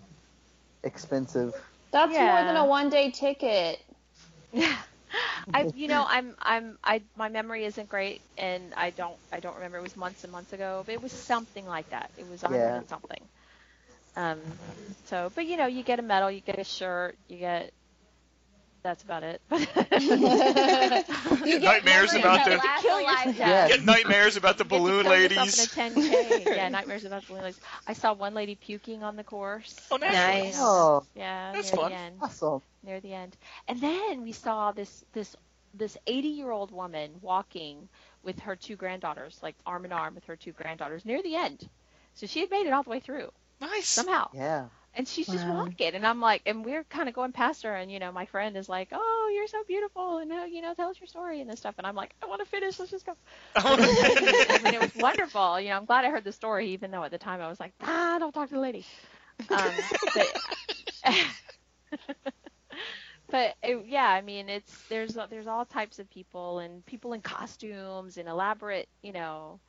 expensive. 0.84 1.54
that's 1.90 2.20
more 2.20 2.42
than 2.44 2.56
a 2.56 2.64
one 2.64 2.88
day 2.90 3.10
ticket. 3.10 3.78
Yeah. 4.52 4.76
I 5.54 5.68
you 5.72 5.88
know 5.88 6.04
I'm 6.06 6.34
I'm 6.38 6.78
I 6.84 7.02
my 7.16 7.28
memory 7.28 7.64
isn't 7.64 7.88
great 7.88 8.22
and 8.36 8.74
I 8.76 8.90
don't 8.90 9.18
I 9.32 9.40
don't 9.40 9.54
remember 9.56 9.78
it 9.78 9.82
was 9.82 9.96
months 9.96 10.24
and 10.24 10.32
months 10.32 10.52
ago 10.52 10.82
but 10.84 10.92
it 10.92 11.00
was 11.00 11.12
something 11.12 11.66
like 11.66 11.88
that 11.90 12.10
it 12.16 12.26
was 12.26 12.42
a 12.42 12.48
hundred 12.48 12.74
Yeah. 12.74 12.82
something 12.88 13.28
um 14.16 14.58
so 15.04 15.30
but 15.34 15.46
you 15.46 15.56
know 15.56 15.66
you 15.66 15.82
get 15.82 15.98
a 15.98 16.02
medal 16.02 16.30
you 16.30 16.40
get 16.40 16.58
a 16.58 16.64
shirt 16.64 17.18
you 17.28 17.38
get 17.38 17.72
that's 18.88 19.02
about 19.02 19.22
it 19.22 19.40
You 19.50 19.58
get 21.60 21.62
Nightmares 21.62 22.14
about 22.14 22.44
that 22.44 22.50
the- 22.50 22.56
last 22.56 22.82
Kill 22.82 22.96
a 22.96 23.00
yourself. 23.02 23.26
lifetime. 23.26 23.34
Yeah. 23.36 23.68
Get 23.68 23.84
nightmares 23.84 24.36
about 24.36 24.58
the 24.58 24.64
You 24.64 24.70
get 24.70 24.76
to 24.76 24.82
balloon 24.82 25.06
ladies. 25.06 25.76
in 25.76 25.86
a 25.86 25.90
10K. 25.90 26.46
yeah 26.56 26.68
nightmares 26.68 27.04
about 27.04 27.26
balloon 27.26 27.42
ladies 27.42 27.60
I 27.86 27.92
saw 27.92 28.14
one 28.14 28.34
lady 28.34 28.54
puking 28.54 29.02
on 29.02 29.16
the 29.16 29.24
course 29.24 29.76
Oh, 29.90 29.96
nice. 29.96 30.12
Nice. 30.12 30.56
Oh, 30.58 31.04
yeah 31.14 31.52
That's 31.52 31.72
near 31.72 31.82
fun. 31.82 31.90
the 31.92 31.96
end 31.98 32.16
awesome! 32.22 32.62
near 32.82 33.00
the 33.00 33.12
end. 33.14 33.36
And 33.66 33.80
then 33.80 34.22
we 34.22 34.32
saw 34.32 34.72
this 34.72 35.04
this 35.12 35.34
this 35.74 35.96
80 36.06 36.28
year 36.28 36.50
old 36.50 36.70
woman 36.70 37.10
walking 37.20 37.88
with 38.22 38.38
her 38.40 38.56
two 38.56 38.76
granddaughters, 38.76 39.38
like 39.42 39.54
arm 39.66 39.84
in 39.84 39.92
arm 39.92 40.14
with 40.14 40.24
her 40.24 40.36
two 40.36 40.52
granddaughters 40.52 41.04
near 41.04 41.22
the 41.22 41.36
end. 41.36 41.68
So 42.14 42.26
she 42.26 42.40
had 42.40 42.50
made 42.50 42.66
it 42.66 42.72
all 42.72 42.82
the 42.82 42.90
way 42.90 43.00
through 43.00 43.30
Nice. 43.60 43.88
somehow. 43.88 44.28
Yeah. 44.32 44.66
And 44.98 45.08
she's 45.08 45.30
just 45.30 45.46
walking, 45.48 45.94
and 45.94 46.06
I'm 46.06 46.20
like, 46.20 46.42
and 46.46 46.64
we're 46.64 46.84
kind 46.84 47.08
of 47.08 47.14
going 47.14 47.32
past 47.32 47.62
her, 47.64 47.74
and 47.76 47.90
you 47.92 48.00
know, 48.00 48.12
my 48.12 48.26
friend 48.26 48.56
is 48.58 48.68
like, 48.68 48.90
"Oh, 48.92 49.32
you're 49.34 49.48
so 49.48 49.64
beautiful, 49.66 50.18
and 50.18 50.32
uh, 50.32 50.44
you 50.50 50.62
know, 50.62 50.74
tell 50.74 50.90
us 50.90 51.00
your 51.00 51.08
story 51.08 51.40
and 51.40 51.50
this 51.50 51.60
stuff." 51.60 51.76
And 51.78 51.86
I'm 51.86 51.96
like, 51.96 52.14
"I 52.22 52.26
want 52.26 52.40
to 52.42 52.46
finish. 52.46 52.78
Let's 52.80 52.92
just 52.92 53.06
go." 53.06 53.14
I 53.56 54.58
mean, 54.60 54.74
it 54.74 54.80
was 54.80 54.94
wonderful. 54.96 55.60
You 55.60 55.70
know, 55.70 55.76
I'm 55.78 55.86
glad 55.86 56.04
I 56.04 56.10
heard 56.10 56.24
the 56.24 56.32
story, 56.32 56.68
even 56.70 56.90
though 56.90 57.04
at 57.04 57.12
the 57.12 57.18
time 57.18 57.40
I 57.40 57.48
was 57.48 57.60
like, 57.60 57.74
"Ah, 57.82 58.18
don't 58.18 58.32
talk 58.32 58.48
to 58.50 58.54
the 58.56 58.60
lady." 58.60 58.86
Um, 59.50 59.90
but 60.14 60.28
but 63.30 63.56
it, 63.62 63.86
yeah, 63.86 64.08
I 64.08 64.22
mean, 64.22 64.48
it's 64.48 64.84
there's 64.88 65.16
there's 65.30 65.46
all 65.48 65.64
types 65.66 65.98
of 65.98 66.10
people 66.10 66.58
and 66.60 66.84
people 66.86 67.12
in 67.12 67.22
costumes 67.22 68.18
and 68.18 68.28
elaborate, 68.28 68.88
you 69.02 69.12
know. 69.12 69.60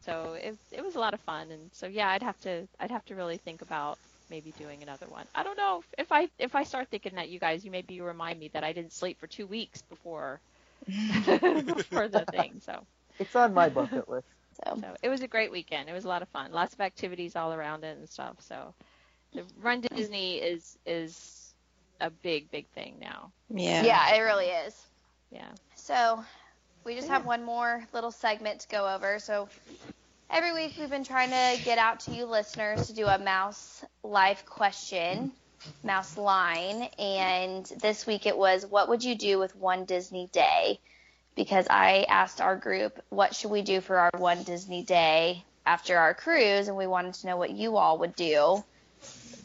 So 0.00 0.34
it 0.34 0.58
it 0.72 0.82
was 0.82 0.96
a 0.96 1.00
lot 1.00 1.14
of 1.14 1.20
fun, 1.20 1.50
and 1.50 1.72
so 1.74 1.86
yeah, 1.86 2.08
I'd 2.10 2.22
have 2.22 2.38
to 2.40 2.68
I'd 2.80 2.90
have 2.90 3.04
to 3.06 3.14
really 3.16 3.38
think 3.38 3.62
about 3.62 3.98
maybe 4.30 4.52
doing 4.52 4.82
another 4.82 5.08
one. 5.08 5.26
I 5.34 5.42
don't 5.42 5.56
know 5.56 5.84
if 5.98 6.12
I 6.12 6.28
if 6.38 6.54
I 6.54 6.64
start 6.64 6.88
thinking 6.90 7.16
that 7.16 7.28
you 7.30 7.38
guys, 7.38 7.64
you 7.64 7.70
maybe 7.70 8.00
remind 8.00 8.38
me 8.38 8.48
that 8.52 8.64
I 8.64 8.72
didn't 8.72 8.92
sleep 8.92 9.18
for 9.20 9.26
two 9.26 9.46
weeks 9.46 9.82
before 9.82 10.40
before 11.74 12.08
the 12.08 12.26
thing. 12.26 12.60
So 12.60 12.86
It's 13.18 13.34
on 13.36 13.54
my 13.54 13.68
bucket 13.68 14.08
list. 14.08 14.26
So, 14.64 14.80
so 14.80 14.94
it 15.02 15.08
was 15.08 15.22
a 15.22 15.28
great 15.28 15.50
weekend. 15.50 15.88
It 15.88 15.92
was 15.92 16.04
a 16.04 16.08
lot 16.08 16.22
of 16.22 16.28
fun. 16.28 16.52
Lots 16.52 16.74
of 16.74 16.80
activities 16.80 17.36
all 17.36 17.52
around 17.52 17.84
it 17.84 17.96
and 17.98 18.08
stuff. 18.08 18.36
So 18.40 18.74
the 19.34 19.44
Run 19.56 19.82
to 19.82 19.88
Disney 19.88 20.36
is 20.36 20.78
is 20.86 21.54
a 22.00 22.10
big 22.10 22.50
big 22.50 22.68
thing 22.70 22.98
now. 23.00 23.32
Yeah. 23.50 23.82
yeah, 23.84 24.14
it 24.14 24.20
really 24.20 24.46
is. 24.48 24.90
Yeah. 25.30 25.52
So 25.74 26.24
we 26.84 26.94
just 26.94 27.08
have 27.08 27.24
one 27.24 27.42
more 27.44 27.84
little 27.92 28.10
segment 28.10 28.60
to 28.60 28.68
go 28.68 28.88
over. 28.94 29.18
So 29.18 29.48
every 30.34 30.52
week 30.52 30.74
we've 30.80 30.90
been 30.90 31.04
trying 31.04 31.30
to 31.30 31.64
get 31.64 31.78
out 31.78 32.00
to 32.00 32.10
you 32.10 32.24
listeners 32.24 32.88
to 32.88 32.92
do 32.92 33.06
a 33.06 33.18
mouse 33.20 33.84
life 34.02 34.44
question, 34.44 35.30
mouse 35.84 36.18
line, 36.18 36.88
and 36.98 37.64
this 37.80 38.04
week 38.04 38.26
it 38.26 38.36
was 38.36 38.66
what 38.66 38.88
would 38.88 39.04
you 39.04 39.14
do 39.14 39.38
with 39.38 39.54
one 39.54 39.84
Disney 39.84 40.28
day? 40.32 40.80
Because 41.36 41.68
I 41.70 42.04
asked 42.08 42.40
our 42.40 42.56
group 42.56 43.00
what 43.10 43.36
should 43.36 43.52
we 43.52 43.62
do 43.62 43.80
for 43.80 43.96
our 43.96 44.10
one 44.16 44.42
Disney 44.42 44.82
day 44.82 45.44
after 45.64 45.96
our 45.96 46.14
cruise, 46.14 46.66
and 46.66 46.76
we 46.76 46.88
wanted 46.88 47.14
to 47.14 47.28
know 47.28 47.36
what 47.36 47.50
you 47.50 47.76
all 47.76 47.98
would 47.98 48.16
do. 48.16 48.64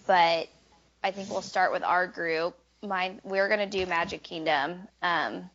But 0.07 0.49
I 1.03 1.11
think 1.11 1.29
we'll 1.29 1.43
start 1.43 1.71
with 1.71 1.83
our 1.83 2.07
group. 2.07 2.57
Mine, 2.81 3.21
we're 3.23 3.47
gonna 3.47 3.69
do 3.69 3.85
Magic 3.85 4.23
Kingdom. 4.23 4.87
Um, 5.03 5.51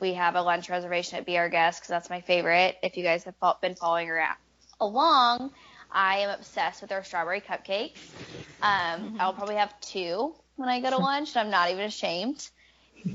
we 0.00 0.14
have 0.14 0.36
a 0.36 0.42
lunch 0.42 0.70
reservation 0.70 1.18
at 1.18 1.26
Be 1.26 1.36
Our 1.36 1.50
Guest 1.50 1.80
because 1.80 1.88
that's 1.90 2.08
my 2.08 2.22
favorite. 2.22 2.76
If 2.82 2.96
you 2.96 3.04
guys 3.04 3.24
have 3.24 3.60
been 3.60 3.74
following 3.74 4.08
around 4.08 4.36
along, 4.80 5.50
I 5.90 6.18
am 6.20 6.30
obsessed 6.30 6.80
with 6.80 6.90
their 6.90 7.04
strawberry 7.04 7.40
cupcakes. 7.40 7.98
Um, 8.62 9.16
I'll 9.20 9.32
probably 9.34 9.56
have 9.56 9.78
two 9.80 10.34
when 10.56 10.68
I 10.68 10.80
go 10.80 10.90
to 10.90 10.98
lunch, 10.98 11.30
and 11.36 11.44
I'm 11.46 11.50
not 11.50 11.70
even 11.70 11.84
ashamed. 11.84 12.48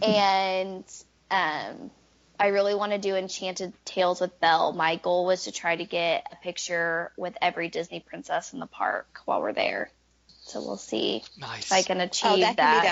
And 0.01 0.84
um, 1.32 1.91
I 2.39 2.47
really 2.47 2.76
want 2.76 2.91
to 2.93 2.97
do 2.97 3.16
Enchanted 3.16 3.74
Tales 3.86 4.22
with 4.22 4.39
Belle. 4.39 4.74
My 4.74 4.95
goal 4.95 5.26
was 5.26 5.45
to 5.45 5.51
try 5.51 5.76
to 5.76 5.86
get 5.86 6.26
a 6.32 6.36
picture 6.38 7.12
with 7.18 7.36
every 7.41 7.70
Disney 7.70 7.99
princess 7.99 8.53
in 8.53 8.60
the 8.60 8.68
park 8.68 9.20
while 9.26 9.41
we're 9.41 9.53
there. 9.53 9.89
So 10.43 10.62
we'll 10.62 10.78
see 10.78 11.24
Nice. 11.38 11.66
if 11.66 11.72
I 11.72 11.84
can 11.84 11.99
achieve 12.01 12.32
Oh, 12.32 12.38
that 12.38 12.57
can 12.57 12.66
that. 12.66 12.84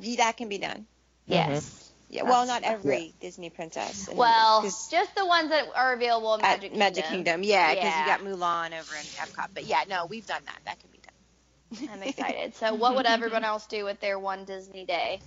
be 0.00 0.06
done. 0.06 0.16
That 0.16 0.36
can 0.36 0.48
be 0.48 0.58
done. 0.58 0.86
Yes. 1.26 1.90
Yeah. 2.10 2.22
Well, 2.24 2.46
not 2.46 2.62
every 2.62 3.14
Disney 3.20 3.50
princess. 3.50 4.08
And- 4.08 4.16
Well, 4.16 4.62
'cause 4.62 4.88
just 4.90 5.14
the 5.16 5.26
ones 5.26 5.50
that 5.50 5.68
are 5.74 5.92
available 5.94 6.34
in 6.34 6.40
at 6.42 6.48
Magic 6.50 6.60
Kingdom. 6.70 6.78
Magic 6.78 7.04
Kingdom, 7.06 7.42
yeah, 7.42 7.70
because 7.74 7.84
Yeah. 7.84 8.00
you 8.00 8.06
got 8.06 8.20
Mulan 8.20 8.66
over 8.78 8.94
in 8.96 9.02
Epcot. 9.02 9.48
But 9.52 9.64
yeah, 9.64 9.84
no, 9.88 10.06
we've 10.06 10.26
done 10.26 10.42
that. 10.46 10.58
That 10.64 10.78
can 10.80 10.90
be 10.90 10.98
done. 10.98 11.88
I'm 11.92 12.02
excited. 12.02 12.54
So, 12.56 12.74
what 12.74 12.94
would 12.94 13.06
everyone 13.06 13.44
else 13.44 13.66
do 13.66 13.84
with 13.84 14.00
their 14.00 14.18
one 14.18 14.44
Disney 14.44 14.84
day? 14.84 15.20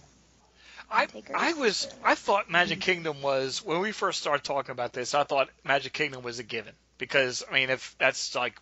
I, 0.89 1.05
Takers. 1.07 1.35
I 1.37 1.51
was 1.53 1.87
I 2.03 2.15
thought 2.15 2.49
Magic 2.49 2.79
Kingdom 2.79 3.21
was 3.21 3.61
when 3.63 3.81
we 3.81 3.91
first 3.91 4.21
started 4.21 4.45
talking 4.45 4.71
about 4.71 4.93
this. 4.93 5.13
I 5.13 5.23
thought 5.25 5.49
Magic 5.65 5.91
Kingdom 5.91 6.23
was 6.23 6.39
a 6.39 6.43
given 6.43 6.73
because 6.97 7.43
I 7.49 7.53
mean 7.53 7.69
if 7.69 7.93
that's 7.99 8.33
like 8.35 8.57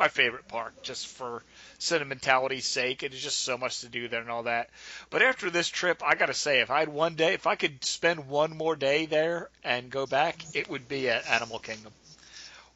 my 0.00 0.08
favorite 0.08 0.48
park 0.48 0.72
just 0.82 1.06
for 1.06 1.42
sentimentality's 1.78 2.66
sake. 2.66 3.02
It 3.02 3.12
is 3.12 3.22
just 3.22 3.40
so 3.40 3.58
much 3.58 3.82
to 3.82 3.88
do 3.88 4.08
there 4.08 4.22
and 4.22 4.30
all 4.30 4.44
that. 4.44 4.70
But 5.10 5.20
after 5.20 5.50
this 5.50 5.68
trip, 5.68 6.02
I 6.04 6.14
gotta 6.14 6.34
say, 6.34 6.60
if 6.60 6.70
I 6.70 6.80
had 6.80 6.88
one 6.88 7.14
day, 7.14 7.34
if 7.34 7.46
I 7.46 7.54
could 7.54 7.84
spend 7.84 8.26
one 8.26 8.56
more 8.56 8.74
day 8.74 9.04
there 9.04 9.50
and 9.62 9.90
go 9.90 10.06
back, 10.06 10.42
it 10.54 10.70
would 10.70 10.88
be 10.88 11.10
at 11.10 11.28
Animal 11.28 11.58
Kingdom. 11.58 11.92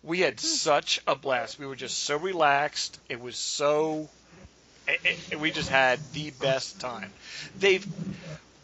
We 0.03 0.21
had 0.21 0.35
hmm. 0.35 0.47
such 0.47 1.01
a 1.07 1.17
blast. 1.17 1.59
We 1.59 1.67
were 1.67 1.77
just 1.77 1.99
so 1.99 2.19
relaxed. 2.19 3.01
It 3.09 3.21
was 3.21 3.37
so. 3.37 4.11
It, 4.87 5.19
it, 5.33 5.41
we 5.41 5.51
just 5.51 5.71
had 5.71 5.99
the 6.13 6.31
best 6.33 6.79
time. 6.79 7.11
They've 7.59 7.87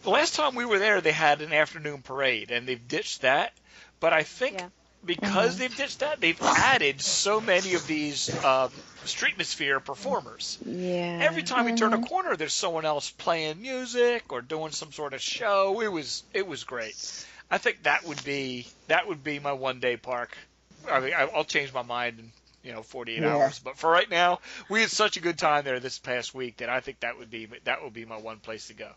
the 0.02 0.10
last 0.10 0.34
time 0.34 0.54
we 0.54 0.66
were 0.66 0.78
there, 0.78 1.00
they 1.00 1.12
had 1.12 1.40
an 1.40 1.54
afternoon 1.54 2.02
parade, 2.02 2.50
and 2.50 2.68
they've 2.68 2.88
ditched 2.88 3.22
that. 3.22 3.54
But 4.00 4.12
I 4.12 4.22
think 4.22 4.58
Yeah. 4.58 4.68
Because 5.04 5.56
they've 5.58 5.74
ditched 5.74 6.00
that, 6.00 6.20
they've 6.20 6.40
added 6.42 7.00
so 7.00 7.40
many 7.40 7.74
of 7.74 7.86
these 7.86 8.28
um, 8.44 8.70
streetmosphere 9.04 9.84
performers. 9.84 10.58
Yeah. 10.64 11.18
Every 11.22 11.42
time 11.42 11.64
we 11.64 11.74
turn 11.74 11.92
a 11.92 12.00
corner, 12.00 12.36
there's 12.36 12.52
someone 12.52 12.84
else 12.84 13.10
playing 13.10 13.62
music 13.62 14.32
or 14.32 14.42
doing 14.42 14.72
some 14.72 14.92
sort 14.92 15.14
of 15.14 15.20
show. 15.20 15.80
It 15.80 15.90
was 15.90 16.22
it 16.34 16.46
was 16.46 16.64
great. 16.64 17.26
I 17.50 17.58
think 17.58 17.82
that 17.84 18.04
would 18.06 18.22
be 18.24 18.66
that 18.88 19.08
would 19.08 19.24
be 19.24 19.38
my 19.38 19.52
one 19.52 19.80
day 19.80 19.96
park. 19.96 20.36
I 20.90 21.00
mean, 21.00 21.12
I'll 21.16 21.44
change 21.44 21.72
my 21.72 21.82
mind 21.82 22.18
in 22.18 22.32
you 22.62 22.72
know 22.72 22.82
48 22.82 23.22
Yeah. 23.22 23.34
hours, 23.34 23.58
but 23.58 23.76
for 23.78 23.90
right 23.90 24.08
now, 24.08 24.40
we 24.68 24.80
had 24.82 24.90
such 24.90 25.16
a 25.16 25.20
good 25.20 25.38
time 25.38 25.64
there 25.64 25.80
this 25.80 25.98
past 25.98 26.34
week 26.34 26.58
that 26.58 26.68
I 26.68 26.80
think 26.80 27.00
that 27.00 27.18
would 27.18 27.30
be 27.30 27.48
that 27.64 27.82
would 27.82 27.92
be 27.92 28.04
my 28.04 28.18
one 28.18 28.38
place 28.38 28.68
to 28.68 28.74
go. 28.74 28.90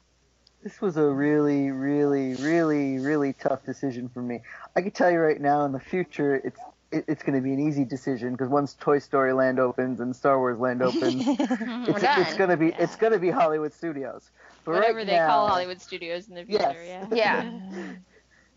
This 0.64 0.80
was 0.80 0.95
a 0.95 1.03
really, 1.03 1.72
really, 1.72 2.36
really, 2.36 2.97
really 2.99 3.34
tough 3.34 3.66
decision 3.66 4.07
for 4.09 4.22
me. 4.22 4.41
I 4.76 4.82
can 4.82 4.91
tell 4.91 5.11
you 5.11 5.20
right 5.20 5.39
now, 5.39 5.66
in 5.66 5.74
the 5.74 5.80
future, 5.80 6.36
it's 6.36 6.59
it, 6.91 7.05
it's 7.07 7.24
going 7.24 7.36
to 7.36 7.41
be 7.41 7.51
an 7.53 7.59
easy 7.59 7.84
decision 7.84 8.32
because 8.32 8.47
once 8.49 8.76
Toy 8.80 8.99
Story 8.99 9.34
Land 9.34 9.59
opens 9.59 9.99
and 9.99 10.16
Star 10.16 10.38
Wars 10.39 10.59
Land 10.59 10.82
opens, 10.84 11.24
it's, 11.28 12.03
it's 12.03 12.38
going 12.38 12.49
to 12.49 12.57
be 12.57 12.68
Yeah. 12.68 12.78
it's 12.80 12.95
going 12.95 13.14
to 13.14 13.20
be 13.20 13.30
Hollywood 13.30 13.74
Studios. 13.74 14.30
But 14.64 14.76
Whatever 14.76 14.99
right 14.99 15.07
they 15.07 15.18
now, 15.18 15.28
call 15.28 15.47
Hollywood 15.49 15.82
Studios 15.82 16.30
in 16.30 16.36
the 16.36 16.45
future. 16.45 16.61
Yes. 16.84 17.07
Yeah. 17.11 17.43
Yeah. 17.43 17.84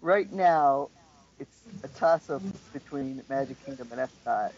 Right 0.02 0.30
now, 0.30 0.90
it's 1.40 1.56
a 1.82 1.88
toss 1.88 2.30
up 2.30 2.42
between 2.72 3.22
Magic 3.28 3.56
Kingdom 3.64 3.88
and 3.90 4.00
Epcot. 4.00 4.52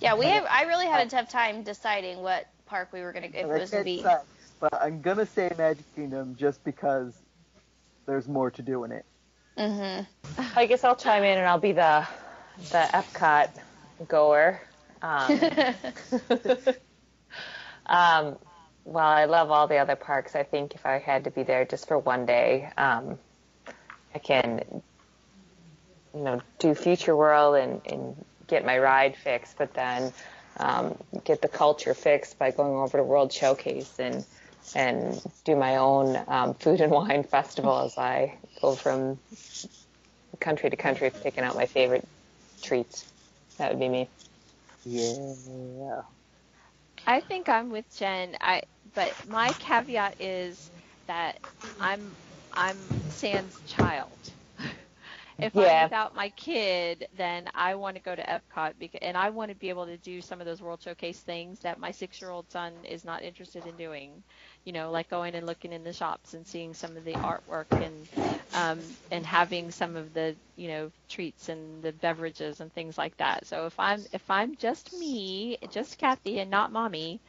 Yeah, 0.00 0.14
we 0.14 0.24
have. 0.26 0.46
I 0.48 0.62
really 0.62 0.86
had 0.86 1.06
a 1.06 1.10
tough 1.10 1.28
time 1.28 1.62
deciding 1.62 2.22
what 2.22 2.46
park 2.66 2.90
we 2.92 3.02
were 3.02 3.12
gonna. 3.12 3.26
If 3.26 3.34
it 3.34 3.46
was 3.48 3.70
gonna 3.70 3.84
be. 3.84 4.02
sucks, 4.02 4.24
but 4.70 4.82
I'm 4.82 5.02
gonna 5.02 5.26
say 5.26 5.52
Magic 5.58 5.84
Kingdom 5.94 6.36
just 6.38 6.64
because 6.64 7.12
there's 8.06 8.26
more 8.26 8.50
to 8.52 8.62
do 8.62 8.84
in 8.84 8.92
it. 8.92 9.04
Mhm. 9.58 10.06
I 10.56 10.64
guess 10.64 10.84
I'll 10.84 10.96
chime 10.96 11.22
in 11.22 11.36
and 11.36 11.46
I'll 11.46 11.58
be 11.58 11.72
the 11.72 12.06
the 12.70 12.88
Epcot 12.94 13.50
goer. 14.08 14.62
Um, 15.02 15.38
um, 17.86 18.38
while 18.84 19.12
I 19.12 19.26
love 19.26 19.50
all 19.50 19.66
the 19.66 19.76
other 19.76 19.96
parks, 19.96 20.34
I 20.34 20.44
think 20.44 20.74
if 20.74 20.86
I 20.86 20.98
had 20.98 21.24
to 21.24 21.30
be 21.30 21.42
there 21.42 21.66
just 21.66 21.86
for 21.86 21.98
one 21.98 22.24
day, 22.24 22.70
um, 22.78 23.18
I 24.14 24.18
can, 24.18 24.82
you 26.14 26.20
know, 26.22 26.40
do 26.58 26.74
Future 26.74 27.14
World 27.14 27.56
and, 27.56 27.82
and 27.84 28.24
get 28.46 28.64
my 28.64 28.78
ride 28.78 29.14
fixed, 29.14 29.58
but 29.58 29.74
then 29.74 30.10
um, 30.56 30.96
get 31.24 31.42
the 31.42 31.48
culture 31.48 31.92
fixed 31.92 32.38
by 32.38 32.50
going 32.50 32.72
over 32.72 32.96
to 32.96 33.04
World 33.04 33.30
Showcase 33.30 33.98
and 33.98 34.24
and 34.74 35.20
do 35.44 35.56
my 35.56 35.76
own 35.76 36.16
um, 36.28 36.54
food 36.54 36.80
and 36.80 36.92
wine 36.92 37.24
festival 37.30 37.80
as 37.80 37.96
I 37.98 38.38
go 38.60 38.76
from 38.76 39.20
country 40.40 40.70
to 40.70 40.76
country, 40.76 41.10
picking 41.22 41.44
out 41.44 41.56
my 41.56 41.66
favorite 41.66 42.08
treats. 42.62 43.06
That 43.58 43.70
would 43.70 43.80
be 43.80 43.88
me. 43.88 44.10
Yeah. 44.84 46.02
I 47.06 47.20
think 47.20 47.48
I'm 47.48 47.70
with 47.70 47.86
Jen. 47.96 48.36
I 48.40 48.62
but 48.94 49.16
my 49.24 49.54
caveat 49.54 50.16
is 50.20 50.70
that 51.06 51.40
I'm 51.78 52.16
I'm 52.52 52.94
Sam's 53.08 53.60
child. 53.62 54.34
if 55.40 55.52
Yeah. 55.54 55.58
I'm 55.58 55.80
without 55.80 56.14
my 56.14 56.30
kid, 56.30 57.06
then 57.12 57.48
I 57.54 57.74
want 57.76 57.96
to 57.96 58.02
go 58.02 58.14
to 58.14 58.22
Epcot 58.22 58.78
because 58.78 59.00
and 59.02 59.16
I 59.16 59.30
want 59.30 59.50
to 59.50 59.56
be 59.56 59.68
able 59.70 59.86
to 59.86 59.98
do 59.98 60.20
some 60.20 60.40
of 60.40 60.46
those 60.46 60.62
World 60.62 60.82
Showcase 60.82 61.20
things 61.22 61.60
that 61.60 61.78
my 61.78 61.90
six-year-old 61.90 62.50
son 62.50 62.84
is 62.84 63.04
not 63.04 63.22
interested 63.22 63.66
in 63.66 63.76
doing. 63.76 64.24
You 64.64 64.72
know, 64.72 64.90
like 64.90 65.08
going 65.08 65.34
and 65.34 65.46
looking 65.46 65.72
in 65.72 65.84
the 65.84 65.92
shops 65.92 66.34
and 66.34 66.46
seeing 66.46 66.74
some 66.74 66.96
of 66.96 67.04
the 67.04 67.18
artwork 67.22 67.66
and 67.80 68.08
um, 68.52 68.96
and 69.10 69.26
having 69.26 69.70
some 69.70 69.96
of 69.96 70.12
the 70.14 70.36
you 70.56 70.68
know 70.68 70.92
treats 71.08 71.48
and 71.48 71.82
the 71.82 71.92
beverages 71.92 72.60
and 72.60 72.72
things 72.72 72.98
like 72.98 73.16
that. 73.18 73.46
So 73.46 73.66
if 73.66 73.78
I'm 73.78 74.06
if 74.12 74.30
I'm 74.30 74.56
just 74.56 74.92
me, 74.92 75.58
just 75.70 75.98
Kathy 75.98 76.38
and 76.40 76.50
not 76.50 76.72
mommy, 76.72 77.22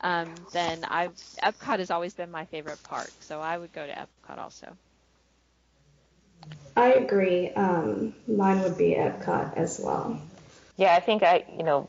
um, 0.00 0.46
then 0.52 0.84
I 0.84 1.10
Epcot 1.42 1.78
has 1.78 1.90
always 1.90 2.14
been 2.14 2.30
my 2.30 2.44
favorite 2.46 2.82
park. 2.82 3.12
So 3.20 3.40
I 3.40 3.56
would 3.58 3.72
go 3.72 3.86
to 3.86 3.92
Epcot 3.92 4.38
also. 4.38 4.76
I 6.76 6.92
agree. 6.92 7.50
Um, 7.50 8.14
mine 8.26 8.62
would 8.62 8.76
be 8.78 8.94
Epcot 8.94 9.56
as 9.56 9.80
well. 9.80 10.20
Yeah, 10.76 10.94
I 10.94 11.00
think 11.00 11.22
I, 11.22 11.44
you 11.56 11.64
know, 11.64 11.88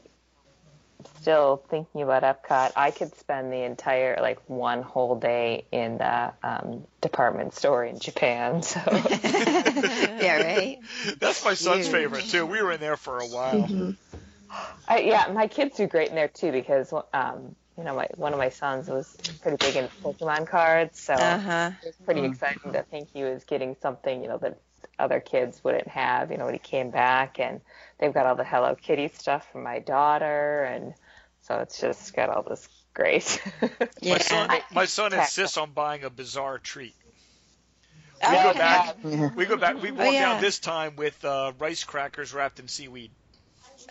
still 1.23 1.63
thinking 1.69 2.01
about 2.01 2.23
Epcot, 2.23 2.73
I 2.75 2.91
could 2.91 3.15
spend 3.15 3.51
the 3.51 3.63
entire, 3.63 4.17
like, 4.21 4.39
one 4.49 4.81
whole 4.83 5.15
day 5.15 5.67
in 5.71 5.97
the 5.97 6.33
um, 6.43 6.85
department 7.01 7.53
store 7.53 7.85
in 7.85 7.99
Japan. 7.99 8.61
So, 8.61 8.81
yeah, 10.17 10.37
right. 10.37 10.79
That's 11.19 11.43
my 11.43 11.53
son's 11.53 11.87
Huge. 11.87 11.87
favorite 11.87 12.27
too. 12.27 12.45
We 12.45 12.61
were 12.61 12.71
in 12.71 12.79
there 12.81 12.97
for 12.97 13.19
a 13.19 13.27
while. 13.27 13.71
hmm 13.71 13.91
I, 14.87 14.99
yeah, 14.99 15.31
my 15.33 15.47
kids 15.47 15.77
do 15.77 15.87
great 15.87 16.09
in 16.09 16.15
there 16.15 16.27
too 16.27 16.51
because, 16.51 16.93
um, 17.13 17.55
you 17.77 17.83
know, 17.83 17.95
my, 17.95 18.07
one 18.15 18.33
of 18.33 18.39
my 18.39 18.49
sons 18.49 18.89
was 18.89 19.17
pretty 19.41 19.57
big 19.57 19.75
into 19.75 19.91
Pokemon 20.03 20.47
cards. 20.47 20.99
So 20.99 21.15
Uh 21.17 21.37
huh. 21.39 21.71
it 21.81 21.87
was 21.87 21.95
pretty 22.05 22.23
exciting 22.25 22.73
to 22.73 22.83
think 22.83 23.09
he 23.13 23.23
was 23.23 23.45
getting 23.45 23.75
something, 23.81 24.21
you 24.21 24.29
know, 24.29 24.37
that 24.39 24.59
other 24.99 25.19
kids 25.19 25.63
wouldn't 25.63 25.87
have, 25.87 26.31
you 26.31 26.37
know, 26.37 26.45
when 26.45 26.53
he 26.53 26.59
came 26.59 26.91
back. 26.91 27.39
And 27.39 27.61
they've 27.99 28.13
got 28.13 28.25
all 28.25 28.35
the 28.35 28.43
Hello 28.43 28.75
Kitty 28.75 29.09
stuff 29.09 29.49
from 29.51 29.63
my 29.63 29.79
daughter. 29.79 30.63
And 30.63 30.93
so 31.43 31.59
it's 31.59 31.79
just 31.79 32.15
got 32.15 32.29
all 32.29 32.43
this 32.43 32.67
great. 32.93 33.41
My 34.03 34.17
son, 34.19 34.49
my 34.71 34.85
son 34.85 35.13
insists 35.13 35.57
on 35.57 35.71
buying 35.71 36.03
a 36.03 36.09
bizarre 36.09 36.57
treat. 36.59 36.95
Oh, 38.23 38.29
We 38.31 38.37
go 38.43 38.49
okay. 38.51 38.59
back. 38.59 38.95
Yeah. 39.03 39.29
We 39.35 39.45
go 39.45 39.57
back. 39.57 39.81
We 39.81 39.91
Oh, 39.91 39.95
walked 39.95 40.13
yeah. 40.13 40.33
out 40.33 40.41
this 40.41 40.59
time 40.59 40.95
with 40.95 41.23
uh, 41.25 41.53
rice 41.59 41.83
crackers 41.83 42.33
wrapped 42.33 42.59
in 42.59 42.67
seaweed. 42.67 43.11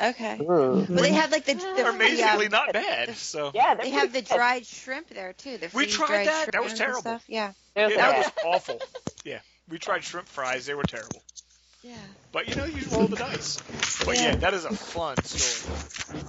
Okay. 0.01 0.39
Ooh. 0.41 0.87
But 0.89 1.03
they 1.03 1.13
have 1.13 1.31
like 1.31 1.45
the, 1.45 1.55
the, 1.55 1.61
They're 1.61 1.85
the, 1.85 1.91
amazingly 1.91 2.47
um, 2.47 2.53
not 2.53 2.73
bad. 2.73 3.15
So 3.17 3.51
yeah, 3.55 3.75
they 3.75 3.91
have 3.91 4.13
the 4.13 4.23
dried 4.23 4.65
shrimp 4.67 5.09
there 5.09 5.35
too. 5.35 5.59
The 5.59 5.69
We 5.75 5.87
tried 5.87 6.27
that. 6.29 6.53
That 6.53 6.63
was 6.65 6.75
terrible. 6.75 7.01
Stuff. 7.03 7.25
Yeah. 7.29 7.53
yeah, 7.77 7.89
that 7.89 8.17
was 8.19 8.33
awful. 8.45 8.81
Yeah, 9.25 9.41
we 9.69 9.79
tried 9.79 10.03
shrimp 10.05 10.29
fries. 10.29 10.65
They 10.67 10.75
were 10.75 10.85
terrible. 10.85 11.23
Yeah. 11.83 11.97
But 12.31 12.49
you 12.49 12.55
know, 12.55 12.65
you 12.65 12.87
roll 12.91 13.09
the 13.09 13.17
dice. 13.17 13.61
But 14.07 14.17
yeah, 14.17 14.23
Yeah. 14.31 14.37
that 14.37 14.55
is 14.55 14.65
a 14.65 14.71
fun 14.75 15.17
story. 15.25 16.23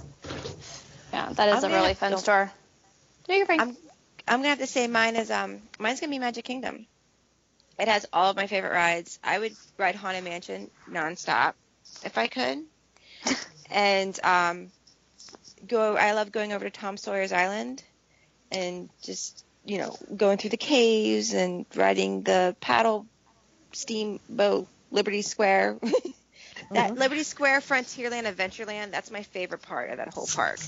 Yeah, 1.24 1.32
that 1.32 1.56
is 1.56 1.64
I'm 1.64 1.70
a 1.70 1.74
really 1.74 1.94
fun 1.94 2.12
to- 2.12 2.18
store. 2.18 2.50
No, 3.28 3.34
you're 3.34 3.46
fine. 3.46 3.60
I'm 3.60 3.76
I'm 4.26 4.38
gonna 4.38 4.48
have 4.48 4.58
to 4.58 4.66
say 4.66 4.86
mine 4.86 5.16
is 5.16 5.30
um 5.30 5.60
mine's 5.78 6.00
gonna 6.00 6.10
be 6.10 6.18
Magic 6.18 6.44
Kingdom. 6.44 6.86
It 7.78 7.88
has 7.88 8.06
all 8.12 8.30
of 8.30 8.36
my 8.36 8.46
favorite 8.46 8.72
rides. 8.72 9.18
I 9.24 9.38
would 9.38 9.54
ride 9.78 9.94
Haunted 9.94 10.24
Mansion 10.24 10.70
nonstop 10.90 11.54
if 12.04 12.16
I 12.18 12.26
could, 12.28 12.64
and 13.70 14.18
um 14.22 14.70
go. 15.66 15.96
I 15.96 16.12
love 16.12 16.30
going 16.32 16.52
over 16.52 16.64
to 16.64 16.70
Tom 16.70 16.96
Sawyer's 16.96 17.32
Island 17.32 17.82
and 18.52 18.88
just 19.02 19.44
you 19.64 19.78
know 19.78 19.96
going 20.16 20.38
through 20.38 20.50
the 20.50 20.56
caves 20.56 21.32
and 21.32 21.66
riding 21.74 22.22
the 22.22 22.54
paddle 22.60 23.06
steamboat 23.72 24.68
Liberty 24.90 25.22
Square. 25.22 25.78
that 26.74 26.90
mm-hmm. 26.90 27.00
Liberty 27.00 27.22
Square 27.22 27.60
Frontierland 27.60 28.32
Adventureland, 28.32 28.90
that's 28.90 29.10
my 29.10 29.22
favorite 29.22 29.62
part 29.62 29.90
of 29.90 29.98
that 29.98 30.12
whole 30.12 30.26
park. 30.26 30.58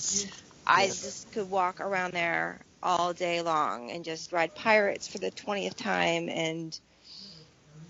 I 0.67 0.87
just 0.87 1.31
could 1.33 1.49
walk 1.49 1.81
around 1.81 2.13
there 2.13 2.61
all 2.83 3.13
day 3.13 3.43
long 3.43 3.91
and 3.91 4.05
just 4.05 4.33
ride 4.33 4.55
pirates 4.55 5.09
for 5.09 5.19
the 5.19 5.31
20th 5.31 5.75
time 5.75 6.29
and 6.29 6.79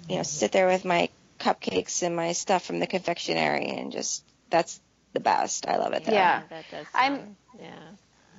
you 0.09 0.17
know 0.17 0.23
sit 0.23 0.53
there 0.53 0.67
with 0.67 0.85
my 0.85 1.09
cupcakes 1.39 2.03
and 2.03 2.15
my 2.15 2.33
stuff 2.33 2.65
from 2.65 2.79
the 2.79 2.87
confectionery 2.87 3.71
and 3.71 3.93
just 3.93 4.25
that's 4.51 4.81
the 5.13 5.21
best. 5.21 5.67
I 5.67 5.79
love 5.79 5.93
it 5.93 6.05
there. 6.05 6.15
Yeah. 6.15 6.43
that 6.51 6.65
does. 6.71 6.87
I'm- 6.95 7.37
yeah. 7.59 7.71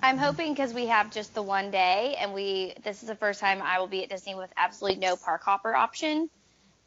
I'm 0.02 0.18
hoping 0.18 0.54
because 0.54 0.74
we 0.74 0.86
have 0.88 1.12
just 1.12 1.34
the 1.34 1.42
one 1.42 1.72
day, 1.72 2.16
and 2.20 2.34
we 2.34 2.74
this 2.84 3.02
is 3.02 3.08
the 3.08 3.16
first 3.16 3.40
time 3.40 3.62
I 3.64 3.80
will 3.80 3.88
be 3.88 4.04
at 4.04 4.10
Disney 4.10 4.36
with 4.36 4.52
absolutely 4.56 5.00
no 5.00 5.16
park 5.16 5.42
hopper 5.44 5.76
option. 5.76 6.30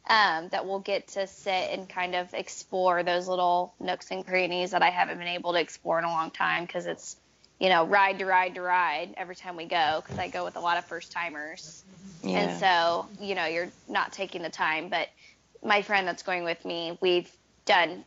Um, 0.09 0.49
that 0.49 0.65
we'll 0.65 0.79
get 0.79 1.09
to 1.09 1.27
sit 1.27 1.69
and 1.71 1.87
kind 1.87 2.15
of 2.15 2.33
explore 2.33 3.03
those 3.03 3.27
little 3.27 3.73
nooks 3.79 4.09
and 4.09 4.25
crannies 4.25 4.71
that 4.71 4.81
I 4.81 4.89
haven't 4.89 5.19
been 5.19 5.27
able 5.27 5.53
to 5.53 5.59
explore 5.59 5.99
in 5.99 6.05
a 6.05 6.09
long 6.09 6.31
time 6.31 6.65
because 6.65 6.87
it's, 6.87 7.15
you 7.59 7.69
know, 7.69 7.85
ride 7.85 8.19
to 8.19 8.25
ride 8.25 8.55
to 8.55 8.61
ride 8.61 9.13
every 9.15 9.35
time 9.35 9.55
we 9.55 9.65
go 9.65 10.01
because 10.01 10.17
I 10.17 10.27
go 10.27 10.43
with 10.43 10.55
a 10.55 10.59
lot 10.59 10.77
of 10.77 10.85
first 10.85 11.11
timers. 11.11 11.83
Yeah. 12.23 12.39
And 12.39 12.59
so, 12.59 13.07
you 13.23 13.35
know, 13.35 13.45
you're 13.45 13.69
not 13.87 14.11
taking 14.11 14.41
the 14.41 14.49
time. 14.49 14.89
But 14.89 15.09
my 15.63 15.81
friend 15.81 16.07
that's 16.07 16.23
going 16.23 16.43
with 16.43 16.63
me, 16.65 16.97
we've 17.01 17.29
done, 17.65 18.03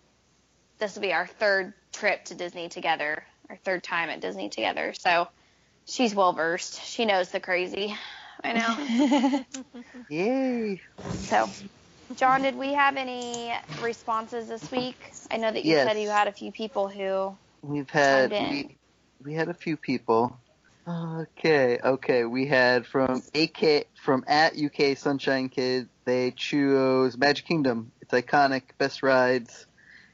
this 0.78 0.94
will 0.94 1.02
be 1.02 1.12
our 1.12 1.26
third 1.26 1.72
trip 1.92 2.24
to 2.26 2.34
Disney 2.34 2.68
together, 2.68 3.24
our 3.48 3.56
third 3.56 3.82
time 3.82 4.10
at 4.10 4.20
Disney 4.20 4.48
together. 4.48 4.94
So 4.94 5.28
she's 5.86 6.14
well 6.14 6.32
versed. 6.32 6.84
She 6.84 7.04
knows 7.04 7.30
the 7.30 7.40
crazy. 7.40 7.94
I 8.42 8.52
know. 8.52 9.44
Yay! 10.08 10.80
so, 11.18 11.48
John, 12.16 12.42
did 12.42 12.56
we 12.56 12.74
have 12.74 12.96
any 12.96 13.52
responses 13.82 14.48
this 14.48 14.70
week? 14.70 14.96
I 15.30 15.38
know 15.38 15.50
that 15.50 15.64
you 15.64 15.72
Yes. 15.72 15.88
said 15.88 16.00
you 16.00 16.10
had 16.10 16.28
a 16.28 16.32
few 16.32 16.52
people 16.52 16.88
who. 16.88 17.36
We've 17.62 17.88
had 17.88 18.32
in. 18.32 18.50
we, 18.50 18.78
we 19.22 19.34
had 19.34 19.48
a 19.48 19.54
few 19.54 19.76
people. 19.76 20.38
Okay, 20.86 21.78
okay. 21.82 22.24
We 22.24 22.46
had 22.46 22.86
from 22.86 23.22
AK 23.34 23.86
from 23.94 24.24
at 24.26 24.58
UK 24.58 24.98
Sunshine 24.98 25.48
Kid. 25.48 25.88
They 26.04 26.30
chose 26.32 27.16
Magic 27.16 27.46
Kingdom. 27.46 27.90
It's 28.02 28.12
iconic, 28.12 28.62
best 28.76 29.02
rides, 29.02 29.66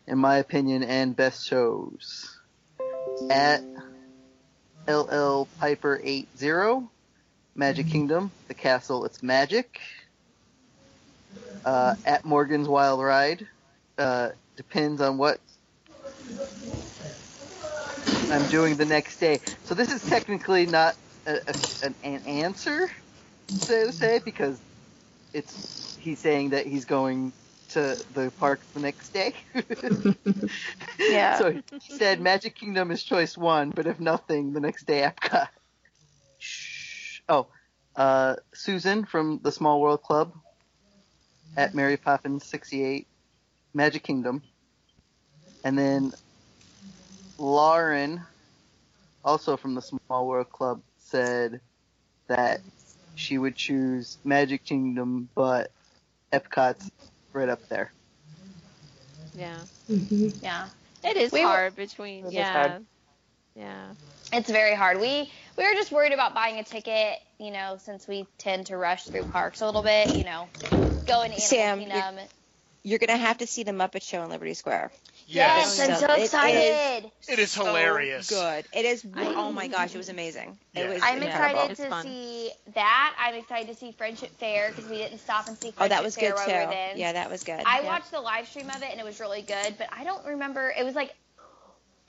in 0.07 0.19
my 0.19 0.37
opinion, 0.37 0.85
and 0.85 1.17
best 1.17 1.45
shows. 1.45 2.39
At 3.29 3.65
LL 4.87 5.49
Piper 5.59 6.01
80, 6.03 6.89
Magic 7.57 7.87
mm-hmm. 7.87 7.93
Kingdom, 7.93 8.31
the 8.47 8.55
castle. 8.55 9.05
It's 9.05 9.25
magic. 9.25 9.81
Uh, 11.65 11.95
at 12.05 12.25
Morgan's 12.25 12.69
Wild 12.69 13.03
Ride. 13.03 13.49
Uh, 13.99 14.31
depends 14.57 15.01
on 15.01 15.19
what 15.19 15.41
I'm 18.31 18.47
doing 18.47 18.77
the 18.77 18.87
next 18.87 19.19
day. 19.21 19.43
So 19.65 19.75
this 19.75 19.93
is 19.93 20.05
technically 20.05 20.67
not 20.67 20.97
a, 21.27 21.41
a, 21.49 21.55
an, 21.83 21.97
an 22.03 22.23
answer, 22.27 22.91
so 23.59 23.87
to 23.87 23.93
say, 23.93 24.21
because 24.25 24.63
it's 25.33 25.97
he's 25.99 26.21
saying 26.21 26.51
that 26.51 26.67
he's 26.67 26.87
going 26.87 27.35
to 27.71 28.05
the 28.11 28.33
park 28.33 28.67
the 28.75 28.81
next 28.81 29.13
day. 29.13 29.35
Yeah. 31.09 31.37
So 31.39 31.53
he 31.53 31.63
said 31.93 32.21
Magic 32.21 32.57
Kingdom 32.57 32.91
is 32.91 33.03
choice 33.03 33.37
one, 33.37 33.71
but 33.71 33.87
if 33.87 34.01
nothing, 34.01 34.53
the 34.53 34.61
next 34.61 34.87
day 34.87 35.03
Epcot. 35.03 35.49
Shh. 36.39 37.21
Oh, 37.29 37.49
uh, 37.97 38.37
Susan 38.55 39.05
from 39.05 39.41
the 39.43 39.53
Small 39.53 39.81
World 39.81 40.03
Club 40.03 40.35
at 41.57 41.75
Mary 41.75 41.97
Poppins 41.97 42.45
68, 42.47 43.07
Magic 43.75 44.03
Kingdom. 44.03 44.43
And 45.65 45.79
then 45.79 46.13
Lauren, 47.39 48.23
also 49.25 49.57
from 49.57 49.75
the 49.75 49.83
Small 49.83 50.27
World 50.27 50.51
Club, 50.51 50.81
said 50.99 51.61
that 52.29 52.61
she 53.15 53.39
would 53.39 53.57
choose 53.57 54.19
Magic 54.25 54.65
Kingdom, 54.65 55.29
but 55.35 55.71
Epcot's 56.33 56.91
right 57.33 57.49
up 57.49 57.69
there. 57.69 57.93
Yeah. 59.35 59.61
Mhm. 59.89 60.43
yeah. 60.43 60.69
It 61.03 61.17
is 61.17 61.33
We 61.33 61.41
were- 61.41 61.47
hard 61.49 61.77
between. 61.77 62.25
It 62.25 62.29
is 62.29 62.35
yeah. 62.35 62.53
hard. 62.69 62.87
Yeah. 63.57 63.95
It's 64.33 64.51
very 64.51 64.75
hard. 64.75 65.01
We 65.01 65.31
we 65.57 65.65
were 65.65 65.75
just 65.75 65.93
worried 65.93 66.13
about 66.13 66.35
buying 66.35 66.59
a 66.59 66.65
ticket, 66.65 67.19
you 67.39 67.51
know, 67.51 67.79
since 67.83 68.07
we 68.09 68.27
tend 68.39 68.67
to 68.67 68.77
rush 68.77 69.05
through 69.05 69.25
parks 69.25 69.61
a 69.61 69.67
little 69.67 69.83
bit, 69.83 70.15
you 70.17 70.25
know, 70.25 70.49
going 70.71 71.33
to 71.33 71.37
Animal 71.37 71.39
Sam, 71.41 71.79
Kingdom. 71.81 72.17
You're 72.83 72.99
gonna 72.99 73.19
have 73.19 73.39
to 73.39 73.47
see 73.47 73.63
the 73.63 73.73
Muppet 73.73 74.03
Show 74.03 74.23
in 74.23 74.31
Liberty 74.31 74.55
Square. 74.55 74.91
Yes, 75.27 75.77
Yes. 75.79 75.81
I'm 75.91 75.97
so 75.97 76.13
It 76.15 76.19
is- 76.21 76.25
excited. 76.25 77.11
It 77.29 77.39
is 77.39 77.51
So 77.51 77.67
hilarious. 77.67 78.31
good. 78.31 78.65
It 78.73 78.85
is. 78.87 79.05
I- 79.15 79.27
oh 79.27 79.53
my 79.53 79.67
gosh, 79.69 79.95
it 79.95 79.99
was 79.99 80.09
amazing. 80.09 80.59
Yeah. 80.73 80.85
It 80.85 80.89
was 80.95 81.03
I'm 81.03 81.23
incredible. 81.23 81.65
excited 81.69 81.93
to 81.93 82.03
see 82.03 82.51
that. 82.75 83.15
I'm 83.19 83.35
excited 83.35 83.69
to 83.69 83.75
see 83.79 83.93
Friendship 83.93 84.31
Fair 84.39 84.71
because 84.71 84.89
we 84.91 84.97
didn't 84.97 85.19
stop 85.19 85.47
and 85.47 85.59
see 85.59 85.73
Friendship 85.73 85.83
Oh, 85.83 85.89
that 85.89 86.03
was 86.03 86.17
Fair 86.17 86.33
good 86.33 86.47
too. 86.47 86.95
we. 86.95 87.01
Yeah, 87.01 87.13
that 87.13 87.31
was 87.31 87.45
good. 87.45 87.61
I 87.67 87.81
Yeah. 87.81 87.87
watched 87.87 88.11
the 88.13 88.21
live 88.21 88.49
stream 88.49 88.71
of 88.71 88.83
it 88.83 88.89
and 88.91 88.99
it 88.99 89.05
was 89.05 89.21
really 89.21 89.43
good, 89.43 89.77
but 89.77 89.89
I 89.93 90.05
don't 90.05 90.25
remember. 90.25 90.73
It 90.77 90.85
was 90.85 90.95
like 90.95 91.15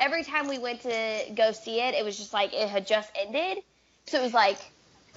every 0.02 0.24
time 0.24 0.48
we 0.48 0.58
went 0.58 0.82
to 0.82 1.22
go 1.36 1.52
see 1.54 1.80
it, 1.80 1.94
it 1.94 2.04
was 2.04 2.18
just 2.18 2.34
like 2.34 2.54
it 2.54 2.68
had 2.68 2.86
just 2.88 3.10
ended. 3.16 3.60
So 4.08 4.20
it 4.20 4.24
was 4.24 4.34
like 4.34 4.58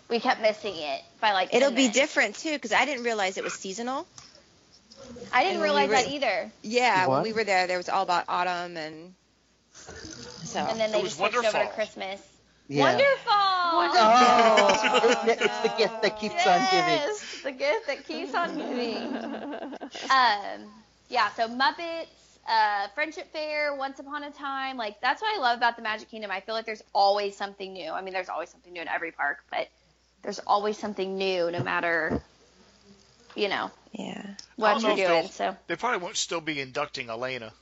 we 0.08 0.20
kept 0.20 0.40
missing 0.40 0.74
it 0.76 1.00
by 1.20 1.32
like. 1.32 1.52
It'll 1.54 1.70
be 1.70 1.76
minutes. 1.76 1.94
different 1.98 2.34
too 2.36 2.52
because 2.52 2.72
I 2.72 2.84
didn't 2.84 3.04
realize 3.04 3.38
it 3.38 3.44
was 3.44 3.54
seasonal. 3.54 4.06
I 5.32 5.42
didn't 5.42 5.56
and 5.56 5.62
realize 5.64 5.88
we 5.88 5.96
were- 5.96 6.02
that 6.02 6.10
either. 6.10 6.52
Yeah, 6.62 7.06
when 7.08 7.22
we 7.22 7.32
were 7.32 7.44
there, 7.44 7.66
there 7.66 7.78
was 7.78 7.88
all 7.88 8.02
about 8.02 8.26
autumn 8.28 8.76
and 8.76 9.14
so. 10.44 10.60
And 10.60 10.78
then 10.78 10.92
they 10.92 11.02
was 11.02 11.16
just 11.16 11.18
switched 11.18 11.36
over 11.36 11.64
to. 11.64 11.66
Christmas. 11.74 12.20
Yeah. 12.68 12.84
Wonderful. 12.84 13.08
Oh, 13.26 15.20
it's, 15.26 15.42
it's 15.42 15.60
the 15.60 15.74
gift 15.76 16.02
that 16.02 16.18
keeps 16.18 16.46
on 16.46 16.60
giving. 16.70 16.94
Yes, 16.94 17.42
the 17.42 17.52
gift 17.52 17.86
that 17.88 18.06
keeps 18.06 18.34
on 18.34 18.56
giving. 18.56 19.16
um, 20.10 20.70
yeah, 21.08 21.30
so 21.32 21.48
Muppets, 21.48 22.06
uh, 22.48 22.88
Friendship 22.94 23.32
Fair, 23.32 23.74
Once 23.74 23.98
Upon 23.98 24.22
a 24.24 24.30
Time, 24.30 24.76
like 24.76 25.00
that's 25.00 25.22
what 25.22 25.36
I 25.36 25.40
love 25.40 25.56
about 25.58 25.76
the 25.76 25.82
Magic 25.82 26.10
Kingdom. 26.10 26.30
I 26.30 26.40
feel 26.40 26.54
like 26.54 26.66
there's 26.66 26.82
always 26.94 27.36
something 27.36 27.72
new. 27.72 27.90
I 27.90 28.02
mean, 28.02 28.12
there's 28.14 28.28
always 28.28 28.50
something 28.50 28.72
new 28.72 28.82
in 28.82 28.88
every 28.88 29.12
park, 29.12 29.38
but 29.50 29.68
there's 30.22 30.38
always 30.40 30.78
something 30.78 31.16
new, 31.16 31.50
no 31.50 31.62
matter, 31.62 32.20
you 33.34 33.48
know, 33.48 33.70
yeah. 33.92 34.22
what 34.56 34.80
you're 34.82 34.94
doing. 34.96 35.06
they'll- 35.08 35.28
So 35.28 35.56
They 35.66 35.76
probably 35.76 35.98
won't 36.02 36.16
still 36.16 36.40
be 36.40 36.60
inducting 36.60 37.08
Elena. 37.10 37.52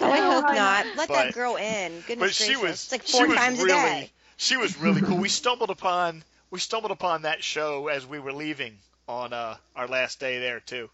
Oh, 0.00 0.10
I 0.12 0.18
hope 0.18 0.44
not. 0.44 0.54
not? 0.54 0.86
Let 0.96 1.08
But- 1.08 1.14
that 1.14 1.34
girl 1.34 1.56
in. 1.56 2.00
Goodness 2.06 2.28
but 2.28 2.34
she 2.34 2.54
gracious. 2.54 2.62
was 2.62 2.70
it's 2.72 2.92
like 2.92 3.06
she 3.06 3.12
four 3.18 3.26
was 3.28 3.36
times 3.36 3.58
really 3.62 3.72
a 3.78 3.82
day. 4.02 4.10
she 4.36 4.56
was 4.56 4.76
really 4.78 5.00
cool. 5.00 5.16
We 5.16 5.28
stumbled 5.40 5.70
upon 5.70 6.22
we 6.50 6.58
stumbled 6.58 6.92
upon 6.92 7.22
that 7.22 7.42
show 7.42 7.88
as 7.88 8.06
we 8.06 8.18
were 8.18 8.32
leaving 8.32 8.78
on 9.06 9.32
uh, 9.32 9.56
our 9.76 9.86
last 9.88 10.18
day 10.20 10.38
there 10.38 10.60
too, 10.60 10.90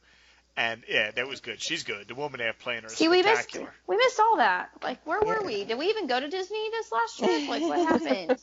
and 0.57 0.83
yeah, 0.89 1.11
that 1.11 1.27
was 1.27 1.41
good. 1.41 1.61
She's 1.61 1.83
good. 1.83 2.07
The 2.09 2.15
woman 2.15 2.41
playing 2.61 2.83
her 2.83 2.87
is 2.87 2.95
see, 2.95 3.09
we 3.09 3.23
missed 3.23 3.57
we 3.87 3.97
missed 3.97 4.21
all 4.21 4.37
that. 4.37 4.71
Like, 4.83 5.05
where 5.07 5.21
were 5.21 5.41
Yeah. 5.41 5.47
we? 5.47 5.65
Did 5.65 5.79
we 5.79 5.87
even 5.87 6.07
go 6.07 6.21
to 6.21 6.29
Disney 6.29 6.71
this 6.71 6.93
last 6.93 7.19
trip? 7.19 7.49
Like, 7.49 7.63
what 7.63 7.89
happened? 7.89 8.41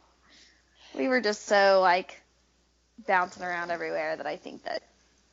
we 0.94 1.08
were 1.08 1.20
just 1.20 1.46
so 1.46 1.80
like 1.80 2.20
bouncing 3.06 3.42
around 3.42 3.70
everywhere 3.70 4.16
that 4.16 4.26
I 4.26 4.36
think 4.36 4.64
that 4.64 4.82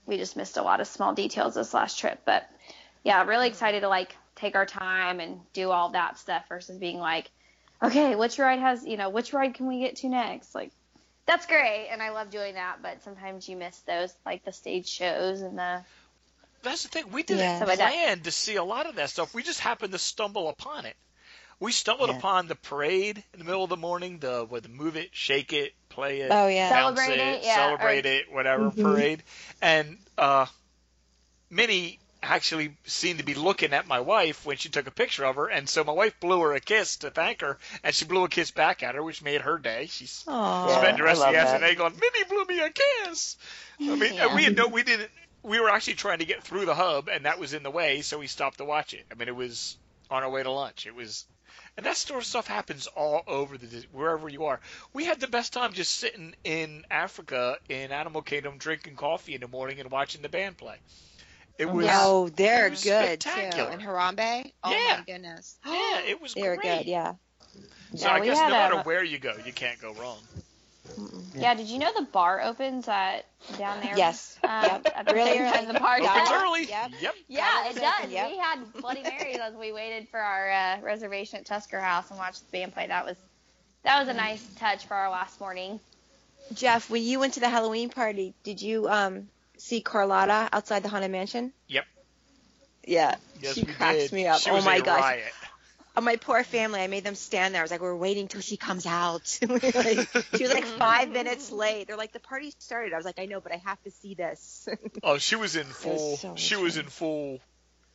we 0.05 0.18
just 0.18 0.38
missed 0.38 0.57
a 0.57 0.61
lot 0.61 0.81
of 0.81 0.88
small 0.88 1.14
details 1.14 1.55
this 1.55 1.73
last 1.73 1.99
trip. 1.99 2.22
But 2.26 2.49
yeah, 3.03 3.22
really 3.23 3.47
mm-hmm. 3.47 3.53
excited 3.53 3.81
to 3.81 3.89
like 3.89 4.15
take 4.35 4.55
our 4.55 4.65
time 4.65 5.19
and 5.19 5.39
do 5.51 5.69
all 5.69 5.89
that 5.89 6.18
stuff 6.18 6.47
versus 6.47 6.77
being 6.77 6.99
like, 6.99 7.30
okay, 7.81 8.15
which 8.15 8.39
ride 8.39 8.60
has 8.60 8.85
you 8.85 8.95
know 8.95 9.10
which 9.10 9.34
ride 9.34 9.53
can 9.55 9.68
we 9.68 9.80
get 9.80 9.97
to 9.97 10.10
next? 10.10 10.55
Like 10.55 10.72
that's 11.25 11.45
great, 11.45 11.87
and 11.91 12.01
I 12.01 12.09
love 12.11 12.29
doing 12.29 12.55
that. 12.55 12.81
But 12.81 13.03
sometimes 13.03 13.47
you 13.47 13.55
miss 13.57 13.77
those 13.79 14.13
like 14.25 14.43
the 14.45 14.51
stage 14.51 14.87
shows 14.87 15.41
and 15.41 15.57
the 15.57 15.81
That's 16.63 16.83
the 16.83 16.89
thing. 16.89 17.11
We 17.11 17.23
didn't 17.23 17.39
Yeah. 17.41 17.65
So 17.65 17.71
I- 17.71 17.75
plan 17.75 18.19
to 18.21 18.31
see 18.31 18.55
a 18.55 18.63
lot 18.63 18.85
of 18.87 18.95
that 18.95 19.09
stuff. 19.09 19.33
We 19.33 19.43
just 19.43 19.59
happened 19.59 19.91
to 19.93 19.99
stumble 19.99 20.47
upon 20.47 20.85
it. 20.85 20.95
We 21.59 21.71
stumbled 21.71 22.09
Yeah. 22.09 22.17
upon 22.17 22.47
the 22.47 22.55
parade 22.55 23.23
in 23.33 23.39
the 23.39 23.45
middle 23.45 23.63
of 23.63 23.69
the 23.69 23.77
morning, 23.77 24.19
the 24.19 24.45
with 24.45 24.63
the 24.63 24.69
move 24.69 24.95
it, 24.95 25.09
shake 25.13 25.53
it, 25.53 25.73
play 25.89 26.21
it, 26.21 26.29
Oh 26.31 26.47
yeah. 26.47 26.69
Celebrate 26.69 27.11
it, 27.13 27.19
it, 27.19 27.43
yeah, 27.43 27.55
celebrate 27.55 28.05
or- 28.05 28.09
it, 28.09 28.31
whatever 28.31 28.71
Mhm. 28.71 28.81
parade. 28.81 29.23
And 29.61 29.97
uh, 30.17 30.45
Minnie 31.49 31.99
actually 32.23 32.75
seemed 32.85 33.19
to 33.19 33.25
be 33.25 33.33
looking 33.33 33.73
at 33.73 33.87
my 33.87 33.99
wife 33.99 34.45
when 34.45 34.57
she 34.57 34.69
took 34.69 34.87
a 34.87 34.91
picture 34.91 35.25
of 35.25 35.35
her, 35.35 35.47
and 35.47 35.67
so 35.67 35.83
my 35.83 35.91
wife 35.91 36.19
blew 36.19 36.39
her 36.41 36.53
a 36.53 36.59
kiss 36.59 36.97
to 36.97 37.11
thank 37.11 37.41
her, 37.41 37.57
and 37.83 37.93
she 37.93 38.05
blew 38.05 38.23
a 38.23 38.29
kiss 38.29 38.51
back 38.51 38.81
at 38.83 38.95
her, 38.95 39.03
which 39.03 39.21
made 39.21 39.41
her 39.41 39.57
day. 39.57 39.87
She 39.87 40.07
Aw. 40.27 40.67
Yeah, 40.69 40.77
spent 40.79 40.97
the 40.97 41.03
rest 41.03 41.21
I 41.21 41.27
of 41.27 41.33
the 41.33 41.37
love 41.39 41.45
that. 41.47 41.53
afternoon 41.63 41.77
going, 41.77 41.93
Minnie 41.93 42.25
blew 42.29 42.45
me 42.55 42.61
a 42.61 42.69
kiss. 42.69 43.37
I 43.79 43.95
mean, 43.95 44.13
Yeah. 44.15 44.35
we 44.35 44.43
had 44.43 44.55
no, 44.55 44.67
we 44.67 44.83
didn't. 44.83 45.09
We 45.43 45.59
were 45.59 45.69
actually 45.69 45.95
trying 45.95 46.19
to 46.19 46.25
get 46.25 46.43
through 46.43 46.65
the 46.65 46.75
hub, 46.75 47.09
and 47.09 47.25
that 47.25 47.37
was 47.39 47.53
in 47.53 47.63
the 47.63 47.71
way, 47.71 48.01
so 48.01 48.17
we 48.19 48.27
stopped 48.27 48.59
to 48.59 48.65
watch 48.65 48.93
it. 48.93 49.05
I 49.11 49.15
mean, 49.15 49.27
it 49.27 49.35
was 49.35 49.77
on 50.09 50.23
our 50.23 50.29
way 50.29 50.41
to 50.43 50.51
lunch. 50.51 50.85
It 50.87 50.95
was, 50.95 51.25
and 51.75 51.85
that 51.85 51.97
sort 51.97 52.21
of 52.21 52.25
stuff 52.25 52.47
happens 52.47 52.87
all 52.87 53.23
over 53.27 53.57
the 53.57 53.85
wherever 53.91 54.29
you 54.29 54.45
are. 54.45 54.61
We 54.93 55.03
had 55.03 55.19
the 55.19 55.27
best 55.27 55.51
time 55.51 55.73
just 55.73 55.93
sitting 55.95 56.33
in 56.45 56.85
Africa 56.89 57.57
in 57.67 57.91
Animal 57.91 58.21
Kingdom, 58.21 58.57
drinking 58.57 58.95
coffee 58.95 59.35
in 59.35 59.41
the 59.41 59.47
morning 59.49 59.81
and 59.81 59.91
watching 59.91 60.21
the 60.21 60.29
band 60.29 60.55
play. 60.57 60.77
It 61.57 61.69
was, 61.69 61.88
Oh, 61.89 62.30
they're 62.30 62.69
was 62.71 62.84
good 62.84 63.19
too. 63.19 63.30
spectacular. 63.30 63.71
In 63.71 63.80
Harambe. 63.80 64.51
Oh 64.63 64.71
Yeah. 64.71 64.97
my 64.97 65.03
goodness. 65.05 65.55
yeah, 65.65 65.99
it 66.07 66.21
was 66.21 66.34
They're 66.35 66.57
good. 66.57 66.85
Yeah. 66.85 67.13
So 67.95 68.07
Yeah, 68.07 68.13
I 68.13 68.19
guess 68.25 68.38
had 68.39 68.49
no 68.49 68.53
matter 68.55 68.75
a- 68.80 68.84
where 68.84 69.03
you 69.03 69.19
go, 69.19 69.34
you 69.45 69.53
can't 69.53 69.80
go 69.81 69.93
wrong. 69.93 70.17
Yeah, 71.35 71.55
did 71.55 71.67
you 71.67 71.80
know 71.80 71.91
the 71.95 72.03
bar 72.03 72.41
opens 72.41 72.88
at 72.88 73.25
down 73.57 73.81
there? 73.81 73.97
Yes. 73.97 74.38
Um, 74.43 74.63
Yep. 74.63 74.93
At 74.95 75.05
the 75.05 75.13
Really 75.13 75.31
same 75.31 75.41
early. 75.41 75.51
time 75.51 75.67
the 75.73 75.80
party. 75.80 76.05
Opens 76.05 76.30
Yeah. 76.30 76.43
early. 76.43 76.65
Yep. 76.65 76.91
Yep. 77.01 77.15
Yeah, 77.30 77.69
it 77.69 77.75
does. 77.75 77.93
open, 77.99 78.11
yep. 78.11 78.31
We 78.31 78.38
had 78.38 78.73
Bloody 78.81 79.01
Marys 79.03 79.38
as 79.41 79.53
we 79.55 79.71
waited 79.71 80.07
for 80.09 80.19
our 80.19 80.51
uh, 80.51 80.81
reservation 80.81 81.39
at 81.39 81.45
Tusker 81.45 81.80
House 81.80 82.09
and 82.09 82.19
watched 82.19 82.41
the 82.51 82.57
band 82.59 82.73
play. 82.73 82.88
That 82.88 83.05
was 83.05 83.17
that 83.84 83.99
was 83.99 84.07
a 84.09 84.13
nice 84.13 84.43
touch 84.57 84.85
for 84.85 84.95
our 84.95 85.09
last 85.09 85.39
morning. 85.39 85.80
Jeff, 86.53 86.89
when 86.89 87.01
you 87.03 87.19
went 87.19 87.34
to 87.35 87.39
the 87.39 87.49
Halloween 87.49 87.89
party, 87.89 88.34
did 88.43 88.61
you 88.61 88.88
um 88.88 89.27
see 89.57 89.81
Carlotta 89.81 90.49
outside 90.51 90.84
the 90.84 90.89
Haunted 90.89 91.11
Mansion? 91.11 91.53
Yep. 91.67 91.85
Yeah. 92.85 93.15
Yes, 93.41 93.55
she 93.55 93.65
cracks 93.65 93.97
did. 93.97 94.11
me 94.13 94.27
up. 94.27 94.41
She 94.41 94.49
oh 94.49 94.55
was 94.55 94.65
my 94.65 94.77
a 94.77 94.81
gosh. 94.81 94.99
riot. 95.01 95.34
Oh, 95.95 96.01
my 96.01 96.15
poor 96.15 96.43
family. 96.43 96.81
I 96.81 96.88
made 96.88 97.03
them 97.03 97.13
stand 97.13 97.53
there. 97.53 97.61
I 97.61 97.63
was 97.63 97.69
like, 97.69 97.81
we're 97.81 97.95
waiting 97.95 98.27
till 98.27 98.41
she 98.41 98.57
comes 98.57 98.85
out. 98.88 99.39
Like, 99.47 100.09
she 100.35 100.43
was 100.43 100.51
like 100.53 100.65
five 100.65 101.09
minutes 101.19 101.51
late. 101.51 101.85
They're 101.88 101.97
like, 101.97 102.13
the 102.13 102.19
party 102.19 102.51
started. 102.57 102.93
I 102.93 102.97
was 102.97 103.05
like, 103.05 103.19
I 103.19 103.25
know, 103.25 103.39
but 103.41 103.51
I 103.51 103.57
have 103.57 103.81
to 103.84 103.91
see 103.91 104.15
this. 104.15 104.67
Oh, 105.03 105.17
she 105.19 105.35
was 105.35 105.55
in 105.55 105.65
full. 105.65 106.17
so 106.17 106.34
she 106.35 106.55
was 106.55 106.77
in 106.77 106.85
full, 106.88 107.39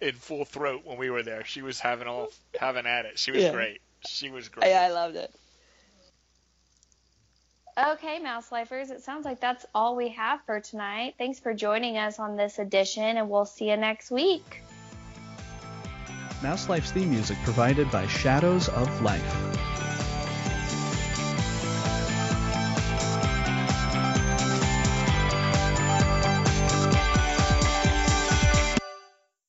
in 0.01 0.12
full 0.14 0.44
throat 0.44 0.82
when 0.85 0.97
we 0.98 1.10
were 1.10 1.22
there. 1.24 1.44
She 1.44 1.60
was 1.62 1.80
having 1.80 2.06
all 2.06 2.28
having 2.59 2.86
at 2.86 3.05
it. 3.06 3.18
She 3.18 3.32
was 3.32 3.43
Yeah. 3.43 3.52
great. 3.52 3.80
She 4.06 4.30
was 4.30 4.48
great. 4.48 4.72
I, 4.72 4.85
I 4.86 4.89
loved 4.90 5.16
it. 5.16 5.35
Okay, 7.78 8.18
Mouse 8.18 8.50
Lifers, 8.50 8.90
it 8.90 9.05
sounds 9.05 9.24
like 9.24 9.38
that's 9.38 9.64
all 9.72 9.94
we 9.94 10.09
have 10.09 10.40
for 10.44 10.59
tonight. 10.59 11.14
Thanks 11.16 11.38
for 11.38 11.55
joining 11.55 11.96
us 11.96 12.18
on 12.18 12.36
this 12.36 12.59
edition, 12.59 13.16
and 13.16 13.30
we'll 13.30 13.44
see 13.44 13.70
you 13.70 13.76
next 13.76 14.10
week. 14.10 14.62
Mouse 16.42 16.68
Life's 16.68 16.90
theme 16.90 17.10
music 17.10 17.36
provided 17.44 17.88
by 17.92 18.05
Shadows 18.09 18.68
of 18.68 19.02
Life. 19.02 19.68